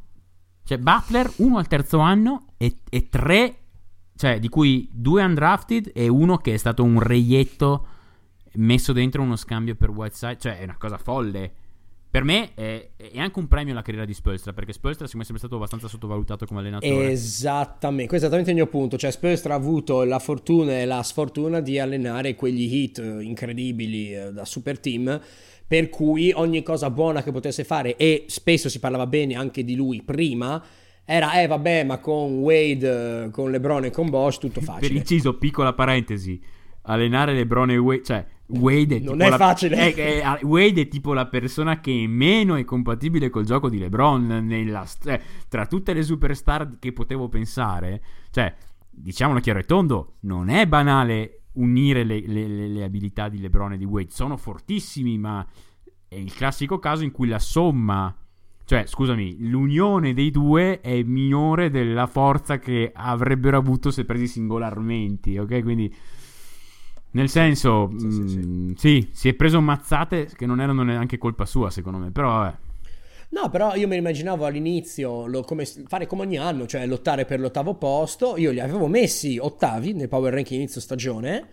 cioè 0.63 0.77
Butler, 0.77 1.33
uno 1.39 1.57
al 1.57 1.67
terzo 1.67 1.99
anno 1.99 2.45
e, 2.55 2.77
e 2.89 3.09
tre, 3.09 3.57
cioè 4.15 4.39
di 4.39 4.47
cui 4.47 4.87
due 4.93 5.21
undrafted 5.21 5.91
e 5.93 6.07
uno 6.07 6.37
che 6.37 6.53
è 6.53 6.57
stato 6.57 6.81
un 6.81 7.01
reietto 7.01 7.87
messo 8.55 8.93
dentro 8.93 9.21
uno 9.21 9.35
scambio 9.35 9.75
per 9.75 9.89
Whiteside, 9.89 10.37
cioè 10.39 10.59
è 10.59 10.63
una 10.63 10.77
cosa 10.77 10.97
folle. 10.97 11.51
Per 12.15 12.23
me 12.23 12.53
è, 12.53 12.91
è 12.95 13.19
anche 13.19 13.39
un 13.39 13.47
premio 13.49 13.73
alla 13.73 13.81
carriera 13.81 14.05
di 14.05 14.13
Spolstra, 14.13 14.53
perché 14.53 14.71
Spolstra 14.71 15.05
è 15.05 15.09
sempre 15.09 15.37
stato 15.37 15.57
abbastanza 15.57 15.89
sottovalutato 15.89 16.45
come 16.45 16.61
allenatore. 16.61 17.11
Esattamente, 17.11 18.07
questo 18.07 18.27
è 18.27 18.29
esattamente 18.29 18.51
il 18.51 18.55
mio 18.55 18.67
punto. 18.67 18.97
Cioè, 18.97 19.11
Spolstra 19.11 19.53
ha 19.53 19.57
avuto 19.57 20.03
la 20.05 20.19
fortuna 20.19 20.79
e 20.79 20.85
la 20.85 21.03
sfortuna 21.03 21.59
di 21.59 21.77
allenare 21.77 22.35
quegli 22.35 22.73
hit 22.73 22.99
eh, 22.99 23.21
incredibili 23.21 24.15
eh, 24.15 24.31
da 24.31 24.45
super 24.45 24.79
team. 24.79 25.21
Per 25.67 25.89
cui 25.89 26.31
ogni 26.33 26.63
cosa 26.63 26.89
buona 26.89 27.21
che 27.21 27.33
potesse 27.33 27.65
fare, 27.65 27.97
e 27.97 28.25
spesso 28.27 28.69
si 28.69 28.79
parlava 28.79 29.07
bene 29.07 29.33
anche 29.33 29.65
di 29.65 29.75
lui 29.75 30.01
prima, 30.01 30.63
era 31.03 31.41
eh 31.41 31.47
vabbè, 31.47 31.83
ma 31.83 31.97
con 31.97 32.37
Wade, 32.37 33.25
eh, 33.25 33.29
con 33.29 33.51
LeBron 33.51 33.85
e 33.85 33.91
con 33.91 34.09
Bosch 34.09 34.39
tutto 34.39 34.61
facile. 34.61 34.87
Per 34.87 34.95
inciso, 34.95 35.37
piccola 35.37 35.73
parentesi, 35.73 36.41
allenare 36.83 37.33
LeBron 37.33 37.71
e 37.71 37.77
Wade, 37.77 38.03
cioè 38.03 38.25
Wade 38.47 38.97
è 38.97 38.99
non 38.99 39.21
è 39.21 39.29
la, 39.29 39.37
facile. 39.37 39.93
È, 39.93 40.21
è, 40.21 40.43
Wade 40.43 40.81
è 40.81 40.87
tipo 40.87 41.13
la 41.13 41.27
persona 41.27 41.79
che 41.79 42.05
meno 42.07 42.55
è 42.55 42.63
compatibile 42.63 43.29
col 43.29 43.45
gioco 43.45 43.69
di 43.69 43.77
LeBron. 43.77 44.45
Nella, 44.45 44.85
eh, 45.05 45.21
tra 45.47 45.65
tutte 45.65 45.93
le 45.93 46.03
superstar 46.03 46.77
che 46.79 46.93
potevo 46.93 47.27
pensare, 47.27 48.01
cioè, 48.31 48.53
diciamolo 48.89 49.39
chiaro 49.39 49.59
e 49.59 49.63
tondo, 49.63 50.15
non 50.21 50.49
è 50.49 50.67
banale 50.67 51.41
unire 51.53 52.03
le, 52.03 52.21
le, 52.25 52.47
le, 52.47 52.67
le 52.67 52.83
abilità 52.83 53.29
di 53.29 53.39
LeBron 53.39 53.73
e 53.73 53.77
di 53.77 53.85
Wade. 53.85 54.11
Sono 54.11 54.37
fortissimi, 54.37 55.17
ma 55.17 55.45
è 56.07 56.15
il 56.15 56.33
classico 56.33 56.79
caso 56.79 57.03
in 57.03 57.11
cui 57.11 57.27
la 57.27 57.39
somma 57.39 58.15
cioè, 58.67 58.85
scusami, 58.87 59.47
l'unione 59.47 60.15
dei 60.15 60.31
due 60.31 60.81
è 60.81 61.03
minore 61.03 61.69
della 61.69 62.07
forza 62.07 62.57
che 62.57 62.91
avrebbero 62.91 63.57
avuto 63.57 63.91
se 63.91 64.05
presi 64.05 64.25
singolarmente, 64.25 65.39
ok? 65.39 65.61
Quindi 65.61 65.93
nel 67.15 67.29
senso, 67.29 67.89
sì, 67.97 68.11
sì, 68.11 68.27
sì. 68.27 68.37
Mm, 68.39 68.71
sì, 68.75 69.09
si 69.13 69.29
è 69.29 69.33
preso 69.33 69.61
mazzate 69.61 70.27
che 70.35 70.45
non 70.45 70.59
erano 70.59 70.83
neanche 70.83 71.17
colpa 71.17 71.45
sua, 71.45 71.69
secondo 71.69 71.97
me, 71.97 72.11
però 72.11 72.29
vabbè. 72.29 72.57
No, 73.29 73.49
però 73.49 73.73
io 73.75 73.87
mi 73.87 73.95
immaginavo 73.95 74.45
all'inizio 74.45 75.25
lo, 75.25 75.41
come, 75.41 75.65
fare 75.65 76.07
come 76.07 76.23
ogni 76.23 76.37
anno, 76.37 76.67
cioè 76.67 76.85
lottare 76.85 77.23
per 77.23 77.39
l'ottavo 77.39 77.75
posto. 77.75 78.35
Io 78.37 78.51
li 78.51 78.59
avevo 78.59 78.87
messi 78.87 79.37
ottavi 79.37 79.93
nel 79.93 80.09
power 80.09 80.33
ranking 80.33 80.59
inizio 80.59 80.81
stagione, 80.81 81.47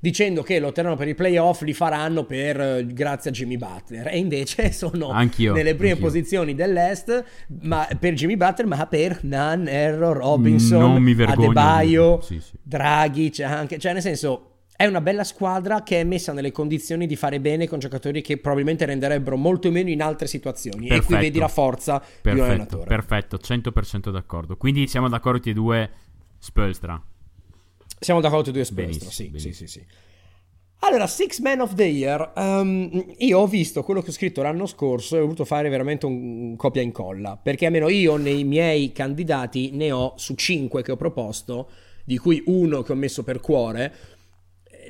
dicendo 0.00 0.42
che 0.42 0.58
lotteranno 0.58 0.96
per 0.96 1.08
i 1.08 1.14
playoff, 1.14 1.62
li 1.62 1.72
faranno 1.72 2.24
per, 2.24 2.84
grazie 2.84 3.30
a 3.30 3.32
Jimmy 3.32 3.56
Butler. 3.56 4.08
E 4.08 4.18
invece 4.18 4.70
sono 4.76 5.08
anch'io, 5.08 5.54
nelle 5.54 5.74
prime 5.74 5.92
anch'io. 5.92 6.06
posizioni 6.06 6.54
dell'Est 6.54 7.24
ma, 7.62 7.88
per 7.98 8.12
Jimmy 8.12 8.36
Butler, 8.36 8.66
ma 8.66 8.86
per 8.86 9.24
Nan, 9.24 9.66
Error, 9.66 10.14
Robinson, 10.14 10.96
Adebayo, 11.26 12.20
sì, 12.20 12.38
sì. 12.38 12.52
Draghi, 12.62 13.32
cioè, 13.32 13.46
anche, 13.46 13.78
cioè 13.78 13.94
nel 13.94 14.02
senso 14.02 14.50
è 14.76 14.84
una 14.84 15.00
bella 15.00 15.24
squadra 15.24 15.82
che 15.82 16.00
è 16.00 16.04
messa 16.04 16.32
nelle 16.34 16.52
condizioni 16.52 17.06
di 17.06 17.16
fare 17.16 17.40
bene 17.40 17.66
con 17.66 17.78
giocatori 17.78 18.20
che 18.20 18.36
probabilmente 18.36 18.84
renderebbero 18.84 19.36
molto 19.36 19.70
meno 19.70 19.88
in 19.88 20.02
altre 20.02 20.26
situazioni. 20.26 20.88
Perfetto. 20.88 21.02
E 21.02 21.06
qui 21.06 21.16
vedi 21.16 21.38
la 21.38 21.48
forza 21.48 21.98
perfetto, 21.98 22.30
di 22.30 22.38
un 22.40 22.44
allenatore. 22.44 22.84
Perfetto, 22.84 23.38
100% 23.38 24.10
d'accordo. 24.10 24.56
Quindi 24.56 24.86
siamo 24.86 25.08
d'accordo 25.08 25.38
tutti 25.38 25.50
e 25.50 25.54
due, 25.54 25.90
Spolstra. 26.38 27.02
Siamo 27.98 28.20
d'accordo 28.20 28.44
tutti 28.44 28.58
e 28.58 28.62
due 28.62 28.64
Spolstra, 28.64 29.10
sì, 29.10 29.32
sì, 29.36 29.52
sì, 29.52 29.66
sì. 29.66 29.86
Allora, 30.80 31.06
Six 31.06 31.40
Man 31.40 31.60
of 31.60 31.74
the 31.74 31.84
Year, 31.84 32.32
um, 32.36 33.14
io 33.16 33.38
ho 33.38 33.46
visto 33.46 33.82
quello 33.82 34.02
che 34.02 34.10
ho 34.10 34.12
scritto 34.12 34.42
l'anno 34.42 34.66
scorso 34.66 35.16
e 35.16 35.20
ho 35.20 35.22
voluto 35.22 35.46
fare 35.46 35.70
veramente 35.70 36.04
un, 36.04 36.50
un 36.50 36.56
copia 36.56 36.82
e 36.82 36.84
incolla, 36.84 37.38
perché 37.42 37.64
almeno 37.64 37.88
io 37.88 38.16
nei 38.16 38.44
miei 38.44 38.92
candidati 38.92 39.70
ne 39.72 39.90
ho 39.90 40.12
su 40.16 40.34
5 40.34 40.82
che 40.82 40.92
ho 40.92 40.96
proposto, 40.96 41.70
di 42.04 42.18
cui 42.18 42.42
uno 42.46 42.82
che 42.82 42.92
ho 42.92 42.94
messo 42.94 43.24
per 43.24 43.40
cuore, 43.40 43.92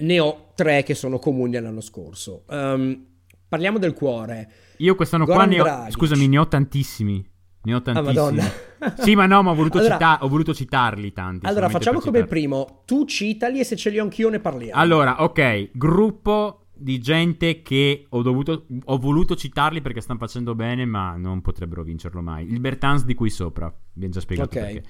ne 0.01 0.21
ho 0.21 0.53
tre 0.55 0.83
che 0.83 0.95
sono 0.95 1.19
comuni 1.19 1.57
all'anno 1.57 1.81
scorso. 1.81 2.45
Um, 2.49 3.05
parliamo 3.49 3.79
del 3.79 3.93
cuore. 3.95 4.51
Io 4.79 4.95
quest'anno 4.95 5.25
Goran 5.25 5.47
qua 5.47 5.55
ne 5.57 5.61
ho, 5.61 5.65
Dragic. 5.65 5.93
scusami, 5.93 6.29
ne 6.29 6.39
ho 6.39 6.49
tantissimi. 6.49 7.31
Ne 7.63 7.75
ho 7.75 7.79
Ah, 7.79 7.81
tantissimi. 7.81 8.15
Madonna. 8.15 8.53
sì, 9.03 9.15
ma 9.17 9.27
no, 9.27 9.43
ma 9.43 9.51
ho 9.51 9.55
voluto, 9.55 9.79
Allora- 9.79 9.95
cita- 9.95 10.19
ho 10.23 10.29
voluto 10.29 10.55
citarli 10.55 11.13
tanti. 11.13 11.47
Allora, 11.47 11.69
facciamo 11.69 11.99
come 11.99 12.19
citarli. 12.21 12.29
primo. 12.41 12.83
Tu 12.85 13.05
citali 13.07 13.59
e 13.61 13.65
se 13.65 13.75
ce 13.77 13.91
li 13.91 13.99
ho 13.99 14.03
anch'io 14.05 14.29
ne 14.29 14.39
parliamo. 14.41 14.81
Allora, 14.81 15.23
ok, 15.25 15.71
gruppo 15.73 16.67
di 16.79 16.99
gente 17.01 17.63
che 17.63 18.07
ho, 18.09 18.23
dovuto, 18.23 18.67
ho 18.85 18.99
voluto 18.99 19.35
citarli 19.35 19.81
perché 19.81 20.01
stanno 20.01 20.19
facendo 20.19 20.55
bene, 20.55 20.85
ma 20.85 21.17
non 21.17 21.41
potrebbero 21.41 21.83
vincerlo 21.83 22.21
mai. 22.23 22.47
Il 22.49 22.61
Bertans 22.61 23.05
di 23.05 23.15
qui 23.15 23.31
sopra, 23.31 23.67
abbiamo 23.67 24.13
già 24.13 24.21
spiegato 24.21 24.57
Ok. 24.59 24.65
perché. 24.65 24.83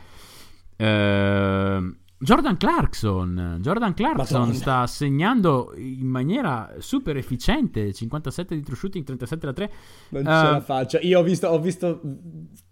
Ehm, 0.77 1.97
Jordan 2.19 2.57
Clarkson, 2.57 3.59
Jordan 3.61 3.93
Clarkson 3.95 4.39
Madonna. 4.41 4.55
sta 4.59 4.87
segnando 4.87 5.73
in 5.77 6.07
maniera 6.07 6.75
super 6.79 7.17
efficiente, 7.17 7.93
57 7.93 8.55
di 8.55 8.63
true 8.63 8.77
shooting, 8.77 9.05
37 9.05 9.47
da 9.47 9.53
3. 9.53 9.73
Non 10.11 10.23
ce 10.25 10.29
Eh, 10.31 10.51
la 10.53 10.61
faccio. 10.61 10.99
Io 11.03 11.19
ho 11.19 11.23
visto, 11.23 11.47
ho 11.49 11.61
visto 11.61 12.01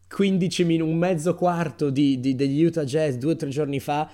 15 0.09 0.65
minuti, 0.65 0.91
un 0.91 0.97
mezzo 0.99 1.35
quarto 1.35 1.91
di, 1.91 2.21
di- 2.21 2.35
degli 2.35 2.65
Utah 2.65 2.85
Jazz 2.85 3.17
due 3.17 3.33
o 3.33 3.37
tre 3.37 3.49
giorni 3.51 3.81
fa. 3.81 4.09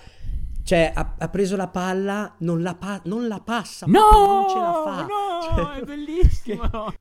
Cioè, 0.63 0.93
ha, 0.95 1.15
ha 1.19 1.29
preso 1.29 1.57
la 1.57 1.69
palla, 1.69 2.35
non 2.41 2.63
la, 2.63 2.75
pa- 2.75 3.01
non 3.05 3.27
la 3.29 3.41
passa, 3.41 3.87
No, 3.87 4.01
non 4.13 4.49
ce 4.49 4.59
la 4.59 4.83
fa. 4.85 5.07
no, 5.07 5.65
Cioè, 5.65 5.75
è 5.81 5.85
bellissimo. 5.87 6.65
eh, 6.89 6.99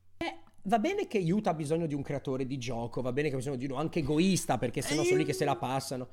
va 0.70 0.80
bene 0.80 1.08
che 1.08 1.18
Utah 1.30 1.50
ha 1.50 1.54
bisogno 1.54 1.86
di 1.88 1.94
un 1.96 2.02
creatore 2.02 2.46
di 2.46 2.58
gioco, 2.58 3.02
va 3.02 3.12
bene 3.12 3.28
che 3.28 3.34
ha 3.34 3.38
bisogno 3.38 3.58
di 3.58 3.66
uno 3.66 3.76
anche 3.76 4.00
egoista, 4.00 4.58
perché 4.58 4.82
sennò 4.82 5.04
sono 5.04 5.18
lì 5.18 5.26
che 5.26 5.34
se 5.34 5.44
la 5.44 5.56
passano. 5.58 6.08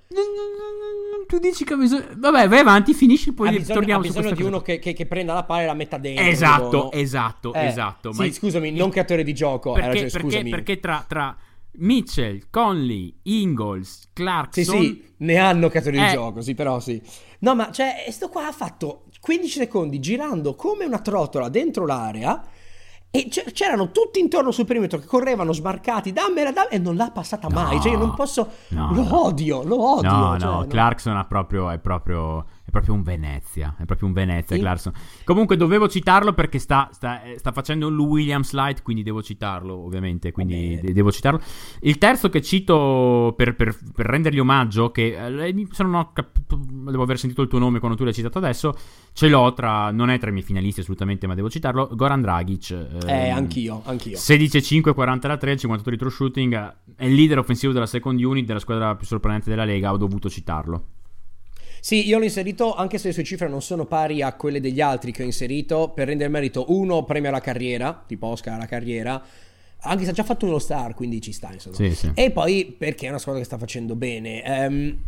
Tu 1.26 1.38
dici 1.38 1.64
che 1.64 1.74
ha 1.74 1.76
bisogno... 1.76 2.06
Vabbè, 2.16 2.48
vai 2.48 2.60
avanti, 2.60 2.94
finisci, 2.94 3.32
poi 3.32 3.48
ha 3.48 3.50
bisogno, 3.52 3.74
torniamo 3.74 4.00
ha 4.00 4.06
bisogno 4.06 4.28
di 4.30 4.34
cosa. 4.36 4.48
uno 4.48 4.60
che, 4.60 4.78
che- 4.78 4.92
che 4.92 5.06
prenda 5.06 5.34
la 5.34 5.44
palla 5.44 5.62
e 5.62 5.66
la 5.66 5.74
metta 5.74 5.98
dentro. 5.98 6.24
Esatto, 6.24 6.76
no? 6.84 6.92
esatto, 6.92 7.52
Eh, 7.52 7.66
esatto. 7.66 8.12
Sì, 8.12 8.20
ma- 8.22 8.32
scusami, 8.32 8.70
non 8.72 8.90
creatore 8.90 9.22
di 9.24 9.34
gioco. 9.34 9.72
perché, 9.72 10.02
ragione, 10.02 10.10
perché, 10.28 10.48
perché 10.50 10.80
tra, 10.80 11.04
tra 11.06 11.36
Mitchell, 11.78 12.42
Conley, 12.48 13.14
Ingalls, 13.24 14.08
Clarkson... 14.12 14.64
Sì, 14.64 14.70
sì, 14.70 15.04
ne 15.18 15.36
hanno 15.36 15.68
creatori 15.68 15.98
Eh. 15.98 16.04
di 16.06 16.12
gioco, 16.12 16.40
sì, 16.40 16.54
però 16.54 16.80
sì. 16.80 17.00
No, 17.40 17.54
ma 17.54 17.70
cioè, 17.72 18.06
sto 18.10 18.28
qua 18.28 18.46
ha 18.46 18.52
fatto 18.52 19.04
15 19.20 19.58
secondi 19.58 19.98
girando 20.00 20.54
come 20.54 20.84
una 20.84 21.00
trottola 21.00 21.48
dentro 21.48 21.84
l'area 21.86 22.42
e 23.16 23.28
c'erano 23.52 23.90
tutti 23.92 24.18
intorno 24.18 24.50
sul 24.50 24.66
perimetro 24.66 24.98
che 24.98 25.06
correvano 25.06 25.52
sbarcati, 25.52 26.12
dammela, 26.12 26.52
dammela, 26.52 26.68
e 26.68 26.78
non 26.78 26.96
l'ha 26.96 27.10
passata 27.10 27.48
mai. 27.48 27.76
No. 27.76 27.80
Cioè, 27.80 27.92
io 27.92 27.98
non 27.98 28.14
posso... 28.14 28.48
No, 28.68 28.92
lo 28.92 29.02
no. 29.02 29.24
odio, 29.24 29.62
lo 29.62 29.96
odio. 29.96 30.10
No, 30.10 30.38
cioè, 30.38 30.48
no, 30.48 30.58
no. 30.60 30.66
Clarkson 30.66 31.16
ha 31.16 31.24
proprio, 31.24 31.70
è, 31.70 31.78
proprio, 31.78 32.44
è 32.66 32.70
proprio 32.70 32.94
un 32.94 33.02
Venezia. 33.02 33.76
È 33.78 33.84
proprio 33.84 34.08
un 34.08 34.14
Venezia, 34.14 34.56
Sì. 34.56 34.60
Clarkson. 34.60 34.92
Comunque 35.24 35.56
dovevo 35.56 35.88
citarlo 35.88 36.32
perché 36.32 36.58
sta, 36.58 36.88
sta, 36.92 37.22
eh, 37.22 37.38
sta 37.38 37.52
facendo 37.52 37.86
un 37.86 37.96
Williams 37.96 38.52
light, 38.52 38.82
quindi 38.82 39.04
devo 39.04 39.22
citarlo, 39.22 39.72
ovviamente. 39.74 40.32
Quindi 40.32 40.78
de- 40.82 40.92
devo 40.92 41.12
citarlo. 41.12 41.40
Il 41.82 41.96
terzo 41.98 42.28
che 42.28 42.42
cito 42.42 43.34
per, 43.36 43.54
per- 43.54 43.78
per 43.94 44.06
rendergli 44.06 44.40
omaggio, 44.40 44.90
che 44.90 45.14
eh, 45.46 45.66
se 45.70 45.82
non 45.84 45.94
ho 45.94 46.12
cap- 46.12 46.54
devo 46.54 47.02
aver 47.04 47.18
sentito 47.18 47.40
il 47.42 47.48
tuo 47.48 47.60
nome 47.60 47.78
quando 47.78 47.96
tu 47.96 48.02
l'hai 48.02 48.12
citato 48.12 48.38
adesso, 48.38 48.74
ce 49.12 49.28
l'ho 49.28 49.52
tra, 49.54 49.92
non 49.92 50.10
è 50.10 50.18
tra 50.18 50.30
i 50.30 50.32
miei 50.32 50.44
finalisti 50.44 50.80
assolutamente, 50.80 51.28
ma 51.28 51.34
devo 51.34 51.48
citarlo, 51.48 51.88
Goran 51.92 52.20
Dragic. 52.20 52.70
Eh, 53.06 53.28
ehm, 53.28 53.36
anch'io, 53.36 53.82
anch'io. 53.84 54.16
16-5, 54.18 54.92
40 54.92 55.28
da 55.28 55.36
3, 55.36 55.56
58 55.56 55.90
di 55.90 55.96
true 55.96 56.10
shooting. 56.10 56.74
È 56.96 57.04
il 57.04 57.14
leader 57.14 57.38
offensivo 57.38 57.72
della 57.72 57.86
second 57.86 58.20
unit, 58.20 58.44
della 58.44 58.58
squadra 58.58 58.96
più 58.96 59.06
sorprendente 59.06 59.50
della 59.50 59.64
Lega. 59.64 59.92
Ho 59.92 59.96
dovuto 59.96 60.28
citarlo. 60.28 60.82
Sì, 61.86 62.08
io 62.08 62.18
l'ho 62.18 62.24
inserito 62.24 62.74
anche 62.74 62.98
se 62.98 63.06
le 63.06 63.12
sue 63.12 63.22
cifre 63.22 63.46
non 63.46 63.62
sono 63.62 63.84
pari 63.84 64.20
a 64.20 64.32
quelle 64.32 64.58
degli 64.58 64.80
altri 64.80 65.12
che 65.12 65.22
ho 65.22 65.24
inserito 65.24 65.92
per 65.94 66.08
rendere 66.08 66.28
merito 66.28 66.64
uno 66.70 67.04
premio 67.04 67.28
alla 67.28 67.40
carriera, 67.40 68.02
tipo 68.04 68.26
Oscar 68.26 68.54
alla 68.54 68.66
carriera, 68.66 69.22
anche 69.82 70.02
se 70.02 70.10
ha 70.10 70.12
già 70.12 70.24
fatto 70.24 70.46
uno 70.46 70.58
star, 70.58 70.94
quindi 70.94 71.20
ci 71.20 71.30
sta 71.30 71.52
insomma. 71.52 71.76
Sì, 71.76 71.94
sì. 71.94 72.10
E 72.12 72.32
poi 72.32 72.74
perché 72.76 73.06
è 73.06 73.08
una 73.08 73.20
squadra 73.20 73.40
che 73.40 73.46
sta 73.46 73.56
facendo 73.56 73.94
bene. 73.94 74.98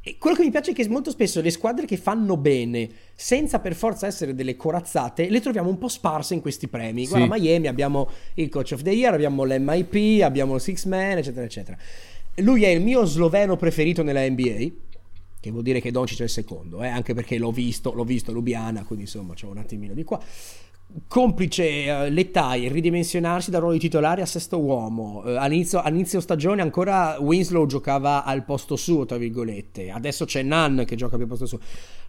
E 0.00 0.16
quello 0.16 0.36
che 0.36 0.44
mi 0.44 0.52
piace 0.52 0.70
è 0.70 0.74
che 0.74 0.88
molto 0.88 1.10
spesso 1.10 1.40
le 1.40 1.50
squadre 1.50 1.86
che 1.86 1.96
fanno 1.96 2.36
bene, 2.36 2.88
senza 3.16 3.58
per 3.58 3.74
forza 3.74 4.06
essere 4.06 4.32
delle 4.32 4.54
corazzate, 4.54 5.28
le 5.30 5.40
troviamo 5.40 5.68
un 5.68 5.78
po' 5.78 5.88
sparse 5.88 6.34
in 6.34 6.40
questi 6.40 6.68
premi. 6.68 7.04
Sì. 7.04 7.16
Guarda, 7.16 7.34
Miami 7.34 7.66
abbiamo 7.66 8.08
il 8.34 8.48
Coach 8.48 8.74
of 8.74 8.82
the 8.82 8.92
Year, 8.92 9.12
abbiamo 9.12 9.42
l'MIP, 9.42 10.22
abbiamo 10.22 10.54
il 10.54 10.60
Six 10.60 10.84
Man, 10.84 11.18
eccetera, 11.18 11.44
eccetera. 11.44 11.76
Lui 12.36 12.62
è 12.62 12.68
il 12.68 12.80
mio 12.80 13.04
sloveno 13.04 13.56
preferito 13.56 14.04
nella 14.04 14.20
NBA, 14.20 14.86
che 15.40 15.50
vuol 15.50 15.62
dire 15.62 15.80
che 15.80 15.90
Doncic 15.90 16.20
è 16.20 16.24
il 16.24 16.28
secondo, 16.30 16.82
eh, 16.82 16.88
anche 16.88 17.14
perché 17.14 17.38
l'ho 17.38 17.52
visto, 17.52 17.92
l'ho 17.92 18.04
visto 18.04 18.32
Lubiana, 18.32 18.84
quindi 18.84 19.04
insomma 19.04 19.34
c'è 19.34 19.46
un 19.46 19.58
attimino 19.58 19.94
di 19.94 20.04
qua. 20.04 20.20
Complice 21.06 21.84
eh, 21.84 22.10
l'età, 22.10 22.54
il 22.54 22.70
ridimensionarsi 22.70 23.50
dal 23.50 23.60
ruolo 23.60 23.74
di 23.74 23.80
titolare 23.80 24.22
a 24.22 24.26
sesto 24.26 24.58
uomo. 24.58 25.22
Eh, 25.22 25.36
all'inizio, 25.36 25.82
all'inizio 25.82 26.18
stagione 26.18 26.62
ancora 26.62 27.18
Winslow 27.20 27.66
giocava 27.66 28.24
al 28.24 28.42
posto 28.44 28.74
suo, 28.74 29.04
tra 29.04 29.18
virgolette. 29.18 29.90
Adesso 29.90 30.24
c'è 30.24 30.42
Nan 30.42 30.84
che 30.86 30.96
gioca 30.96 31.16
più 31.16 31.24
al 31.24 31.30
posto 31.30 31.44
suo. 31.44 31.60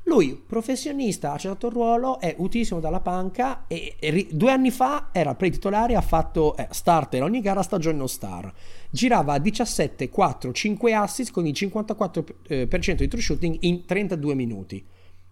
Lui, 0.04 0.42
professionista, 0.48 1.32
ha 1.32 1.34
accettato 1.34 1.68
il 1.68 1.74
ruolo, 1.74 2.22
è 2.22 2.34
utilissimo 2.38 2.80
dalla 2.80 3.02
panca 3.02 3.66
e, 3.68 3.96
e 4.00 4.10
ri- 4.12 4.30
due 4.32 4.52
anni 4.52 4.72
fa 4.72 5.10
era 5.12 5.36
pre-titolare, 5.36 5.96
ha 5.96 6.02
fatto 6.02 6.56
eh, 6.56 6.68
starter 6.72 7.22
ogni 7.22 7.42
gara, 7.42 7.62
stagione 7.62 7.98
non 7.98 8.08
star. 8.08 8.52
Girava 8.90 9.34
a 9.34 9.40
17, 9.40 10.10
4, 10.10 10.54
5 10.54 10.94
assist 10.94 11.32
con 11.32 11.46
il 11.46 11.54
54% 11.54 12.32
eh, 12.48 12.96
di 12.96 13.08
true 13.10 13.22
shooting 13.22 13.58
in 13.62 13.86
32 13.86 14.34
minuti. 14.36 14.86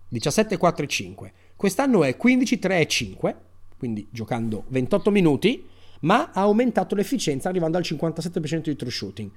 17, 0.09 0.57
4 0.57 0.83
e 0.83 0.87
5. 0.87 1.33
Quest'anno 1.55 2.03
è 2.03 2.15
15, 2.15 2.59
3 2.59 2.79
e 2.79 2.87
5, 2.87 3.35
quindi 3.77 4.07
giocando 4.11 4.65
28 4.67 5.11
minuti, 5.11 5.65
ma 6.01 6.31
ha 6.31 6.41
aumentato 6.41 6.95
l'efficienza 6.95 7.49
arrivando 7.49 7.77
al 7.77 7.83
57% 7.83 8.61
di 8.61 8.75
true 8.75 8.91
shooting. 8.91 9.31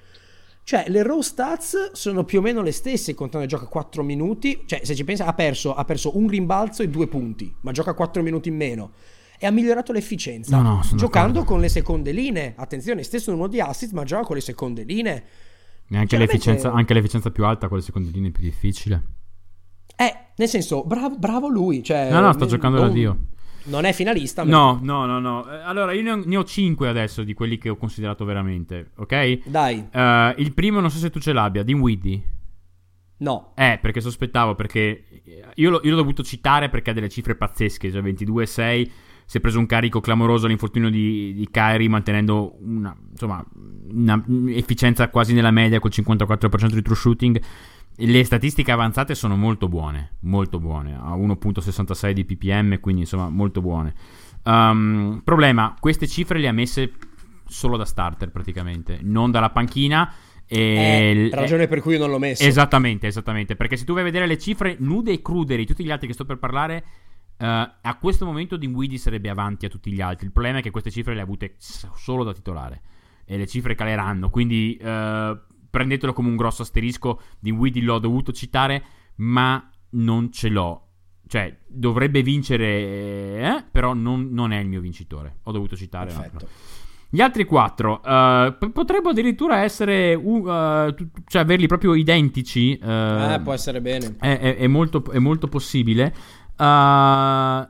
Cioè, 0.63 0.85
le 0.89 1.03
raw 1.03 1.21
stats 1.21 1.93
sono 1.93 2.25
più 2.25 2.39
o 2.39 2.43
meno 2.43 2.63
le 2.63 2.71
stesse, 2.71 3.15
contando 3.15 3.47
che 3.47 3.53
gioca 3.53 3.67
4 3.67 4.03
minuti. 4.03 4.63
Cioè, 4.67 4.85
se 4.85 4.95
ci 4.95 5.05
pensa, 5.05 5.27
ha 5.27 5.33
perso, 5.33 5.75
ha 5.75 5.85
perso 5.85 6.17
un 6.17 6.29
rimbalzo 6.29 6.83
e 6.83 6.89
due 6.89 7.09
punti, 7.09 7.53
ma 7.63 7.73
gioca 7.73 7.95
4 7.95 8.23
minuti 8.23 8.51
in 8.51 8.57
meno. 8.57 8.93
E 9.39 9.47
ha 9.47 9.51
migliorato 9.51 9.91
l'efficienza. 9.91 10.55
No, 10.55 10.63
no, 10.63 10.81
giocando 10.95 11.33
d'accordo. 11.33 11.45
con 11.45 11.61
le 11.61 11.69
seconde 11.71 12.13
linee. 12.13 12.53
Attenzione, 12.57 13.03
stesso 13.03 13.31
numero 13.31 13.49
di 13.49 13.59
assist, 13.59 13.93
ma 13.95 14.05
gioca 14.05 14.27
con 14.27 14.37
le 14.37 14.43
seconde 14.43 14.85
linee. 14.85 15.25
E 15.89 15.97
anche, 15.97 16.19
l'efficienza, 16.19 16.71
anche 16.71 16.95
l'efficienza 16.95 17.31
più 17.31 17.45
alta 17.45 17.67
con 17.67 17.79
le 17.79 17.83
seconde 17.83 18.11
linee 18.11 18.29
è 18.29 18.33
più 18.33 18.45
difficile. 18.45 19.03
Eh, 20.01 20.15
nel 20.37 20.49
senso, 20.49 20.83
bravo, 20.85 21.17
bravo 21.19 21.49
lui. 21.49 21.83
Cioè, 21.83 22.11
No, 22.11 22.21
no, 22.21 22.33
sta 22.33 22.45
eh, 22.45 22.49
giocando 22.49 22.79
da 22.81 22.89
Dio. 22.89 23.19
Non 23.65 23.85
è 23.85 23.93
finalista, 23.93 24.43
ma- 24.45 24.51
No, 24.51 24.79
no, 24.83 25.05
no, 25.05 25.21
no. 25.21 25.47
Eh, 25.51 25.57
Allora, 25.63 25.93
io 25.93 26.03
ne 26.03 26.11
ho, 26.13 26.23
ne 26.25 26.37
ho 26.39 26.45
5 26.45 26.89
adesso 26.89 27.23
di 27.23 27.35
quelli 27.35 27.59
che 27.59 27.69
ho 27.69 27.77
considerato 27.77 28.25
veramente, 28.25 28.93
ok? 28.97 29.41
Dai, 29.47 29.87
Eh, 29.91 30.35
il 30.39 30.55
primo, 30.55 30.81
non 30.81 30.91
so 30.91 30.97
se 30.99 31.11
tu 31.11 31.19
ce 31.21 31.35
l'abbia, 31.35 31.63
Dinwiddie. 31.63 32.23
no. 33.19 33.53
Eh, 33.55 33.79
perché 33.83 34.01
sospettavo, 34.01 34.55
perché 34.55 35.05
io, 35.57 35.71
l'ho- 35.71 35.81
io 35.85 35.91
l'ho 35.91 35.97
dovuto 35.97 36.23
citare 36.23 36.71
perché 36.71 36.91
ha 36.91 36.95
delle 36.95 37.11
cifre 37.11 37.35
pazzesche, 37.35 37.91
cioè 37.93 38.01
22-6, 38.01 38.91
si 39.27 39.37
è 39.37 39.41
preso 39.41 39.59
un 39.59 39.67
carico 39.67 40.01
clamoroso 40.01 40.47
all'infortunio 40.47 40.89
di, 40.89 41.35
di 41.35 41.49
Kyrie 41.51 41.89
mantenendo 41.91 42.57
una, 42.63 42.97
insomma, 43.11 43.45
una 43.93 44.25
efficienza 44.49 45.09
quasi 45.11 45.35
nella 45.35 45.51
media 45.51 45.79
col 45.79 45.91
54% 45.95 46.73
di 46.73 46.83
true 46.83 46.97
shooting. 46.97 47.41
Le 48.03 48.25
statistiche 48.25 48.73
avanzate 48.73 49.15
sono 49.15 49.37
molto 49.37 49.69
buone, 49.69 50.17
molto 50.21 50.59
buone, 50.59 50.95
a 50.95 51.15
1.66 51.17 52.13
di 52.13 52.25
ppm, 52.25 52.81
quindi 52.81 53.03
insomma 53.03 53.29
molto 53.29 53.61
buone. 53.61 53.95
Um, 54.43 55.21
problema, 55.23 55.77
queste 55.79 56.07
cifre 56.07 56.39
le 56.39 56.49
ha 56.49 56.53
messe 56.53 56.93
solo 57.47 57.77
da 57.77 57.85
starter 57.85 58.31
praticamente, 58.31 59.01
non 59.03 59.31
dalla 59.31 59.51
panchina. 59.51 60.15
E 60.47 61.29
eh, 61.31 61.31
ragione 61.33 61.69
per 61.69 61.83
cui 61.83 61.95
io 61.95 61.99
non 61.99 62.11
l'ho 62.11 62.19
messo. 62.19 62.43
Esattamente, 62.43 63.07
esattamente. 63.07 63.55
Perché 63.55 63.77
se 63.77 63.85
tu 63.85 63.93
vai 63.93 64.03
a 64.03 64.07
vedere 64.07 64.27
le 64.27 64.39
cifre 64.39 64.77
nude 64.79 65.13
e 65.13 65.21
crude 65.21 65.57
di 65.57 65.67
tutti 65.67 65.85
gli 65.85 65.91
altri 65.91 66.07
che 66.07 66.15
sto 66.15 66.25
per 66.25 66.39
parlare, 66.39 66.85
uh, 67.39 67.45
a 67.45 67.99
questo 68.01 68.25
momento 68.25 68.57
Dinwiddie 68.57 68.97
sarebbe 68.97 69.29
avanti 69.29 69.67
a 69.67 69.69
tutti 69.69 69.93
gli 69.93 70.01
altri. 70.01 70.25
Il 70.27 70.33
problema 70.33 70.59
è 70.59 70.63
che 70.63 70.71
queste 70.71 70.91
cifre 70.91 71.13
le 71.13 71.21
ha 71.21 71.25
avute 71.25 71.57
solo 71.59 72.25
da 72.25 72.33
titolare. 72.33 72.81
E 73.27 73.37
le 73.37 73.47
cifre 73.47 73.75
caleranno. 73.75 74.31
Quindi 74.31 74.79
uh, 74.81 75.39
prendetelo 75.71 76.13
come 76.13 76.29
un 76.29 76.37
grosso 76.37 76.63
asterisco. 76.63 77.21
Dinwiddie 77.39 77.83
l'ho 77.83 77.99
dovuto 77.99 78.33
citare, 78.33 78.83
ma 79.17 79.71
non 79.91 80.31
ce 80.33 80.49
l'ho. 80.49 80.87
Cioè, 81.27 81.59
dovrebbe 81.67 82.23
vincere, 82.23 82.67
eh, 82.67 83.65
però 83.71 83.95
non, 83.95 84.31
non, 84.33 84.53
è 84.53 84.59
il 84.59 84.67
mio 84.67 84.81
vincitore. 84.81 85.37
Ho 85.45 85.53
dovuto 85.53 85.77
citare. 85.77 86.13
Perfetto. 86.13 86.49
Gli 87.13 87.21
altri 87.21 87.45
quattro 87.45 88.01
uh, 88.05 88.57
p- 88.57 88.71
potrebbero 88.71 89.11
addirittura 89.11 89.63
essere, 89.63 90.15
uh, 90.15 90.45
cioè 91.27 91.43
averli 91.43 91.67
proprio 91.67 91.95
identici. 91.95 92.79
Uh, 92.81 93.33
eh, 93.33 93.41
può 93.43 93.53
essere 93.53 93.81
bene. 93.81 94.17
È, 94.19 94.39
è, 94.39 94.57
è, 94.57 94.67
molto, 94.67 95.05
è 95.11 95.19
molto, 95.19 95.49
possibile. 95.49 96.15
vabbè, 96.57 97.69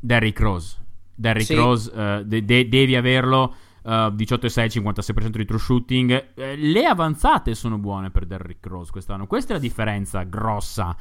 Derrick 0.00 0.40
Rose. 0.40 0.76
Derrick 1.14 1.46
sì. 1.46 1.54
Rose, 1.54 2.24
de- 2.26 2.44
de- 2.44 2.68
devi 2.68 2.96
averlo. 2.96 3.54
Uh, 3.82 4.14
18,6, 4.14 4.80
56% 4.80 5.28
di 5.28 5.44
true 5.44 5.58
shooting. 5.58 6.32
Uh, 6.34 6.42
le 6.56 6.84
avanzate 6.84 7.54
sono 7.54 7.78
buone 7.78 8.10
per 8.10 8.26
Derrick 8.26 8.64
Rose 8.66 8.90
quest'anno. 8.90 9.26
Questa 9.26 9.52
è 9.52 9.56
la 9.56 9.62
differenza 9.62 10.22
grossa. 10.22 10.96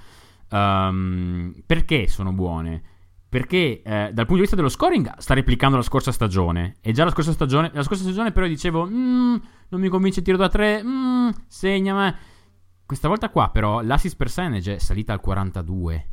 Um, 0.50 1.54
perché 1.66 2.08
sono 2.08 2.34
buone? 2.34 2.84
Perché 3.32 3.82
eh, 3.82 4.10
dal 4.12 4.26
punto 4.26 4.34
di 4.34 4.42
vista 4.42 4.58
dello 4.58 4.68
scoring 4.68 5.16
sta 5.20 5.34
replicando 5.34 5.78
la 5.78 5.84
scorsa 5.84 6.12
stagione. 6.12 6.76
E 6.82 6.92
già 6.92 7.06
la 7.06 7.12
scorsa 7.12 7.32
stagione, 7.32 7.72
la 7.74 7.84
scorsa 7.84 8.04
stagione 8.04 8.34
però 8.34 8.46
dicevo, 8.46 8.86
mm, 8.86 9.36
non 9.70 9.80
mi 9.80 9.88
convince 9.88 10.20
il 10.20 10.26
tiro 10.26 10.36
da 10.36 10.50
3, 10.50 10.84
mm, 10.84 11.30
segna, 11.48 11.94
ma... 11.94 12.16
Questa 12.86 13.08
volta 13.08 13.30
qua 13.30 13.50
però 13.50 13.80
l'assist 13.80 14.18
percentage 14.18 14.76
è 14.76 14.80
salita 14.80 15.14
al 15.14 15.22
42. 15.22 16.10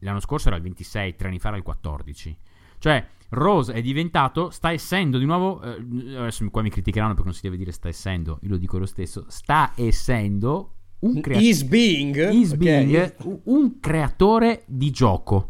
L'anno 0.00 0.18
scorso 0.18 0.48
era 0.48 0.56
il 0.56 0.64
26, 0.64 1.14
tre 1.14 1.28
anni 1.28 1.38
fa 1.38 1.46
era 1.46 1.58
il 1.58 1.62
14. 1.62 2.36
Cioè, 2.78 3.08
Rose 3.30 3.72
è 3.72 3.82
diventato, 3.82 4.50
sta 4.50 4.72
essendo 4.72 5.18
di 5.18 5.24
nuovo, 5.24 5.60
eh, 5.62 6.16
adesso 6.16 6.48
qua 6.50 6.62
mi 6.62 6.70
criticheranno 6.70 7.12
perché 7.12 7.28
non 7.28 7.34
si 7.34 7.42
deve 7.42 7.56
dire 7.56 7.72
sta 7.72 7.88
essendo, 7.88 8.38
io 8.42 8.50
lo 8.50 8.56
dico 8.56 8.78
lo 8.78 8.86
stesso, 8.86 9.24
sta 9.28 9.72
essendo 9.74 10.72
un, 11.00 11.20
crea- 11.20 11.38
is 11.38 11.62
being, 11.64 12.32
is 12.32 12.54
being 12.54 12.94
okay. 12.94 13.40
un 13.44 13.80
creatore 13.80 14.62
di 14.66 14.90
gioco. 14.90 15.48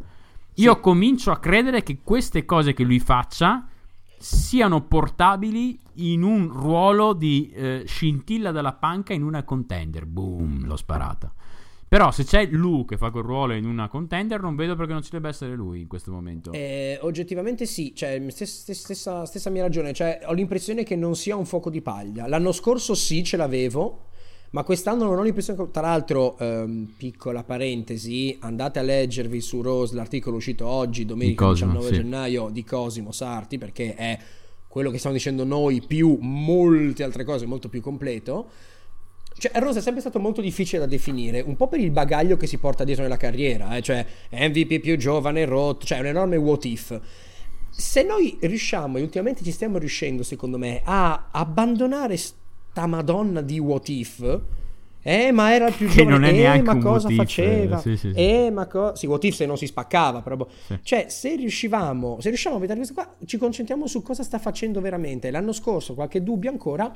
Io 0.55 0.75
sì. 0.75 0.81
comincio 0.81 1.31
a 1.31 1.39
credere 1.39 1.83
che 1.83 1.99
queste 2.03 2.45
cose 2.45 2.73
che 2.73 2.83
lui 2.83 2.99
faccia 2.99 3.69
siano 4.19 4.83
portabili 4.83 5.79
in 5.97 6.23
un 6.23 6.49
ruolo 6.49 7.13
di 7.13 7.51
eh, 7.51 7.85
scintilla 7.87 8.51
dalla 8.51 8.73
panca 8.73 9.13
in 9.13 9.23
una 9.23 9.45
contender. 9.45 10.07
Boom, 10.07 10.67
l'ho 10.67 10.77
sparata. 10.77 11.33
Però 11.89 12.11
se 12.11 12.25
c'è 12.25 12.47
lui 12.47 12.85
che 12.85 12.97
fa 12.97 13.11
quel 13.11 13.23
ruolo 13.23 13.55
in 13.55 13.65
una 13.65 13.89
contender, 13.89 14.41
non 14.41 14.57
vedo 14.57 14.75
perché 14.75 14.93
non 14.93 15.03
ci 15.03 15.11
debba 15.11 15.29
essere 15.29 15.55
lui 15.55 15.81
in 15.83 15.87
questo 15.87 16.11
momento. 16.11 16.51
Eh, 16.53 16.99
oggettivamente 17.03 17.65
sì, 17.65 17.95
cioè, 17.95 18.21
stessa, 18.29 18.75
stessa, 18.75 19.25
stessa 19.25 19.51
mia 19.51 19.63
ragione. 19.63 19.93
Cioè, 19.93 20.23
ho 20.25 20.33
l'impressione 20.33 20.83
che 20.83 20.97
non 20.97 21.15
sia 21.15 21.37
un 21.37 21.47
fuoco 21.47 21.71
di 21.71 21.81
paglia. 21.83 22.27
L'anno 22.27 22.51
scorso 22.51 22.95
sì, 22.95 23.23
ce 23.23 23.37
l'avevo. 23.37 24.05
Ma 24.51 24.65
quest'anno 24.65 25.05
non 25.05 25.19
ho 25.19 25.23
l'impressione 25.23 25.63
che... 25.63 25.71
Tra 25.71 25.83
l'altro, 25.83 26.37
ehm, 26.39 26.95
piccola 26.97 27.45
parentesi, 27.45 28.37
andate 28.41 28.79
a 28.79 28.83
leggervi 28.83 29.41
su 29.41 29.61
Rose 29.61 29.95
l'articolo 29.95 30.37
uscito 30.37 30.67
oggi, 30.67 31.05
domenica 31.05 31.45
Cosimo, 31.45 31.73
19 31.73 31.95
sì. 31.95 32.03
gennaio, 32.03 32.49
di 32.51 32.65
Cosimo 32.65 33.13
Sarti, 33.13 33.59
perché 33.59 33.95
è 33.95 34.19
quello 34.67 34.91
che 34.91 34.99
stiamo 34.99 35.17
dicendo 35.17 35.45
noi 35.45 35.83
più 35.87 36.19
molte 36.21 37.05
altre 37.05 37.25
cose, 37.25 37.47
molto 37.47 37.69
più 37.69 37.81
completo. 37.81 38.49
Cioè, 39.39 39.53
Rose 39.61 39.81
è 39.81 39.83
sempre 39.83 40.01
stato 40.01 40.19
molto 40.19 40.41
difficile 40.41 40.81
da 40.81 40.87
definire, 40.87 41.41
un 41.41 41.57
po' 41.57 41.69
per 41.69 41.81
il 41.81 41.91
bagaglio 41.91 42.39
che 42.39 42.47
si 42.47 42.57
porta 42.57 42.85
dietro 42.85 43.03
nella 43.03 43.19
carriera, 43.19 43.77
eh? 43.77 43.83
cioè 43.83 44.05
MVP 44.31 44.81
più 44.81 44.97
giovane, 44.97 45.45
rotto, 45.45 45.85
cioè 45.85 45.99
un 45.99 46.07
enorme 46.07 46.37
what 46.37 46.65
if. 46.65 46.99
Se 47.69 48.03
noi 48.03 48.39
riusciamo, 48.41 48.97
e 48.97 49.03
ultimamente 49.03 49.45
ci 49.45 49.53
stiamo 49.53 49.77
riuscendo, 49.77 50.23
secondo 50.23 50.57
me, 50.57 50.81
a 50.83 51.29
abbandonare 51.31 52.17
sta 52.17 52.87
madonna 52.87 53.43
di 53.43 53.59
what 53.59 53.89
if. 53.91 54.41
Eh, 55.03 55.31
ma 55.31 55.55
era 55.55 55.69
il 55.69 55.75
più 55.75 55.87
che 55.87 56.03
giovane. 56.03 56.19
Non 56.19 56.25
è 56.25 56.57
eh, 56.57 56.63
ma 56.63 56.79
cosa 56.79 57.09
faceva? 57.11 57.79
Sì, 57.79 57.97
sì, 57.97 58.13
sì. 58.13 58.17
Eh, 58.17 58.51
ma 58.51 58.67
cosa. 58.67 58.97
Sì, 58.97 59.07
what 59.07 59.23
if 59.23 59.35
se 59.35 59.47
non 59.47 59.57
si 59.57 59.67
spaccava. 59.67 60.21
Però... 60.23 60.45
Sì. 60.67 60.79
Cioè, 60.83 61.07
se 61.09 61.37
riuscivamo, 61.37 62.21
se 62.21 62.29
riusciamo 62.31 62.57
a 62.57 62.59
vedere 62.59 62.79
questo 62.79 62.95
qua, 62.95 63.15
ci 63.25 63.37
concentriamo 63.37 63.87
su 63.87 64.03
cosa 64.03 64.25
sta 64.25 64.39
facendo 64.41 64.81
veramente. 64.81 65.31
L'anno 65.31 65.53
scorso, 65.53 65.95
qualche 65.95 66.25
dubbio 66.25 66.51
ancora. 66.51 66.91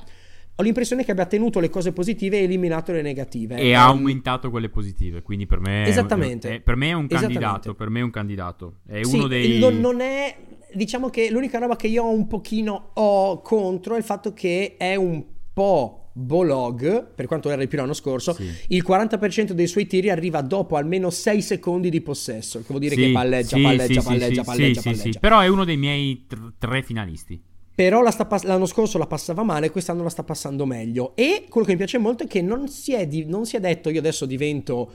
Ho 0.61 0.63
l'impressione 0.63 1.03
che 1.03 1.11
abbia 1.11 1.25
tenuto 1.25 1.59
le 1.59 1.69
cose 1.69 1.91
positive 1.91 2.37
e 2.39 2.43
eliminato 2.43 2.91
le 2.91 3.01
negative. 3.01 3.57
E 3.57 3.73
ha 3.73 3.85
aumentato 3.85 4.51
quelle 4.51 4.69
positive. 4.69 5.23
Quindi 5.23 5.47
per 5.47 5.59
me. 5.59 5.87
Esattamente. 5.87 6.49
È, 6.49 6.53
è, 6.57 6.59
per 6.61 6.75
me 6.75 6.89
è 6.89 6.93
un 6.93 7.07
candidato. 7.07 7.73
Per 7.73 7.89
me 7.89 7.99
è 7.99 8.03
un 8.03 8.11
candidato. 8.11 8.75
È 8.85 9.01
uno 9.03 9.25
dei. 9.25 9.57
Non, 9.57 9.79
non 9.79 10.01
è. 10.01 10.37
Diciamo 10.73 11.09
che 11.09 11.31
l'unica 11.31 11.57
roba 11.57 11.75
che 11.75 11.87
io 11.87 12.03
ho 12.03 12.11
un 12.11 12.27
pochino 12.27 12.91
ho 12.93 13.41
contro 13.41 13.95
è 13.95 13.97
il 13.97 14.03
fatto 14.03 14.33
che 14.33 14.75
è 14.77 14.95
un 14.95 15.25
po' 15.51 16.11
Bolog, 16.13 17.13
per 17.13 17.25
quanto 17.25 17.49
era 17.49 17.61
il 17.61 17.67
più 17.67 17.77
l'anno 17.77 17.93
scorso, 17.93 18.33
sì. 18.33 18.49
il 18.67 18.85
40% 18.87 19.51
dei 19.51 19.67
suoi 19.67 19.87
tiri 19.87 20.09
arriva 20.09 20.41
dopo 20.41 20.75
almeno 20.75 21.09
6 21.09 21.41
secondi 21.41 21.89
di 21.89 22.01
possesso, 22.01 22.59
che 22.59 22.65
vuol 22.67 22.79
dire 22.79 22.95
sì, 22.95 23.01
che 23.01 23.11
palleggia, 23.11 23.55
sì, 23.55 23.61
palleggia, 23.61 24.01
palleggia, 24.01 24.43
palleggia, 24.43 24.81
palleggia. 24.81 25.19
Però 25.19 25.39
è 25.39 25.47
uno 25.47 25.65
dei 25.65 25.77
miei 25.77 26.25
tr- 26.27 26.53
tre 26.57 26.83
finalisti. 26.83 27.41
Però 27.81 28.03
la 28.03 28.11
pass- 28.11 28.43
l'anno 28.43 28.67
scorso 28.67 28.99
la 28.99 29.07
passava 29.07 29.41
male, 29.41 29.71
quest'anno 29.71 30.03
la 30.03 30.09
sta 30.09 30.21
passando 30.21 30.67
meglio. 30.67 31.15
E 31.15 31.47
quello 31.49 31.65
che 31.65 31.71
mi 31.71 31.79
piace 31.79 31.97
molto 31.97 32.25
è 32.25 32.27
che 32.27 32.43
non 32.43 32.67
si 32.67 32.93
è, 32.93 33.07
di- 33.07 33.25
non 33.25 33.47
si 33.47 33.55
è 33.55 33.59
detto 33.59 33.89
io 33.89 33.97
adesso 33.97 34.27
divento 34.27 34.91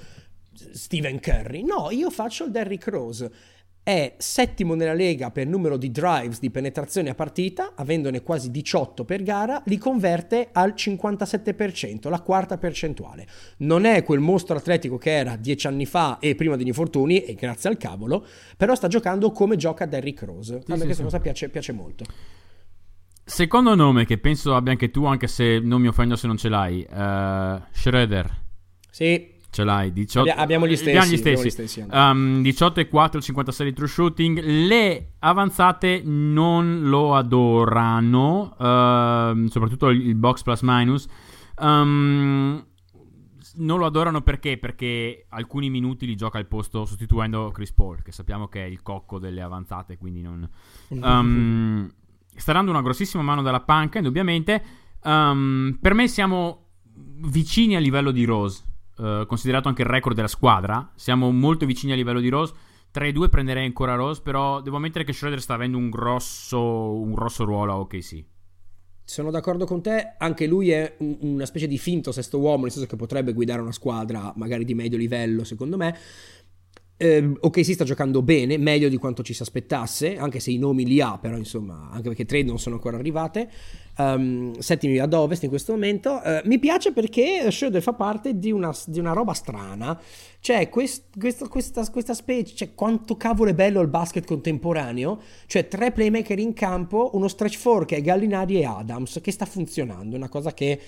Stephen 0.72 1.18
Curry. 1.18 1.64
No, 1.64 1.90
io 1.90 2.10
faccio 2.10 2.44
il 2.44 2.52
Derrick 2.52 2.86
Rose 2.86 3.30
è 3.82 4.14
settimo 4.18 4.74
nella 4.74 4.94
lega 4.94 5.30
per 5.30 5.46
numero 5.46 5.76
di 5.76 5.92
drives 5.92 6.40
di 6.40 6.50
penetrazione 6.50 7.10
a 7.10 7.14
partita, 7.14 7.72
avendone 7.76 8.20
quasi 8.22 8.50
18 8.50 9.04
per 9.04 9.22
gara, 9.22 9.62
li 9.66 9.78
converte 9.78 10.48
al 10.50 10.74
57%, 10.76 12.08
la 12.08 12.20
quarta 12.20 12.56
percentuale. 12.56 13.26
Non 13.58 13.84
è 13.84 14.02
quel 14.02 14.18
mostro 14.18 14.56
atletico 14.56 14.96
che 14.96 15.10
era 15.10 15.36
dieci 15.36 15.68
anni 15.68 15.86
fa 15.86 16.18
e 16.18 16.34
prima 16.34 16.56
degli 16.56 16.66
infortuni, 16.66 17.24
e 17.24 17.34
grazie 17.34 17.68
al 17.68 17.76
cavolo, 17.76 18.26
però 18.56 18.74
sta 18.74 18.88
giocando 18.88 19.30
come 19.30 19.54
gioca 19.54 19.86
Derrick 19.86 20.22
Rose. 20.22 20.62
Sì, 20.64 20.72
a 20.72 20.74
me 20.74 20.78
sì, 20.78 20.84
questa 20.84 20.94
sì. 20.94 21.02
cosa 21.02 21.20
piace, 21.20 21.48
piace 21.48 21.72
molto. 21.72 22.04
Secondo 23.28 23.74
nome 23.74 24.04
che 24.04 24.18
penso 24.18 24.54
abbia 24.54 24.70
anche 24.70 24.92
tu, 24.92 25.04
anche 25.04 25.26
se 25.26 25.58
non 25.58 25.80
mi 25.80 25.88
offendo 25.88 26.14
se 26.14 26.28
non 26.28 26.36
ce 26.36 26.48
l'hai, 26.48 26.86
uh, 26.88 27.60
Schroeder. 27.72 28.44
Sì, 28.88 29.34
Ce 29.50 29.64
l'hai, 29.64 29.92
18... 29.92 30.30
abbiamo 30.36 30.68
gli 30.68 30.76
stessi. 30.76 30.90
Abbiamo 30.90 31.12
gli 31.12 31.16
stessi. 31.16 31.40
Abbiamo 31.40 31.46
gli 31.46 31.50
stessi 31.50 31.86
um, 31.90 32.42
18 32.42 32.80
e 32.80 32.88
4, 32.88 33.20
56 33.20 33.66
di 33.66 33.72
true 33.72 33.88
shooting. 33.88 34.40
Le 34.40 35.14
avanzate 35.18 36.02
non 36.04 36.88
lo 36.88 37.16
adorano, 37.16 38.54
uh, 38.58 39.48
soprattutto 39.48 39.88
il 39.88 40.14
box 40.14 40.42
plus 40.42 40.60
minus. 40.62 41.06
Um, 41.58 42.64
non 43.54 43.78
lo 43.78 43.86
adorano 43.86 44.20
perché? 44.20 44.56
Perché 44.56 45.26
alcuni 45.30 45.68
minuti 45.68 46.06
li 46.06 46.14
gioca 46.14 46.38
al 46.38 46.46
posto 46.46 46.84
sostituendo 46.84 47.50
Chris 47.50 47.72
Paul, 47.72 48.02
che 48.02 48.12
sappiamo 48.12 48.46
che 48.46 48.62
è 48.62 48.68
il 48.68 48.82
cocco 48.82 49.18
delle 49.18 49.42
avanzate, 49.42 49.96
quindi 49.96 50.22
non... 50.22 50.48
Um, 50.90 51.90
sta 52.36 52.52
dando 52.52 52.70
una 52.70 52.82
grossissima 52.82 53.22
mano 53.22 53.42
dalla 53.42 53.60
panca, 53.60 53.98
indubbiamente. 53.98 54.62
Um, 55.02 55.78
per 55.80 55.94
me 55.94 56.08
siamo 56.08 56.68
vicini 56.94 57.76
a 57.76 57.80
livello 57.80 58.10
di 58.10 58.24
Rose 58.24 58.64
Uh, 58.96 59.26
considerato 59.26 59.68
anche 59.68 59.82
il 59.82 59.88
record 59.88 60.16
della 60.16 60.26
squadra, 60.26 60.90
siamo 60.94 61.30
molto 61.30 61.66
vicini 61.66 61.92
a 61.92 61.96
livello 61.96 62.18
di 62.18 62.30
Rose. 62.30 62.54
Tra 62.90 63.06
i 63.06 63.12
due 63.12 63.28
prenderei 63.28 63.66
ancora 63.66 63.94
Rose, 63.94 64.22
però 64.22 64.62
devo 64.62 64.76
ammettere 64.76 65.04
che 65.04 65.12
Schroeder 65.12 65.42
sta 65.42 65.52
avendo 65.52 65.76
un 65.76 65.90
grosso, 65.90 66.98
un 66.98 67.12
grosso 67.12 67.44
ruolo 67.44 67.72
a 67.72 67.78
OKC. 67.80 68.24
Sono 69.04 69.30
d'accordo 69.30 69.66
con 69.66 69.82
te, 69.82 70.14
anche 70.16 70.46
lui 70.46 70.70
è 70.70 70.96
un, 71.00 71.18
una 71.20 71.44
specie 71.44 71.66
di 71.66 71.76
finto 71.76 72.10
sesto 72.10 72.38
uomo, 72.38 72.62
nel 72.62 72.72
senso 72.72 72.88
che 72.88 72.96
potrebbe 72.96 73.34
guidare 73.34 73.60
una 73.60 73.70
squadra 73.70 74.32
magari 74.36 74.64
di 74.64 74.72
medio 74.74 74.96
livello, 74.96 75.44
secondo 75.44 75.76
me. 75.76 75.94
Eh, 76.98 77.32
ok, 77.38 77.62
si 77.62 77.74
sta 77.74 77.84
giocando 77.84 78.22
bene, 78.22 78.56
meglio 78.56 78.88
di 78.88 78.96
quanto 78.96 79.22
ci 79.22 79.34
si 79.34 79.42
aspettasse, 79.42 80.16
anche 80.16 80.40
se 80.40 80.50
i 80.50 80.56
nomi 80.56 80.86
li 80.86 81.00
ha, 81.02 81.18
però 81.18 81.36
insomma, 81.36 81.90
anche 81.92 82.08
perché 82.08 82.24
trade 82.24 82.46
non 82.46 82.58
sono 82.58 82.76
ancora 82.76 82.96
arrivate. 82.96 83.50
Um, 83.98 84.58
settimi 84.58 84.98
ad 84.98 85.14
ovest 85.14 85.42
in 85.44 85.48
questo 85.48 85.72
momento. 85.72 86.20
Uh, 86.22 86.40
mi 86.44 86.58
piace 86.58 86.92
perché 86.92 87.50
Schroeder 87.50 87.80
fa 87.80 87.94
parte 87.94 88.38
di 88.38 88.50
una, 88.50 88.74
di 88.86 88.98
una 88.98 89.12
roba 89.12 89.32
strana. 89.32 89.98
Cioè, 90.38 90.68
quest, 90.68 91.18
quest, 91.18 91.48
questa, 91.48 91.88
questa 91.90 92.12
specie, 92.12 92.54
cioè, 92.54 92.74
quanto 92.74 93.16
cavolo 93.16 93.50
è 93.50 93.54
bello 93.54 93.80
il 93.80 93.88
basket 93.88 94.26
contemporaneo. 94.26 95.20
Cioè, 95.46 95.68
tre 95.68 95.92
playmaker 95.92 96.38
in 96.38 96.52
campo, 96.52 97.10
uno 97.14 97.26
stretch 97.26 97.56
four 97.56 97.86
che 97.86 97.96
è 97.96 98.02
Gallinari 98.02 98.60
e 98.60 98.64
Adams, 98.64 99.18
che 99.22 99.32
sta 99.32 99.46
funzionando. 99.46 100.14
Una 100.14 100.28
cosa 100.28 100.52
che 100.52 100.78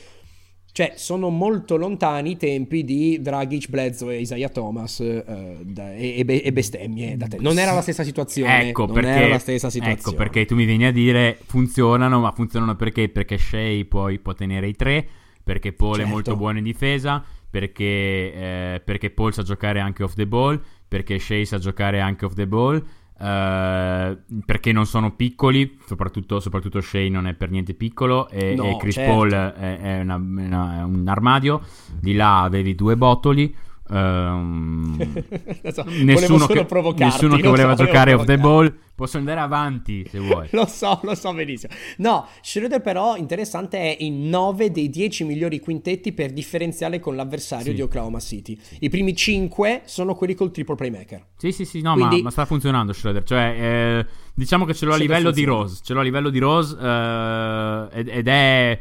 Cioè, 0.78 0.92
sono 0.94 1.28
molto 1.28 1.74
lontani 1.74 2.30
i 2.30 2.36
tempi 2.36 2.84
di 2.84 3.20
Dragic, 3.20 3.68
Bledsoe 3.68 4.14
e 4.14 4.20
Isaiah 4.20 4.48
Thomas 4.48 5.00
eh, 5.00 5.58
da, 5.64 5.92
e, 5.92 6.24
e, 6.24 6.52
bestemmie. 6.52 7.16
Da 7.16 7.26
te. 7.26 7.38
Non 7.40 7.58
era 7.58 7.72
la 7.72 7.80
stessa 7.80 8.04
situazione. 8.04 8.68
Ecco 8.68 8.86
perché, 8.86 9.08
era 9.08 9.26
la 9.26 9.40
stessa 9.40 9.70
situazione. 9.70 10.00
Ecco 10.00 10.12
perché 10.12 10.44
tu 10.44 10.54
mi 10.54 10.64
vieni 10.66 10.86
a 10.86 10.92
dire 10.92 11.36
funzionano, 11.46 12.20
ma 12.20 12.30
funzionano 12.30 12.76
perché? 12.76 13.08
Perché 13.08 13.38
Shea 13.38 13.84
poi 13.86 14.20
può 14.20 14.34
tenere 14.34 14.68
i 14.68 14.76
tre, 14.76 15.04
perché 15.42 15.72
Paul 15.72 15.96
certo. 15.96 16.08
è 16.08 16.12
molto 16.12 16.36
buono 16.36 16.58
in 16.58 16.64
difesa, 16.64 17.24
perché, 17.50 17.84
eh, 17.84 18.82
perché 18.84 19.10
Paul 19.10 19.32
sa 19.32 19.42
giocare 19.42 19.80
anche 19.80 20.04
off 20.04 20.14
the 20.14 20.28
ball, 20.28 20.62
perché 20.86 21.18
Shea 21.18 21.44
sa 21.44 21.58
giocare 21.58 21.98
anche 21.98 22.24
off 22.24 22.34
the 22.34 22.46
ball 22.46 22.80
Uh, 23.18 24.16
perché 24.46 24.70
non 24.70 24.86
sono 24.86 25.16
piccoli, 25.16 25.76
soprattutto, 25.84 26.38
soprattutto 26.38 26.80
Shea 26.80 27.10
non 27.10 27.26
è 27.26 27.34
per 27.34 27.50
niente 27.50 27.74
piccolo 27.74 28.28
e, 28.28 28.54
no, 28.54 28.70
e 28.70 28.76
Chris 28.76 28.94
certo. 28.94 29.10
Paul 29.10 29.32
è, 29.32 29.78
è, 29.80 30.00
una, 30.00 30.14
una, 30.14 30.78
è, 30.78 30.82
un 30.84 31.08
armadio, 31.08 31.60
di 31.98 32.14
là 32.14 32.42
avevi 32.42 32.76
due 32.76 32.96
botoli. 32.96 33.52
Um, 33.98 34.96
so, 35.72 35.82
nessuno, 35.86 36.46
che, 36.46 36.66
nessuno 36.98 37.36
che, 37.36 37.48
voleva 37.48 37.74
so, 37.74 37.84
giocare 37.84 38.12
off 38.12 38.26
the 38.26 38.36
ball. 38.36 38.72
Posso 38.94 39.16
andare 39.16 39.40
avanti 39.40 40.04
se 40.10 40.18
vuoi. 40.18 40.48
Lo 40.52 40.66
so 40.66 40.98
lo 41.04 41.14
so 41.14 41.32
benissimo. 41.32 41.72
No 41.98 42.26
Schroeder 42.42 42.80
però 42.80 43.16
interessante 43.16 43.78
è 43.78 43.96
in 44.00 44.28
9 44.28 44.72
dei 44.72 44.90
10 44.90 45.24
migliori 45.24 45.60
quintetti 45.60 46.12
per 46.12 46.32
differenziale 46.32 46.98
con 46.98 47.14
l'avversario 47.14 47.66
sì. 47.66 47.74
di 47.74 47.80
Oklahoma 47.80 48.18
City. 48.18 48.58
I 48.80 48.88
primi 48.88 49.14
5 49.14 49.82
sono 49.84 50.14
quelli 50.16 50.34
col 50.34 50.50
triple 50.50 50.74
playmaker. 50.74 51.26
Sì 51.36 51.52
sì 51.52 51.64
sì 51.64 51.80
no 51.80 51.92
Quindi... 51.94 52.16
ma, 52.16 52.22
ma, 52.24 52.30
sta 52.30 52.44
funzionando 52.44 52.92
Schroeder. 52.92 53.22
Cioè 53.22 53.56
eh, 53.58 54.06
diciamo 54.34 54.64
che 54.64 54.74
ce 54.74 54.84
l'ho 54.84 54.94
a 54.94 54.96
livello 54.96 55.30
di 55.30 55.44
Rose 55.44 55.80
ce 55.82 55.94
l'ho 55.94 56.00
a 56.00 56.02
livello 56.02 56.28
di 56.28 56.38
Rose 56.40 56.76
eh, 56.78 58.00
ed, 58.00 58.08
ed 58.08 58.26
è 58.26 58.80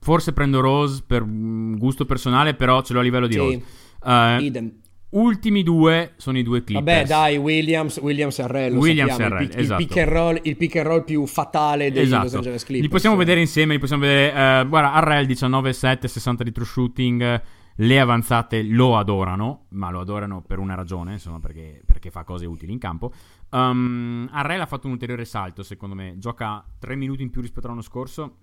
forse 0.00 0.32
prendo 0.32 0.60
Rose 0.60 1.02
per 1.06 1.22
gusto 1.22 2.06
personale 2.06 2.54
però 2.54 2.80
ce 2.80 2.94
l'ho 2.94 3.00
a 3.00 3.02
livello 3.02 3.26
di 3.26 3.34
sì. 3.34 3.38
Rose 3.38 3.62
Uh, 4.02 4.42
Idem. 4.42 4.80
Ultimi 5.10 5.64
due 5.64 6.12
sono 6.18 6.38
i 6.38 6.44
due 6.44 6.62
Clippers. 6.62 6.86
Vabbè, 6.86 7.04
dai, 7.04 7.36
Williams, 7.36 7.96
Williams 7.96 8.38
e 8.38 8.42
Arrel. 8.44 8.76
Williams 8.76 9.18
e 9.18 9.22
Arrel, 9.24 9.42
il, 9.42 9.58
esatto. 9.58 9.80
il, 9.80 9.88
pick 9.88 10.08
roll, 10.08 10.40
il, 10.42 10.56
pick 10.56 10.76
and 10.76 10.86
roll, 10.86 11.04
più 11.04 11.26
fatale 11.26 11.90
dei 11.90 12.04
esatto. 12.04 12.22
Los 12.22 12.34
Angeles 12.34 12.62
Clippers. 12.64 12.86
Li 12.86 12.92
possiamo 12.92 13.16
vedere 13.16 13.40
insieme, 13.40 13.72
li 13.74 13.80
possiamo 13.80 14.02
vedere. 14.02 14.28
Uh, 14.62 14.68
guarda, 14.68 14.92
Arrel 14.92 15.26
19-7, 15.26 16.04
60 16.06 16.44
di 16.44 16.52
true 16.52 16.66
shooting. 16.66 17.42
Le 17.74 17.98
avanzate 17.98 18.62
lo 18.62 18.96
adorano, 18.96 19.64
ma 19.70 19.90
lo 19.90 20.00
adorano 20.00 20.42
per 20.42 20.58
una 20.58 20.74
ragione, 20.74 21.12
insomma, 21.12 21.40
perché, 21.40 21.82
perché 21.84 22.10
fa 22.10 22.22
cose 22.22 22.46
utili 22.46 22.70
in 22.70 22.78
campo. 22.78 23.12
Um, 23.50 24.28
Arrel 24.30 24.60
ha 24.60 24.66
fatto 24.66 24.86
un 24.86 24.92
ulteriore 24.92 25.24
salto, 25.24 25.64
secondo 25.64 25.96
me. 25.96 26.18
Gioca 26.18 26.64
3 26.78 26.94
minuti 26.94 27.22
in 27.22 27.30
più 27.30 27.40
rispetto 27.40 27.66
all'anno 27.66 27.82
scorso. 27.82 28.36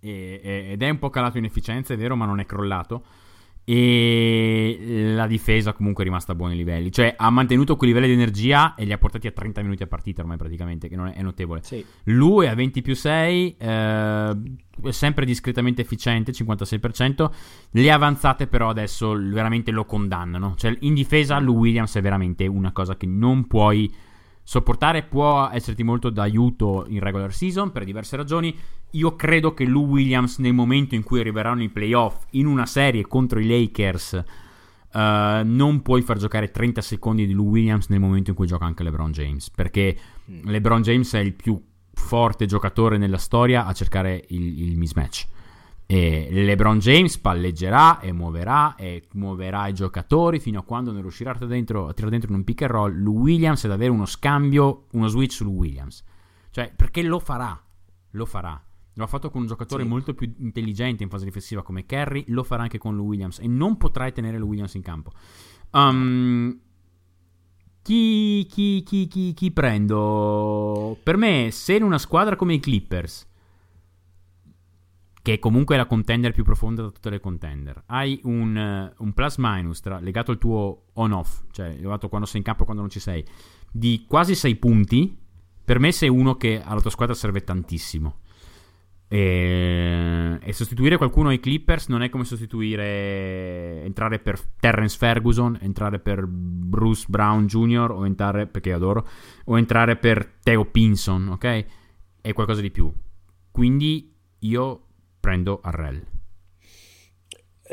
E, 0.00 0.40
e, 0.42 0.66
ed 0.72 0.82
è 0.82 0.90
un 0.90 0.98
po' 0.98 1.08
calato 1.08 1.38
in 1.38 1.44
efficienza, 1.44 1.94
è 1.94 1.96
vero, 1.96 2.14
ma 2.14 2.26
non 2.26 2.40
è 2.40 2.44
crollato 2.44 3.04
e 3.70 5.12
la 5.14 5.26
difesa 5.26 5.74
comunque 5.74 6.02
è 6.02 6.06
rimasta 6.06 6.32
a 6.32 6.34
buoni 6.34 6.56
livelli. 6.56 6.90
Cioè 6.90 7.14
ha 7.18 7.28
mantenuto 7.28 7.76
quei 7.76 7.90
livelli 7.90 8.08
di 8.08 8.14
energia 8.14 8.74
e 8.74 8.86
li 8.86 8.92
ha 8.92 8.96
portati 8.96 9.26
a 9.26 9.30
30 9.30 9.60
minuti 9.60 9.82
a 9.82 9.86
partita 9.86 10.22
ormai 10.22 10.38
praticamente 10.38 10.88
che 10.88 10.96
non 10.96 11.08
è, 11.08 11.12
è 11.12 11.20
notevole. 11.20 11.60
Sì. 11.62 11.84
lui 12.04 12.46
a 12.46 12.54
20 12.54 12.80
più 12.80 12.94
6 12.94 13.56
eh, 13.58 14.36
è 14.84 14.90
sempre 14.90 15.26
discretamente 15.26 15.82
efficiente 15.82 16.32
56% 16.32 17.30
le 17.72 17.90
avanzate 17.90 18.46
però 18.46 18.70
adesso 18.70 19.12
veramente 19.12 19.70
lo 19.70 19.84
condannano. 19.84 20.54
Cioè 20.56 20.74
in 20.80 20.94
difesa 20.94 21.38
Lou 21.38 21.58
Williams 21.58 21.94
è 21.96 22.00
veramente 22.00 22.46
una 22.46 22.72
cosa 22.72 22.96
che 22.96 23.04
non 23.04 23.46
puoi 23.46 23.92
sopportare 24.48 25.02
può 25.02 25.50
esserti 25.52 25.82
molto 25.82 26.08
d'aiuto 26.08 26.86
in 26.88 27.00
regular 27.00 27.34
season 27.34 27.70
per 27.70 27.84
diverse 27.84 28.16
ragioni 28.16 28.56
io 28.92 29.14
credo 29.14 29.52
che 29.52 29.66
Lou 29.66 29.84
Williams 29.88 30.38
nel 30.38 30.54
momento 30.54 30.94
in 30.94 31.02
cui 31.02 31.20
arriveranno 31.20 31.62
i 31.62 31.68
playoff 31.68 32.24
in 32.30 32.46
una 32.46 32.64
serie 32.64 33.06
contro 33.06 33.40
i 33.40 33.46
Lakers 33.46 34.12
uh, 34.94 34.98
non 35.44 35.82
puoi 35.82 36.00
far 36.00 36.16
giocare 36.16 36.50
30 36.50 36.80
secondi 36.80 37.26
di 37.26 37.34
Lou 37.34 37.50
Williams 37.50 37.88
nel 37.88 38.00
momento 38.00 38.30
in 38.30 38.36
cui 38.36 38.46
gioca 38.46 38.64
anche 38.64 38.82
LeBron 38.84 39.12
James 39.12 39.50
perché 39.50 39.94
mm. 40.30 40.48
LeBron 40.48 40.80
James 40.80 41.12
è 41.12 41.18
il 41.18 41.34
più 41.34 41.62
forte 41.92 42.46
giocatore 42.46 42.96
nella 42.96 43.18
storia 43.18 43.66
a 43.66 43.74
cercare 43.74 44.24
il, 44.28 44.62
il 44.62 44.78
mismatch 44.78 45.26
e 45.90 46.28
LeBron 46.30 46.78
James 46.80 47.16
palleggerà 47.16 48.00
e 48.00 48.12
muoverà 48.12 48.74
e 48.76 49.08
muoverà 49.14 49.68
i 49.68 49.72
giocatori 49.72 50.38
fino 50.38 50.58
a 50.58 50.62
quando 50.62 50.92
non 50.92 51.00
riuscirà 51.00 51.30
a 51.30 51.34
tirare 51.34 51.54
dentro, 51.54 51.94
in 51.96 52.34
un 52.34 52.44
pick 52.44 52.60
and 52.60 52.70
roll 52.70 53.06
Williams 53.06 53.64
ed 53.64 53.70
avere 53.70 53.90
uno 53.90 54.04
scambio, 54.04 54.88
uno 54.92 55.08
switch 55.08 55.32
su 55.32 55.44
Williams 55.44 56.04
cioè 56.50 56.70
perché 56.76 57.02
lo 57.02 57.18
farà 57.18 57.58
lo 58.10 58.26
farà 58.26 58.62
lo 58.98 59.04
ha 59.04 59.06
fatto 59.06 59.30
con 59.30 59.42
un 59.42 59.46
giocatore 59.46 59.84
sì. 59.84 59.88
molto 59.88 60.12
più 60.12 60.30
intelligente 60.40 61.04
in 61.04 61.08
fase 61.08 61.24
difensiva 61.24 61.62
come 61.62 61.86
Kerry, 61.86 62.24
lo 62.28 62.42
farà 62.42 62.64
anche 62.64 62.78
con 62.78 62.96
Lou 62.96 63.06
Williams 63.06 63.38
e 63.38 63.46
non 63.46 63.76
potrai 63.76 64.12
tenere 64.12 64.38
Lou 64.38 64.48
Williams 64.48 64.74
in 64.74 64.82
campo. 64.82 65.12
Um, 65.70 66.58
chi, 67.80 68.44
chi, 68.50 68.82
chi, 68.82 69.32
chi, 69.34 69.50
prendo? 69.52 70.98
Per 71.00 71.16
me, 71.16 71.50
se 71.52 71.76
in 71.76 71.84
una 71.84 71.98
squadra 71.98 72.34
come 72.34 72.54
i 72.54 72.60
Clippers, 72.60 73.28
che 75.28 75.38
comunque 75.38 75.74
è 75.74 75.78
la 75.78 75.84
contender 75.84 76.32
più 76.32 76.42
profonda 76.42 76.80
da 76.80 76.88
tutte 76.88 77.10
le 77.10 77.20
contender, 77.20 77.82
hai 77.88 78.18
un, 78.22 78.90
un 78.96 79.12
plus 79.12 79.36
minus 79.36 79.80
tra, 79.80 79.98
legato 80.00 80.30
al 80.30 80.38
tuo 80.38 80.84
on-off, 80.94 81.42
cioè 81.50 81.76
legato 81.78 82.08
quando 82.08 82.26
sei 82.26 82.38
in 82.38 82.44
campo 82.44 82.62
e 82.62 82.64
quando 82.64 82.80
non 82.80 82.90
ci 82.90 82.98
sei, 82.98 83.22
di 83.70 84.06
quasi 84.08 84.34
6 84.34 84.56
punti, 84.56 85.18
per 85.62 85.80
me 85.80 85.92
sei 85.92 86.08
uno 86.08 86.36
che 86.36 86.62
alla 86.64 86.80
tua 86.80 86.88
squadra 86.88 87.14
serve 87.14 87.44
tantissimo. 87.44 88.20
E, 89.06 90.38
e, 90.40 90.52
sostituire 90.54 90.96
qualcuno 90.96 91.28
ai 91.28 91.40
Clippers 91.40 91.88
non 91.88 92.00
è 92.00 92.08
come 92.08 92.24
sostituire 92.24 93.82
entrare 93.84 94.20
per 94.20 94.40
Terrence 94.58 94.96
Ferguson, 94.96 95.58
entrare 95.60 95.98
per 95.98 96.26
Bruce 96.26 97.04
Brown 97.06 97.46
Jr. 97.46 97.90
o 97.90 98.06
entrare 98.06 98.46
perché 98.46 98.72
adoro 98.72 99.06
o 99.44 99.58
entrare 99.58 99.96
per 99.96 100.36
Theo 100.42 100.64
Pinson, 100.64 101.28
ok? 101.28 101.66
È 102.22 102.32
qualcosa 102.32 102.62
di 102.62 102.70
più. 102.70 102.90
Quindi 103.50 104.14
io 104.40 104.82
prendo 105.20 105.60
Arrel. 105.62 106.04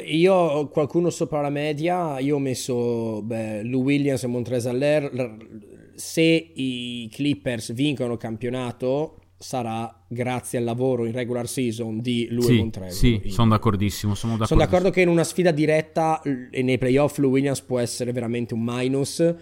Io 0.07 0.67
qualcuno 0.67 1.09
sopra 1.09 1.41
la 1.41 1.49
media, 1.49 2.19
io 2.19 2.35
ho 2.35 2.39
messo 2.39 3.21
beh, 3.21 3.63
Lou 3.63 3.83
Williams 3.83 4.23
e 4.23 4.27
Montrezl 4.27 4.81
Harrell. 4.81 5.93
Se 5.95 6.21
i 6.21 7.09
Clippers 7.09 7.71
vincono 7.73 8.13
il 8.13 8.19
campionato, 8.19 9.21
sarà 9.37 10.03
grazie 10.07 10.57
al 10.57 10.65
lavoro 10.65 11.05
in 11.05 11.13
regular 11.13 11.47
season 11.47 12.01
di 12.01 12.27
lui 12.29 12.43
sì, 12.43 12.53
e 12.53 12.57
Montrezl. 12.57 12.97
Sì, 12.97 13.21
sono 13.27 13.49
d'accordissimo, 13.51 14.15
sono 14.15 14.33
d'accordissimo. 14.33 14.59
Sono 14.59 14.59
d'accordo 14.59 14.89
che 14.89 15.01
in 15.01 15.07
una 15.07 15.23
sfida 15.23 15.51
diretta 15.51 16.21
e 16.51 16.61
nei 16.61 16.77
playoff 16.77 17.17
Lou 17.19 17.31
Williams 17.31 17.61
può 17.61 17.79
essere 17.79 18.11
veramente 18.11 18.53
un 18.53 18.63
minus, 18.63 19.33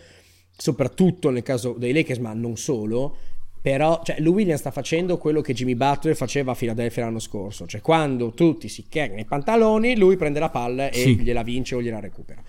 soprattutto 0.56 1.32
nel 1.32 1.42
caso 1.42 1.74
dei 1.74 1.94
Lakers, 1.94 2.20
ma 2.20 2.34
non 2.34 2.58
solo. 2.58 3.18
Però, 3.64 4.02
cioè, 4.04 4.20
Lou 4.20 4.34
Williams 4.34 4.60
sta 4.60 4.72
facendo 4.72 5.18
quello 5.18 5.42
che 5.42 5.54
Jimmy 5.54 5.74
Butler 5.74 6.16
faceva 6.16 6.52
a 6.52 6.56
Philadelphia 6.56 7.06
l'anno 7.06 7.20
scorso. 7.20 7.66
Cioè, 7.66 7.82
quando 7.82 8.32
tutti 8.32 8.68
si 8.68 8.86
cagano 8.90 9.22
i 9.22 9.26
pantaloni, 9.26 9.98
lui 9.98 10.18
prende 10.18 10.40
la 10.40 10.50
palla 10.50 10.90
e 10.90 11.00
sì. 11.00 11.16
gliela 11.16 11.44
vince 11.44 11.76
o 11.76 11.82
gliela 11.82 12.02
recupera. 12.02 12.44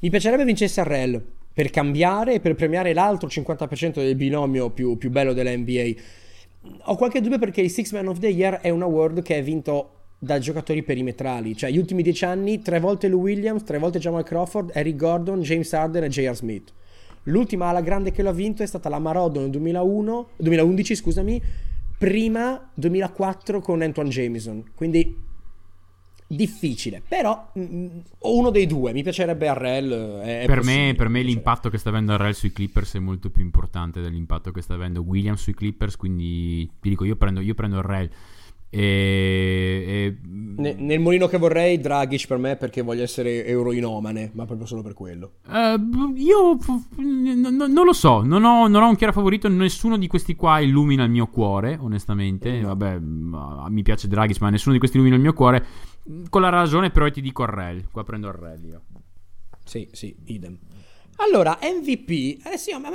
Mi 0.00 0.10
piacerebbe 0.10 0.44
vincesse 0.44 0.80
Arrel 0.80 1.24
per 1.52 1.70
cambiare 1.70 2.34
e 2.34 2.40
per 2.40 2.54
premiare 2.54 2.92
l'altro 2.92 3.28
50% 3.28 3.94
del 3.94 4.16
binomio 4.16 4.70
più, 4.70 4.98
più 4.98 5.10
bello 5.10 5.32
della 5.32 5.56
NBA 5.56 5.94
ho 6.82 6.96
qualche 6.96 7.20
dubbio 7.20 7.38
perché 7.38 7.60
il 7.60 7.70
Six 7.70 7.92
Man 7.92 8.08
of 8.08 8.18
the 8.18 8.28
Year 8.28 8.58
è 8.60 8.70
un 8.70 8.82
award 8.82 9.22
che 9.22 9.36
è 9.36 9.42
vinto 9.42 9.92
da 10.18 10.38
giocatori 10.38 10.82
perimetrali, 10.82 11.56
cioè 11.56 11.70
gli 11.70 11.78
ultimi 11.78 12.02
dieci 12.02 12.24
anni 12.24 12.60
tre 12.60 12.80
volte 12.80 13.06
Lou 13.06 13.20
Williams, 13.20 13.62
tre 13.62 13.78
volte 13.78 14.00
Jamal 14.00 14.24
Crawford, 14.24 14.72
Eric 14.74 14.96
Gordon, 14.96 15.42
James 15.42 15.72
Harden 15.72 16.02
e 16.02 16.08
J.R. 16.08 16.34
Smith. 16.34 16.72
L'ultima 17.28 17.68
ala 17.68 17.80
grande 17.80 18.10
che 18.10 18.22
l'ha 18.22 18.32
vinto 18.32 18.62
è 18.62 18.66
stata 18.66 18.88
la 18.88 18.98
Marodon 18.98 19.42
nel 19.42 19.50
2001, 19.52 20.28
2011, 20.36 20.94
scusami, 20.94 21.42
prima 21.96 22.70
2004 22.74 23.60
con 23.60 23.82
Antoine 23.82 24.10
Jameson. 24.10 24.64
Quindi 24.74 25.26
difficile, 26.30 27.02
però 27.06 27.50
mh, 27.54 27.60
mm, 27.60 27.84
mm, 27.84 27.98
uno 28.20 28.50
dei 28.50 28.66
due, 28.66 28.92
mi 28.92 29.02
piacerebbe 29.02 29.48
Arrel. 29.48 30.20
Eh, 30.22 30.44
per, 30.46 30.62
me, 30.62 30.94
per 30.96 31.08
me 31.08 31.22
l'impatto 31.22 31.70
che 31.70 31.78
sta 31.78 31.88
avendo 31.88 32.12
Arrel 32.12 32.34
sui 32.34 32.52
Clippers 32.52 32.94
è 32.94 32.98
molto 32.98 33.30
più 33.30 33.42
importante 33.42 34.00
dell'impatto 34.00 34.50
che 34.50 34.60
sta 34.60 34.74
avendo 34.74 35.00
Williams 35.00 35.42
sui 35.42 35.54
Clippers, 35.54 35.96
quindi 35.96 36.68
ti 36.80 36.90
dico 36.90 37.04
io 37.04 37.16
prendo, 37.16 37.40
io 37.40 37.54
prendo 37.54 37.78
Arrel. 37.78 38.10
E, 38.70 39.84
e... 39.86 40.18
Ne, 40.58 40.74
nel 40.74 40.98
mulino 40.98 41.26
che 41.26 41.38
vorrei 41.38 41.78
Dragic 41.78 42.26
per 42.26 42.36
me 42.38 42.56
perché 42.56 42.82
voglio 42.82 43.02
essere 43.02 43.46
euroinomane 43.46 44.30
ma 44.34 44.44
proprio 44.44 44.66
solo 44.66 44.82
per 44.82 44.92
quello. 44.92 45.34
Uh, 45.46 46.12
io 46.16 46.58
n- 46.96 47.46
n- 47.46 47.72
non 47.72 47.84
lo 47.84 47.92
so 47.92 48.22
non 48.22 48.44
ho, 48.44 48.66
non 48.66 48.82
ho, 48.82 48.88
un 48.88 48.96
chiaro 48.96 49.12
favorito 49.12 49.48
nessuno 49.48 49.96
di 49.96 50.06
questi 50.06 50.34
qua 50.34 50.58
illumina 50.58 51.04
il 51.04 51.10
mio 51.10 51.28
cuore 51.28 51.78
onestamente. 51.80 52.60
Mm. 52.60 52.64
vabbè 52.64 52.98
mi 52.98 53.82
piace 53.82 54.08
Dragic 54.08 54.40
ma 54.40 54.50
nessuno 54.50 54.72
di 54.72 54.78
questi 54.78 54.96
illumina 54.96 55.16
il 55.16 55.22
mio 55.22 55.32
cuore. 55.32 55.64
Con 56.28 56.40
la 56.40 56.48
ragione 56.48 56.90
però 56.90 57.08
ti 57.10 57.20
dico 57.20 57.44
Arrel 57.44 57.88
qua 57.90 58.04
prendo 58.04 58.28
Arrel 58.28 58.64
io. 58.64 58.82
Sì 59.64 59.88
sì 59.92 60.14
idem. 60.26 60.58
Allora 61.16 61.58
MVP 61.62 62.44
eh 62.46 62.58
sì, 62.58 62.72
a 62.72 62.78
me, 62.78 62.88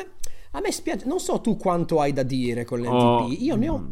a 0.52 0.60
me 0.60 0.72
spiace 0.72 1.08
non 1.08 1.20
so 1.20 1.42
tu 1.42 1.56
quanto 1.56 2.00
hai 2.00 2.14
da 2.14 2.24
dire 2.24 2.64
con 2.66 2.80
l'MVP 2.80 2.92
oh, 2.94 3.28
io 3.32 3.56
ne 3.56 3.70
ho 3.70 3.88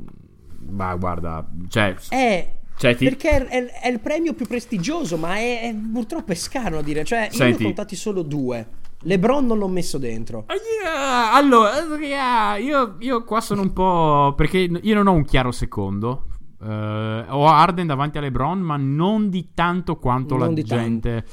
ma 0.69 0.95
guarda, 0.95 1.49
cioè... 1.67 1.95
È 2.09 2.59
Cioè, 2.81 2.95
ti... 2.95 3.05
Perché 3.05 3.47
è, 3.47 3.65
è, 3.65 3.89
il 3.89 3.99
premio 3.99 4.33
più 4.33 4.47
prestigioso, 4.47 5.15
ma 5.15 5.35
è, 5.35 5.61
è 5.61 5.75
purtroppo 5.75 6.31
è 6.31 6.35
scarno 6.35 6.79
a 6.79 6.81
dire. 6.81 7.03
Cioè, 7.03 7.25
io 7.25 7.31
Senti. 7.31 7.57
ne 7.57 7.63
ho 7.63 7.65
contati 7.67 7.95
solo 7.95 8.23
due. 8.23 8.67
LeBron 9.03 9.45
non 9.45 9.59
l'ho 9.59 9.67
messo 9.67 9.97
dentro. 9.99 10.45
Yeah, 10.83 11.33
allora, 11.33 11.71
yeah, 11.99 12.57
io, 12.57 12.95
io, 12.99 13.23
qua 13.23 13.39
sono 13.39 13.61
un 13.61 13.71
po'. 13.73 14.33
Perché 14.35 14.57
io 14.57 14.95
non 14.95 15.05
ho 15.05 15.11
un 15.11 15.25
chiaro 15.25 15.51
secondo. 15.51 16.25
Uh, 16.59 17.23
ho 17.27 17.47
Arden 17.47 17.87
davanti 17.87 18.17
a 18.17 18.21
LeBron, 18.21 18.59
ma 18.59 18.77
non 18.77 19.29
di 19.29 19.49
tanto 19.53 19.97
quanto 19.97 20.37
non 20.37 20.53
la 20.53 20.61
gente. 20.61 21.25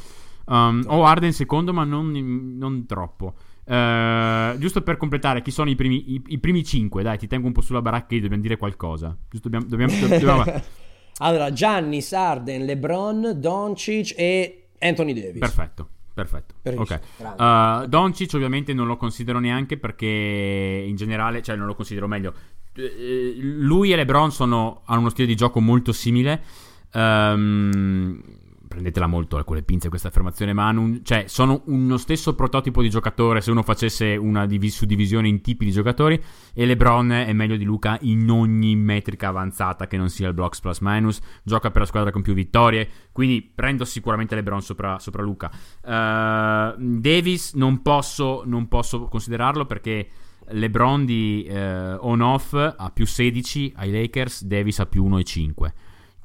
Um, 0.47 0.83
ho 0.87 1.05
Arden 1.05 1.33
secondo, 1.33 1.73
ma 1.73 1.85
non, 1.85 2.11
non 2.59 2.87
troppo. 2.87 3.35
Uh, 3.69 4.57
giusto 4.57 4.81
per 4.81 4.97
completare, 4.97 5.43
chi 5.43 5.51
sono 5.51 5.69
i 5.69 5.75
primi, 5.75 6.15
i, 6.15 6.23
i 6.29 6.39
primi 6.39 6.65
cinque? 6.65 7.03
Dai, 7.03 7.19
ti 7.19 7.27
tengo 7.27 7.47
un 7.47 7.53
po' 7.53 7.61
sulla 7.61 7.83
baracca 7.83 8.15
e 8.15 8.21
dobbiamo 8.21 8.43
dire 8.43 8.57
qualcosa. 8.57 9.15
Giusto, 9.29 9.51
dobbiamo. 9.51 9.67
dobbiamo, 9.69 10.09
dobbiamo... 10.09 10.63
allora, 11.19 11.53
Gianni, 11.53 12.01
Sarden, 12.01 12.65
LeBron, 12.65 13.35
Doncic 13.37 14.15
e 14.17 14.69
Anthony 14.79 15.13
Davis. 15.13 15.41
Perfetto. 15.41 15.89
Perfetto. 16.15 16.55
Ok. 16.65 17.01
Uh, 17.19 17.87
Doncic 17.87 18.33
ovviamente 18.35 18.73
non 18.73 18.87
lo 18.87 18.97
considero 18.97 19.39
neanche 19.39 19.77
perché 19.77 20.07
in 20.07 20.97
generale, 20.97 21.43
cioè 21.43 21.55
non 21.55 21.67
lo 21.67 21.75
considero 21.75 22.09
meglio. 22.09 22.35
Eh, 22.75 23.37
lui 23.39 23.93
e 23.93 23.97
LeBron 23.97 24.33
sono, 24.33 24.83
hanno 24.87 25.01
uno 25.01 25.11
stile 25.11 25.29
di 25.29 25.37
gioco 25.37 25.61
molto 25.61 25.93
simile. 25.93 26.43
Um, 26.93 28.21
prendetela 28.69 29.07
molto 29.07 29.43
con 29.45 29.57
le 29.57 29.63
pinze 29.63 29.89
questa 29.89 30.09
affermazione, 30.09 30.53
ma 30.53 30.69
un, 30.69 31.01
cioè, 31.03 31.25
sono 31.27 31.63
uno 31.67 31.97
stesso 31.97 32.35
prototipo 32.35 32.83
di 32.83 32.91
giocatore 32.91 33.41
se 33.41 33.51
uno 33.51 33.63
facesse 33.63 34.15
una 34.15 34.47
div- 34.47 34.67
suddivisione 34.67 35.27
in 35.27 35.41
tipi 35.41 35.65
di 35.65 35.73
giocatori 35.73 36.23
e 36.55 36.67
LeBron 36.67 37.11
è 37.11 37.33
meglio 37.33 37.57
di 37.57 37.65
Luca 37.65 37.99
in 38.03 38.31
ogni 38.31 38.77
metrica 38.77 39.29
avanzata 39.29 39.87
che 39.87 39.97
non 39.97 40.11
sia 40.11 40.29
il 40.29 40.35
blocks 40.35 40.61
plus 40.61 40.79
minus, 40.81 41.21
gioca 41.43 41.71
per 41.71 41.81
la 41.81 41.87
squadra 41.87 42.11
con 42.13 42.23
più 42.23 42.35
vittorie, 42.35 42.89
quindi 43.11 43.43
prendo 43.43 43.85
sicuramente 43.85 44.35
LeBron 44.35 44.61
sopra, 44.63 44.99
sopra 44.99 45.23
Luca. 45.23 45.51
Uh, 45.83 46.77
Davis 46.79 47.55
non 47.55 47.83
posso, 47.83 48.43
non 48.45 48.69
posso 48.69 49.07
considerarlo 49.07 49.65
perché... 49.67 50.09
LeBron 50.51 51.05
di 51.05 51.47
uh, 51.47 51.99
on-off 52.01 52.55
a 52.55 52.91
più 52.91 53.05
16 53.05 53.75
ai 53.77 53.91
Lakers, 53.91 54.45
Davis 54.45 54.79
a 54.79 54.87
più 54.87 55.05
1 55.05 55.19
e 55.19 55.25
5 55.25 55.75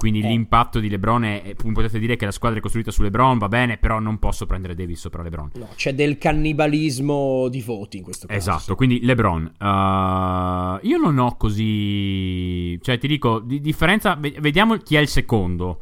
quindi 0.03 0.19
eh. 0.19 0.27
l'impatto 0.27 0.81
di 0.81 0.89
LeBron 0.89 1.23
è, 1.23 1.55
potete 1.55 1.97
dire 1.97 2.17
che 2.17 2.25
la 2.25 2.31
squadra 2.31 2.59
è 2.59 2.61
costruita 2.61 2.91
su 2.91 3.03
LeBron, 3.03 3.38
va 3.38 3.47
bene, 3.47 3.77
però 3.77 3.99
non 3.99 4.19
posso 4.19 4.45
prendere 4.45 4.75
Davis 4.75 4.99
sopra 4.99 5.23
LeBron. 5.23 5.51
No, 5.53 5.69
c'è 5.77 5.95
del 5.95 6.17
cannibalismo 6.17 7.47
di 7.47 7.61
voti 7.61 7.99
in 7.99 8.03
questo 8.03 8.27
caso. 8.27 8.38
Esatto, 8.38 8.75
quindi 8.75 8.99
LeBron. 9.01 9.43
Uh, 9.57 10.85
io 10.85 10.97
non 10.97 11.19
ho 11.19 11.38
così... 11.38 12.77
Cioè, 12.81 12.97
ti 12.97 13.07
dico, 13.07 13.39
di 13.39 13.61
differenza... 13.61 14.15
Vediamo 14.19 14.75
chi 14.75 14.97
è 14.97 14.99
il 14.99 15.07
secondo. 15.07 15.80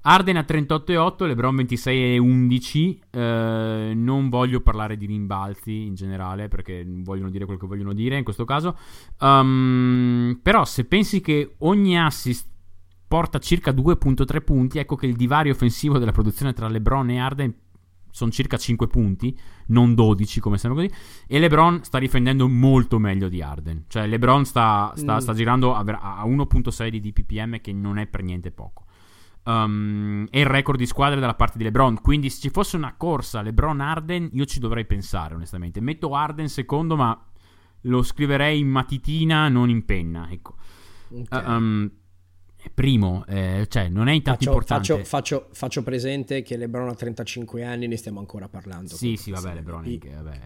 Arden 0.00 0.38
a 0.38 0.40
38,8, 0.40 1.24
LeBron 1.24 1.54
26,11. 1.54 2.98
Eh, 3.08 3.92
non 3.94 4.30
voglio 4.30 4.62
parlare 4.62 4.96
di 4.96 5.06
rimbalzi 5.06 5.86
in 5.86 5.94
generale 5.94 6.48
perché 6.48 6.84
vogliono 6.84 7.30
dire 7.30 7.44
quello 7.44 7.60
che 7.60 7.68
vogliono 7.68 7.92
dire 7.92 8.18
in 8.18 8.24
questo 8.24 8.44
caso. 8.44 8.76
Um, 9.20 10.40
però 10.42 10.64
se 10.64 10.86
pensi 10.86 11.20
che 11.20 11.54
ogni 11.58 11.96
assist 11.96 12.48
porta 13.14 13.38
circa 13.38 13.70
2.3 13.70 14.42
punti, 14.42 14.80
ecco 14.80 14.96
che 14.96 15.06
il 15.06 15.14
divario 15.14 15.52
offensivo 15.52 15.98
della 15.98 16.10
produzione 16.10 16.52
tra 16.52 16.66
LeBron 16.66 17.10
e 17.10 17.20
Arden 17.20 17.54
sono 18.10 18.32
circa 18.32 18.56
5 18.56 18.88
punti, 18.88 19.38
non 19.66 19.94
12 19.94 20.40
come 20.40 20.58
stanno 20.58 20.74
così, 20.74 20.90
e 21.28 21.38
LeBron 21.38 21.84
sta 21.84 22.00
difendendo 22.00 22.48
molto 22.48 22.98
meglio 22.98 23.28
di 23.28 23.40
Arden, 23.40 23.84
cioè 23.86 24.08
LeBron 24.08 24.44
sta, 24.44 24.92
sta, 24.96 25.14
mm. 25.14 25.18
sta 25.18 25.32
girando 25.32 25.76
a, 25.76 25.84
a 25.84 26.26
1.6 26.26 26.88
di 26.88 26.98
DPPM 26.98 27.60
che 27.60 27.72
non 27.72 27.98
è 27.98 28.08
per 28.08 28.24
niente 28.24 28.50
poco. 28.50 28.86
Um, 29.44 30.26
e 30.30 30.40
il 30.40 30.46
record 30.46 30.76
di 30.76 30.86
squadre 30.86 31.20
dalla 31.20 31.34
parte 31.34 31.56
di 31.56 31.62
LeBron. 31.62 32.00
Quindi, 32.00 32.30
se 32.30 32.40
ci 32.40 32.50
fosse 32.50 32.74
una 32.74 32.94
corsa 32.96 33.42
LeBron-Arden, 33.42 34.30
io 34.32 34.44
ci 34.44 34.58
dovrei 34.58 34.86
pensare, 34.86 35.36
onestamente. 35.36 35.80
Metto 35.80 36.16
Arden 36.16 36.48
secondo, 36.48 36.96
ma 36.96 37.16
lo 37.82 38.02
scriverei 38.02 38.58
in 38.58 38.70
matitina, 38.70 39.48
non 39.48 39.70
in 39.70 39.84
penna. 39.84 40.28
Ecco. 40.30 40.54
Okay. 41.10 41.44
Uh, 41.44 41.50
um, 41.50 41.90
primo, 42.72 43.24
eh, 43.26 43.66
cioè 43.68 43.88
non 43.88 44.08
è 44.08 44.12
intanto 44.12 44.38
faccio, 44.38 44.50
importante. 44.50 44.86
Faccio, 44.86 45.04
faccio, 45.04 45.48
faccio, 45.52 45.82
presente 45.82 46.42
che 46.42 46.56
LeBron 46.56 46.88
ha 46.88 46.94
35 46.94 47.64
anni, 47.64 47.86
ne 47.86 47.96
stiamo 47.96 48.20
ancora 48.20 48.48
parlando. 48.48 48.94
Sì, 48.94 49.16
sì, 49.16 49.30
vabbè, 49.30 49.54
LeBron 49.54 49.98
che, 49.98 50.10
vabbè, 50.14 50.40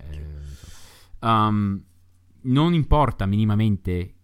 um, 1.21 1.83
non 2.43 2.75
importa 2.75 3.27
minimamente 3.27 4.15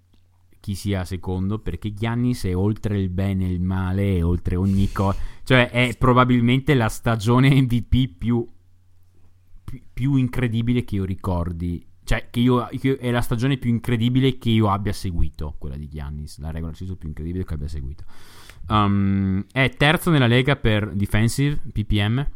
chi 0.61 0.75
sia 0.75 1.05
secondo, 1.05 1.59
perché 1.59 1.93
Giannis 1.93 2.45
è 2.45 2.57
oltre 2.57 2.99
il 2.99 3.11
bene 3.11 3.47
e 3.47 3.53
il 3.53 3.61
male, 3.61 4.16
è 4.16 4.25
oltre 4.25 4.57
ogni 4.57 4.91
cosa. 4.93 5.19
Cioè, 5.43 5.69
è 5.69 5.95
probabilmente 5.99 6.73
la 6.73 6.89
stagione 6.89 7.51
MVP 7.61 8.16
più, 8.16 8.49
più 9.93 10.16
incredibile 10.16 10.85
che 10.85 10.95
io 10.95 11.05
ricordi 11.05 11.87
cioè, 12.05 12.28
che 12.31 12.40
io, 12.40 12.68
che 12.78 12.98
è 12.98 13.10
la 13.10 13.22
stagione 13.22 13.56
più 13.56 13.70
incredibile 13.70 14.36
che 14.36 14.51
io 14.51 14.70
abbia 14.70 14.93
seguito, 14.93 15.56
quella 15.59 15.76
di 15.76 15.89
Giannis, 15.89 16.39
la 16.39 16.51
regola 16.51 16.74
season 16.74 16.98
più 16.98 17.09
incredibile 17.09 17.44
che 17.44 17.55
abbia 17.55 17.68
seguito. 17.68 18.05
Um, 18.68 19.44
è 19.51 19.70
terzo 19.70 20.10
nella 20.10 20.26
lega 20.26 20.56
per 20.56 20.93
defensive 20.93 21.60
PPM. 21.72 22.31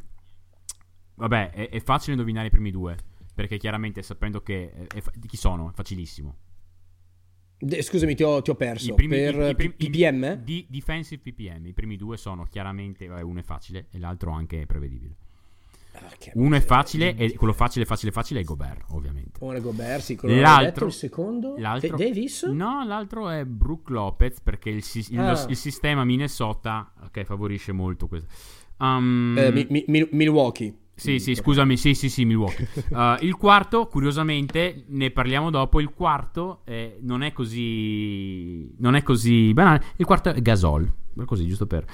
Vabbè, 1.15 1.51
è, 1.51 1.69
è, 1.69 1.81
facile 1.81 2.13
indovinare 2.13 2.47
i 2.47 2.51
primi 2.51 2.71
due, 2.71 2.97
perché 3.35 3.59
chiaramente 3.59 4.03
sapendo 4.03 4.41
che 4.41 4.71
è, 4.71 4.87
è, 4.87 5.03
chi 5.27 5.37
sono, 5.37 5.69
è 5.69 5.73
facilissimo. 5.75 6.37
De, 7.59 7.83
scusami, 7.83 8.15
ti 8.15 8.23
ho, 8.23 8.41
ti 8.41 8.51
ho 8.51 8.55
perso. 8.55 8.93
I 8.93 8.95
primi, 8.95 9.17
per 9.17 9.35
i, 9.35 9.51
i 9.51 9.55
primi, 9.55 9.75
PPM? 9.75 10.35
Di 10.37 10.67
defensive 10.71 11.21
PPM, 11.21 11.67
i 11.67 11.73
primi 11.75 11.97
due 11.97 12.17
sono 12.17 12.45
chiaramente, 12.45 13.07
vabbè, 13.07 13.21
uno 13.21 13.41
è 13.41 13.43
facile 13.43 13.89
e 13.91 13.99
l'altro 13.99 14.31
anche 14.31 14.65
prevedibile. 14.65 15.17
Uno 16.35 16.57
è 16.57 16.61
facile 16.61 17.15
e 17.17 17.35
quello 17.35 17.53
facile, 17.53 17.85
facile, 17.85 18.11
facile 18.13 18.41
è 18.41 18.45
Gobert, 18.45 18.85
ovviamente. 18.91 19.39
Uno 19.43 19.55
è 19.55 19.61
Gobert, 19.61 20.03
sì, 20.03 20.17
quello 20.17 20.41
l'altro, 20.41 20.87
il 20.87 20.93
secondo? 20.93 21.55
L'altro, 21.59 21.97
Davis? 21.97 22.43
No, 22.45 22.85
l'altro 22.85 23.29
è 23.29 23.45
Brook 23.45 23.91
Lopez 23.91 24.41
perché 24.41 24.71
il, 24.71 24.85
il, 25.11 25.19
ah. 25.19 25.47
il 25.49 25.57
sistema 25.57 26.05
Minnesota 26.05 26.93
okay, 27.05 27.25
favorisce 27.25 27.73
molto 27.73 28.07
questo. 28.07 28.29
Um, 28.79 29.37
eh, 29.37 29.51
mi, 29.51 29.85
mi, 29.87 30.09
Milwaukee. 30.13 30.75
Sì, 30.99 31.19
sì, 31.19 31.35
scusami, 31.35 31.77
sì, 31.77 31.95
sì, 31.95 32.09
sì, 32.09 32.25
Milwaukee. 32.25 32.69
Uh, 32.91 33.17
il 33.25 33.37
quarto, 33.37 33.87
curiosamente, 33.87 34.85
ne 34.89 35.11
parliamo 35.11 35.51
dopo, 35.51 35.81
il 35.81 35.91
quarto 35.91 36.63
eh, 36.65 36.99
non 37.03 37.23
è 37.23 37.33
così 37.33 38.75
non 38.79 38.95
è 38.95 39.03
così 39.03 39.53
banale, 39.53 39.85
il 39.97 40.05
quarto 40.05 40.31
è 40.31 40.41
Gasol 40.41 40.93
così 41.25 41.49
giusto 41.49 41.67
per 41.67 41.85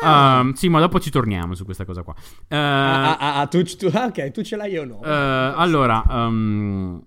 ah. 0.00 0.40
uh, 0.40 0.54
sì 0.56 0.68
ma 0.68 0.80
dopo 0.80 0.98
ci 0.98 1.08
torniamo 1.08 1.54
su 1.54 1.64
questa 1.64 1.84
cosa 1.84 2.02
qua. 2.02 2.14
Uh, 2.18 2.46
ah, 2.48 3.16
ah, 3.16 3.40
ah, 3.40 3.46
tu, 3.46 3.62
tu, 3.62 3.86
ok 3.86 4.32
tu 4.32 4.42
ce 4.42 4.56
l'hai 4.56 4.76
o 4.76 4.84
no? 4.84 4.96
uh, 4.96 5.04
allora 5.04 6.02
um, 6.08 7.00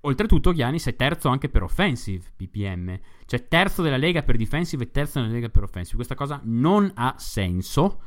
oltretutto 0.00 0.52
Giannis 0.52 0.88
è 0.88 0.96
terzo 0.96 1.28
anche 1.28 1.48
per 1.48 1.62
offensive 1.62 2.24
PPM 2.34 2.98
cioè 3.26 3.48
terzo 3.48 3.82
della 3.82 3.96
Lega 3.96 4.22
per 4.22 4.36
defensive 4.36 4.84
e 4.84 4.90
terzo 4.90 5.20
della 5.20 5.32
Lega 5.32 5.48
per 5.48 5.64
offensive. 5.64 5.96
Questa 5.96 6.14
cosa 6.14 6.40
non 6.44 6.90
ha 6.94 7.14
senso 7.18 8.00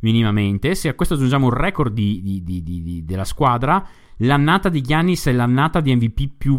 minimamente 0.00 0.74
se 0.74 0.88
a 0.88 0.94
questo 0.94 1.14
aggiungiamo 1.14 1.46
il 1.46 1.52
record 1.52 1.92
di, 1.92 2.42
di, 2.42 2.62
di, 2.62 3.04
della 3.04 3.24
squadra 3.24 3.86
l'annata 4.18 4.68
di 4.68 4.80
Giannis 4.80 5.26
è 5.26 5.32
l'annata 5.32 5.80
di 5.80 5.94
MVP 5.94 6.30
più 6.36 6.58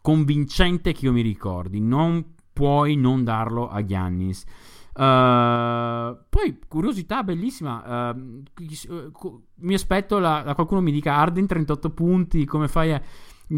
convincente 0.00 0.92
che 0.92 1.06
io 1.06 1.12
mi 1.12 1.22
ricordi 1.22 1.80
non 1.80 2.34
puoi 2.56 2.96
non 2.96 3.22
darlo 3.22 3.68
a 3.68 3.84
Giannis. 3.84 4.44
Uh, 4.94 6.16
poi, 6.30 6.58
curiosità 6.66 7.22
bellissima. 7.22 8.10
Uh, 8.14 8.40
mi 9.56 9.74
aspetto 9.74 10.18
la, 10.18 10.52
qualcuno 10.54 10.80
mi 10.80 10.90
dica 10.90 11.16
Arden 11.16 11.46
38 11.46 11.90
punti. 11.90 12.46
Come 12.46 12.66
fai 12.66 12.92
a. 12.92 13.02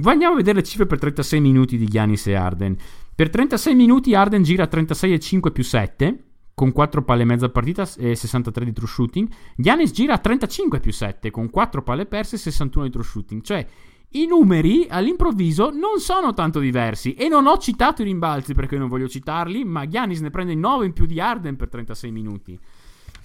Andiamo 0.03 0.35
a 0.35 0.37
vedere 0.37 0.59
le 0.59 0.65
cifre 0.65 0.87
per 0.87 0.99
36 0.99 1.41
minuti 1.41 1.79
di 1.79 1.87
Giannis 1.87 2.27
e 2.27 2.35
Arden. 2.35 2.77
Per 3.15 3.31
36 3.31 3.75
minuti 3.77 4.15
Arden 4.17 4.43
gira 4.43 4.65
36,5 4.65 5.53
più 5.53 5.63
7 5.63 6.28
con 6.59 6.73
4 6.73 7.05
palle 7.05 7.23
e 7.23 7.25
mezza 7.25 7.49
partita 7.49 7.89
e 7.97 8.17
63 8.17 8.65
di 8.65 8.73
true 8.73 8.89
shooting. 8.89 9.29
Giannis 9.57 9.93
gira 9.93 10.19
35 10.19 10.81
più 10.81 10.91
7 10.91 11.31
con 11.31 11.51
4 11.51 11.83
palle 11.83 12.05
perse 12.05 12.35
e 12.35 12.39
61 12.41 12.87
di 12.87 12.91
true 12.91 13.05
shooting. 13.05 13.43
Cioè, 13.43 13.65
i 14.13 14.27
numeri 14.27 14.89
all'improvviso 14.91 15.71
non 15.71 16.01
sono 16.01 16.35
tanto 16.35 16.59
diversi 16.59 17.15
e 17.15 17.29
non 17.29 17.47
ho 17.47 17.59
citato 17.59 18.03
i 18.03 18.07
rimbalzi 18.07 18.55
perché 18.55 18.77
non 18.77 18.89
voglio 18.89 19.07
citarli, 19.07 19.65
ma 19.65 19.87
Giannis 19.87 20.19
ne 20.19 20.31
prende 20.31 20.57
9 20.57 20.87
in 20.87 20.93
più 20.93 21.07
di 21.07 21.21
Arden 21.21 21.55
per 21.55 21.69
36 21.69 22.11
minuti. 22.11 22.59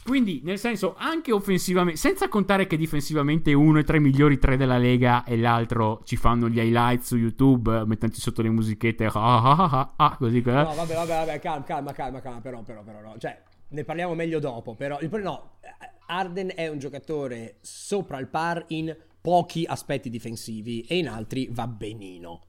Quindi, 0.05 0.41
nel 0.43 0.59
senso, 0.59 0.95
anche 0.97 1.31
offensivamente, 1.31 1.97
senza 1.97 2.27
contare 2.27 2.67
che 2.67 2.75
difensivamente 2.75 3.53
uno 3.53 3.79
è 3.79 3.83
tra 3.83 3.97
i 3.97 4.01
migliori 4.01 4.37
tre 4.37 4.57
della 4.57 4.77
Lega 4.77 5.23
e 5.23 5.37
l'altro 5.37 6.01
ci 6.03 6.17
fanno 6.17 6.49
gli 6.49 6.59
highlights 6.59 7.07
su 7.07 7.17
YouTube, 7.17 7.85
mettendoci 7.85 8.19
sotto 8.19 8.41
le 8.41 8.49
musichette, 8.49 9.05
ah, 9.05 9.11
ah, 9.13 9.41
ah, 9.41 9.69
ah, 9.71 9.93
ah 9.95 10.17
così. 10.17 10.39
Eh. 10.39 10.51
No, 10.51 10.73
vabbè, 10.73 10.93
vabbè, 10.93 11.07
vabbè, 11.07 11.39
calma, 11.39 11.63
calma, 11.63 11.91
calma, 11.93 12.21
calma, 12.21 12.41
però, 12.41 12.61
però, 12.63 12.83
però, 12.83 13.01
no. 13.01 13.17
Cioè, 13.17 13.41
ne 13.69 13.83
parliamo 13.85 14.13
meglio 14.13 14.39
dopo, 14.39 14.75
però, 14.75 14.99
no, 15.21 15.59
Arden 16.07 16.51
è 16.53 16.67
un 16.67 16.79
giocatore 16.79 17.57
sopra 17.61 18.19
il 18.19 18.27
par 18.27 18.65
in 18.67 18.95
pochi 19.21 19.63
aspetti 19.65 20.09
difensivi 20.09 20.81
e 20.81 20.97
in 20.97 21.07
altri 21.07 21.47
va 21.49 21.65
benino. 21.65 22.41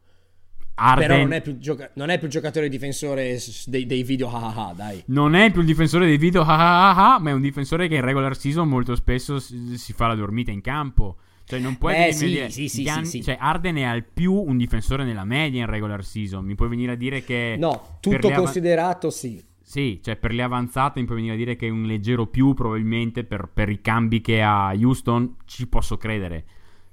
Arden... 0.76 1.06
Però 1.06 1.22
non 1.22 1.32
è, 1.32 1.40
più 1.40 1.59
gioca- 1.59 1.90
non 1.94 2.10
è 2.10 2.18
più 2.18 2.28
giocatore 2.28 2.68
difensore 2.68 3.38
dei, 3.66 3.86
dei 3.86 4.02
video 4.02 4.28
ah, 4.28 4.68
ah, 4.68 4.72
dai. 4.74 5.02
Non 5.06 5.34
è 5.34 5.51
più 5.51 5.60
il 5.60 5.66
difensore 5.66 6.06
dei 6.06 6.18
video 6.18 6.42
ah, 6.42 7.18
ma 7.20 7.30
è 7.30 7.32
un 7.32 7.40
difensore 7.40 7.86
che 7.88 7.94
in 7.96 8.01
regular 8.01 8.36
season 8.36 8.68
molto 8.68 8.94
spesso 8.96 9.38
si, 9.38 9.78
si 9.78 9.92
fa 9.92 10.09
la 10.09 10.14
dormita 10.14 10.51
in 10.51 10.60
campo. 10.60 11.16
Cioè, 11.46 11.59
non 11.59 11.76
puoi 11.76 12.09
eh, 12.09 12.12
sì, 12.12 12.26
dire, 12.26 12.51
sì, 12.51 12.68
sì, 12.68 12.88
anni, 12.88 13.05
sì, 13.05 13.22
Cioè, 13.22 13.36
Arden 13.38 13.76
è 13.76 13.82
al 13.82 14.02
più 14.02 14.32
un 14.32 14.56
difensore 14.56 15.05
nella 15.05 15.24
media 15.24 15.60
in 15.60 15.66
regular 15.66 16.02
season. 16.02 16.44
Mi 16.44 16.55
puoi 16.55 16.70
venire 16.70 16.92
a 16.92 16.96
dire 16.96 17.22
che. 17.22 17.56
No, 17.59 17.98
tutto 18.01 18.30
considerato, 18.30 19.09
av- 19.09 19.12
sì. 19.12 19.44
Sì, 19.60 20.01
cioè 20.02 20.16
per 20.16 20.32
le 20.32 20.42
avanzate 20.42 21.01
mi 21.01 21.06
puoi 21.06 21.18
venire 21.18 21.34
a 21.34 21.38
dire 21.38 21.56
che 21.56 21.66
è 21.66 21.70
un 21.70 21.84
leggero 21.84 22.26
più, 22.26 22.55
probabilmente 22.55 23.24
per, 23.24 23.48
per 23.52 23.68
i 23.68 23.80
cambi 23.80 24.20
che 24.20 24.42
ha 24.42 24.72
Houston, 24.74 25.36
ci 25.44 25.66
posso 25.68 25.96
credere. 25.96 26.44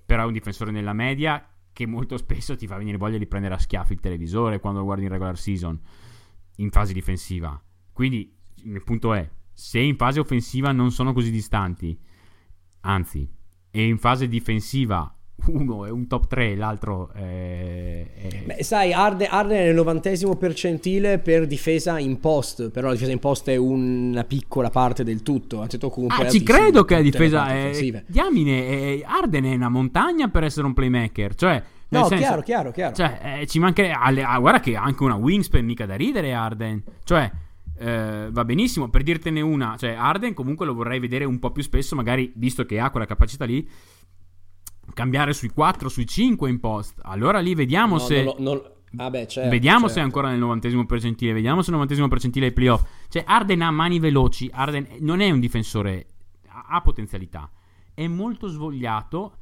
Però 0.05 0.23
è 0.23 0.25
un 0.25 0.33
difensore 0.33 0.71
nella 0.71 0.93
media 0.93 1.45
che 1.81 1.87
molto 1.87 2.15
spesso 2.17 2.55
ti 2.55 2.67
fa 2.67 2.77
venire 2.77 2.97
voglia 2.97 3.17
di 3.17 3.25
prendere 3.25 3.55
a 3.55 3.57
schiaffi 3.57 3.93
il 3.93 3.99
televisore 3.99 4.59
quando 4.59 4.79
lo 4.79 4.85
guardi 4.85 5.05
in 5.05 5.09
regular 5.09 5.35
season, 5.35 5.79
in 6.57 6.69
fase 6.69 6.93
difensiva. 6.93 7.59
Quindi 7.91 8.31
il 8.65 8.83
punto 8.83 9.15
è, 9.15 9.27
se 9.51 9.79
in 9.79 9.95
fase 9.95 10.19
offensiva 10.19 10.71
non 10.71 10.91
sono 10.91 11.11
così 11.11 11.31
distanti, 11.31 11.97
anzi, 12.81 13.27
e 13.71 13.83
in 13.83 13.97
fase 13.97 14.27
difensiva 14.27 15.11
uno 15.47 15.85
è 15.85 15.89
un 15.89 16.07
top 16.07 16.27
3, 16.27 16.55
l'altro 16.55 17.11
è... 17.13 18.07
è... 18.13 18.43
Beh, 18.45 18.63
sai, 18.63 18.93
Arden, 18.93 19.27
Arden 19.29 19.57
è 19.57 19.63
nel 19.65 19.75
novantesimo 19.75 20.35
percentile 20.35 21.19
per 21.19 21.47
difesa 21.47 21.99
in 21.99 22.19
post, 22.19 22.69
però 22.69 22.87
la 22.87 22.93
difesa 22.93 23.11
in 23.11 23.19
post 23.19 23.49
è 23.49 23.55
una 23.55 24.23
piccola 24.23 24.69
parte 24.69 25.03
del 25.03 25.23
tutto. 25.23 25.61
Ah, 25.61 25.67
ci 26.29 26.43
credo 26.43 26.85
che 26.85 26.95
la 26.95 27.01
difesa 27.01 27.47
è... 27.47 28.03
Diamine, 28.07 28.67
è... 28.67 29.01
Arden 29.05 29.45
è 29.45 29.55
una 29.55 29.69
montagna 29.69 30.29
per 30.29 30.43
essere 30.43 30.65
un 30.65 30.73
playmaker, 30.73 31.35
cioè... 31.35 31.63
No, 31.89 32.05
senso, 32.05 32.23
chiaro, 32.23 32.41
chiaro, 32.41 32.71
chiaro. 32.71 32.95
Cioè, 32.95 33.39
eh, 33.41 33.47
ci 33.47 33.59
manca... 33.59 33.83
Ah, 33.99 34.39
guarda 34.39 34.59
che 34.59 34.75
anche 34.75 35.03
una 35.03 35.15
wingspan 35.15 35.65
mica 35.65 35.85
da 35.85 35.95
ridere 35.95 36.33
Arden. 36.33 36.83
Cioè... 37.03 37.31
Eh, 37.77 38.27
va 38.29 38.45
benissimo, 38.45 38.89
per 38.89 39.01
dirtene 39.01 39.41
una, 39.41 39.75
cioè 39.75 39.93
Arden 39.93 40.35
comunque 40.35 40.67
lo 40.67 40.75
vorrei 40.75 40.99
vedere 40.99 41.25
un 41.25 41.39
po' 41.39 41.49
più 41.49 41.63
spesso, 41.63 41.95
magari 41.95 42.31
visto 42.35 42.63
che 42.63 42.79
ha 42.79 42.91
quella 42.91 43.07
capacità 43.07 43.43
lì, 43.43 43.67
cambiare 44.93 45.33
sui 45.33 45.49
4, 45.49 45.89
sui 45.89 46.05
5 46.05 46.49
in 46.49 46.59
post. 46.59 46.99
Allora 47.03 47.39
lì 47.39 47.55
vediamo 47.55 47.95
no, 47.95 47.99
se... 47.99 48.23
Non, 48.23 48.35
non... 48.39 48.61
Ah 48.97 49.09
beh, 49.09 49.27
certo, 49.27 49.49
vediamo 49.49 49.87
certo. 49.87 49.93
se 49.93 49.99
è 50.01 50.03
ancora 50.03 50.29
nel 50.29 50.39
90 50.39 50.85
percentile. 50.85 51.33
Vediamo 51.33 51.61
se 51.61 51.71
nel 51.71 51.79
90 51.79 52.07
percentile 52.07 52.47
ai 52.47 52.51
playoff. 52.51 52.83
Cioè, 53.07 53.23
Arden 53.25 53.61
ha 53.61 53.71
mani 53.71 53.99
veloci. 53.99 54.49
Arden 54.51 54.87
non 54.99 55.21
è 55.21 55.29
un 55.29 55.39
difensore, 55.39 56.07
ha 56.47 56.81
potenzialità. 56.81 57.49
È 57.93 58.05
molto 58.07 58.47
svogliato 58.47 59.37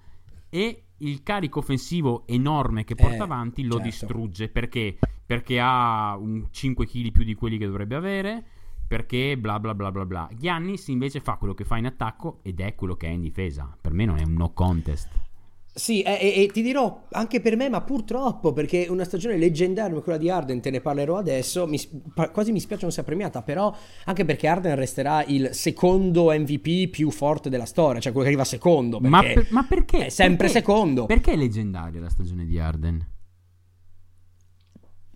e 0.49 0.83
il 0.97 1.23
carico 1.23 1.59
offensivo 1.59 2.25
enorme 2.27 2.83
che 2.83 2.95
porta 2.95 3.15
eh, 3.15 3.21
avanti 3.21 3.63
lo 3.63 3.75
certo. 3.75 3.85
distrugge. 3.85 4.49
Perché? 4.49 4.97
Perché 5.25 5.59
ha 5.59 6.15
un 6.17 6.47
5 6.49 6.85
kg 6.85 7.11
più 7.11 7.23
di 7.23 7.35
quelli 7.35 7.57
che 7.57 7.65
dovrebbe 7.65 7.95
avere. 7.95 8.43
Perché 8.87 9.37
bla 9.37 9.59
bla 9.59 9.75
bla 9.75 9.91
bla 9.91 10.05
bla. 10.05 10.29
Giannis 10.35 10.87
invece 10.87 11.19
fa 11.19 11.35
quello 11.35 11.53
che 11.53 11.63
fa 11.63 11.77
in 11.77 11.85
attacco 11.85 12.39
ed 12.41 12.59
è 12.59 12.73
quello 12.73 12.95
che 12.95 13.07
è 13.07 13.11
in 13.11 13.21
difesa. 13.21 13.75
Per 13.79 13.93
me 13.93 14.05
non 14.05 14.17
è 14.17 14.23
un 14.23 14.33
no 14.33 14.51
contest. 14.51 15.28
Sì, 15.79 16.01
e, 16.01 16.33
e, 16.35 16.49
ti 16.51 16.61
dirò 16.61 17.05
anche 17.11 17.39
per 17.39 17.55
me, 17.55 17.69
ma 17.69 17.79
purtroppo, 17.79 18.51
perché 18.51 18.87
una 18.89 19.05
stagione 19.05 19.37
leggendaria 19.37 19.91
come 19.91 20.03
quella 20.03 20.17
di 20.17 20.29
Arden, 20.29 20.59
te 20.59 20.69
ne 20.71 20.81
parlerò 20.81 21.17
adesso, 21.17 21.65
mi, 21.67 21.79
quasi 22.33 22.51
mi 22.51 22.59
spiace 22.59 22.83
non 22.83 22.91
sia 22.91 23.03
premiata, 23.03 23.41
però 23.41 23.73
anche 24.03 24.25
perché 24.25 24.47
Arden 24.47 24.75
resterà 24.75 25.23
il 25.25 25.51
secondo 25.53 26.31
MVP 26.37 26.89
più 26.89 27.09
forte 27.11 27.49
della 27.49 27.65
storia, 27.65 28.01
cioè 28.01 28.11
quello 28.11 28.27
che 28.27 28.33
arriva 28.33 28.47
secondo. 28.47 28.99
Ma, 28.99 29.21
per, 29.21 29.47
ma, 29.51 29.63
perché? 29.63 30.07
È 30.07 30.09
sempre 30.09 30.47
perché, 30.47 30.59
secondo. 30.59 31.05
Perché 31.05 31.31
è 31.31 31.35
leggendaria 31.37 32.01
la 32.01 32.09
stagione 32.09 32.45
di 32.45 32.59
Arden? 32.59 33.07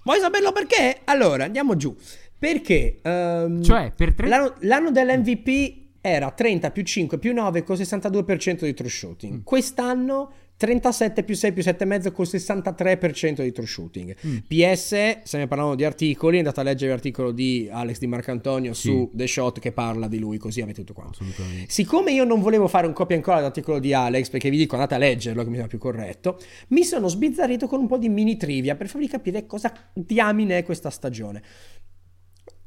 Vuoi 0.03 0.19
saperlo 0.19 0.53
perché? 0.53 1.01
Allora, 1.03 1.43
andiamo 1.43 1.75
giù. 1.75 1.93
Perché? 2.39 3.01
Um, 3.03 3.61
cioè, 3.61 3.91
per 3.93 4.13
tre... 4.13 4.29
l'anno, 4.29 4.53
l'anno 4.59 4.91
dell'MVP 4.91 5.81
era 6.05 6.31
30 6.31 6.71
più 6.71 6.83
5 6.83 7.17
più 7.17 7.33
9 7.33 7.63
con 7.63 7.77
62% 7.77 8.63
di 8.65 8.73
true 8.73 8.89
shooting. 8.89 9.35
Mm. 9.35 9.43
Quest'anno 9.43 10.31
37 10.57 11.23
più 11.23 11.35
6 11.35 11.51
più 11.51 11.61
7,5 11.61 12.11
con 12.11 12.25
63% 12.25 13.41
di 13.41 13.51
true 13.51 13.65
shooting. 13.65 14.15
Mm. 14.25 14.37
PS, 14.47 15.23
stiamo 15.23 15.47
parlando 15.47 15.75
di 15.75 15.83
articoli, 15.83 16.37
andate 16.37 16.59
a 16.59 16.63
leggere 16.63 16.91
l'articolo 16.91 17.31
di 17.31 17.67
Alex 17.71 17.97
Di 17.99 18.07
Marcantonio 18.07 18.73
sì. 18.73 18.87
su 18.87 19.09
The 19.13 19.27
Shot 19.27 19.59
che 19.59 19.71
parla 19.71 20.07
di 20.07 20.19
lui, 20.19 20.37
così 20.37 20.61
avete 20.61 20.83
tutto 20.83 20.93
quanto. 20.93 21.23
Siccome 21.67 22.11
io 22.11 22.23
non 22.23 22.39
volevo 22.39 22.67
fare 22.67 22.87
un 22.87 22.93
copia 22.93 23.15
e 23.15 23.19
incolla 23.19 23.37
dell'articolo 23.37 23.79
di 23.79 23.93
Alex, 23.93 24.29
perché 24.29 24.49
vi 24.49 24.57
dico 24.57 24.75
andate 24.75 24.95
a 24.95 24.99
leggerlo 24.99 25.43
che 25.43 25.49
mi 25.49 25.55
sembra 25.55 25.69
più 25.69 25.79
corretto, 25.79 26.39
mi 26.69 26.83
sono 26.83 27.07
sbizzarrito 27.07 27.67
con 27.67 27.79
un 27.79 27.87
po' 27.87 27.97
di 27.97 28.09
mini 28.09 28.37
trivia 28.37 28.75
per 28.75 28.87
farvi 28.87 29.07
capire 29.07 29.45
cosa 29.45 29.73
diamine 29.93 30.59
è 30.59 30.63
questa 30.63 30.89
stagione. 30.89 31.41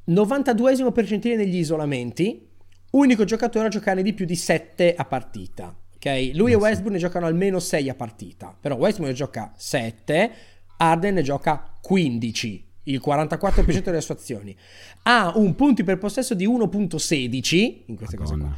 92esimo 0.08 0.92
percentile 0.92 1.36
negli 1.36 1.56
isolamenti, 1.56 2.46
unico 2.92 3.24
giocatore 3.24 3.66
a 3.66 3.70
giocare 3.70 4.02
di 4.02 4.12
più 4.12 4.24
di 4.24 4.36
7 4.36 4.94
a 4.94 5.04
partita. 5.04 5.76
Ok? 6.06 6.30
Lui 6.34 6.52
e 6.52 6.54
Westbrook 6.54 6.92
ne 6.92 6.98
giocano 6.98 7.26
almeno 7.26 7.58
6 7.58 7.88
a 7.88 7.94
partita. 7.94 8.56
Però 8.58 8.76
Westbrook 8.76 9.10
ne 9.10 9.16
gioca 9.16 9.52
7, 9.56 10.32
Arden 10.76 11.14
ne 11.14 11.22
gioca 11.22 11.72
15 11.80 12.64
il 12.84 13.02
44% 13.04 13.82
delle 13.82 14.00
sue 14.00 14.14
azioni. 14.14 14.56
Ha 15.02 15.32
un 15.34 15.56
punti 15.56 15.82
per 15.82 15.98
possesso 15.98 16.34
di 16.34 16.46
1.16 16.46 17.82
in 17.86 17.96
queste 17.96 18.16
Madonna. 18.16 18.44
cose 18.44 18.54
qua. 18.54 18.56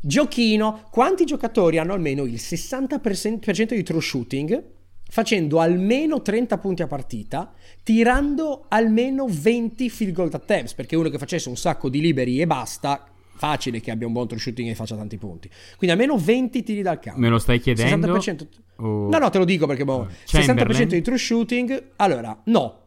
Giochino, 0.00 0.86
quanti 0.90 1.24
giocatori 1.24 1.78
hanno 1.78 1.92
almeno 1.92 2.24
il 2.24 2.34
60% 2.34 3.74
di 3.74 3.82
true 3.82 4.00
shooting 4.00 4.74
facendo 5.08 5.60
almeno 5.60 6.20
30 6.22 6.58
punti 6.58 6.82
a 6.82 6.86
partita, 6.86 7.52
tirando 7.82 8.64
almeno 8.68 9.26
20 9.28 9.88
field 9.88 10.14
goal 10.14 10.30
attempts, 10.32 10.74
perché 10.74 10.96
uno 10.96 11.08
che 11.08 11.18
facesse 11.18 11.48
un 11.48 11.56
sacco 11.56 11.88
di 11.88 12.00
liberi 12.00 12.40
e 12.40 12.46
basta 12.46 13.06
facile 13.36 13.80
che 13.80 13.90
abbia 13.90 14.06
un 14.06 14.12
buon 14.12 14.26
true 14.26 14.40
shooting 14.40 14.68
e 14.68 14.74
faccia 14.74 14.96
tanti 14.96 15.18
punti. 15.18 15.48
Quindi 15.76 15.96
almeno 15.96 16.18
20 16.18 16.62
tiri 16.62 16.82
dal 16.82 16.98
campo. 16.98 17.20
Me 17.20 17.28
lo 17.28 17.38
stai 17.38 17.60
chiedendo? 17.60 18.14
60%... 18.14 18.46
Oh. 18.76 19.08
No, 19.08 19.18
no, 19.18 19.30
te 19.30 19.38
lo 19.38 19.44
dico 19.44 19.66
perché 19.66 19.84
boh, 19.84 20.08
60% 20.26 20.84
di 20.84 21.02
true 21.02 21.18
shooting. 21.18 21.92
Allora, 21.96 22.38
no. 22.44 22.80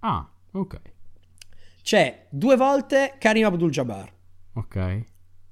Ah, 0.00 0.28
ok. 0.52 0.80
C'è 1.82 2.26
due 2.30 2.56
volte 2.56 3.14
Karim 3.18 3.44
Abdul-Jabbar. 3.44 4.12
Ok. 4.54 5.04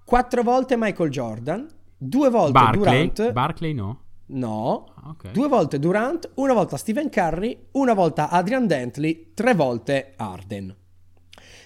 Quattro 0.04 0.42
volte 0.42 0.76
Michael 0.76 1.10
Jordan. 1.10 1.68
Due 1.96 2.28
volte 2.28 2.52
Barclay. 2.52 3.10
Durant. 3.12 3.32
Barclay 3.32 3.72
no. 3.72 4.00
No. 4.26 4.92
Ah, 4.96 5.10
okay. 5.10 5.32
Due 5.32 5.48
volte 5.48 5.78
Durant, 5.78 6.32
una 6.34 6.54
volta 6.54 6.76
Stephen 6.76 7.10
Curry, 7.10 7.68
una 7.72 7.94
volta 7.94 8.30
Adrian 8.30 8.66
Dantley, 8.66 9.32
tre 9.34 9.54
volte 9.54 10.14
Arden. 10.16 10.74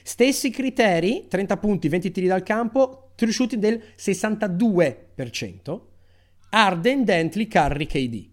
Stessi 0.09 0.49
criteri, 0.49 1.27
30 1.29 1.59
punti, 1.59 1.87
20 1.87 2.11
tiri 2.11 2.27
dal 2.29 2.43
campo, 2.43 3.11
true 3.15 3.31
shooting 3.31 3.61
del 3.61 3.79
62%. 3.95 5.81
Arden, 6.49 7.05
Dentley, 7.05 7.47
Curry, 7.47 7.85
KD. 7.85 8.29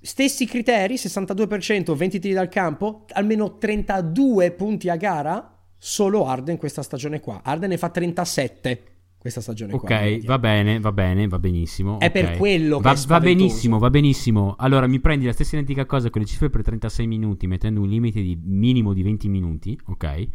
Stessi 0.00 0.46
criteri, 0.46 0.94
62%, 0.94 1.96
20 1.96 2.20
tiri 2.20 2.32
dal 2.32 2.48
campo, 2.48 3.06
almeno 3.08 3.58
32 3.58 4.52
punti 4.52 4.88
a 4.88 4.94
gara, 4.94 5.52
solo 5.76 6.26
Arden 6.26 6.58
questa 6.58 6.84
stagione 6.84 7.18
qua. 7.18 7.40
Arden 7.42 7.70
ne 7.70 7.76
fa 7.76 7.88
37 7.88 8.93
questa 9.24 9.40
stagione 9.40 9.72
Ok, 9.72 9.86
qua, 9.86 10.18
va 10.26 10.38
bene, 10.38 10.78
va 10.80 10.92
bene, 10.92 11.26
va 11.26 11.38
benissimo. 11.38 11.98
È 11.98 12.08
okay. 12.08 12.10
per 12.10 12.36
quello 12.36 12.76
che 12.76 12.82
va, 12.82 12.94
va 13.06 13.20
benissimo, 13.20 13.78
va 13.78 13.88
benissimo. 13.88 14.54
Allora 14.58 14.86
mi 14.86 15.00
prendi 15.00 15.24
la 15.24 15.32
stessa 15.32 15.56
identica 15.56 15.86
cosa 15.86 16.10
con 16.10 16.20
le 16.20 16.26
cifre 16.26 16.50
per 16.50 16.60
36 16.60 17.06
minuti, 17.06 17.46
mettendo 17.46 17.80
un 17.80 17.88
limite 17.88 18.20
di 18.20 18.38
minimo 18.38 18.92
di 18.92 19.02
20 19.02 19.28
minuti, 19.30 19.80
ok? 19.86 20.28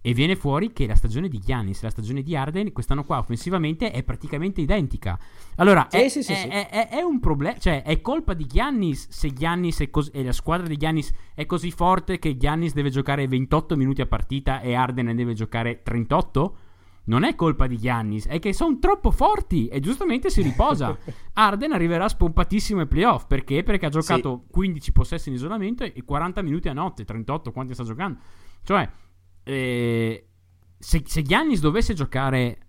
E 0.00 0.14
viene 0.14 0.34
fuori 0.34 0.72
che 0.72 0.86
la 0.86 0.94
stagione 0.94 1.28
di 1.28 1.38
Giannis 1.40 1.80
e 1.80 1.82
la 1.82 1.90
stagione 1.90 2.22
di 2.22 2.34
Arden 2.34 2.72
quest'anno 2.72 3.04
qua 3.04 3.18
offensivamente 3.18 3.90
è 3.90 4.02
praticamente 4.02 4.62
identica. 4.62 5.18
Allora, 5.56 5.86
sì, 5.90 5.98
è, 5.98 6.08
sì, 6.08 6.22
sì, 6.22 6.32
è, 6.32 6.70
è, 6.70 6.88
è, 6.88 7.02
un 7.02 7.20
problema, 7.20 7.58
cioè 7.58 7.82
è 7.82 8.00
colpa 8.00 8.32
di 8.32 8.46
Giannis 8.46 9.08
se 9.10 9.34
Giannis 9.34 9.80
è 9.80 9.90
cos- 9.90 10.10
e 10.14 10.24
la 10.24 10.32
squadra 10.32 10.66
di 10.66 10.78
Giannis 10.78 11.12
è 11.34 11.44
così 11.44 11.70
forte 11.70 12.18
che 12.18 12.38
Giannis 12.38 12.72
deve 12.72 12.88
giocare 12.88 13.28
28 13.28 13.76
minuti 13.76 14.00
a 14.00 14.06
partita 14.06 14.62
e 14.62 14.72
Arden 14.72 15.04
ne 15.04 15.14
deve 15.14 15.34
giocare 15.34 15.82
38? 15.82 16.56
Non 17.06 17.24
è 17.24 17.34
colpa 17.34 17.66
di 17.66 17.78
Giannis, 17.78 18.26
è 18.26 18.38
che 18.38 18.52
sono 18.52 18.78
troppo 18.78 19.10
forti 19.10 19.68
e 19.68 19.80
giustamente 19.80 20.30
si 20.30 20.42
riposa. 20.42 20.96
Arden 21.34 21.72
arriverà 21.72 22.08
spompatissimo 22.08 22.80
ai 22.80 22.86
playoff 22.86 23.26
perché? 23.26 23.62
Perché 23.62 23.86
ha 23.86 23.90
giocato 23.90 24.42
sì. 24.44 24.50
15 24.52 24.92
possessi 24.92 25.28
in 25.28 25.34
isolamento 25.34 25.84
e 25.84 26.02
40 26.04 26.42
minuti 26.42 26.68
a 26.68 26.72
notte, 26.72 27.04
38 27.04 27.52
quanti 27.52 27.74
sta 27.74 27.84
giocando. 27.84 28.18
Cioè, 28.62 28.88
eh, 29.44 30.28
se, 30.78 31.02
se 31.04 31.22
Giannis 31.22 31.60
dovesse 31.60 31.94
giocare 31.94 32.66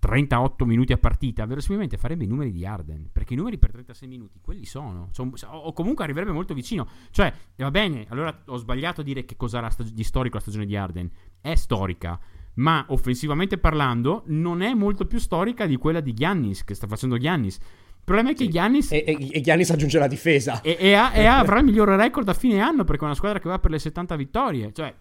38 0.00 0.64
minuti 0.64 0.92
a 0.92 0.98
partita, 0.98 1.44
verosimilmente 1.46 1.96
farebbe 1.96 2.24
i 2.24 2.26
numeri 2.26 2.50
di 2.50 2.66
Arden. 2.66 3.10
Perché 3.12 3.34
i 3.34 3.36
numeri 3.36 3.58
per 3.58 3.70
36 3.70 4.08
minuti, 4.08 4.40
quelli 4.42 4.64
sono. 4.64 5.08
sono 5.12 5.32
o 5.50 5.72
comunque 5.72 6.04
arriverebbe 6.04 6.32
molto 6.32 6.52
vicino. 6.52 6.86
Cioè, 7.10 7.32
va 7.56 7.70
bene, 7.70 8.06
allora 8.08 8.42
ho 8.46 8.56
sbagliato 8.56 9.02
a 9.02 9.04
dire 9.04 9.24
che 9.24 9.36
cos'era 9.36 9.70
stag- 9.70 9.90
di 9.90 10.02
storico 10.02 10.36
la 10.36 10.42
stagione 10.42 10.66
di 10.66 10.76
Arden. 10.76 11.10
È 11.40 11.54
storica 11.54 12.18
ma 12.60 12.84
offensivamente 12.88 13.58
parlando 13.58 14.22
non 14.26 14.60
è 14.60 14.74
molto 14.74 15.06
più 15.06 15.18
storica 15.18 15.66
di 15.66 15.76
quella 15.76 16.00
di 16.00 16.12
Giannis, 16.12 16.62
che 16.62 16.74
sta 16.74 16.86
facendo 16.86 17.16
Giannis. 17.16 17.58
problema 18.04 18.30
è 18.30 18.34
che 18.34 18.48
Giannis... 18.48 18.92
E, 18.92 19.02
e, 19.06 19.28
e 19.32 19.40
Giannis 19.40 19.70
aggiunge 19.70 19.98
la 19.98 20.06
difesa. 20.06 20.60
E, 20.60 20.76
e, 20.78 20.94
ha, 20.94 21.10
avrà 21.40 21.58
il 21.58 21.64
migliore 21.64 21.96
record 21.96 22.28
a 22.28 22.34
fine 22.34 22.60
anno 22.60 22.84
perché 22.84 23.02
è 23.02 23.06
una 23.06 23.14
squadra 23.14 23.38
che 23.38 23.48
va 23.48 23.58
per 23.58 23.70
le 23.70 23.78
70 23.78 24.16
vittorie. 24.16 24.72
Cioè, 24.72 24.94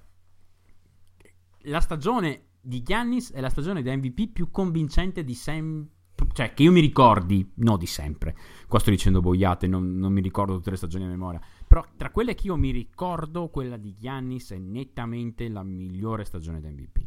la 1.64 1.82
stagione 1.82 2.44
di 2.62 2.82
Giannis 2.82 3.34
è 3.34 3.42
la 3.42 3.50
stagione 3.50 3.82
da 3.82 3.96
MVP 3.96 4.32
più 4.32 4.50
convincente 4.50 5.24
di 5.26 5.34
sempre. 5.34 5.98
Cioè, 6.32 6.54
che 6.54 6.64
io 6.64 6.72
mi 6.72 6.82
ricordi, 6.82 7.50
no 7.56 7.76
di 7.76 7.86
sempre. 7.88 8.36
Qua 8.68 8.80
sto 8.80 8.90
dicendo 8.90 9.20
boiate, 9.20 9.68
non, 9.68 9.98
non 9.98 10.14
mi 10.14 10.22
ricordo 10.22 10.56
tutte 10.56 10.70
le 10.70 10.78
stagioni 10.78 11.04
a 11.04 11.08
memoria. 11.08 11.42
Però 11.68 11.84
tra 11.98 12.10
quelle 12.10 12.36
che 12.36 12.48
io 12.48 12.56
mi 12.56 12.72
ricordo, 12.72 13.50
quella 13.50 13.76
di 13.76 13.96
Giannis 13.98 14.52
è 14.52 14.58
nettamente 14.58 15.50
la 15.50 15.64
migliore 15.64 16.24
stagione 16.24 16.62
da 16.62 16.70
MVP. 16.70 17.00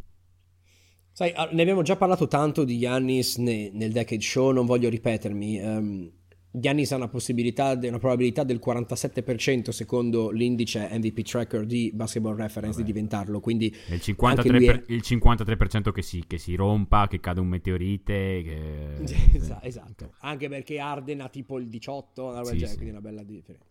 Sai, 1.12 1.32
ah, 1.34 1.48
ne 1.52 1.62
abbiamo 1.62 1.82
già 1.82 1.96
parlato 1.96 2.26
tanto 2.26 2.64
di 2.64 2.78
Giannis 2.78 3.36
nel 3.36 3.92
Decade 3.92 4.22
Show, 4.22 4.50
non 4.50 4.64
voglio 4.64 4.88
ripetermi. 4.88 5.60
Um, 5.60 6.10
Giannis 6.54 6.92
ha 6.92 6.96
una 6.96 7.08
possibilità, 7.08 7.72
una 7.82 7.98
probabilità 7.98 8.44
del 8.44 8.60
47% 8.64 9.70
secondo 9.70 10.30
l'indice 10.30 10.86
MVP 10.92 11.22
tracker 11.22 11.64
di 11.64 11.90
Basketball 11.94 12.36
Reference 12.36 12.78
Vabbè. 12.78 12.84
di 12.84 12.92
diventarlo. 12.92 13.40
Quindi 13.40 13.74
il 13.88 14.00
53%, 14.02 14.70
è... 14.70 14.82
il 14.88 15.02
53% 15.02 15.92
che, 15.92 16.02
si, 16.02 16.24
che 16.26 16.36
si 16.36 16.54
rompa, 16.54 17.08
che 17.08 17.20
cade 17.20 17.40
un 17.40 17.48
meteorite. 17.48 18.42
Che... 18.42 19.02
esatto, 19.32 19.66
esatto, 19.66 20.12
anche 20.20 20.48
perché 20.48 20.78
Arden 20.78 21.22
ha 21.22 21.28
tipo 21.28 21.58
il 21.58 21.68
18, 21.68 22.44
sì, 22.44 22.58
sì. 22.58 22.74
quindi 22.74 22.90
una 22.90 23.00
bella 23.00 23.22
differenza. 23.22 23.66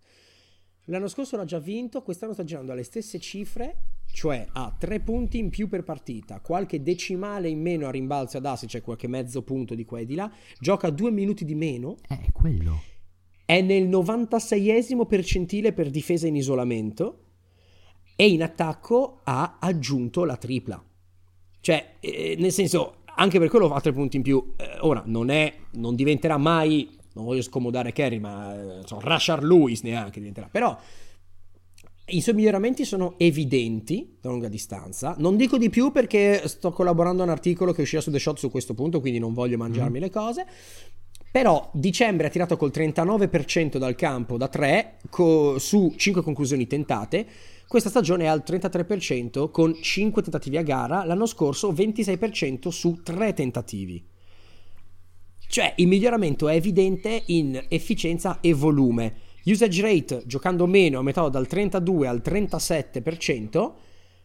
L'anno 0.85 1.07
scorso 1.07 1.37
l'ha 1.37 1.45
già 1.45 1.59
vinto, 1.59 2.01
quest'anno 2.01 2.33
sta 2.33 2.43
girando 2.43 2.71
alle 2.71 2.83
stesse 2.83 3.19
cifre, 3.19 3.75
cioè 4.11 4.47
ha 4.51 4.75
tre 4.77 4.99
punti 4.99 5.37
in 5.37 5.49
più 5.49 5.67
per 5.67 5.83
partita, 5.83 6.39
qualche 6.39 6.81
decimale 6.81 7.49
in 7.49 7.61
meno 7.61 7.87
a 7.87 7.91
rimbalzo 7.91 8.37
ad 8.37 8.45
assi, 8.45 8.67
cioè 8.67 8.81
qualche 8.81 9.07
mezzo 9.07 9.43
punto 9.43 9.75
di 9.75 9.85
qua 9.85 9.99
e 9.99 10.05
di 10.05 10.15
là, 10.15 10.31
gioca 10.59 10.89
due 10.89 11.11
minuti 11.11 11.45
di 11.45 11.55
meno. 11.55 11.97
Eh, 12.07 12.19
è 12.21 12.31
quello. 12.31 12.81
È 13.45 13.61
nel 13.61 13.87
96esimo 13.87 15.05
percentile 15.05 15.71
per 15.71 15.89
difesa 15.89 16.25
in 16.25 16.35
isolamento 16.35 17.25
e 18.15 18.29
in 18.29 18.41
attacco 18.41 19.19
ha 19.23 19.57
aggiunto 19.59 20.25
la 20.25 20.37
tripla. 20.37 20.83
Cioè, 21.59 21.97
eh, 21.99 22.35
nel 22.39 22.51
senso, 22.51 23.03
anche 23.15 23.39
per 23.39 23.49
quello 23.49 23.67
fa 23.67 23.79
tre 23.81 23.93
punti 23.93 24.17
in 24.17 24.23
più. 24.23 24.53
Eh, 24.57 24.77
ora, 24.79 25.03
non 25.05 25.29
è, 25.29 25.53
non 25.73 25.95
diventerà 25.95 26.37
mai 26.37 26.97
non 27.13 27.25
voglio 27.25 27.41
scomodare 27.41 27.91
Kerry, 27.91 28.19
ma 28.19 28.55
eh, 28.55 28.81
so, 28.85 28.99
Rashard 28.99 29.43
Lewis 29.43 29.81
neanche 29.81 30.19
diventerà. 30.19 30.47
Però 30.49 30.77
i 32.11 32.21
suoi 32.21 32.35
miglioramenti 32.35 32.83
sono 32.83 33.15
evidenti 33.17 34.17
da 34.19 34.29
lunga 34.29 34.47
distanza. 34.47 35.15
Non 35.17 35.37
dico 35.37 35.57
di 35.57 35.69
più 35.69 35.91
perché 35.91 36.47
sto 36.47 36.71
collaborando 36.71 37.21
a 37.21 37.25
un 37.25 37.31
articolo 37.31 37.73
che 37.73 37.83
uscirà 37.83 38.01
su 38.01 38.11
The 38.11 38.19
Shot 38.19 38.37
su 38.37 38.49
questo 38.49 38.73
punto, 38.73 38.99
quindi 38.99 39.19
non 39.19 39.33
voglio 39.33 39.57
mangiarmi 39.57 39.99
mm. 39.99 40.01
le 40.01 40.09
cose. 40.09 40.45
Però 41.31 41.69
dicembre 41.73 42.27
ha 42.27 42.29
tirato 42.29 42.57
col 42.57 42.71
39% 42.73 43.77
dal 43.77 43.95
campo 43.95 44.35
da 44.35 44.49
3 44.49 44.97
co- 45.09 45.57
su 45.59 45.93
5 45.95 46.21
conclusioni 46.21 46.67
tentate. 46.67 47.25
Questa 47.67 47.87
stagione 47.87 48.25
è 48.25 48.27
al 48.27 48.43
33% 48.45 49.49
con 49.49 49.73
5 49.81 50.21
tentativi 50.21 50.57
a 50.57 50.61
gara, 50.61 51.05
l'anno 51.05 51.25
scorso 51.25 51.71
26% 51.71 52.67
su 52.67 52.99
3 53.01 53.33
tentativi. 53.33 54.10
Cioè 55.51 55.73
il 55.75 55.87
miglioramento 55.87 56.47
è 56.47 56.55
evidente 56.55 57.23
in 57.25 57.61
efficienza 57.67 58.39
e 58.39 58.53
volume. 58.53 59.15
Usage 59.43 59.81
rate 59.81 60.23
giocando 60.25 60.65
meno 60.65 60.99
a 60.99 61.03
metà 61.03 61.27
dal 61.27 61.45
32 61.45 62.07
al 62.07 62.21
37%. 62.23 63.73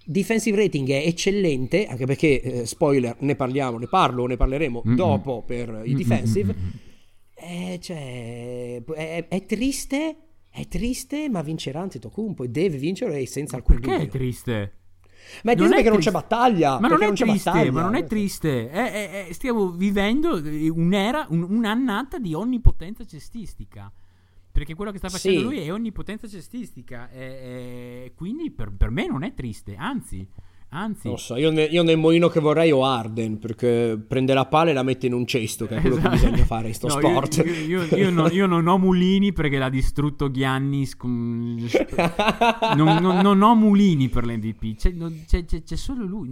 Defensive 0.05 0.57
rating 0.57 0.89
è 0.89 1.05
eccellente, 1.05 1.87
anche 1.89 2.07
perché, 2.07 2.41
eh, 2.41 2.67
spoiler, 2.67 3.17
ne 3.19 3.35
parliamo, 3.35 3.77
ne 3.77 3.89
parlo, 3.89 4.25
ne 4.27 4.37
parleremo 4.37 4.85
mm-hmm. 4.87 4.97
dopo 4.97 5.43
per 5.43 5.83
i 5.85 5.95
defensive. 5.95 6.55
Mm-hmm. 6.55 7.73
Eh, 7.73 7.79
cioè, 7.81 8.85
è, 8.85 9.27
è, 9.27 9.47
triste, 9.47 10.17
è 10.49 10.69
triste, 10.69 11.29
ma 11.29 11.43
vincerà 11.43 11.81
Antetokounmpo 11.81 12.45
e 12.45 12.51
deve 12.51 12.79
vincere 12.79 13.27
senza 13.27 13.57
alcun 13.57 13.81
dubbio. 13.81 13.91
Perché 13.91 14.05
è 14.05 14.09
triste? 14.11 14.73
Ma 15.43 15.53
è 15.53 15.57
triste 15.57 15.75
perché 15.75 15.91
non 15.91 15.99
c'è 15.99 16.11
battaglia. 16.11 16.81
Ma 16.81 16.89
non 16.89 17.03
è 17.03 17.13
triste, 17.13 17.51
battaglia. 17.51 17.73
ma 17.73 17.83
non 17.83 17.95
è 17.95 18.05
triste. 18.05 18.71
È, 18.71 18.93
è, 18.93 19.27
è, 19.29 19.33
stiamo 19.33 19.71
vivendo 19.71 20.41
un'era, 20.73 21.27
un, 21.31 21.43
un'annata 21.43 22.19
di 22.19 22.35
onnipotenza 22.35 23.05
cestistica. 23.05 23.93
Perché 24.51 24.75
quello 24.75 24.91
che 24.91 24.99
sta 24.99 25.11
facendo 25.11 25.41
sì. 25.41 25.45
lui 25.45 25.59
è 25.59 25.73
onnipotenza 25.73 26.27
cestistica. 26.27 27.09
Quindi 28.15 28.51
per, 28.51 28.73
per 28.77 28.91
me 28.91 29.07
non 29.07 29.23
è 29.23 29.35
triste, 29.35 29.77
anzi 29.77 30.27
Anzi, 30.71 31.07
non 31.07 31.19
so, 31.19 31.37
io, 31.37 31.53
ne, 31.53 31.63
io, 31.63 31.85
nel 31.85 31.97
moino 31.97 32.29
che 32.29 32.41
vorrei 32.41 32.73
ho 32.73 32.85
Arden 32.85 33.39
perché 33.39 34.03
prende 34.05 34.35
la 34.35 34.47
palla 34.47 34.71
e 34.71 34.73
la 34.73 34.83
mette 34.83 35.07
in 35.07 35.13
un 35.13 35.25
cesto, 35.25 35.67
che 35.67 35.77
è 35.77 35.81
quello 35.81 35.97
esatto. 35.97 36.17
che 36.17 36.21
bisogna 36.23 36.45
fare 36.45 36.69
in 36.69 36.75
sto 36.75 36.89
no, 36.93 36.99
sport. 36.99 37.45
Io, 37.67 37.83
io, 37.85 38.11
no, 38.11 38.29
io, 38.29 38.47
non 38.47 38.67
ho 38.67 38.77
mulini 38.77 39.33
perché 39.33 39.59
l'ha 39.59 39.69
distrutto 39.69 40.31
Giannis. 40.31 40.97
non, 41.01 42.99
non, 43.01 43.19
non, 43.23 43.43
ho 43.43 43.55
mulini 43.55 44.09
per 44.09 44.27
l'MVP, 44.27 44.75
c'è, 44.77 44.93
c'è, 45.27 45.45
c'è, 45.45 45.63
c'è 45.63 45.77
solo 45.77 46.05
lui. 46.05 46.31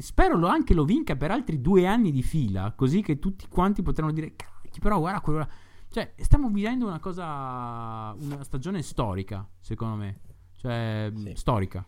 spero 0.00 0.36
lo, 0.38 0.46
anche 0.46 0.72
lo 0.72 0.84
vinca 0.84 1.16
per 1.16 1.32
altri 1.32 1.60
due 1.60 1.84
anni 1.84 2.12
di 2.12 2.22
fila, 2.22 2.72
così 2.76 3.02
che 3.02 3.18
tutti 3.18 3.46
quanti 3.48 3.82
potranno 3.82 4.12
dire: 4.12 4.34
però 4.80 4.98
guarda 5.00 5.20
quello. 5.20 5.48
Cioè, 5.90 6.14
stiamo 6.16 6.48
vivendo 6.48 6.86
una 6.86 7.00
cosa, 7.00 8.14
una 8.18 8.42
stagione 8.44 8.82
storica, 8.82 9.46
secondo 9.60 9.96
me. 9.96 10.20
Cioè, 10.56 11.10
sì. 11.14 11.32
storica 11.34 11.84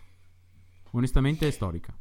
onestamente 0.94 1.46
è 1.46 1.50
storica. 1.50 1.96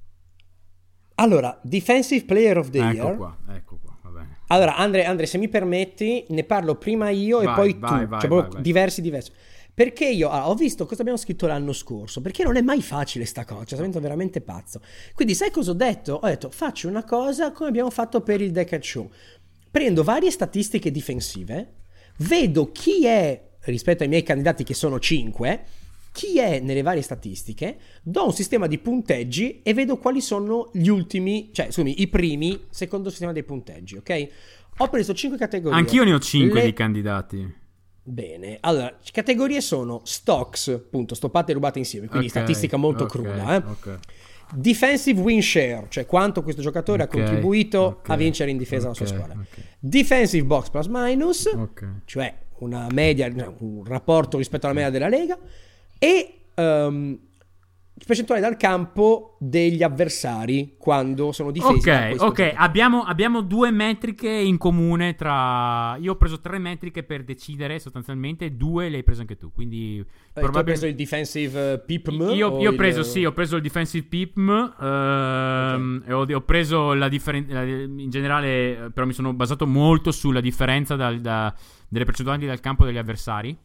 Allora, 1.16 1.60
Defensive 1.62 2.26
Player 2.26 2.58
of 2.58 2.70
the 2.70 2.80
ecco 2.80 2.96
Year. 2.96 3.18
Qua, 3.18 3.38
ecco 3.50 3.78
qua, 3.82 3.98
va 4.02 4.10
bene. 4.10 4.38
Allora, 4.48 4.76
Andre, 4.78 5.06
Andre, 5.06 5.26
se 5.26 5.38
mi 5.38 5.48
permetti, 5.48 6.26
ne 6.30 6.44
parlo 6.44 6.76
prima 6.76 7.10
io 7.10 7.42
vai, 7.42 7.52
e 7.52 7.56
poi 7.56 7.80
vai, 7.80 8.02
tu. 8.02 8.08
Vai, 8.08 8.20
cioè, 8.22 8.30
vai, 8.30 8.62
diversi, 8.62 9.02
diversi. 9.02 9.32
Perché 9.76 10.08
io 10.08 10.30
ah, 10.30 10.50
ho 10.50 10.56
visto 10.56 10.86
cosa 10.86 11.02
abbiamo 11.02 11.18
scritto 11.18 11.48
l'anno 11.48 11.74
scorso, 11.74 12.22
perché 12.22 12.44
non 12.44 12.58
è 12.58 12.62
mai 12.62 12.82
facile 12.82 13.26
sta 13.26 13.44
cosa, 13.44 13.66
cioè, 13.66 13.78
divento 13.78 14.00
veramente 14.00 14.42
pazzo. 14.42 14.82
Quindi 15.14 15.34
sai 15.34 15.50
cosa 15.50 15.72
ho 15.72 15.76
detto? 15.76 16.14
Ho 16.14 16.28
detto 16.28 16.52
faccio 16.52 16.88
una 16.88 17.04
cosa 17.04 17.52
come 17.52 17.70
abbiamo 17.70 17.90
fatto 17.90 18.22
per 18.22 18.42
il 18.42 18.52
Decade 18.52 18.84
Show. 18.84 19.10
Prendo 19.72 20.04
varie 20.04 20.30
statistiche 20.30 20.92
difensive, 20.92 21.74
vedo 22.18 22.72
chi 22.72 23.08
è 23.08 23.50
rispetto 23.62 24.04
ai 24.04 24.10
miei 24.10 24.22
candidati 24.22 24.64
che 24.64 24.76
sono 24.76 25.00
5 25.00 25.66
chi 26.14 26.38
è 26.38 26.60
nelle 26.60 26.84
varie 26.84 27.02
statistiche, 27.02 27.76
do 28.04 28.26
un 28.26 28.34
sistema 28.34 28.68
di 28.68 28.78
punteggi 28.78 29.62
e 29.64 29.74
vedo 29.74 29.98
quali 29.98 30.22
sono 30.22 30.70
gli 30.72 30.88
ultimi, 30.88 31.50
cioè 31.52 31.66
scusami, 31.66 32.02
i 32.02 32.08
primi 32.08 32.66
secondo 32.70 33.06
il 33.06 33.12
sistema 33.12 33.34
dei 33.34 33.44
punteggi, 33.44 33.98
ok? 33.98 34.28
Ho 34.78 34.90
preso 34.90 35.14
5 35.14 35.40
categorie. 35.40 35.78
Anch'io 35.78 36.04
ne 36.04 36.14
ho 36.14 36.20
5 36.20 36.60
Le... 36.60 36.66
di 36.66 36.74
candidati. 36.74 37.56
Bene, 38.04 38.58
allora, 38.62 38.96
categorie 39.12 39.60
sono 39.60 40.02
stocks, 40.04 40.68
appunto, 40.68 41.16
stoppate 41.16 41.52
e 41.52 41.56
rubate 41.56 41.80
insieme, 41.80 42.08
quindi 42.08 42.28
okay, 42.28 42.44
statistica 42.44 42.78
molto 42.78 43.06
okay, 43.06 43.22
cruda, 43.22 43.56
eh? 43.56 43.64
Okay. 43.72 43.98
Defensive 44.54 45.20
win 45.20 45.42
share, 45.42 45.88
cioè 45.90 46.06
quanto 46.06 46.44
questo 46.44 46.62
giocatore 46.62 47.02
ha 47.02 47.08
contribuito 47.08 48.02
a 48.06 48.16
vincere 48.16 48.52
in 48.52 48.58
difesa 48.58 48.90
la 48.90 48.94
sua 48.94 49.08
squadra. 49.08 49.44
Defensive 49.80 50.46
box 50.46 50.70
plus 50.70 50.86
minus, 50.88 51.50
cioè 52.06 52.38
una 52.60 52.88
media, 52.92 53.34
un 53.60 53.84
rapporto 53.84 54.38
rispetto 54.38 54.68
alla 54.68 54.76
media 54.76 54.92
della 54.92 55.08
Lega 55.08 55.40
e 56.04 56.40
um, 56.56 57.18
percentuale 58.06 58.42
dal 58.42 58.58
campo 58.58 59.38
degli 59.40 59.82
avversari 59.82 60.76
quando 60.78 61.32
sono 61.32 61.50
difesi. 61.50 61.90
Ok, 61.90 62.16
ok, 62.20 62.54
abbiamo, 62.56 63.04
abbiamo, 63.04 63.42
due 63.42 63.72
metriche 63.72 64.30
in 64.30 64.58
comune 64.58 65.16
tra... 65.16 65.96
Io 66.02 66.12
ho 66.12 66.16
preso 66.18 66.42
tre 66.42 66.60
metriche 66.60 67.04
per 67.04 67.24
decidere 67.24 67.80
sostanzialmente, 67.80 68.58
due 68.58 68.90
le 68.90 68.98
hai 68.98 69.04
preso 69.04 69.22
anche 69.22 69.38
tu, 69.38 69.54
quindi... 69.54 70.00
Eh, 70.00 70.06
probabilmente... 70.34 70.58
hai 70.58 70.64
preso 70.66 70.86
il 70.88 70.96
defensive 70.96 71.80
PIPM? 71.80 72.22
Io, 72.32 72.60
io 72.60 72.72
ho 72.72 72.76
preso, 72.76 73.00
il... 73.00 73.06
sì, 73.06 73.24
ho 73.24 73.32
preso 73.32 73.56
il 73.56 73.62
defensive 73.62 74.06
PIPM 74.06 74.76
ehm, 74.82 76.04
okay. 76.06 76.34
ho, 76.34 76.38
ho, 76.38 76.42
preso 76.42 76.94
la 76.94 77.08
differenza... 77.08 77.64
In 77.64 78.10
generale, 78.10 78.92
però 78.94 79.06
mi 79.06 79.14
sono 79.14 79.32
basato 79.32 79.66
molto 79.66 80.12
sulla 80.12 80.42
differenza 80.42 80.98
dal, 80.98 81.22
da, 81.22 81.54
delle 81.88 82.04
percentuali 82.04 82.46
dal 82.46 82.60
campo 82.60 82.84
degli 82.84 82.98
avversari. 82.98 83.58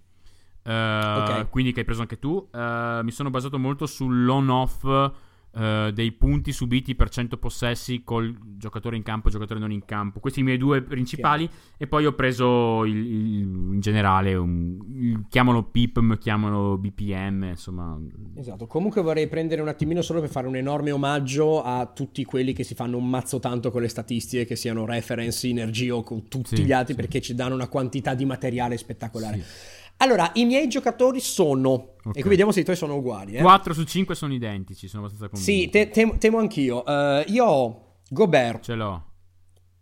Uh, 0.69 1.23
okay. 1.23 1.47
Quindi 1.49 1.73
che 1.73 1.81
hai 1.81 1.87
preso 1.87 2.03
anche 2.03 2.19
tu. 2.19 2.47
Uh, 2.53 3.03
mi 3.03 3.11
sono 3.11 3.31
basato 3.31 3.59
molto 3.59 3.87
sull'on-off 3.87 4.85
uh, 4.85 5.91
dei 5.93 6.13
punti 6.13 6.53
subiti 6.53 6.95
per 6.95 7.09
100 7.09 7.39
possessi 7.39 8.03
col 8.05 8.37
giocatore 8.59 8.95
in 8.97 9.03
campo 9.03 9.29
e 9.29 9.31
giocatore 9.31 9.61
non 9.61 9.73
in 9.73 9.87
campo. 9.87 10.21
Questi 10.21 10.41
i 10.41 10.43
miei 10.43 10.59
due 10.59 10.83
principali. 10.83 11.45
Okay. 11.45 11.57
E 11.79 11.87
poi 11.87 12.05
ho 12.05 12.13
preso 12.13 12.85
il, 12.85 12.97
il, 12.97 13.41
in 13.73 13.81
generale, 13.81 14.35
un, 14.35 15.25
chiamalo 15.31 15.63
PIPM, 15.63 16.19
chiamalo 16.19 16.77
BPM, 16.77 17.45
insomma. 17.45 17.99
Esatto. 18.35 18.67
Comunque 18.67 19.01
vorrei 19.01 19.27
prendere 19.27 19.63
un 19.63 19.69
attimino 19.69 20.03
solo 20.03 20.21
per 20.21 20.29
fare 20.29 20.47
un 20.49 20.57
enorme 20.57 20.91
omaggio 20.91 21.63
a 21.63 21.87
tutti 21.87 22.27
quelli 22.27 22.53
che 22.53 22.63
si 22.63 22.75
fanno 22.75 22.99
un 22.99 23.09
mazzo 23.09 23.39
tanto 23.39 23.71
con 23.71 23.81
le 23.81 23.89
statistiche, 23.89 24.45
che 24.45 24.55
siano 24.55 24.85
reference, 24.85 25.39
Synergy 25.39 25.89
o 25.89 26.03
con 26.03 26.29
tutti 26.29 26.57
sì, 26.57 26.65
gli 26.65 26.73
altri, 26.73 26.93
sì. 26.93 27.01
perché 27.01 27.23
ci 27.23 27.35
danno 27.35 27.55
una 27.55 27.69
quantità 27.69 28.13
di 28.13 28.27
materiale 28.27 28.77
spettacolare. 28.77 29.39
Sì. 29.39 29.77
Allora, 29.99 30.31
i 30.35 30.45
miei 30.45 30.69
giocatori 30.69 31.21
sono, 31.21 31.71
okay. 31.73 32.13
e 32.15 32.21
qui 32.21 32.31
vediamo 32.31 32.53
se 32.53 32.61
i 32.61 32.65
tuoi 32.65 32.77
sono 32.77 32.97
uguali. 32.97 33.35
Eh. 33.35 33.43
4 33.43 33.75
su 33.75 33.85
5 33.85 34.15
sono 34.15 34.33
identici, 34.33 34.87
sono 34.87 35.05
abbastanza 35.05 35.29
convinto. 35.29 35.53
Sì, 35.53 35.69
te, 35.71 35.89
te, 35.89 36.19
temo 36.19 36.39
anch'io. 36.39 36.85
Uh, 36.87 37.25
io 37.27 37.45
ho 37.45 37.97
Gobert. 38.09 38.65
Ce 38.65 38.75
l'ho. 38.75 39.05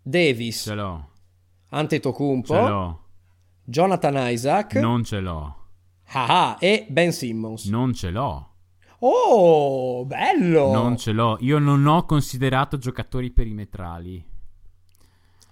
Davis. 0.02 0.62
Ce 0.62 0.74
l'ho. 0.74 1.10
Antetokounmpo. 1.68 2.55
Ce 2.55 2.60
l'ho. 2.60 3.01
Jonathan 3.64 4.14
Isaac. 4.30 4.76
Non 4.76 5.05
ce 5.05 5.20
l'ho. 5.20 5.55
Ah, 6.12 6.51
ah, 6.51 6.56
e 6.60 6.86
Ben 6.88 7.12
Simmons. 7.12 7.66
Non 7.66 7.93
ce 7.93 8.10
l'ho. 8.10 8.55
Oh, 9.01 10.06
bello! 10.06 10.72
Non 10.72 10.97
ce 10.97 11.12
l'ho. 11.12 11.36
Io 11.40 11.59
non 11.59 11.84
ho 11.86 12.05
considerato 12.06 12.78
giocatori 12.78 13.30
perimetrali. 13.30 14.24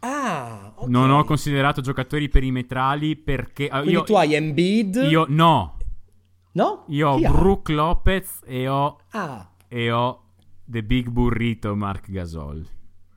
Ah, 0.07 0.73
ok. 0.75 0.89
Non 0.89 1.11
ho 1.11 1.25
considerato 1.25 1.81
giocatori 1.81 2.29
perimetrali 2.29 3.17
perché... 3.17 3.65
Uh, 3.73 3.77
Quindi 3.79 3.93
io, 3.93 4.03
tu 4.03 4.15
hai 4.17 4.35
Embiid? 4.35 5.07
Io 5.09 5.25
no. 5.29 5.79
No? 6.53 6.85
Io 6.89 7.09
ho 7.09 7.19
Brook? 7.19 7.71
Lopez 7.71 8.43
e 8.45 8.69
ho... 8.69 8.99
Ah. 9.13 9.51
E 9.67 9.91
ho 9.91 10.25
The 10.63 10.83
Big 10.83 11.09
Burrito 11.09 11.75
Mark 11.75 12.11
Gasol. 12.11 12.67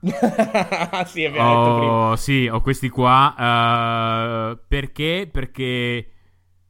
sì, 0.00 1.24
è 1.24 1.30
vero. 1.30 2.10
Oh, 2.10 2.16
sì, 2.16 2.48
ho 2.48 2.62
questi 2.62 2.88
qua. 2.88 3.34
Uh, 3.36 4.58
perché? 4.66 5.28
Perché 5.30 6.12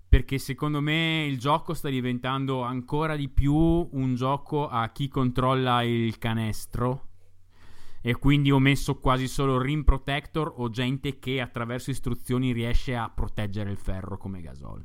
perché 0.09 0.39
secondo 0.39 0.81
me 0.81 1.27
il 1.27 1.39
gioco 1.39 1.75
sta 1.75 1.91
diventando 1.91 2.63
ancora 2.63 3.15
di 3.15 3.29
più 3.29 3.55
un 3.55 4.15
gioco 4.15 4.67
a 4.67 4.89
chi 4.89 5.07
controlla 5.09 5.83
il 5.83 6.17
canestro 6.17 7.08
e 8.01 8.15
quindi 8.15 8.51
ho 8.51 8.59
messo 8.59 8.97
quasi 8.97 9.29
solo 9.29 9.61
rim 9.61 9.83
protector 9.83 10.53
o 10.57 10.71
gente 10.71 11.19
che 11.19 11.41
attraverso 11.41 11.91
istruzioni 11.91 12.53
riesce 12.53 12.95
a 12.95 13.11
proteggere 13.15 13.71
il 13.71 13.77
ferro 13.77 14.17
come 14.17 14.41
Gasol. 14.41 14.85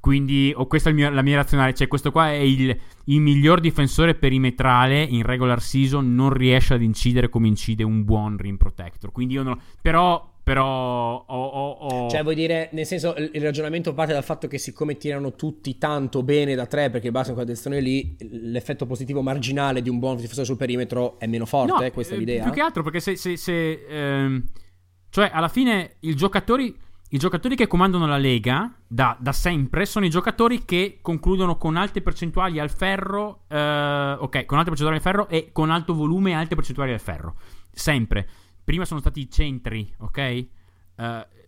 Quindi 0.00 0.52
oh, 0.54 0.66
questa 0.66 0.90
è 0.90 0.92
mio, 0.92 1.10
la 1.10 1.22
mia 1.22 1.36
razionale, 1.36 1.74
cioè 1.74 1.88
questo 1.88 2.12
qua 2.12 2.30
è 2.30 2.36
il, 2.36 2.76
il, 3.04 3.20
miglior 3.20 3.60
difensore 3.60 4.14
perimetrale 4.14 5.02
in 5.02 5.22
regular 5.22 5.60
season, 5.60 6.14
non 6.14 6.32
riesce 6.32 6.74
ad 6.74 6.82
incidere 6.82 7.28
come 7.28 7.48
incide 7.48 7.82
un 7.82 8.04
buon 8.04 8.36
rim 8.36 8.56
protector. 8.56 9.10
Quindi 9.10 9.34
io 9.34 9.42
non... 9.42 9.60
Però 9.82 10.37
però 10.48 11.24
ho, 11.26 11.44
ho, 11.44 11.70
ho... 11.70 12.08
Cioè, 12.08 12.22
vuoi 12.22 12.34
dire, 12.34 12.70
nel 12.72 12.86
senso, 12.86 13.14
il 13.16 13.42
ragionamento 13.42 13.92
parte 13.92 14.14
dal 14.14 14.24
fatto 14.24 14.48
che 14.48 14.56
siccome 14.56 14.96
tirano 14.96 15.34
tutti 15.34 15.76
tanto 15.76 16.22
bene 16.22 16.54
da 16.54 16.64
tre, 16.64 16.88
perché 16.88 17.10
basta 17.10 17.32
quella 17.32 17.46
direzione 17.46 17.80
lì, 17.80 18.16
l'effetto 18.30 18.86
positivo 18.86 19.20
marginale 19.20 19.82
di 19.82 19.90
un 19.90 19.98
buon 19.98 20.16
difensore 20.16 20.46
sul 20.46 20.56
perimetro 20.56 21.18
è 21.18 21.26
meno 21.26 21.44
forte, 21.44 21.84
no, 21.84 21.90
questa 21.90 22.14
è 22.14 22.16
eh, 22.16 22.20
l'idea? 22.20 22.42
Più 22.44 22.52
che 22.52 22.62
altro 22.62 22.82
perché 22.82 23.00
se... 23.00 23.14
se, 23.16 23.36
se 23.36 23.84
ehm... 23.86 24.48
Cioè, 25.10 25.30
alla 25.32 25.48
fine, 25.48 25.96
i 26.00 26.14
giocatori... 26.14 26.74
I 27.10 27.16
giocatori 27.16 27.56
che 27.56 27.66
comandano 27.66 28.06
la 28.06 28.18
Lega 28.18 28.70
da, 28.86 29.16
da, 29.18 29.32
sempre 29.32 29.86
sono 29.86 30.04
i 30.04 30.10
giocatori 30.10 30.66
che 30.66 30.98
concludono 31.00 31.56
con 31.56 31.76
alte 31.76 32.02
percentuali 32.02 32.58
al 32.58 32.68
ferro, 32.68 33.44
eh, 33.48 34.16
ok, 34.18 34.44
con 34.44 34.58
alte 34.58 34.70
percentuali 34.70 34.96
al 34.96 35.00
ferro 35.00 35.26
e 35.28 35.48
con 35.50 35.70
alto 35.70 35.94
volume 35.94 36.32
e 36.32 36.34
alte 36.34 36.54
percentuali 36.54 36.92
al 36.92 37.00
ferro. 37.00 37.36
Sempre. 37.70 38.28
Prima 38.68 38.84
sono 38.84 39.00
stati 39.00 39.20
i 39.20 39.30
centri, 39.30 39.90
ok? 39.96 40.46
Uh, 40.96 41.04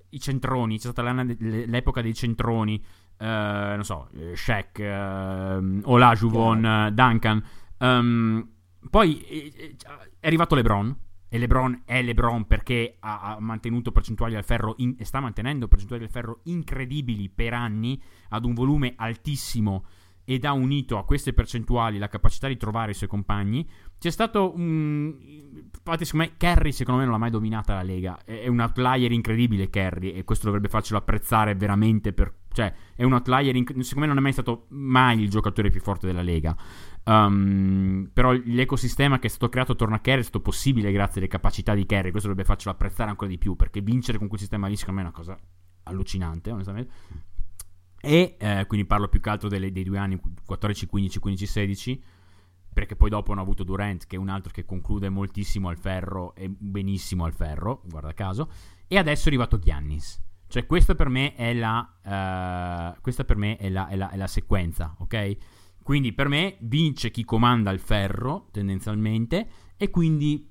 I 0.08 0.18
centroni, 0.18 0.78
c'è 0.78 0.90
stata 0.90 1.12
l'epoca 1.12 2.00
dei 2.00 2.14
centroni, 2.14 2.82
uh, 3.18 3.24
non 3.26 3.84
so, 3.84 4.08
Shaq, 4.32 4.78
uh, 4.78 5.80
Olajuvon, 5.82 6.62
yeah. 6.62 6.88
Duncan. 6.88 7.44
Um, 7.76 8.48
poi 8.88 9.20
è 10.18 10.26
arrivato 10.28 10.54
LeBron. 10.54 10.96
E 11.28 11.36
LeBron 11.36 11.82
è 11.84 12.02
LeBron 12.02 12.46
perché 12.46 12.96
ha, 13.00 13.20
ha 13.20 13.36
mantenuto 13.38 13.92
percentuali 13.92 14.34
al 14.34 14.42
ferro 14.42 14.76
in, 14.78 14.94
e 14.96 15.04
sta 15.04 15.20
mantenendo 15.20 15.68
percentuali 15.68 16.04
al 16.04 16.10
ferro 16.10 16.40
incredibili 16.44 17.28
per 17.28 17.52
anni 17.52 18.02
ad 18.30 18.46
un 18.46 18.54
volume 18.54 18.94
altissimo 18.96 19.84
ed 20.24 20.44
ha 20.44 20.52
unito 20.52 20.96
a 20.96 21.04
queste 21.04 21.32
percentuali 21.32 21.98
la 21.98 22.08
capacità 22.08 22.46
di 22.46 22.56
trovare 22.56 22.92
i 22.92 22.94
suoi 22.94 23.08
compagni. 23.08 23.68
C'è 23.98 24.10
stato 24.10 24.54
un. 24.54 25.68
Infatti, 25.82 26.04
secondo 26.04 26.26
me, 26.26 26.36
Kerry, 26.36 26.72
secondo 26.72 27.00
me, 27.00 27.06
non 27.06 27.14
l'ha 27.14 27.20
mai 27.20 27.30
dominata 27.30 27.74
la 27.74 27.82
Lega. 27.82 28.22
È 28.22 28.46
un 28.48 28.60
outlier 28.60 29.10
incredibile, 29.12 29.70
Kerry, 29.70 30.10
e 30.12 30.24
questo 30.24 30.44
dovrebbe 30.44 30.68
farcelo 30.68 30.98
apprezzare 30.98 31.54
veramente. 31.54 32.12
Per... 32.12 32.32
Cioè, 32.52 32.72
è 32.94 33.02
un 33.02 33.14
outlier. 33.14 33.56
Inc... 33.56 33.70
Secondo 33.82 34.00
me, 34.00 34.06
non 34.06 34.18
è 34.18 34.20
mai 34.20 34.32
stato 34.32 34.66
mai 34.68 35.20
il 35.20 35.30
giocatore 35.30 35.70
più 35.70 35.80
forte 35.80 36.06
della 36.06 36.20
Lega. 36.20 36.54
Um, 37.02 38.10
però 38.12 38.32
l'ecosistema 38.32 39.18
che 39.18 39.28
è 39.28 39.30
stato 39.30 39.48
creato 39.48 39.72
attorno 39.72 39.94
a 39.94 40.00
Kerry 40.00 40.20
è 40.20 40.22
stato 40.22 40.40
possibile 40.40 40.92
grazie 40.92 41.20
alle 41.20 41.30
capacità 41.30 41.74
di 41.74 41.86
Kerry. 41.86 42.10
Questo 42.10 42.28
dovrebbe 42.28 42.46
farcelo 42.46 42.72
apprezzare 42.72 43.08
ancora 43.08 43.30
di 43.30 43.38
più. 43.38 43.56
Perché 43.56 43.80
vincere 43.80 44.18
con 44.18 44.28
quel 44.28 44.40
sistema 44.40 44.66
lì, 44.66 44.76
secondo 44.76 45.00
me, 45.00 45.06
è 45.06 45.10
una 45.10 45.18
cosa 45.18 45.38
allucinante, 45.84 46.50
onestamente. 46.50 46.92
E 48.02 48.36
eh, 48.38 48.64
quindi 48.66 48.86
parlo 48.86 49.08
più 49.08 49.20
che 49.20 49.30
altro 49.30 49.48
delle, 49.48 49.72
dei 49.72 49.84
due 49.84 49.96
anni 49.96 50.20
14, 50.44 50.86
15, 50.86 51.18
15, 51.18 51.46
16. 51.46 52.02
Perché 52.80 52.96
poi 52.96 53.10
dopo 53.10 53.32
hanno 53.32 53.42
avuto 53.42 53.62
Durant, 53.62 54.06
che 54.06 54.16
è 54.16 54.18
un 54.18 54.30
altro 54.30 54.52
che 54.52 54.64
conclude 54.64 55.10
moltissimo 55.10 55.68
al 55.68 55.76
ferro 55.76 56.34
e 56.34 56.48
benissimo 56.48 57.26
al 57.26 57.34
ferro, 57.34 57.82
guarda 57.84 58.14
caso. 58.14 58.50
E 58.88 58.96
adesso 58.96 59.24
è 59.24 59.26
arrivato 59.26 59.58
Giannis. 59.58 60.18
Cioè, 60.46 60.64
questa 60.64 60.94
per 60.94 61.10
me 61.10 61.34
è 61.34 61.52
la, 61.52 62.94
uh, 62.96 62.98
questa 63.02 63.26
per 63.26 63.36
me 63.36 63.58
è 63.58 63.68
la, 63.68 63.86
è, 63.88 63.96
la, 63.96 64.08
è 64.08 64.16
la 64.16 64.26
sequenza, 64.26 64.94
ok? 64.98 65.36
Quindi 65.82 66.14
per 66.14 66.28
me 66.28 66.56
vince 66.60 67.10
chi 67.10 67.22
comanda 67.22 67.70
il 67.70 67.80
ferro, 67.80 68.48
tendenzialmente, 68.50 69.48
e 69.76 69.90
quindi 69.90 70.50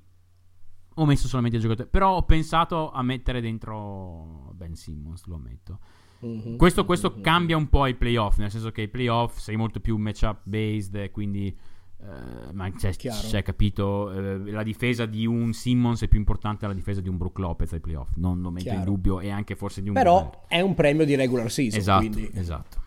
ho 0.94 1.04
messo 1.06 1.26
solamente 1.26 1.56
il 1.56 1.62
giocatore. 1.64 1.88
Però 1.88 2.14
ho 2.14 2.22
pensato 2.22 2.92
a 2.92 3.02
mettere 3.02 3.40
dentro 3.40 4.52
Ben 4.54 4.76
Simmons, 4.76 5.26
lo 5.26 5.34
ammetto. 5.34 5.80
Mm-hmm. 6.24 6.56
Questo, 6.56 6.84
questo 6.84 7.10
mm-hmm. 7.10 7.22
cambia 7.22 7.56
un 7.56 7.68
po' 7.68 7.86
i 7.86 7.96
playoff, 7.96 8.38
nel 8.38 8.52
senso 8.52 8.70
che 8.70 8.82
i 8.82 8.88
playoff 8.88 9.38
sei 9.38 9.56
molto 9.56 9.80
più 9.80 9.96
matchup 9.96 10.42
based, 10.44 11.10
quindi 11.10 11.58
Uh, 12.00 12.54
ma 12.54 12.70
c'è, 12.70 12.92
c'è 12.92 13.42
capito 13.42 14.10
uh, 14.10 14.44
la 14.46 14.62
difesa 14.62 15.04
di 15.04 15.26
un 15.26 15.52
Simmons 15.52 16.00
è 16.00 16.08
più 16.08 16.18
importante 16.18 16.60
della 16.60 16.72
difesa 16.72 17.02
di 17.02 17.10
un 17.10 17.18
Brook 17.18 17.38
Lopez 17.38 17.74
ai 17.74 17.80
playoff 17.80 18.08
non 18.16 18.40
lo 18.40 18.50
metto 18.50 18.64
Chiaro. 18.64 18.78
in 18.78 18.84
dubbio 18.84 19.20
e 19.20 19.28
anche 19.28 19.54
forse 19.54 19.82
di 19.82 19.88
un 19.88 19.94
però 19.94 20.22
Gobert. 20.22 20.38
è 20.48 20.60
un 20.60 20.74
premio 20.74 21.04
di 21.04 21.14
regular 21.14 21.50
season 21.50 21.78
esatto, 21.78 21.98
quindi. 21.98 22.30
esatto 22.32 22.78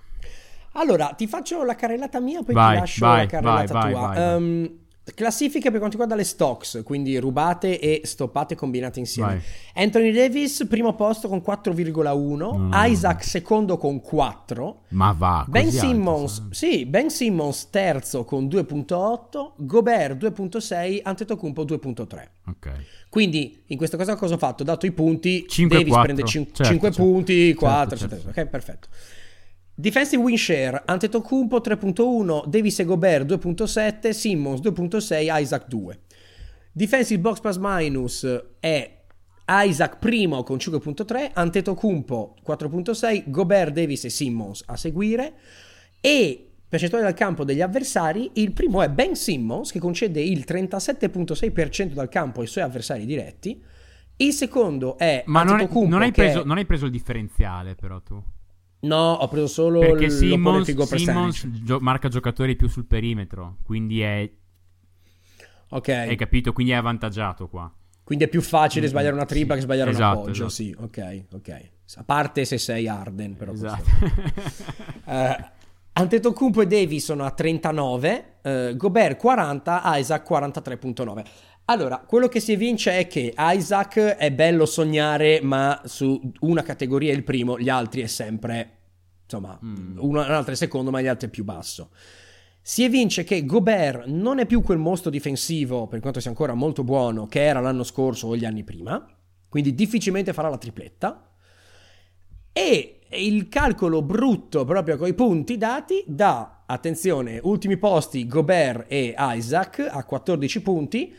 allora 0.71 1.13
ti 1.15 1.27
faccio 1.27 1.63
la 1.63 1.75
carrellata 1.75 2.19
mia 2.19 2.41
poi 2.41 2.55
vai, 2.55 2.73
ti 2.73 2.79
lascio 2.79 3.05
vai, 3.05 3.19
la 3.19 3.25
carrellata 3.27 3.73
vai, 3.73 3.91
tua 3.91 4.35
um, 4.35 4.71
Classifiche 5.15 5.69
per 5.69 5.79
quanto 5.79 5.97
riguarda 5.97 6.15
le 6.15 6.23
stocks, 6.23 6.81
quindi 6.85 7.17
rubate 7.17 7.77
e 7.77 8.01
stoppate 8.05 8.55
combinate 8.55 8.99
insieme. 8.99 9.33
Vai. 9.73 9.83
Anthony 9.83 10.11
Davis, 10.13 10.65
primo 10.69 10.95
posto 10.95 11.27
con 11.27 11.43
4,1, 11.45 12.57
mm. 12.57 12.71
Isaac 12.73 13.23
secondo 13.23 13.77
con 13.77 13.99
4. 13.99 14.83
Ma 14.89 15.11
va. 15.11 15.45
Ben 15.47 15.69
Simmons, 15.69 16.39
alto, 16.39 16.53
sì, 16.53 16.85
ben 16.85 17.09
Simmons 17.09 17.69
terzo 17.69 18.23
con 18.23 18.45
2.8, 18.45 19.51
Gobert 19.57 20.23
2.6, 20.23 21.01
Antetokounmpo 21.03 21.63
2.3. 21.65 22.27
Ok. 22.47 22.71
Quindi 23.09 23.61
in 23.67 23.77
questa 23.77 23.97
cosa 23.97 24.15
cosa 24.15 24.35
ho 24.35 24.37
fatto? 24.37 24.63
Ho 24.63 24.65
dato 24.65 24.85
i 24.85 24.91
punti, 24.91 25.45
5, 25.47 25.77
Davis 25.77 25.91
4. 25.91 26.13
prende 26.13 26.29
5, 26.29 26.53
certo, 26.53 26.71
5 26.71 26.91
certo. 26.91 27.03
punti, 27.03 27.53
4, 27.53 27.97
certo, 27.97 28.15
certo. 28.15 28.29
ok, 28.29 28.45
perfetto. 28.47 28.87
Defensive 29.75 30.21
win 30.21 30.37
share, 30.37 30.83
Antetokounmpo 30.85 31.57
3.1, 31.57 32.45
Davis 32.45 32.79
e 32.79 32.85
Gobert 32.85 33.25
2.7, 33.25 34.09
Simmons 34.11 34.59
2.6, 34.59 35.41
Isaac 35.41 35.67
2. 35.67 35.99
Defensive 36.71 37.19
box 37.19 37.39
plus 37.39 37.57
minus 37.59 38.43
è 38.59 39.01
Isaac 39.47 39.97
primo 39.97 40.43
con 40.43 40.57
5.3, 40.57 41.31
Antetokounmpo 41.33 42.35
4.6, 42.45 43.29
Gobert, 43.31 43.73
Davis 43.73 44.05
e 44.05 44.09
Simmons 44.09 44.63
a 44.67 44.77
seguire 44.77 45.33
e 45.99 46.49
percentuale 46.69 47.03
dal 47.05 47.13
campo 47.13 47.43
degli 47.43 47.61
avversari, 47.61 48.31
il 48.33 48.51
primo 48.51 48.81
è 48.81 48.89
Ben 48.89 49.15
Simmons 49.15 49.71
che 49.71 49.79
concede 49.79 50.21
il 50.21 50.43
37.6% 50.47 51.93
dal 51.93 52.09
campo 52.09 52.41
ai 52.41 52.47
suoi 52.47 52.63
avversari 52.63 53.05
diretti, 53.05 53.61
il 54.17 54.33
secondo 54.33 54.97
è 54.97 55.23
Ma 55.25 55.43
non, 55.43 55.67
non, 55.71 56.01
hai 56.01 56.11
preso, 56.11 56.41
è... 56.41 56.45
non 56.45 56.57
hai 56.57 56.65
preso 56.65 56.85
il 56.85 56.91
differenziale 56.91 57.75
però 57.75 57.99
tu. 58.01 58.23
No, 58.83 59.13
ho 59.13 59.27
preso 59.27 59.47
solo 59.47 59.79
Perché 59.79 60.09
Simmons, 60.09 60.69
Simmons 60.95 61.47
gio- 61.49 61.79
marca 61.79 62.09
giocatori 62.09 62.55
più 62.55 62.67
sul 62.67 62.85
perimetro, 62.85 63.57
quindi 63.63 64.01
è... 64.01 64.29
Ok. 65.69 65.87
Hai 65.87 66.15
capito? 66.15 66.51
Quindi 66.53 66.73
è 66.73 66.75
avvantaggiato 66.75 67.47
qua. 67.47 67.71
Quindi 68.03 68.25
è 68.25 68.27
più 68.27 68.41
facile 68.41 68.85
mm, 68.85 68.89
sbagliare 68.89 69.15
una 69.15 69.25
tripla 69.25 69.53
sì. 69.53 69.59
che 69.59 69.65
sbagliare 69.65 69.91
esatto, 69.91 70.15
un 70.15 70.21
appoggio, 70.23 70.45
esatto. 70.45 70.49
sì, 70.51 70.75
ok, 70.77 71.23
ok. 71.33 71.69
A 71.95 72.03
parte 72.03 72.43
se 72.43 72.57
sei 72.57 72.87
Arden, 72.87 73.35
però. 73.37 73.53
Esatto. 73.53 73.89
uh, 75.05 75.51
Antetokounmpo 75.95 76.61
e 76.61 76.67
Davis 76.67 77.05
sono 77.05 77.23
a 77.23 77.31
39, 77.31 78.25
uh, 78.41 78.75
Gobert 78.75 79.17
40, 79.17 79.81
Isaac 79.97 80.29
43.9. 80.29 81.23
Allora, 81.65 81.99
quello 81.99 82.27
che 82.27 82.41
si 82.41 82.51
evince 82.51 82.97
è 82.97 83.07
che 83.07 83.33
Isaac 83.37 83.97
è 83.97 84.31
bello 84.33 84.65
sognare, 84.65 85.39
ma 85.41 85.81
su 85.85 86.19
una 86.41 86.61
categoria 86.61 87.11
è 87.11 87.15
il 87.15 87.23
primo, 87.23 87.57
gli 87.57 87.69
altri 87.69 88.01
è 88.01 88.07
sempre, 88.07 88.79
insomma, 89.23 89.57
mm. 89.63 89.97
uno, 89.97 90.19
un 90.19 90.31
altro 90.31 90.51
è 90.51 90.55
secondo, 90.57 90.91
ma 90.91 91.01
gli 91.01 91.07
altri 91.07 91.27
è 91.27 91.31
più 91.31 91.45
basso. 91.45 91.91
Si 92.61 92.83
evince 92.83 93.23
che 93.23 93.45
Gobert 93.45 94.05
non 94.07 94.39
è 94.39 94.45
più 94.45 94.61
quel 94.61 94.77
mostro 94.77 95.09
difensivo, 95.09 95.87
per 95.87 96.01
quanto 96.01 96.19
sia 96.19 96.29
ancora 96.29 96.53
molto 96.53 96.83
buono, 96.83 97.27
che 97.27 97.43
era 97.43 97.61
l'anno 97.61 97.83
scorso 97.83 98.27
o 98.27 98.35
gli 98.35 98.45
anni 98.45 98.63
prima, 98.63 99.05
quindi 99.47 99.73
difficilmente 99.73 100.33
farà 100.33 100.49
la 100.49 100.57
tripletta. 100.57 101.29
E 102.51 102.99
il 103.09 103.47
calcolo 103.47 104.01
brutto 104.01 104.65
proprio 104.65 104.97
con 104.97 105.07
i 105.07 105.13
punti 105.13 105.57
dati 105.57 106.03
dà, 106.07 106.63
attenzione, 106.65 107.39
ultimi 107.43 107.77
posti 107.77 108.27
Gobert 108.27 108.85
e 108.89 109.15
Isaac 109.17 109.87
a 109.89 110.03
14 110.03 110.61
punti, 110.61 111.13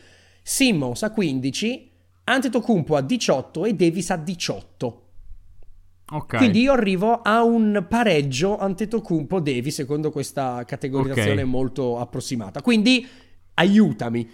Simmons 0.47 1.01
a 1.01 1.09
15, 1.09 1.91
Antetokounmpo 2.25 2.95
a 2.95 3.01
18 3.01 3.65
e 3.65 3.73
Davis 3.73 4.11
a 4.11 4.15
18. 4.15 5.01
Okay. 6.07 6.37
Quindi 6.37 6.61
io 6.61 6.71
arrivo 6.71 7.19
a 7.23 7.43
un 7.43 7.83
pareggio 7.89 8.55
Antetokounmpo 8.59 9.39
Devi 9.39 9.71
secondo 9.71 10.11
questa 10.11 10.63
categorizzazione 10.63 11.31
okay. 11.31 11.45
molto 11.45 11.97
approssimata. 11.97 12.61
Quindi 12.61 13.07
aiutami. 13.55 14.29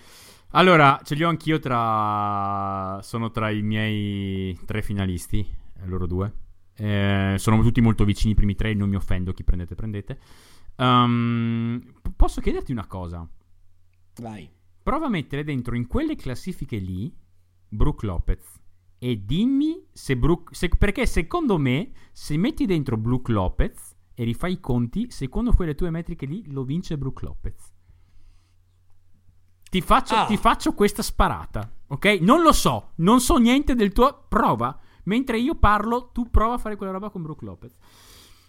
Allora, 0.50 1.00
ce 1.02 1.16
li 1.16 1.24
ho 1.24 1.30
anch'io 1.30 1.60
tra 1.60 3.00
sono 3.02 3.32
tra 3.32 3.50
i 3.50 3.62
miei 3.62 4.60
tre 4.66 4.82
finalisti, 4.82 5.40
eh, 5.40 5.86
loro 5.86 6.08
due. 6.08 6.34
Eh, 6.76 7.36
sono 7.38 7.62
tutti 7.62 7.80
molto 7.80 8.04
vicini 8.04 8.34
i 8.34 8.36
primi 8.36 8.56
tre, 8.56 8.74
non 8.74 8.90
mi 8.90 8.98
offendo, 8.98 9.32
chi 9.32 9.46
prendete 9.46 9.76
prendete. 9.76 10.20
Um, 10.76 11.82
posso 12.18 12.42
chiederti 12.42 12.74
una 12.74 12.86
cosa? 12.86 13.26
Vai. 14.20 14.60
Prova 14.84 15.06
a 15.06 15.10
mettere 15.10 15.44
dentro 15.44 15.76
in 15.76 15.86
quelle 15.88 16.16
classifiche 16.16 16.78
lì 16.78 17.14
Brook 17.68 18.04
Lopez 18.04 18.60
e 18.98 19.26
dimmi 19.26 19.86
se 19.92 20.18
Brook... 20.18 20.56
Se, 20.56 20.70
perché 20.70 21.06
secondo 21.06 21.58
me, 21.58 21.92
se 22.12 22.36
metti 22.38 22.66
dentro 22.66 22.98
Brook 22.98 23.30
Lopez 23.30 23.96
e 24.14 24.24
rifai 24.24 24.54
i 24.54 24.60
conti, 24.60 25.10
secondo 25.10 25.54
quelle 25.54 25.76
tue 25.76 25.90
metriche 25.90 26.26
lì 26.26 26.52
lo 26.52 26.64
vince 26.64 26.98
Brook 26.98 27.22
Lopez. 27.22 27.74
Ti 29.70 29.82
faccio, 29.82 30.16
ah. 30.16 30.26
ti 30.26 30.36
faccio 30.38 30.74
questa 30.74 31.02
sparata, 31.02 31.72
ok? 31.88 32.06
Non 32.22 32.42
lo 32.42 32.52
so, 32.52 32.92
non 32.96 33.22
so 33.22 33.38
niente 33.38 33.74
del 33.76 33.92
tuo... 33.92 34.26
Prova. 34.28 34.78
Mentre 35.06 35.40
io 35.40 35.56
parlo, 35.56 36.10
tu 36.12 36.30
prova 36.30 36.56
a 36.56 36.58
fare 36.58 36.76
quella 36.76 36.92
roba 36.92 37.10
con 37.10 37.22
Brook 37.22 37.42
Lopez. 37.42 37.76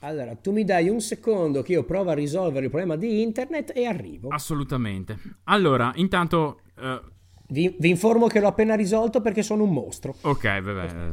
Allora, 0.04 0.34
tu 0.34 0.50
mi 0.50 0.64
dai 0.64 0.88
un 0.88 1.00
secondo 1.00 1.62
che 1.62 1.72
io 1.72 1.84
provo 1.84 2.10
a 2.10 2.14
risolvere 2.14 2.64
il 2.64 2.70
problema 2.70 2.96
di 2.96 3.22
internet 3.22 3.70
e 3.74 3.86
arrivo. 3.86 4.28
Assolutamente. 4.30 5.16
Allora, 5.44 5.92
intanto... 5.94 6.60
Uh, 6.76 7.00
vi, 7.48 7.76
vi, 7.78 7.90
informo 7.90 8.26
che 8.26 8.40
l'ho 8.40 8.48
appena 8.48 8.74
risolto 8.74 9.20
perché 9.20 9.42
sono 9.42 9.62
un 9.62 9.72
mostro. 9.72 10.16
Ok, 10.22 10.60
vabbè. 10.60 11.12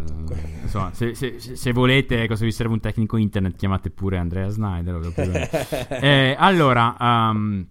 Insomma, 0.64 0.92
se, 0.94 1.14
se, 1.14 1.38
se, 1.38 1.72
volete, 1.72 2.28
se 2.36 2.46
vi 2.46 2.52
serve 2.52 2.74
un 2.74 2.80
tecnico 2.80 3.18
internet, 3.18 3.58
chiamate 3.58 3.92
pure 3.92 4.18
Andrea 4.18 4.48
Snyder. 4.48 5.14
eh, 6.02 6.36
allora, 6.40 6.96
um, 7.00 7.68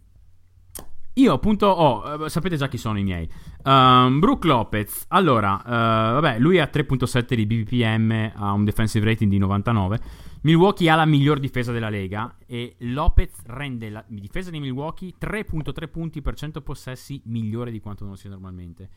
io 1.19 1.33
appunto 1.33 1.67
ho, 1.67 2.25
eh, 2.25 2.29
sapete 2.29 2.57
già 2.57 2.69
chi 2.69 2.79
sono 2.79 2.99
i 2.99 3.03
miei. 3.03 3.29
Um, 3.65 4.19
Brook 4.21 4.45
Lopez, 4.45 5.07
allora, 5.09 5.61
uh, 5.65 5.69
vabbè, 5.69 6.39
lui 6.39 6.59
ha 6.59 6.71
3.7 6.73 7.35
di 7.35 7.47
BPM, 7.47 8.33
ha 8.35 8.53
un 8.53 8.65
defensive 8.65 9.05
rating 9.05 9.31
di 9.31 9.39
99. 9.39 10.01
Milwaukee 10.43 10.89
ha 10.89 10.95
la 10.95 11.05
miglior 11.05 11.41
difesa 11.41 11.73
della 11.73 11.89
Lega 11.89 12.37
e 12.47 12.77
Lopez 12.79 13.43
rende 13.47 13.91
la 13.91 14.05
difesa 14.07 14.51
di 14.51 14.61
Milwaukee 14.61 15.15
3.3 15.21 15.89
punti 15.91 16.23
per 16.23 16.35
100 16.35 16.63
possessi 16.63 17.21
migliore 17.25 17.73
di 17.73 17.81
quanto 17.81 18.05
non 18.05 18.17
sia 18.17 18.31
normalmente, 18.31 18.89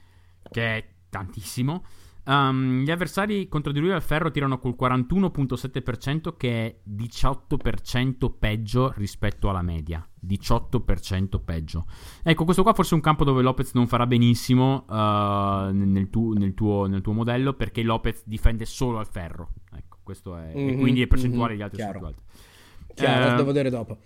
che 0.51 0.77
è 0.77 0.87
tantissimo. 1.09 1.83
Um, 2.23 2.83
gli 2.83 2.91
avversari 2.91 3.47
contro 3.47 3.71
di 3.71 3.79
lui 3.79 3.91
al 3.91 4.01
ferro 4.01 4.29
tirano 4.29 4.59
col 4.59 4.75
41.7% 4.79 6.35
che 6.37 6.65
è 6.65 6.79
18% 6.87 8.31
peggio 8.37 8.93
rispetto 8.95 9.49
alla 9.49 9.63
media. 9.63 10.07
18% 10.23 11.43
peggio. 11.43 11.87
Ecco, 12.21 12.43
questo 12.43 12.61
qua 12.61 12.73
forse 12.73 12.91
è 12.91 12.95
un 12.95 13.01
campo 13.01 13.23
dove 13.23 13.41
Lopez 13.41 13.73
non 13.73 13.87
farà 13.87 14.05
benissimo 14.05 14.85
uh, 14.87 15.73
nel, 15.73 16.09
tu, 16.11 16.33
nel, 16.33 16.53
tuo, 16.53 16.85
nel, 16.85 17.01
tuo, 17.01 17.13
modello 17.13 17.53
perché 17.53 17.81
Lopez 17.81 18.23
difende 18.25 18.65
solo 18.65 18.99
al 18.99 19.07
ferro. 19.07 19.53
Ecco, 19.73 19.97
questo 20.03 20.37
è... 20.37 20.53
Mm-hmm, 20.55 20.69
e 20.69 20.77
quindi 20.77 20.99
le 20.99 21.07
percentuali 21.07 21.55
mm-hmm, 21.55 21.57
di 21.57 21.63
altri 21.63 21.77
chiaro. 21.77 21.99
sono 21.99 22.11
più 22.11 22.21
alte. 22.21 22.93
Chiaro, 22.93 23.33
uh, 23.33 23.35
devo 23.35 23.47
vedere 23.47 23.69
dopo. 23.71 23.97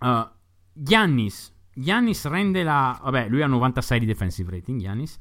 Uh, 0.00 0.28
Giannis. 0.72 1.56
Giannis 1.72 2.26
rende 2.26 2.64
la... 2.64 2.98
Vabbè, 3.00 3.28
lui 3.28 3.42
ha 3.42 3.46
96 3.46 4.00
di 4.00 4.06
defensive 4.06 4.50
rating, 4.50 4.80
Giannis 4.80 5.18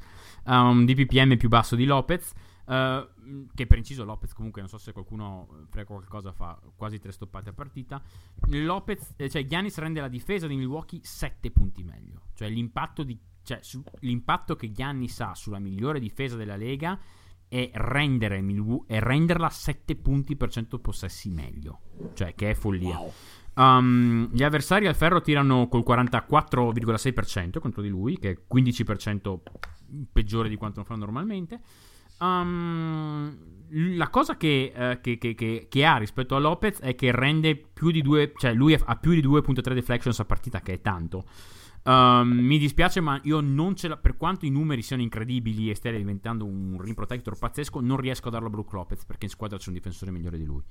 ha 0.50 0.64
un 0.64 0.86
DPPM 0.86 1.38
più 1.38 1.48
basso 1.48 1.76
di 1.76 1.86
Lopez. 1.86 2.34
Uh, 2.66 3.48
che 3.56 3.66
per 3.66 3.80
inciso 3.80 4.04
Lopez 4.04 4.32
comunque 4.34 4.62
non 4.62 4.70
so 4.70 4.78
se 4.78 4.92
qualcuno 4.92 5.66
frega 5.72 5.88
qualcosa 5.88 6.32
fa 6.32 6.60
quasi 6.76 7.00
tre 7.00 7.12
stoppate 7.12 7.50
a 7.50 7.54
partita 7.54 8.00
Lopez 8.48 9.14
eh, 9.18 9.28
cioè 9.28 9.44
Giannis 9.44 9.76
rende 9.80 10.00
la 10.00 10.08
difesa 10.08 10.46
di 10.46 10.56
Milwaukee 10.56 11.00
7 11.02 11.50
punti 11.50 11.84
meglio 11.84 12.28
cioè 12.36 12.48
l'impatto, 12.48 13.02
di, 13.02 13.20
cioè, 13.42 13.58
su, 13.62 13.82
l'impatto 14.02 14.56
che 14.56 14.72
Giannis 14.72 15.20
ha 15.22 15.34
sulla 15.34 15.58
migliore 15.58 16.00
difesa 16.00 16.36
della 16.36 16.56
Lega 16.56 17.00
è, 17.48 17.72
rendere 17.74 18.40
Milwaukee, 18.42 18.98
è 18.98 19.00
renderla 19.00 19.50
7 19.50 19.96
punti 19.96 20.36
per 20.36 20.52
100 20.52 20.78
possessi 20.78 21.30
meglio 21.30 21.80
cioè 22.14 22.36
che 22.36 22.52
è 22.52 22.54
follia 22.54 23.00
wow. 23.00 23.12
Um, 23.56 24.30
gli 24.32 24.44
avversari 24.44 24.88
al 24.88 24.96
ferro 24.96 25.22
tirano 25.22 25.68
col 25.68 25.84
44,6% 25.86 27.60
contro 27.60 27.82
di 27.82 27.90
lui, 27.90 28.18
che 28.18 28.30
è 28.30 28.38
15% 28.50 29.40
peggiore 30.12 30.50
di 30.50 30.56
quanto 30.56 30.78
non 30.78 30.86
fanno 30.86 31.06
normalmente. 31.06 31.62
Um, 32.20 33.38
la 33.96 34.10
cosa 34.10 34.36
che, 34.36 34.74
uh, 34.76 35.00
che, 35.02 35.18
che, 35.18 35.68
che, 35.70 35.86
ha 35.86 35.98
rispetto 35.98 36.36
a 36.36 36.40
Lopez 36.40 36.80
è 36.80 36.96
che 36.96 37.12
rende 37.12 37.56
più 37.56 37.92
di 37.92 38.02
2, 38.02 38.34
cioè 38.36 38.54
lui 38.54 38.74
ha 38.74 38.96
più 38.98 39.12
di 39.12 39.22
2.3 39.22 39.74
deflections 39.74 40.20
a 40.20 40.26
partita, 40.26 40.62
che 40.62 40.74
è 40.74 40.82
tanto. 40.82 41.26
Um, 41.82 42.28
mi 42.28 42.58
dispiace, 42.58 43.00
ma 43.00 43.20
io 43.24 43.40
non 43.40 43.76
ce 43.76 43.88
la. 43.88 43.98
Per 43.98 44.18
quanto 44.18 44.46
i 44.46 44.50
numeri 44.50 44.82
siano 44.82 45.02
incredibili 45.02 45.70
e 45.70 45.76
stia 45.76 45.92
diventando 45.92 46.46
un 46.46 46.78
rim 46.80 46.94
protector 46.94 47.38
pazzesco, 47.38 47.80
non 47.80 47.98
riesco 47.98 48.28
a 48.28 48.32
darlo 48.32 48.48
a 48.48 48.50
Brook 48.50 48.74
Lopez 48.74 49.06
perché 49.06 49.26
in 49.26 49.32
squadra 49.32 49.58
c'è 49.58 49.70
un 49.70 49.76
difensore 49.76 50.12
migliore 50.12 50.38
di 50.38 50.46
lui. 50.46 50.62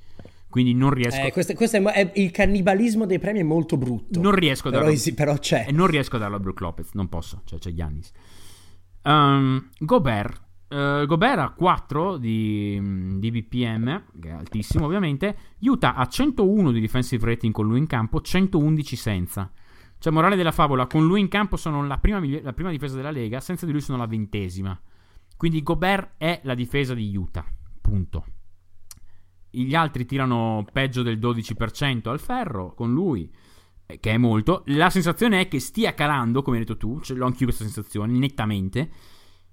Quindi 0.49 0.75
non 0.75 0.91
riesco. 0.91 1.23
Eh, 1.23 1.33
questo, 1.33 1.55
questo 1.55 1.79
è, 1.79 1.83
è, 1.83 2.13
il 2.17 2.31
cannibalismo 2.31 3.07
dei 3.07 3.19
premi 3.19 3.41
è 3.41 3.43
molto 3.43 3.79
brutto. 3.79 4.21
Non 4.21 4.35
riesco 4.35 4.69
a 4.69 4.71
darlo. 4.71 4.93
Però, 4.93 5.15
però 5.15 5.39
c'è. 5.39 5.65
E 5.69 5.73
non 5.73 5.87
riesco 5.87 6.17
a 6.17 6.19
darlo 6.19 6.37
a 6.37 6.41
Brook 6.41 6.61
Lopez, 6.61 6.91
non 6.93 7.09
posso. 7.09 7.41
Cioè, 7.45 7.59
c'è 7.59 7.73
Giannis. 7.73 8.13
Um, 9.09 9.71
Gobert. 9.79 10.45
Uh, 10.69 11.07
Gobert 11.07 11.39
ha 11.39 11.51
4 11.53 12.19
di, 12.19 13.19
di, 13.19 13.31
BPM, 13.31 14.05
che 14.21 14.29
è 14.29 14.33
altissimo 14.33 14.85
ovviamente. 14.85 15.37
Utah 15.61 15.95
ha 15.95 16.07
101 16.07 16.71
di 16.73 16.81
defensive 16.81 17.25
rating 17.25 17.55
con 17.55 17.67
lui 17.67 17.79
in 17.79 17.87
campo, 17.87 18.21
111 18.21 18.97
senza. 18.97 19.51
Cioè, 19.99 20.13
morale 20.13 20.37
della 20.37 20.53
favola, 20.53 20.87
con 20.87 21.07
lui 21.07 21.21
in 21.21 21.29
campo 21.29 21.57
sono 21.57 21.85
la 21.87 21.97
prima, 21.97 22.21
la 22.43 22.53
prima 22.53 22.71
difesa 22.71 22.97
della 22.97 23.11
Lega, 23.11 23.41
senza 23.41 23.65
di 23.65 23.73
lui 23.73 23.81
sono 23.81 23.97
la 23.97 24.07
ventesima. 24.07 24.79
Quindi 25.39 25.63
Gobert 25.63 26.13
è 26.19 26.41
la 26.45 26.55
difesa 26.55 26.93
di 26.93 27.17
Utah. 27.17 27.47
Punto. 27.81 28.27
Gli 29.51 29.75
altri 29.75 30.05
tirano 30.05 30.67
peggio 30.71 31.03
del 31.03 31.19
12% 31.19 32.11
al 32.11 32.21
ferro 32.21 32.75
con 32.75 32.93
lui, 32.93 33.33
che 34.01 34.11
è 34.11 34.19
molto. 34.19 34.63
La 34.67 34.91
sensazione 34.91 35.41
è 35.41 35.49
che 35.49 35.61
stia 35.61 35.95
calando, 35.95 36.43
come 36.43 36.59
hai 36.59 36.65
detto 36.65 36.77
tu, 36.77 37.01
ce 37.01 37.15
l'ho 37.15 37.25
anch'io 37.25 37.47
questa 37.47 37.65
sensazione, 37.65 38.13
nettamente. 38.13 38.91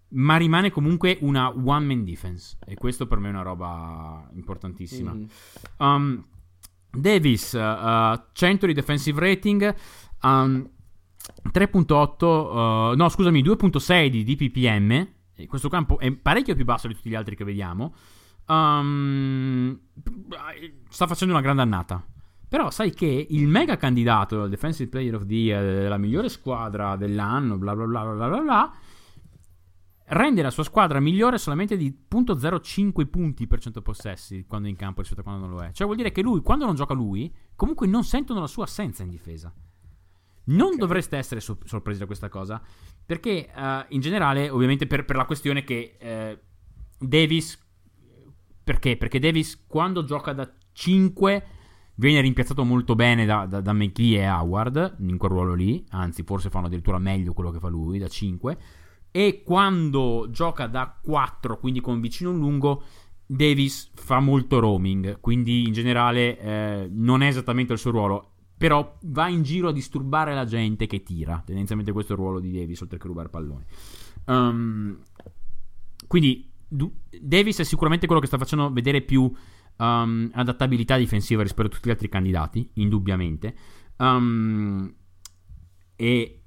Ma 0.10 0.36
rimane 0.36 0.72
comunque 0.72 1.18
una 1.22 1.50
one 1.50 1.86
man 1.86 2.04
defense. 2.04 2.58
E 2.66 2.76
questo 2.76 3.08
per 3.08 3.20
me 3.20 3.28
è 3.28 3.32
una 3.32 3.42
roba 3.42 4.30
importantissima. 4.34 5.14
Mm. 5.14 5.24
Um, 5.78 6.26
Davis, 6.92 7.54
uh, 7.54 8.22
100 8.32 8.66
di 8.66 8.74
defensive 8.74 9.20
rating. 9.20 9.74
Um, 10.22 10.70
3.8, 11.52 12.92
uh, 12.92 12.96
no 12.96 13.10
scusami, 13.10 13.42
2.6 13.42 14.08
di 14.08 14.24
DPPM. 14.24 15.14
Questo 15.48 15.70
campo 15.70 15.98
è 15.98 16.12
parecchio 16.12 16.56
più 16.56 16.66
basso 16.66 16.88
di 16.88 16.94
tutti 16.94 17.10
gli 17.10 17.16
altri 17.16 17.36
che 17.36 17.44
vediamo. 17.44 17.96
Um, 18.48 19.80
sta 20.90 21.08
facendo 21.08 21.34
una 21.34 21.44
grande 21.44 21.62
annata. 21.62 22.06
Però 22.48 22.70
sai 22.70 22.92
che 22.94 23.28
il 23.30 23.48
mega 23.48 23.76
candidato 23.78 24.44
al 24.44 24.50
Defensive 24.50 24.90
Player 24.90 25.16
of 25.16 25.26
the 25.26 25.34
Year, 25.34 25.90
la 25.90 25.98
migliore 25.98 26.30
squadra 26.30 26.96
dell'anno, 26.96 27.58
bla 27.58 27.76
bla 27.76 27.86
bla 27.86 28.04
bla 28.04 28.28
bla 28.28 28.42
bla, 28.42 28.74
rende 30.08 30.42
la 30.42 30.52
sua 30.52 30.64
squadra 30.64 31.00
migliore 31.00 31.38
solamente 31.38 31.78
di 31.78 32.06
0.05 32.10 33.08
punti 33.08 33.48
per 33.48 33.60
100 33.60 33.82
possessi 33.82 34.46
quando 34.48 34.68
è 34.68 34.70
in 34.70 34.78
campo 34.78 35.02
rispetto 35.02 35.22
a 35.22 35.24
quando 35.24 35.48
non 35.48 35.56
lo 35.56 35.64
è. 35.64 35.72
Cioè 35.72 35.86
vuol 35.86 35.98
dire 35.98 36.12
che 36.12 36.22
lui, 36.22 36.42
quando 36.42 36.66
non 36.66 36.76
gioca 36.76 36.94
lui, 36.94 37.34
comunque 37.56 37.88
non 37.88 38.04
sentono 38.04 38.40
la 38.40 38.48
sua 38.48 38.66
assenza 38.66 39.04
in 39.04 39.10
difesa. 39.10 39.54
Non 40.48 40.68
okay. 40.68 40.78
dovreste 40.78 41.18
essere 41.18 41.40
so- 41.40 41.58
sorpresi 41.64 42.00
da 42.00 42.06
questa 42.06 42.30
cosa, 42.30 42.62
perché 43.04 43.50
uh, 43.56 43.86
in 43.90 44.02
generale, 44.02 44.50
ovviamente 44.50 44.86
per, 44.86 45.06
per 45.06 45.16
la 45.16 45.26
questione 45.26 45.64
che 45.64 45.98
uh, 46.00 47.06
Davis... 47.06 47.64
Perché? 48.64 48.98
Perché 48.98 49.20
Davis 49.20 49.66
quando 49.68 50.04
gioca 50.04 50.34
da 50.34 50.52
5 50.72 51.48
viene 51.96 52.22
rimpiazzato 52.22 52.64
molto 52.64 52.96
bene 52.96 53.26
da, 53.26 53.46
da, 53.46 53.62
da 53.62 53.74
McGee 53.74 54.22
e 54.22 54.30
Howard 54.30 54.98
in 55.00 55.18
quel 55.18 55.32
ruolo 55.32 55.54
lì, 55.54 55.84
anzi 55.90 56.24
forse 56.24 56.50
fanno 56.50 56.68
addirittura 56.68 57.00
meglio 57.00 57.34
quello 57.34 57.52
che 57.52 57.60
fa 57.60 57.68
lui 57.68 57.98
da 57.98 58.08
5, 58.08 58.58
e 59.12 59.44
quando 59.44 60.28
gioca 60.30 60.68
da 60.68 60.98
4, 61.02 61.58
quindi 61.58 61.82
con 61.82 62.02
vicino 62.02 62.32
lungo, 62.32 62.84
Davis 63.26 63.92
fa 63.96 64.20
molto 64.20 64.60
roaming, 64.60 65.20
quindi 65.20 65.66
in 65.66 65.74
generale 65.74 66.40
eh, 66.40 66.90
non 66.92 67.22
è 67.22 67.28
esattamente 67.28 67.74
il 67.74 67.80
suo 67.80 67.92
ruolo 67.92 68.30
però 68.58 68.98
va 69.04 69.28
in 69.28 69.44
giro 69.44 69.70
a 69.70 69.74
disturbare 69.74 70.34
la 70.34 70.46
gente 70.46 70.88
che 70.88 71.04
tira. 71.04 71.42
Tendenzialmente 71.46 71.92
questo 71.92 72.14
è 72.14 72.16
il 72.16 72.22
ruolo 72.22 72.40
di 72.40 72.52
Davis, 72.52 72.80
oltre 72.82 72.98
che 72.98 73.08
rubare 73.08 73.30
palloni. 73.30 73.66
Um, 74.26 74.98
quindi 76.08 76.50
du- 76.68 76.92
Davis 77.20 77.60
è 77.60 77.64
sicuramente 77.64 78.06
quello 78.06 78.22
che 78.22 78.28
sta 78.28 78.38
facendo 78.38 78.72
vedere 78.72 79.02
più 79.02 79.32
um, 79.78 80.30
adattabilità 80.34 80.98
difensiva 80.98 81.42
rispetto 81.42 81.68
a 81.68 81.72
tutti 81.72 81.88
gli 81.88 81.92
altri 81.92 82.10
candidati, 82.10 82.70
indubbiamente. 82.74 83.56
Um, 83.98 84.94
e 85.96 86.44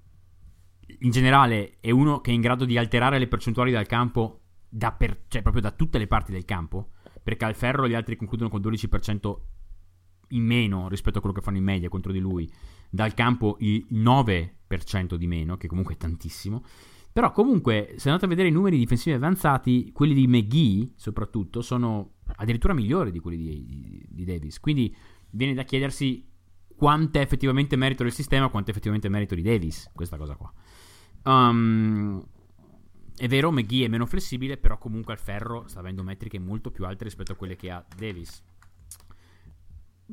in 1.00 1.10
generale 1.10 1.76
è 1.80 1.90
uno 1.90 2.20
che 2.20 2.30
è 2.30 2.34
in 2.34 2.40
grado 2.40 2.64
di 2.64 2.76
alterare 2.76 3.18
le 3.18 3.28
percentuali 3.28 3.70
dal 3.70 3.86
campo, 3.86 4.40
da 4.68 4.92
per- 4.92 5.24
cioè 5.28 5.42
proprio 5.42 5.62
da 5.62 5.70
tutte 5.70 5.98
le 5.98 6.06
parti 6.06 6.32
del 6.32 6.44
campo. 6.44 6.90
perché 7.28 7.44
al 7.44 7.54
ferro 7.54 7.86
gli 7.86 7.92
altri 7.92 8.16
concludono 8.16 8.48
con 8.48 8.62
12% 8.62 9.40
in 10.28 10.44
meno 10.44 10.88
rispetto 10.88 11.18
a 11.18 11.20
quello 11.20 11.36
che 11.36 11.42
fanno 11.42 11.58
in 11.58 11.64
media 11.64 11.90
contro 11.90 12.10
di 12.10 12.20
lui, 12.20 12.50
dal 12.88 13.12
campo 13.12 13.56
il 13.60 13.86
9% 13.90 15.14
di 15.14 15.26
meno, 15.26 15.58
che 15.58 15.68
comunque 15.68 15.92
è 15.92 15.96
tantissimo. 15.98 16.64
Però 17.18 17.32
comunque, 17.32 17.94
se 17.96 18.10
andate 18.10 18.26
a 18.26 18.28
vedere 18.28 18.46
i 18.46 18.52
numeri 18.52 18.78
difensivi 18.78 19.16
avanzati, 19.16 19.90
quelli 19.90 20.14
di 20.14 20.28
McGee 20.28 20.92
soprattutto 20.94 21.62
sono 21.62 22.18
addirittura 22.36 22.74
migliori 22.74 23.10
di 23.10 23.18
quelli 23.18 23.38
di, 23.38 23.66
di, 23.66 24.06
di 24.08 24.24
Davis. 24.24 24.60
Quindi 24.60 24.94
viene 25.30 25.52
da 25.52 25.64
chiedersi 25.64 26.24
quanto 26.76 27.18
è 27.18 27.20
effettivamente 27.20 27.74
merito 27.74 28.04
del 28.04 28.12
sistema, 28.12 28.48
quanto 28.50 28.68
è 28.68 28.70
effettivamente 28.70 29.08
merito 29.08 29.34
di 29.34 29.42
Davis, 29.42 29.90
questa 29.92 30.16
cosa 30.16 30.36
qua. 30.36 30.52
Um, 31.24 32.24
è 33.16 33.26
vero, 33.26 33.50
McGee 33.50 33.86
è 33.86 33.88
meno 33.88 34.06
flessibile, 34.06 34.56
però 34.56 34.78
comunque 34.78 35.12
al 35.12 35.18
ferro 35.18 35.64
sta 35.66 35.80
avendo 35.80 36.04
metriche 36.04 36.38
molto 36.38 36.70
più 36.70 36.84
alte 36.84 37.02
rispetto 37.02 37.32
a 37.32 37.34
quelle 37.34 37.56
che 37.56 37.68
ha 37.72 37.84
Davis. 37.96 38.40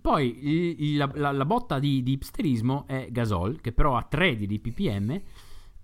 Poi 0.01 0.43
il, 0.43 0.75
il, 0.79 0.97
la, 0.97 1.31
la, 1.31 1.45
botta 1.45 1.77
di, 1.77 2.01
di 2.01 2.13
hipsterismo 2.13 2.87
è 2.87 3.09
Gasol, 3.11 3.61
che 3.61 3.73
però 3.73 3.95
ha 3.95 4.01
3 4.01 4.37
di 4.37 4.59
ppm. 4.59 5.21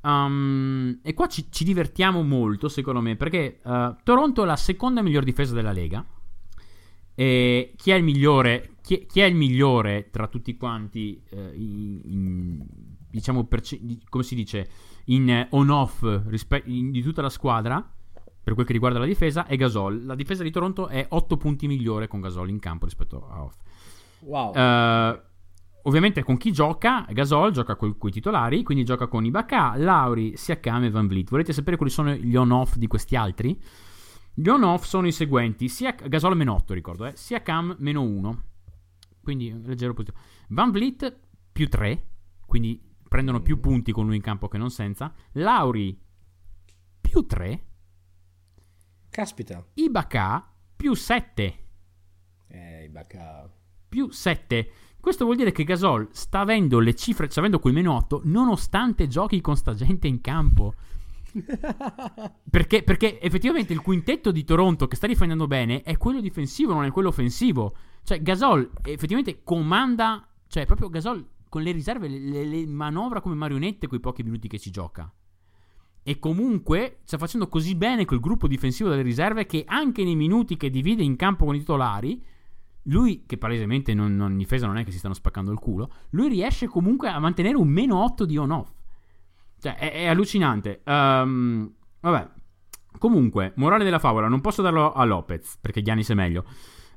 Um, 0.01 0.99
e 1.03 1.13
qua 1.13 1.27
ci, 1.27 1.47
ci, 1.51 1.63
divertiamo 1.63 2.23
molto, 2.23 2.67
secondo 2.67 3.01
me, 3.01 3.15
perché 3.15 3.59
uh, 3.63 3.95
Toronto 4.03 4.43
è 4.43 4.45
la 4.45 4.55
seconda 4.55 5.01
miglior 5.01 5.23
difesa 5.23 5.53
della 5.53 5.71
Lega. 5.71 6.03
E 7.13 7.73
chi 7.75 7.91
è 7.91 7.95
il 7.95 8.03
migliore, 8.03 8.75
chi, 8.81 9.05
chi 9.05 9.19
è 9.19 9.25
il 9.25 9.35
migliore 9.35 10.09
tra 10.09 10.27
tutti 10.27 10.55
quanti, 10.57 11.21
uh, 11.31 11.37
in, 11.53 12.01
in, 12.03 12.65
diciamo, 13.09 13.45
perce- 13.45 13.79
come 14.09 14.23
si 14.23 14.35
dice, 14.35 14.69
in 15.05 15.47
on-off 15.51 16.03
rispe- 16.27 16.63
in, 16.65 16.91
di 16.91 17.01
tutta 17.01 17.21
la 17.21 17.29
squadra, 17.29 17.87
per 18.43 18.55
quel 18.55 18.65
che 18.65 18.73
riguarda 18.73 18.97
la 18.97 19.05
difesa, 19.05 19.45
è 19.45 19.55
Gasol. 19.55 20.05
La 20.05 20.15
difesa 20.15 20.41
di 20.41 20.49
Toronto 20.49 20.87
è 20.87 21.05
8 21.07 21.37
punti 21.37 21.67
migliore 21.67 22.07
con 22.07 22.21
Gasol 22.21 22.49
in 22.49 22.59
campo 22.59 22.85
rispetto 22.85 23.27
a 23.29 23.43
off. 23.43 23.55
Wow. 24.21 24.53
Ovviamente 25.83 26.23
con 26.23 26.37
chi 26.37 26.51
gioca? 26.51 27.05
Gasol 27.09 27.51
gioca 27.51 27.75
con 27.75 27.95
i 28.01 28.11
titolari, 28.11 28.61
quindi 28.61 28.83
gioca 28.83 29.07
con 29.07 29.25
Ibaka, 29.25 29.75
Lauri, 29.77 30.37
Siakam 30.37 30.83
e 30.83 30.89
Van 30.91 31.07
Vliet. 31.07 31.29
Volete 31.29 31.53
sapere 31.53 31.75
quali 31.75 31.91
sono 31.91 32.13
gli 32.13 32.35
on-off 32.35 32.75
di 32.75 32.87
questi 32.87 33.15
altri? 33.15 33.59
Gli 34.33 34.47
on-off 34.47 34.85
sono 34.85 35.07
i 35.07 35.11
seguenti: 35.11 35.67
Siak- 35.67 36.07
Gasol 36.07 36.35
meno 36.35 36.53
8, 36.53 36.73
ricordo, 36.73 37.05
eh? 37.05 37.13
Siakam 37.15 37.75
meno 37.79 38.01
1. 38.03 38.43
Quindi 39.23 39.59
leggero 39.63 39.93
positivo. 39.93 40.21
Van 40.49 40.71
Vliet 40.71 41.19
più 41.51 41.67
3, 41.67 42.05
quindi 42.45 42.79
prendono 43.07 43.41
più 43.41 43.59
punti 43.59 43.91
con 43.91 44.05
lui 44.05 44.15
in 44.15 44.21
campo 44.21 44.47
che 44.47 44.57
non 44.57 44.69
senza. 44.69 45.13
Lauri 45.33 45.99
più 47.01 47.25
3. 47.25 47.65
Caspita. 49.09 49.65
Ibaka 49.73 50.53
più 50.75 50.93
7. 50.93 51.65
Eh, 52.47 52.83
Ibaka 52.85 53.51
più 53.89 54.09
7. 54.09 54.71
Questo 55.01 55.25
vuol 55.25 55.35
dire 55.35 55.51
che 55.51 55.63
Gasol 55.63 56.09
sta 56.11 56.41
avendo 56.41 56.79
le 56.79 56.93
cifre, 56.93 57.27
sta 57.27 57.39
avendo 57.39 57.57
quel 57.57 57.73
meno 57.73 57.95
8, 57.95 58.21
nonostante 58.25 59.07
giochi 59.07 59.41
con 59.41 59.57
sta 59.57 59.73
gente 59.73 60.07
in 60.07 60.21
campo. 60.21 60.75
perché, 62.49 62.83
perché, 62.83 63.19
effettivamente 63.19 63.73
il 63.73 63.81
quintetto 63.81 64.31
di 64.31 64.43
Toronto 64.43 64.87
che 64.87 64.95
sta 64.95 65.07
difendendo 65.07 65.47
bene 65.47 65.81
è 65.81 65.97
quello 65.97 66.21
difensivo, 66.21 66.73
non 66.73 66.83
è 66.83 66.91
quello 66.91 67.07
offensivo. 67.07 67.75
Cioè, 68.03 68.21
Gasol 68.21 68.69
effettivamente 68.83 69.41
comanda, 69.43 70.23
cioè, 70.47 70.67
proprio 70.67 70.89
Gasol 70.89 71.27
con 71.49 71.63
le 71.63 71.71
riserve 71.71 72.07
le, 72.07 72.45
le 72.45 72.67
manovra 72.67 73.21
come 73.21 73.33
marionette 73.33 73.87
quei 73.87 73.99
pochi 73.99 74.21
minuti 74.21 74.47
che 74.47 74.59
ci 74.59 74.69
gioca. 74.69 75.11
E 76.03 76.19
comunque 76.19 76.99
sta 77.05 77.17
facendo 77.17 77.47
così 77.47 77.73
bene 77.75 78.05
quel 78.05 78.19
gruppo 78.19 78.47
difensivo 78.47 78.89
delle 78.89 79.01
riserve 79.01 79.47
che 79.47 79.63
anche 79.65 80.03
nei 80.03 80.15
minuti 80.15 80.57
che 80.57 80.69
divide 80.69 81.01
in 81.01 81.15
campo 81.15 81.45
con 81.45 81.55
i 81.55 81.59
titolari 81.59 82.23
lui, 82.83 83.23
che 83.25 83.37
palesemente 83.37 83.93
non, 83.93 84.15
non, 84.15 84.31
in 84.31 84.37
difesa 84.37 84.65
non 84.65 84.77
è 84.77 84.83
che 84.83 84.91
si 84.91 84.97
stanno 84.97 85.13
spaccando 85.13 85.51
il 85.51 85.59
culo, 85.59 85.91
lui 86.11 86.29
riesce 86.29 86.67
comunque 86.67 87.09
a 87.09 87.19
mantenere 87.19 87.55
un 87.55 87.67
meno 87.67 88.03
8 88.03 88.25
di 88.25 88.37
on-off. 88.37 88.71
Cioè, 89.59 89.75
è, 89.75 89.91
è 89.91 90.05
allucinante. 90.07 90.81
Um, 90.85 91.71
vabbè. 91.99 92.29
Comunque, 92.97 93.53
morale 93.55 93.83
della 93.83 93.99
favola, 93.99 94.27
non 94.27 94.41
posso 94.41 94.61
darlo 94.61 94.91
a 94.91 95.03
Lopez, 95.05 95.57
perché 95.61 95.81
Giannis 95.81 96.09
è 96.09 96.13
meglio. 96.13 96.45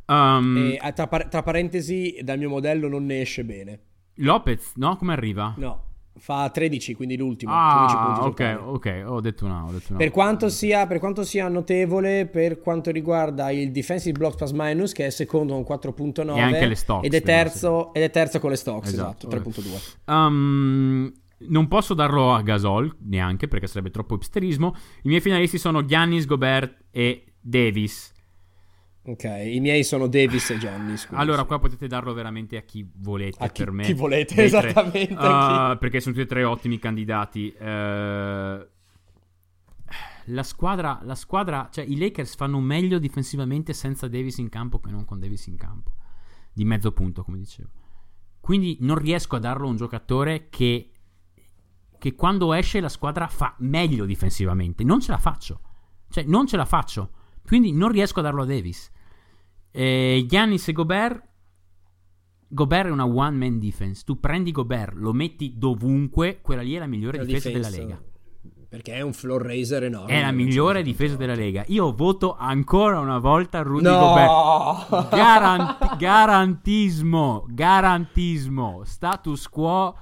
Um, 0.07 0.77
e, 0.81 0.93
tra, 0.93 1.07
tra 1.07 1.43
parentesi, 1.43 2.19
dal 2.23 2.39
mio 2.39 2.49
modello 2.49 2.89
non 2.89 3.05
ne 3.05 3.21
esce 3.21 3.45
bene. 3.45 3.81
Lopez, 4.17 4.73
no? 4.77 4.97
Come 4.97 5.13
arriva? 5.13 5.55
No. 5.57 5.93
Fa 6.17 6.49
13, 6.49 6.95
quindi 6.95 7.17
l'ultimo. 7.17 7.53
Ah, 7.53 8.21
ok, 8.23 8.59
ok, 8.63 9.05
ho 9.07 9.21
detto 9.21 9.45
una. 9.45 9.65
Ho 9.65 9.73
detto 9.73 9.87
una. 9.91 9.99
Per, 9.99 10.11
quanto 10.11 10.49
sia, 10.49 10.87
per, 10.87 11.01
quanto 11.01 11.25
sia, 11.25 11.49
notevole 11.49 12.27
per 12.27 12.61
quanto 12.61 12.93
riguarda 12.93 13.51
il 13.51 13.73
defensive 13.73 14.17
block 14.17 14.37
plus 14.37 14.53
minus, 14.53 14.93
che 14.93 15.07
è 15.07 15.11
secondo 15.11 15.61
con 15.61 15.79
4.9. 15.79 16.37
E 16.37 16.41
anche 16.41 16.67
le 16.67 16.75
stocks. 16.77 17.05
Ed 17.05 17.15
è 17.15 17.21
terzo, 17.21 17.93
ed 17.93 18.03
è 18.05 18.11
terzo 18.11 18.39
con 18.39 18.51
le 18.51 18.57
stocks, 18.57 18.93
esatto, 18.93 19.29
esatto 19.29 19.51
3.2. 19.51 20.13
Um, 20.13 21.13
non 21.39 21.67
posso 21.67 21.95
darlo 21.95 22.33
a 22.33 22.43
Gasol, 22.43 22.95
neanche, 23.01 23.49
perché 23.49 23.67
sarebbe 23.67 23.91
troppo 23.91 24.15
hipsterismo. 24.15 24.75
I 25.03 25.09
miei 25.09 25.21
finalisti 25.21 25.59
sono 25.59 25.85
Giannis, 25.85 26.27
Gobert 26.27 26.85
e 26.93 27.35
Davis. 27.41 28.14
Ok, 29.07 29.25
i 29.25 29.61
miei 29.61 29.85
sono 29.85 30.07
Davis 30.07 30.49
e 30.49 30.59
Giannis. 30.59 31.09
Allora, 31.11 31.45
qua 31.45 31.59
potete 31.59 31.87
darlo 31.87 32.15
veramente 32.15 32.57
a 32.57 32.63
chi 32.63 32.89
volete. 32.97 33.45
A 33.45 33.49
chi, 33.49 33.63
per 33.63 33.71
me. 33.73 33.83
Chi 33.83 33.93
volete, 33.93 34.43
esattamente. 34.43 35.13
Uh, 35.13 35.77
perché 35.79 36.01
sono 36.01 36.15
tutti 36.15 36.25
e 36.25 36.29
tre 36.29 36.43
ottimi 36.45 36.79
candidati. 36.79 37.55
Uh, 37.59 38.67
la 40.29 40.43
squadra, 40.43 41.01
la 41.03 41.15
squadra, 41.15 41.69
cioè 41.71 41.85
i 41.85 41.99
Lakers 41.99 42.35
fanno 42.35 42.59
meglio 42.61 42.99
difensivamente 42.99 43.75
senza 43.75 44.09
Davis 44.09 44.39
in 44.39 44.49
campo 44.49 44.81
che 44.81 44.91
non 44.91 45.05
con 45.05 45.21
Davis 45.21 45.49
in 45.49 45.59
campo. 45.59 45.93
Di 46.51 46.65
mezzo 46.65 46.91
punto, 46.93 47.25
come 47.25 47.37
dicevo. 47.37 47.69
Quindi 48.41 48.79
non 48.81 48.97
riesco 48.97 49.37
a 49.37 49.39
darlo 49.39 49.67
a 49.67 49.71
un 49.71 49.77
giocatore 49.77 50.49
che, 50.49 50.93
che 51.99 52.15
quando 52.15 52.55
esce 52.55 52.81
la 52.81 52.89
squadra 52.89 53.29
fa 53.29 53.55
meglio 53.59 54.07
difensivamente. 54.07 54.83
Non 54.83 55.03
ce 55.03 55.11
la 55.11 55.19
faccio. 55.19 55.61
Cioè, 56.09 56.25
non 56.25 56.47
ce 56.47 56.57
la 56.57 56.65
faccio. 56.65 57.11
Quindi 57.45 57.73
non 57.73 57.91
riesco 57.91 58.21
a 58.21 58.23
darlo 58.23 58.43
a 58.43 58.47
Davis. 58.47 58.91
Eh, 59.77 60.25
Giannis 60.29 60.69
e 60.69 60.73
Gobert. 60.73 61.21
Gobert 62.47 62.87
è 62.87 62.93
una 62.93 63.07
one 63.07 63.37
man 63.37 63.59
defense. 63.59 64.05
Tu 64.05 64.21
prendi 64.21 64.53
Gobert, 64.53 64.95
lo 64.95 65.13
metti 65.13 65.55
dovunque, 65.57 66.39
quella 66.41 66.63
lì 66.63 66.75
è 66.75 66.79
la 66.79 66.87
migliore 66.87 67.19
la 67.19 67.25
difesa, 67.25 67.49
difesa, 67.49 67.71
della 67.71 67.83
Lega. 67.83 68.03
Perché 68.69 68.95
è 68.95 69.01
un 69.01 69.13
floor 69.13 69.43
raiser 69.43 69.83
enorme. 69.83 70.13
È 70.13 70.21
la 70.21 70.31
migliore 70.31 70.83
difesa 70.83 71.17
della 71.17 71.35
Lega. 71.35 71.65
Io 71.69 71.93
voto 71.93 72.37
ancora 72.37 73.01
una 73.01 73.19
volta 73.19 73.63
Rudy 73.63 73.83
no! 73.83 73.99
Gobert. 73.99 75.09
Garanti- 75.11 75.97
garantismo, 75.99 77.45
garantismo, 77.49 78.83
status 78.85 79.49
quo 79.49 79.99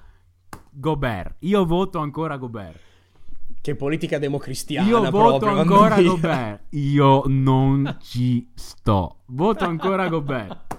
Gobert. 0.70 1.36
Io 1.40 1.64
voto 1.64 1.98
ancora 1.98 2.36
Gobert. 2.36 2.91
Che 3.62 3.76
politica 3.76 4.18
democristiana. 4.18 4.88
Io 4.88 5.08
voto 5.08 5.46
ancora 5.46 6.02
Gobert. 6.02 6.62
Io 6.70 7.22
non 7.26 7.96
ci 8.00 8.50
sto. 8.56 9.20
Voto 9.26 9.64
ancora 9.64 10.08
Gobert. 10.08 10.78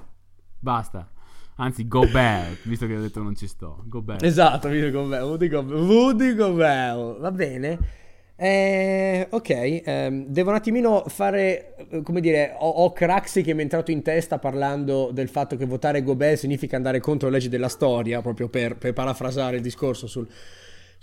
Basta. 0.59 1.09
Anzi, 1.55 1.87
Gobert, 1.87 2.67
visto 2.67 2.85
che 2.85 2.97
ho 2.97 2.99
detto 2.99 3.23
non 3.23 3.37
ci 3.37 3.47
sto. 3.47 3.83
Gobert. 3.85 4.21
Esatto, 4.21 4.67
visto 4.67 4.91
Gobert. 4.91 5.23
Woody 5.23 5.47
Gobert. 5.47 5.79
Woody 5.79 6.35
Gobert. 6.35 7.19
Va 7.19 7.31
bene. 7.31 7.79
Eh, 8.35 9.27
ok, 9.29 9.49
eh, 9.49 10.25
devo 10.27 10.49
un 10.49 10.55
attimino 10.57 11.05
fare, 11.07 11.75
eh, 11.89 12.01
come 12.01 12.19
dire, 12.19 12.53
ho, 12.57 12.67
ho 12.67 12.91
Craxi 12.91 13.43
che 13.43 13.53
mi 13.53 13.59
è 13.59 13.63
entrato 13.63 13.91
in 13.91 14.01
testa 14.01 14.39
parlando 14.39 15.11
del 15.13 15.29
fatto 15.29 15.55
che 15.55 15.63
votare 15.65 16.03
Gobert 16.03 16.39
significa 16.39 16.75
andare 16.75 16.99
contro 16.99 17.29
le 17.29 17.35
leggi 17.35 17.47
della 17.47 17.69
storia, 17.69 18.21
proprio 18.21 18.49
per, 18.49 18.75
per 18.75 18.91
parafrasare 18.91 19.55
il 19.55 19.61
discorso 19.61 20.07
sul, 20.07 20.27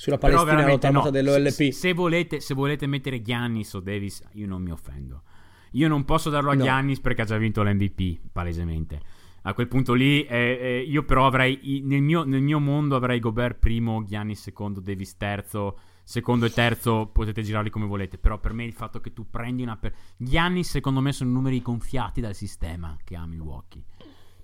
sulla 0.00 0.16
Palestina 0.16 0.66
lottata 0.66 0.90
no. 0.90 1.10
dell'OLP. 1.10 1.72
Se, 1.72 1.92
volete, 1.92 2.40
se 2.40 2.54
volete 2.54 2.86
mettere 2.86 3.20
Giannis 3.20 3.74
o 3.74 3.80
Davis, 3.80 4.22
io 4.32 4.46
non 4.46 4.62
mi 4.62 4.70
offendo. 4.70 5.24
Io 5.72 5.88
non 5.88 6.06
posso 6.06 6.30
darlo 6.30 6.50
a 6.50 6.54
no. 6.54 6.64
Giannis 6.64 7.00
perché 7.00 7.20
ha 7.20 7.24
già 7.26 7.36
vinto 7.36 7.62
l'MVP, 7.62 8.18
palesemente. 8.32 8.98
A 9.42 9.52
quel 9.52 9.68
punto 9.68 9.92
lì, 9.92 10.24
eh, 10.24 10.58
eh, 10.58 10.78
io 10.88 11.02
però 11.02 11.26
avrei, 11.26 11.82
nel 11.84 12.00
mio, 12.00 12.24
nel 12.24 12.40
mio, 12.40 12.58
mondo 12.60 12.96
avrei 12.96 13.20
Gobert 13.20 13.58
primo, 13.58 14.02
Giannis 14.06 14.40
secondo, 14.40 14.80
Davis 14.80 15.18
terzo, 15.18 15.78
secondo 16.02 16.46
e 16.46 16.50
terzo, 16.50 17.10
potete 17.12 17.42
girarli 17.42 17.68
come 17.68 17.84
volete. 17.84 18.16
Però 18.16 18.38
per 18.38 18.54
me 18.54 18.64
il 18.64 18.72
fatto 18.72 19.00
che 19.00 19.12
tu 19.12 19.28
prendi 19.28 19.62
una... 19.62 19.76
Per... 19.76 19.94
Giannis 20.16 20.70
secondo 20.70 21.02
me 21.02 21.12
sono 21.12 21.30
numeri 21.30 21.60
gonfiati 21.60 22.22
dal 22.22 22.34
sistema 22.34 22.96
che 23.04 23.16
ha 23.16 23.26
Milwaukee. 23.26 23.84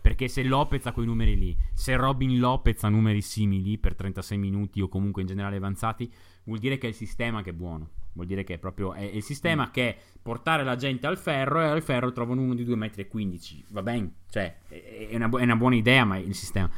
Perché 0.07 0.29
se 0.29 0.45
Lopez 0.45 0.87
ha 0.87 0.93
quei 0.93 1.05
numeri 1.05 1.37
lì, 1.37 1.57
se 1.73 1.97
Robin 1.97 2.39
Lopez 2.39 2.81
ha 2.85 2.89
numeri 2.89 3.21
simili 3.21 3.77
per 3.77 3.97
36 3.97 4.39
minuti 4.39 4.81
o 4.81 4.87
comunque 4.87 5.23
in 5.23 5.27
generale 5.27 5.57
avanzati, 5.57 6.09
vuol 6.45 6.61
dire 6.61 6.79
che 6.79 6.87
è 6.87 6.91
il 6.91 6.95
sistema 6.95 7.43
che 7.43 7.51
è 7.51 7.53
buono. 7.53 7.91
Vuol 8.13 8.29
dire 8.29 8.45
che 8.45 8.55
è 8.55 8.59
proprio 8.59 8.93
è 8.93 9.01
il 9.01 9.25
sistema 9.25 9.67
mm. 9.67 9.71
che 9.73 9.89
è 9.89 9.99
portare 10.23 10.63
la 10.63 10.77
gente 10.77 11.09
al 11.09 11.19
ferro 11.19 11.61
e 11.61 11.65
al 11.65 11.83
ferro 11.83 12.13
trovano 12.13 12.41
uno 12.41 12.55
di 12.55 12.65
2,15 12.65 13.57
m. 13.57 13.65
Va 13.71 13.83
bene, 13.83 14.13
cioè 14.31 14.57
è 14.69 15.17
una, 15.17 15.29
è 15.29 15.43
una 15.43 15.57
buona 15.57 15.75
idea, 15.75 16.05
ma 16.05 16.15
è 16.15 16.21
il 16.21 16.37
sistema. 16.37 16.71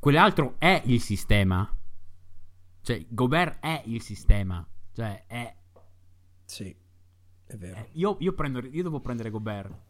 Quell'altro 0.00 0.56
è 0.58 0.82
il 0.86 1.00
sistema. 1.00 1.72
Cioè, 2.82 3.06
Gobert 3.10 3.60
è 3.60 3.82
il 3.84 4.02
sistema. 4.02 4.66
Cioè, 4.92 5.22
è... 5.28 5.54
Sì, 6.46 6.74
è 7.46 7.56
vero. 7.56 7.76
Eh, 7.76 7.90
io, 7.92 8.16
io, 8.18 8.32
prendo, 8.32 8.58
io 8.58 8.82
devo 8.82 8.98
prendere 8.98 9.30
Gobert 9.30 9.88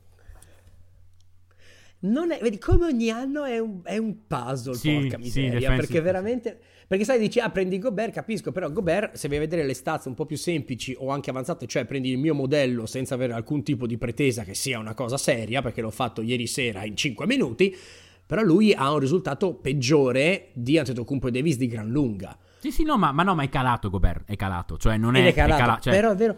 non 2.00 2.30
è, 2.30 2.38
vedi, 2.40 2.58
come 2.58 2.86
ogni 2.86 3.10
anno 3.10 3.44
è 3.44 3.58
un, 3.58 3.80
è 3.82 3.98
un 3.98 4.26
puzzle, 4.26 4.74
sì, 4.74 4.92
porca 4.92 5.18
miseria, 5.18 5.70
sì, 5.70 5.76
perché 5.76 6.00
veramente... 6.00 6.58
Perché 6.90 7.04
sai, 7.04 7.20
dici, 7.20 7.38
ah, 7.38 7.50
prendi 7.50 7.78
Gobert, 7.78 8.12
capisco, 8.12 8.50
però 8.50 8.68
Gobert, 8.68 9.14
se 9.14 9.28
vai 9.28 9.36
a 9.36 9.40
vedere 9.40 9.64
le 9.64 9.74
stats 9.74 10.06
un 10.06 10.14
po' 10.14 10.26
più 10.26 10.36
semplici 10.36 10.92
o 10.98 11.10
anche 11.10 11.30
avanzate, 11.30 11.68
cioè 11.68 11.84
prendi 11.84 12.10
il 12.10 12.18
mio 12.18 12.34
modello 12.34 12.84
senza 12.84 13.14
avere 13.14 13.32
alcun 13.32 13.62
tipo 13.62 13.86
di 13.86 13.96
pretesa 13.96 14.42
che 14.42 14.54
sia 14.54 14.76
una 14.80 14.94
cosa 14.94 15.16
seria, 15.16 15.62
perché 15.62 15.82
l'ho 15.82 15.90
fatto 15.90 16.20
ieri 16.20 16.48
sera 16.48 16.84
in 16.84 16.96
5 16.96 17.26
minuti, 17.26 17.76
però 18.26 18.42
lui 18.42 18.72
ha 18.72 18.92
un 18.92 18.98
risultato 18.98 19.54
peggiore 19.54 20.48
di 20.52 20.78
Antetokounmpo 20.78 21.28
e 21.28 21.30
Davis 21.30 21.58
di 21.58 21.68
gran 21.68 21.88
lunga. 21.88 22.36
Sì, 22.58 22.72
sì, 22.72 22.82
no, 22.82 22.98
ma, 22.98 23.12
ma 23.12 23.22
no, 23.22 23.36
ma 23.36 23.44
è 23.44 23.48
calato 23.48 23.88
Gobert, 23.88 24.28
è 24.28 24.34
calato, 24.34 24.76
cioè 24.76 24.96
non 24.96 25.14
è... 25.14 25.20
Ed 25.20 25.26
è 25.26 25.32
calato, 25.32 25.54
è 25.54 25.64
calato 25.64 25.80
cioè... 25.82 25.94
però 25.94 26.10
è 26.10 26.16
vero 26.16 26.36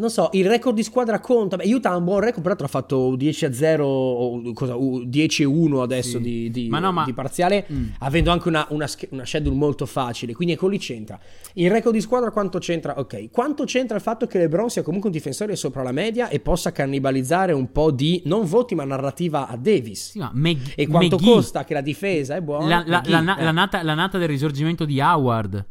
non 0.00 0.08
so, 0.08 0.30
il 0.32 0.46
record 0.46 0.74
di 0.74 0.82
squadra 0.82 1.20
conta. 1.20 1.56
Beh, 1.56 1.70
Utah 1.70 1.90
ha 1.90 1.96
un 1.96 2.04
buon 2.04 2.20
record, 2.20 2.42
però 2.42 2.56
ha 2.58 2.68
fatto 2.68 3.14
10 3.16 3.44
a 3.44 3.52
0, 3.52 4.40
cosa, 4.54 4.74
10 5.04 5.42
a 5.42 5.48
1 5.48 5.82
adesso 5.82 6.16
sì. 6.16 6.20
di, 6.20 6.50
di, 6.50 6.68
ma 6.68 6.78
no, 6.78 6.90
ma... 6.90 7.04
di, 7.04 7.12
parziale, 7.12 7.66
mm. 7.70 7.88
avendo 7.98 8.30
anche 8.30 8.48
una, 8.48 8.66
una, 8.70 8.88
una, 9.10 9.26
schedule 9.26 9.54
molto 9.54 9.84
facile. 9.84 10.32
Quindi 10.32 10.54
ecco 10.54 10.68
lì 10.68 10.78
c'entra. 10.78 11.20
Il 11.52 11.70
record 11.70 11.94
di 11.94 12.00
squadra 12.00 12.30
quanto 12.30 12.58
c'entra? 12.58 12.98
Ok, 12.98 13.30
quanto 13.30 13.64
c'entra 13.64 13.96
il 13.96 14.02
fatto 14.02 14.26
che 14.26 14.38
LeBron 14.38 14.70
sia 14.70 14.82
comunque 14.82 15.10
un 15.10 15.14
difensore 15.14 15.54
sopra 15.54 15.82
la 15.82 15.92
media 15.92 16.30
e 16.30 16.40
possa 16.40 16.72
cannibalizzare 16.72 17.52
un 17.52 17.70
po' 17.70 17.90
di, 17.90 18.22
non 18.24 18.46
voti, 18.46 18.74
ma 18.74 18.84
narrativa 18.84 19.48
a 19.48 19.56
Davis? 19.56 20.12
Sì, 20.12 20.18
ma 20.18 20.30
Meg- 20.32 20.72
e 20.76 20.86
quanto 20.86 21.16
McGee. 21.16 21.32
costa 21.34 21.64
che 21.64 21.74
la 21.74 21.82
difesa 21.82 22.36
è 22.36 22.40
buona? 22.40 22.66
La, 22.66 22.84
la, 22.86 23.02
la, 23.04 23.36
eh. 23.36 23.44
la, 23.44 23.52
nata, 23.52 23.82
la 23.82 23.94
nata 23.94 24.16
del 24.16 24.28
risorgimento 24.28 24.86
di 24.86 24.98
Howard. 24.98 25.66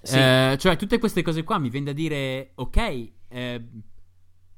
Sì. 0.00 0.16
Eh, 0.16 0.56
cioè, 0.58 0.76
tutte 0.76 0.98
queste 0.98 1.20
cose 1.20 1.44
qua 1.44 1.58
mi 1.58 1.68
viene 1.68 1.86
da 1.86 1.92
dire, 1.92 2.52
ok. 2.54 3.16
Eh, 3.28 3.64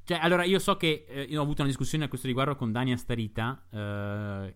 cioè, 0.05 0.19
allora, 0.21 0.45
io 0.45 0.59
so 0.59 0.77
che 0.77 1.05
eh, 1.09 1.23
io 1.23 1.39
ho 1.39 1.43
avuto 1.43 1.63
una 1.63 1.71
discussione 1.71 2.05
a 2.05 2.09
questo 2.09 2.27
riguardo 2.27 2.57
con 2.57 2.73
Dani 2.73 2.93
Astarita, 2.93 3.67
eh, 3.71 4.55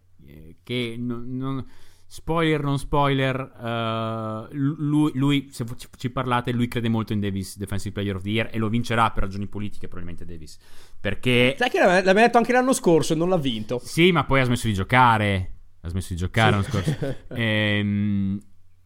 che 0.63 0.97
non, 0.99 1.37
non, 1.37 1.65
spoiler, 2.07 2.61
non 2.63 2.79
spoiler, 2.79 3.39
uh, 3.39 4.49
lui, 4.53 5.13
lui, 5.15 5.49
se 5.53 5.65
ci 5.97 6.11
parlate, 6.11 6.53
lui 6.53 6.67
crede 6.67 6.89
molto 6.89 7.13
in 7.13 7.21
Davis, 7.21 7.57
Defensive 7.57 7.93
Player 7.93 8.17
of 8.17 8.23
the 8.23 8.31
Year, 8.31 8.51
e 8.53 8.59
lo 8.59 8.69
vincerà 8.69 9.11
per 9.13 9.25
ragioni 9.25 9.47
politiche, 9.47 9.87
probabilmente 9.87 10.25
Davis. 10.25 10.59
Perché... 11.01 11.55
Sai 11.57 11.71
che 11.71 11.79
l'aveva 11.79 12.13
detto 12.13 12.39
anche 12.39 12.53
l'anno 12.53 12.73
scorso 12.73 13.13
e 13.13 13.17
non 13.17 13.29
l'ha 13.29 13.39
vinto. 13.39 13.81
Sì, 13.83 14.11
ma 14.11 14.25
poi 14.25 14.41
ha 14.41 14.45
smesso 14.45 14.67
di 14.67 14.75
giocare. 14.75 15.53
Ha 15.83 15.89
smesso 15.89 16.15
di 16.15 16.17
giocare 16.17 16.63
sì. 16.63 16.71
l'anno 16.73 16.83
scorso. 16.83 17.17
ehm 17.35 18.41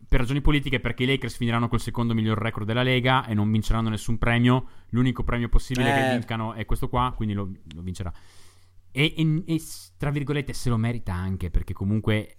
per 0.09 0.21
ragioni 0.21 0.41
politiche, 0.41 0.81
perché 0.81 1.03
i 1.03 1.07
Lakers 1.07 1.37
finiranno 1.37 1.69
col 1.69 1.81
secondo 1.81 2.15
miglior 2.15 2.39
record 2.39 2.67
della 2.67 2.83
Lega 2.83 3.27
e 3.27 3.35
non 3.35 3.51
vinceranno 3.51 3.91
nessun 3.91 4.17
premio. 4.17 4.69
L'unico 4.91 5.23
premio 5.23 5.51
possibile 5.51 5.91
eh. 5.91 6.01
che 6.01 6.17
vincano 6.17 6.55
è 6.55 6.65
questo 6.65 6.89
qua, 6.89 7.13
quindi 7.15 7.35
lo, 7.35 7.51
lo 7.75 7.83
vincerà. 7.83 8.11
E, 8.91 9.15
e, 9.15 9.43
e, 9.47 9.63
tra 9.99 10.11
virgolette 10.11 10.55
se 10.55 10.71
lo 10.71 10.79
merita 10.79 11.13
anche, 11.13 11.51
perché 11.51 11.75
comunque... 11.75 12.37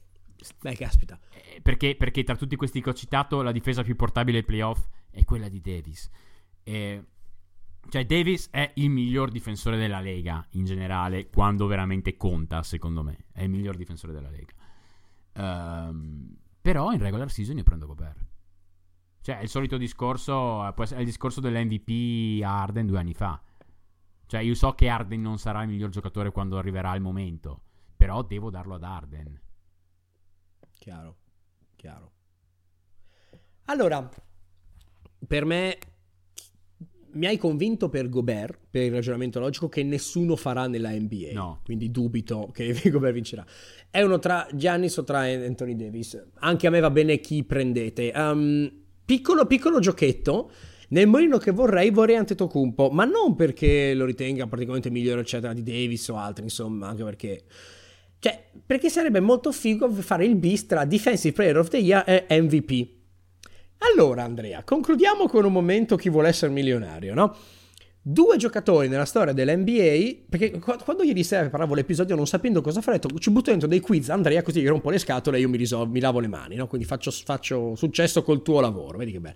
Beh, 0.59 0.75
caspita. 0.75 1.19
Eh, 1.31 1.61
perché, 1.61 1.95
perché, 1.95 2.23
tra 2.23 2.35
tutti 2.35 2.55
questi 2.55 2.81
che 2.81 2.89
ho 2.89 2.93
citato, 2.93 3.43
la 3.43 3.51
difesa 3.51 3.83
più 3.83 3.95
portabile 3.95 4.39
ai 4.39 4.43
playoff 4.43 4.87
è 5.11 5.23
quella 5.23 5.47
di 5.47 5.61
Davis. 5.61 6.09
E, 6.63 7.03
cioè, 7.87 8.03
Davis 8.05 8.47
è 8.49 8.71
il 8.75 8.89
miglior 8.89 9.29
difensore 9.29 9.77
della 9.77 9.99
Lega 9.99 10.43
in 10.51 10.65
generale, 10.65 11.29
quando 11.29 11.67
veramente 11.67 12.17
conta, 12.17 12.63
secondo 12.63 13.03
me. 13.03 13.25
È 13.31 13.43
il 13.43 13.49
miglior 13.49 13.75
difensore 13.75 14.11
della 14.11 14.29
Lega. 14.31 14.53
Um, 15.33 16.35
però 16.61 16.91
in 16.91 16.99
regular 16.99 17.29
season 17.29 17.57
io 17.57 17.63
prendo 17.63 17.87
Gobert. 17.87 18.27
Cioè, 19.21 19.39
è 19.39 19.41
il 19.41 19.49
solito 19.49 19.77
discorso, 19.77 20.65
è 20.73 20.99
il 20.99 21.05
discorso 21.05 21.41
dell'MVP 21.41 22.43
a 22.43 22.61
Arden 22.61 22.87
due 22.87 22.99
anni 22.99 23.13
fa. 23.13 23.41
Cioè, 24.25 24.41
io 24.41 24.55
so 24.55 24.73
che 24.73 24.87
Arden 24.87 25.21
non 25.21 25.37
sarà 25.39 25.63
il 25.63 25.69
miglior 25.69 25.89
giocatore 25.89 26.31
quando 26.31 26.57
arriverà 26.57 26.93
il 26.95 27.01
momento, 27.01 27.61
però 27.95 28.21
devo 28.21 28.49
darlo 28.49 28.75
ad 28.75 28.83
Arden. 28.83 29.41
Chiaro, 30.77 31.17
chiaro. 31.75 32.11
Allora, 33.65 34.09
per 35.27 35.45
me 35.45 35.77
mi 37.13 37.25
hai 37.25 37.37
convinto 37.37 37.89
per 37.89 38.09
Gobert, 38.09 38.57
per 38.69 38.83
il 38.83 38.91
ragionamento 38.91 39.39
logico, 39.39 39.69
che 39.69 39.83
nessuno 39.83 40.35
farà 40.35 40.67
nella 40.67 40.91
NBA. 40.91 41.31
No. 41.33 41.61
Quindi 41.63 41.91
dubito 41.91 42.49
che 42.53 42.73
Gobert 42.89 43.13
vincerà. 43.13 43.45
È 43.89 44.01
uno 44.01 44.19
tra 44.19 44.47
Giannis 44.53 44.97
o 44.97 45.03
tra 45.03 45.21
Anthony 45.21 45.75
Davis. 45.75 46.21
Anche 46.39 46.67
a 46.67 46.69
me 46.69 46.79
va 46.79 46.89
bene 46.89 47.19
chi 47.19 47.43
prendete. 47.43 48.11
Um, 48.15 48.71
piccolo, 49.05 49.45
piccolo 49.45 49.79
giochetto. 49.79 50.51
Nel 50.89 51.07
moino 51.07 51.37
che 51.37 51.51
vorrei, 51.51 51.91
vorrei 51.91 52.15
Antetokounmpo, 52.15 52.89
ma 52.89 53.05
non 53.05 53.35
perché 53.35 53.93
lo 53.93 54.05
ritenga 54.05 54.47
praticamente 54.47 54.89
migliore, 54.89 55.21
eccetera, 55.21 55.53
di 55.53 55.61
Davis 55.61 56.07
o 56.07 56.17
altri, 56.17 56.43
insomma, 56.43 56.87
anche 56.87 57.03
perché... 57.03 57.43
Cioè, 58.17 58.49
perché 58.65 58.89
sarebbe 58.89 59.19
molto 59.19 59.51
figo 59.51 59.89
fare 59.91 60.25
il 60.25 60.35
bis 60.35 60.65
tra 60.65 60.83
Defensive 60.85 61.33
Player 61.33 61.57
of 61.57 61.69
the 61.69 61.77
Year 61.77 62.03
e 62.05 62.41
MVP. 62.41 62.98
Allora, 63.79 64.23
Andrea, 64.23 64.63
concludiamo 64.63 65.27
con 65.27 65.45
un 65.45 65.53
momento 65.53 65.95
chi 65.95 66.09
vuole 66.09 66.27
essere 66.27 66.51
milionario, 66.51 67.13
no? 67.13 67.35
Due 68.01 68.37
giocatori 68.37 68.87
nella 68.87 69.05
storia 69.05 69.33
dell'NBA, 69.33 70.25
perché 70.29 70.59
quando 70.59 71.03
ieri 71.03 71.23
sera 71.23 71.41
preparavo 71.41 71.75
l'episodio 71.75 72.15
non 72.15 72.27
sapendo 72.27 72.61
cosa 72.61 72.81
fare, 72.81 72.99
ci 73.19 73.29
butto 73.29 73.51
dentro 73.51 73.67
dei 73.67 73.79
quiz, 73.79 74.09
Andrea, 74.09 74.41
così 74.41 74.59
io 74.61 74.69
rompo 74.69 74.89
le 74.89 74.97
scatole 74.97 75.37
e 75.37 75.41
io 75.41 75.49
mi, 75.49 75.57
risolvo, 75.57 75.91
mi 75.91 75.99
lavo 75.99 76.19
le 76.19 76.27
mani, 76.27 76.55
no? 76.55 76.67
Quindi 76.67 76.87
faccio, 76.87 77.11
faccio, 77.11 77.75
successo 77.75 78.23
col 78.23 78.41
tuo 78.41 78.59
lavoro, 78.61 78.97
vedi 78.97 79.11
che 79.11 79.19
bello. 79.19 79.35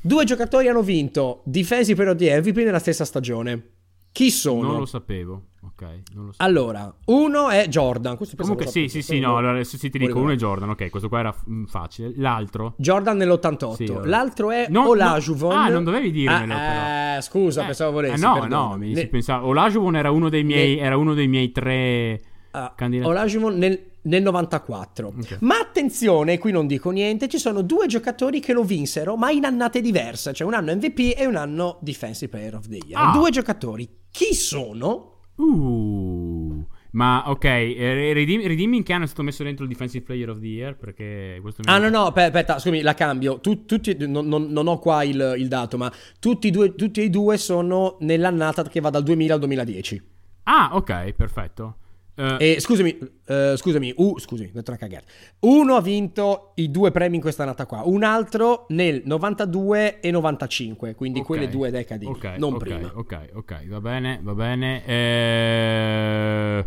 Due 0.00 0.24
giocatori 0.24 0.68
hanno 0.68 0.82
vinto 0.82 1.42
difesi 1.44 1.94
per 1.94 2.08
OD 2.08 2.20
MVP 2.20 2.56
nella 2.58 2.80
stessa 2.80 3.04
stagione. 3.04 3.81
Chi 4.12 4.30
sono? 4.30 4.68
Non 4.68 4.78
lo 4.78 4.86
sapevo. 4.86 5.44
Ok, 5.64 5.82
non 6.14 6.26
lo 6.26 6.32
so. 6.32 6.42
Allora, 6.42 6.92
uno 7.06 7.48
è 7.48 7.68
Jordan. 7.68 8.16
Questo 8.16 8.36
Comunque, 8.36 8.66
sì, 8.66 8.88
sì, 8.88 9.00
sì. 9.00 9.20
No, 9.20 9.36
allora 9.36 9.52
adesso 9.52 9.78
ti 9.78 9.88
dico: 9.90 10.18
uno 10.18 10.32
è 10.32 10.34
Jordan. 10.34 10.70
Ok, 10.70 10.90
questo 10.90 11.08
qua 11.08 11.20
era 11.20 11.34
mm, 11.48 11.64
facile. 11.64 12.12
L'altro? 12.16 12.74
Jordan 12.78 13.16
nell'88. 13.16 13.74
Sì, 13.74 13.92
L'altro 14.04 14.50
è 14.50 14.66
non, 14.68 14.88
Olajuvon. 14.88 15.52
ah, 15.52 15.68
non 15.68 15.84
dovevi 15.84 16.10
dirmelo, 16.10 16.52
ah, 16.52 17.16
eh, 17.16 17.22
Scusa, 17.22 17.62
eh, 17.62 17.66
pensavo 17.66 17.92
volessi. 17.92 18.14
Eh, 18.14 18.26
no, 18.26 18.32
perdone. 18.40 18.54
no, 18.54 18.76
mi 18.76 18.92
ne... 18.92 19.06
pensavo. 19.06 19.46
Olajuvon 19.46 19.94
era 19.94 20.10
uno 20.10 20.28
dei 20.28 20.42
miei, 20.42 20.74
ne... 20.76 20.82
era 20.82 20.96
uno 20.96 21.14
dei 21.14 21.28
miei 21.28 21.52
tre 21.52 22.20
uh, 22.50 22.72
candidati. 22.74 23.08
Olajuvon 23.08 23.56
nel, 23.56 23.80
nel 24.02 24.22
94. 24.22 25.14
Okay. 25.16 25.38
Ma 25.42 25.58
attenzione, 25.58 26.38
qui 26.38 26.50
non 26.50 26.66
dico 26.66 26.90
niente, 26.90 27.28
ci 27.28 27.38
sono 27.38 27.62
due 27.62 27.86
giocatori 27.86 28.40
che 28.40 28.52
lo 28.52 28.64
vinsero, 28.64 29.16
ma 29.16 29.30
in 29.30 29.44
annate 29.44 29.80
diverse, 29.80 30.32
cioè 30.32 30.44
un 30.44 30.54
anno 30.54 30.74
MVP 30.74 31.14
e 31.16 31.24
un 31.24 31.36
anno 31.36 31.78
Defensive 31.80 32.28
Player 32.28 32.56
of 32.56 32.66
the 32.66 32.80
Year. 32.84 33.00
Ah. 33.00 33.12
Due 33.12 33.30
giocatori. 33.30 34.00
Chi 34.12 34.34
sono? 34.34 35.20
Uh. 35.36 36.64
Ma 36.92 37.30
ok, 37.30 37.44
eh, 37.44 38.12
ridimmi, 38.12 38.46
ridimmi, 38.46 38.76
in 38.76 38.82
che 38.82 38.92
anno 38.92 39.04
è 39.04 39.06
stato 39.06 39.22
messo 39.22 39.42
dentro 39.42 39.64
il 39.64 39.70
Defensive 39.70 40.04
Player 40.04 40.28
of 40.28 40.40
the 40.40 40.46
Year? 40.46 40.76
Perché 40.76 41.38
questo 41.40 41.62
Ah, 41.64 41.78
no, 41.78 41.88
no, 41.88 42.04
aspetta, 42.04 42.58
scusami, 42.58 42.82
la 42.82 42.92
cambio. 42.92 43.40
Tu, 43.40 43.64
tutti, 43.64 43.96
non, 44.06 44.26
non, 44.28 44.50
non, 44.50 44.66
ho 44.66 44.78
qua 44.78 45.02
il, 45.02 45.34
il 45.38 45.48
dato, 45.48 45.78
ma 45.78 45.90
tutti, 46.20 46.50
due, 46.50 46.74
tutti 46.74 47.00
e 47.00 47.08
due 47.08 47.38
sono 47.38 47.96
nell'annata 48.00 48.62
che 48.64 48.80
va 48.80 48.90
dal 48.90 49.02
2000 49.02 49.32
al 49.32 49.40
2010. 49.40 50.02
Ah, 50.42 50.70
ok, 50.74 51.12
perfetto. 51.12 51.76
Uh, 52.14 52.36
e 52.38 52.60
scusami, 52.60 52.98
uh, 53.00 53.56
scusami, 53.56 53.94
uh, 53.96 54.18
scusami, 54.18 54.50
detto 54.52 54.70
una 54.70 54.78
cagata. 54.78 55.06
Uno 55.40 55.76
ha 55.76 55.80
vinto 55.80 56.52
i 56.56 56.70
due 56.70 56.90
premi 56.90 57.16
in 57.16 57.22
questa 57.22 57.44
annata 57.44 57.64
qua, 57.64 57.82
un 57.84 58.02
altro 58.02 58.66
nel 58.68 59.00
92 59.04 60.00
e 60.00 60.10
95, 60.10 60.94
quindi 60.94 61.20
okay, 61.20 61.28
quelle 61.30 61.50
due 61.50 61.70
decadi, 61.70 62.04
okay, 62.04 62.38
non 62.38 62.54
okay, 62.54 62.68
prima. 62.68 62.92
Ok, 62.94 63.30
ok, 63.32 63.68
va 63.68 63.80
bene, 63.80 64.20
va 64.22 64.34
bene. 64.34 64.84
Eh... 64.84 66.66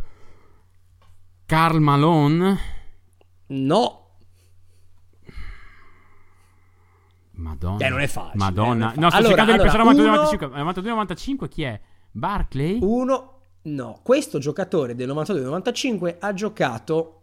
Carl 1.45 1.79
Malone? 1.79 2.59
No. 3.47 4.03
Madonna. 7.33 7.85
Eh, 7.85 7.89
non 7.89 7.99
è 7.99 8.07
facile. 8.07 8.33
Madonna. 8.43 8.71
Eh, 8.71 8.77
non 8.77 8.79
è 8.79 8.89
facile. 8.89 9.01
No, 9.01 9.09
sto 9.09 9.17
allora, 9.17 9.27
cercando 9.27 9.51
di 9.51 9.59
allora, 9.59 10.27
pensare 10.27 10.53
al 10.53 10.59
92 10.59 10.89
95. 10.89 11.47
Chi 11.49 11.63
è? 11.63 11.81
Barclay? 12.11 12.79
Uno 12.81 13.34
No, 13.65 13.99
questo 14.03 14.37
giocatore 14.37 14.95
del 14.95 15.09
92-95 15.09 16.17
ha 16.19 16.33
giocato... 16.33 17.21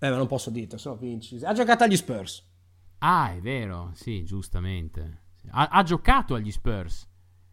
Eh, 0.00 0.10
ma 0.10 0.16
non 0.16 0.26
posso 0.26 0.50
dire, 0.50 0.76
se 0.76 0.88
no 0.88 0.96
vinci. 0.96 1.38
Ha 1.42 1.52
giocato 1.52 1.84
agli 1.84 1.96
Spurs. 1.96 2.44
Ah, 2.98 3.32
è 3.32 3.38
vero, 3.40 3.90
sì, 3.94 4.24
giustamente. 4.24 5.22
Ha, 5.50 5.68
ha, 5.70 5.82
giocato 5.82 6.34
agli 6.34 6.50
Spurs. 6.50 7.08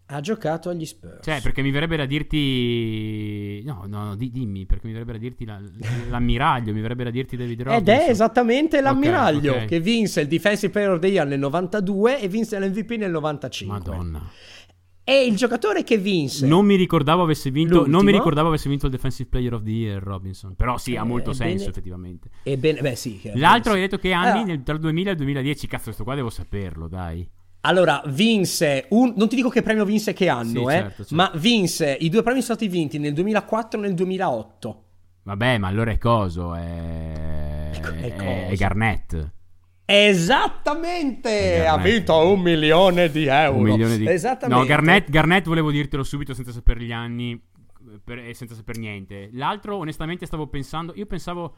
Ha 0.08 0.20
giocato 0.22 0.70
agli 0.70 0.86
Spurs. 0.86 1.20
Cioè, 1.22 1.40
perché 1.42 1.62
mi 1.62 1.70
verrebbe 1.72 1.98
da 1.98 2.06
dirti... 2.06 3.62
No, 3.64 3.86
no, 3.88 4.16
di, 4.16 4.32
dimmi, 4.32 4.66
perché 4.66 4.88
mi 4.88 4.94
verrebbe 4.94 5.14
da 5.14 5.18
dirti 5.20 5.46
la, 5.46 5.62
l'ammiraglio, 6.10 6.74
mi 6.74 6.82
verrebbe 6.82 7.04
da 7.04 7.12
dirti 7.12 7.38
David 7.38 7.62
Robinson. 7.62 7.96
Ed 7.96 8.02
è 8.02 8.10
esattamente 8.10 8.82
l'ammiraglio 8.82 9.52
okay, 9.52 9.66
okay. 9.66 9.68
che 9.68 9.80
vinse 9.80 10.22
il 10.22 10.28
Defensive 10.28 10.72
Player 10.72 10.92
of 10.92 11.00
the 11.00 11.08
Year 11.08 11.28
nel 11.28 11.40
92 11.40 12.20
e 12.20 12.28
vinse 12.28 12.60
l'MVP 12.60 12.92
nel 12.92 13.12
95. 13.12 13.78
Madonna. 13.78 14.30
È 15.04 15.12
il 15.12 15.36
giocatore 15.36 15.84
che 15.84 15.98
vinse. 15.98 16.46
Non 16.46 16.66
mi 16.66 16.76
ricordavo 16.76 17.24
avesse 17.24 17.50
vinto. 17.50 17.88
Non 17.88 18.06
mi 18.06 18.12
ricordavo 18.12 18.50
avesse 18.50 18.70
vinto 18.70 18.86
il 18.86 18.92
Defensive 18.92 19.30
Player 19.30 19.54
of 19.54 19.64
the 19.64 19.70
Year, 19.70 20.02
Robinson. 20.02 20.56
Però 20.56 20.78
sì, 20.78 20.96
ha 20.96 21.02
eh, 21.02 21.06
molto 21.06 21.32
ebbene, 21.32 21.50
senso, 21.50 21.70
effettivamente. 21.70 22.30
Ebbene, 22.44 22.82
beh, 22.82 22.96
sì. 22.96 23.20
L'altro 23.36 23.74
hai 23.74 23.82
detto 23.82 23.98
che 23.98 24.14
anni 24.14 24.42
allora, 24.42 24.62
tra 24.64 24.74
il 24.76 24.80
2000 24.80 25.10
e 25.10 25.12
il 25.12 25.18
2010. 25.18 25.68
Cazzo, 25.68 25.84
questo 25.86 26.04
qua 26.04 26.16
devo 26.16 26.30
saperlo, 26.30 26.88
dai. 26.88 27.28
Allora, 27.62 28.02
vinse 28.08 28.86
un, 28.90 29.14
non 29.16 29.28
ti 29.28 29.36
dico 29.36 29.50
che 29.50 29.62
premio 29.62 29.86
vinse 29.86 30.14
che 30.14 30.28
anno, 30.30 30.68
sì, 30.68 30.76
eh, 30.76 30.80
certo, 30.80 30.96
certo. 31.04 31.16
ma 31.16 31.32
vinse 31.36 31.96
i 32.00 32.10
due 32.10 32.24
premi 32.24 32.42
sono 32.42 32.56
stati 32.56 32.72
vinti 32.72 32.98
nel 32.98 33.14
2004 33.14 33.80
e 33.80 33.84
nel 33.84 33.94
2008. 33.94 34.84
Vabbè, 35.24 35.58
ma 35.60 35.68
allora 35.68 35.92
è 35.92 36.00
coso? 36.00 36.56
È, 36.56 37.70
è, 37.70 38.48
è 38.48 38.56
Garnett. 38.56 39.32
Esattamente, 39.94 41.66
ha 41.66 41.78
vinto 41.78 42.18
un 42.26 42.40
milione 42.40 43.10
di 43.10 43.26
euro. 43.26 43.58
Un 43.58 43.64
milione 43.64 43.98
di... 43.98 44.08
Esattamente. 44.08 44.62
No, 44.62 44.66
Garnett, 44.66 45.10
Garnett 45.10 45.46
volevo 45.46 45.70
dirtelo 45.70 46.04
subito 46.04 46.34
senza 46.34 46.54
sapere 46.54 46.82
gli 46.82 46.94
anni 46.94 47.40
per, 48.02 48.20
e 48.20 48.34
senza 48.34 48.56
sapere 48.56 48.80
niente. 48.80 49.30
L'altro, 49.34 49.76
onestamente, 49.76 50.26
stavo 50.26 50.48
pensando. 50.48 50.94
Io 50.96 51.06
pensavo. 51.06 51.56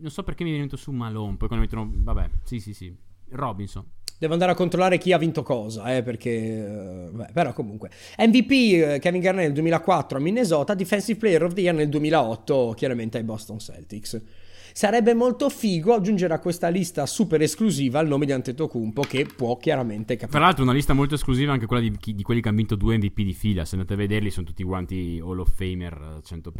Non 0.00 0.10
so 0.10 0.22
perché 0.22 0.42
mi 0.42 0.52
è 0.52 0.54
venuto 0.54 0.76
su 0.76 0.90
Malone. 0.90 1.36
Poi 1.36 1.48
quando 1.48 1.66
mettono. 1.66 1.90
Vabbè, 1.92 2.30
sì, 2.44 2.60
sì, 2.60 2.72
sì. 2.72 2.94
Robinson. 3.30 3.84
Devo 4.18 4.32
andare 4.32 4.52
a 4.52 4.54
controllare 4.54 4.96
chi 4.96 5.12
ha 5.12 5.18
vinto 5.18 5.42
cosa, 5.42 5.94
eh, 5.94 6.02
perché... 6.02 7.10
Beh, 7.12 7.28
però 7.34 7.52
comunque. 7.52 7.90
MVP 8.16 8.50
eh, 8.50 8.98
Kevin 8.98 9.20
Garnett 9.20 9.44
nel 9.44 9.52
2004 9.52 10.16
a 10.16 10.20
Minnesota, 10.22 10.72
Defensive 10.72 11.18
Player 11.18 11.42
of 11.42 11.52
the 11.52 11.60
Year 11.60 11.74
nel 11.74 11.90
2008 11.90 12.72
chiaramente 12.74 13.18
ai 13.18 13.24
Boston 13.24 13.58
Celtics. 13.58 14.22
Sarebbe 14.76 15.14
molto 15.14 15.48
figo 15.48 15.94
aggiungere 15.94 16.34
a 16.34 16.38
questa 16.38 16.68
lista 16.68 17.06
super 17.06 17.40
esclusiva 17.40 17.98
il 18.00 18.08
nome 18.08 18.26
di 18.26 18.32
Antetokounmpo 18.32 19.00
che 19.04 19.24
può 19.24 19.56
chiaramente 19.56 20.16
capire. 20.16 20.32
Tra 20.36 20.40
l'altro 20.40 20.64
una 20.64 20.74
lista 20.74 20.92
molto 20.92 21.14
esclusiva 21.14 21.50
anche 21.50 21.64
quella 21.64 21.80
di, 21.80 21.96
di, 22.14 22.22
quelli 22.22 22.42
che 22.42 22.48
hanno 22.48 22.58
vinto 22.58 22.76
due 22.76 22.98
MVP 22.98 23.22
di 23.22 23.32
fila, 23.32 23.64
se 23.64 23.76
andate 23.76 23.94
a 23.94 23.96
vederli 23.96 24.28
sono 24.28 24.44
tutti 24.44 24.62
quanti 24.62 25.18
Hall 25.18 25.38
of 25.38 25.50
Famer 25.50 26.20
100%. 26.22 26.52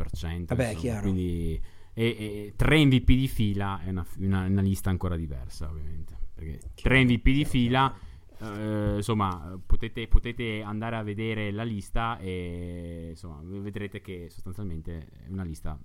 Vabbè, 0.47 0.65
insomma, 0.65 0.73
chiaro. 0.81 1.01
Quindi 1.03 1.61
e, 1.93 2.05
e, 2.07 2.53
tre 2.57 2.83
MVP 2.87 3.05
di 3.05 3.29
fila 3.29 3.83
è 3.85 3.91
una, 3.91 4.07
una, 4.21 4.47
una 4.47 4.63
lista 4.63 4.89
ancora 4.89 5.15
diversa 5.15 5.69
ovviamente 5.69 6.17
perché 6.33 6.61
tre 6.81 7.05
MVP 7.05 7.23
di 7.23 7.45
fila. 7.45 7.95
Uh, 8.39 8.97
insomma, 8.97 9.61
potete, 9.67 10.09
potete, 10.09 10.63
andare 10.63 10.97
a 10.97 11.03
vedere 11.03 11.51
la 11.51 11.65
lista 11.65 12.17
e 12.17 13.09
insomma, 13.11 13.43
vedrete 13.43 14.01
che 14.01 14.29
sostanzialmente 14.31 15.07
è 15.27 15.29
una 15.29 15.45
lista 15.45 15.79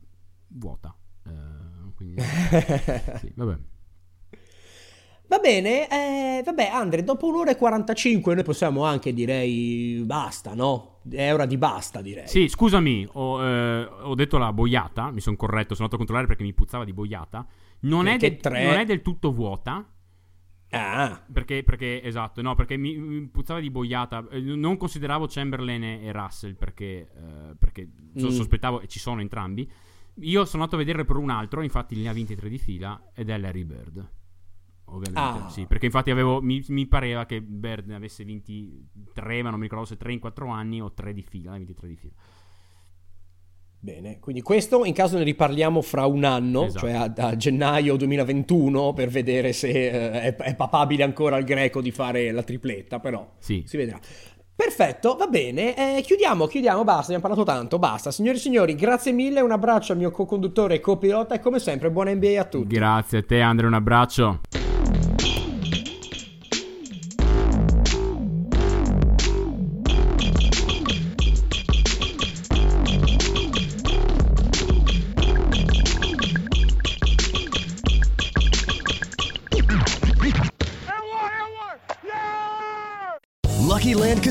vuota. 0.47 0.95
Uh, 1.23 1.93
quindi, 1.95 2.22
sì, 3.19 3.31
vabbè. 3.35 3.57
Va 5.27 5.39
bene, 5.39 5.88
eh, 5.89 6.41
vabbè 6.43 6.68
Andre, 6.73 7.06
dopo 7.06 7.27
un'ora 7.27 7.52
e 7.52 7.56
45 7.56 8.35
noi 8.35 8.43
possiamo 8.43 8.84
anche 8.84 9.14
direi 9.14 10.03
basta, 10.06 10.53
no? 10.53 10.99
È 11.10 11.34
ora 11.34 11.45
di 11.45 11.57
basta 11.57 12.02
direi. 12.02 12.27
Sì, 12.27 12.49
scusami, 12.49 13.07
ho, 13.14 13.41
eh, 13.41 13.84
ho 13.84 14.14
detto 14.14 14.38
la 14.38 14.52
boiata, 14.52 15.10
mi 15.10 15.22
sono 15.22 15.38
corretto, 15.38 15.73
sono 15.73 15.85
andato 15.85 15.95
a 15.95 15.98
controllare 15.99 16.27
perché 16.27 16.43
mi 16.43 16.53
puzzava 16.53 16.84
di 16.84 16.91
boiata. 16.91 17.48
Non, 17.81 18.07
è, 18.07 18.18
de- 18.18 18.38
tre... 18.38 18.65
non 18.65 18.73
è 18.73 18.84
del 18.84 19.02
tutto 19.02 19.31
vuota, 19.31 19.85
Ah. 20.72 21.22
Perché, 21.31 21.64
perché, 21.64 22.02
esatto, 22.02 22.41
no, 22.41 22.56
perché 22.56 22.77
mi, 22.77 22.95
mi, 22.98 23.27
puzzava 23.27 23.60
di 23.60 23.69
boiata. 23.69 24.26
Eh, 24.30 24.39
non 24.39 24.77
consideravo 24.77 25.27
Chamberlain 25.27 25.84
e 25.84 26.11
Russell 26.11 26.56
perché, 26.56 27.10
uh, 27.14 27.57
perché 27.57 27.88
mm. 27.88 28.27
sospettavo, 28.27 28.80
e 28.81 28.88
ci 28.88 28.99
sono 28.99 29.22
entrambi. 29.22 29.69
Io 30.15 30.45
sono 30.45 30.63
andato 30.63 30.75
a 30.75 30.83
vedere 30.83 31.05
per 31.05 31.15
un 31.15 31.29
altro, 31.29 31.61
infatti 31.61 31.95
ne 31.95 32.09
ha 32.09 32.13
23 32.13 32.49
di 32.49 32.57
fila, 32.57 33.11
ed 33.13 33.29
è 33.29 33.38
Larry 33.38 33.63
Bird. 33.63 34.09
Ovviamente, 34.85 35.45
ah. 35.45 35.49
sì, 35.49 35.65
perché 35.65 35.85
infatti 35.85 36.11
avevo, 36.11 36.41
mi, 36.41 36.63
mi, 36.67 36.85
pareva 36.85 37.25
che 37.25 37.41
Bird 37.41 37.88
ne 37.88 37.95
avesse 37.95 38.25
23, 38.25 39.41
ma 39.41 39.49
non 39.49 39.57
mi 39.59 39.65
ricordo 39.65 39.85
se 39.85 39.97
3 39.97 40.11
in 40.11 40.19
4 40.19 40.47
anni 40.49 40.81
o 40.81 40.91
3 40.91 41.13
di 41.13 41.21
fila, 41.21 41.51
23 41.51 41.88
di 41.88 41.95
fila. 41.95 42.13
Bene, 43.83 44.19
quindi 44.19 44.43
questo 44.43 44.85
in 44.85 44.93
caso 44.93 45.17
ne 45.17 45.23
riparliamo 45.23 45.81
fra 45.81 46.05
un 46.05 46.23
anno, 46.23 46.65
esatto. 46.65 46.85
cioè 46.85 46.91
a, 46.91 47.11
a, 47.15 47.35
gennaio 47.35 47.95
2021, 47.95 48.93
per 48.93 49.09
vedere 49.09 49.53
se 49.53 49.69
uh, 49.69 49.71
è, 49.71 50.35
è, 50.35 50.55
papabile 50.55 51.01
ancora 51.01 51.38
al 51.38 51.43
greco 51.43 51.81
di 51.81 51.89
fare 51.89 52.31
la 52.31 52.43
tripletta, 52.43 52.99
però 52.99 53.27
sì. 53.39 53.63
si 53.65 53.77
vedrà. 53.77 53.99
Perfetto, 54.63 55.15
va 55.15 55.25
bene, 55.25 55.97
eh, 55.97 56.01
chiudiamo, 56.03 56.45
chiudiamo, 56.45 56.83
basta, 56.83 57.11
abbiamo 57.13 57.21
parlato 57.21 57.43
tanto, 57.43 57.79
basta. 57.79 58.11
Signori 58.11 58.38
e 58.38 58.39
signori, 58.39 58.75
grazie 58.75 59.11
mille, 59.11 59.41
un 59.41 59.49
abbraccio 59.49 59.93
al 59.93 59.97
mio 59.97 60.11
co-conduttore 60.11 60.75
e 60.75 60.79
co-pilota 60.79 61.33
e 61.33 61.39
come 61.39 61.57
sempre 61.57 61.89
buona 61.89 62.13
NBA 62.13 62.39
a 62.39 62.43
tutti. 62.43 62.75
Grazie 62.75 63.17
a 63.17 63.23
te 63.23 63.41
Andrea, 63.41 63.67
un 63.67 63.73
abbraccio. 63.73 64.41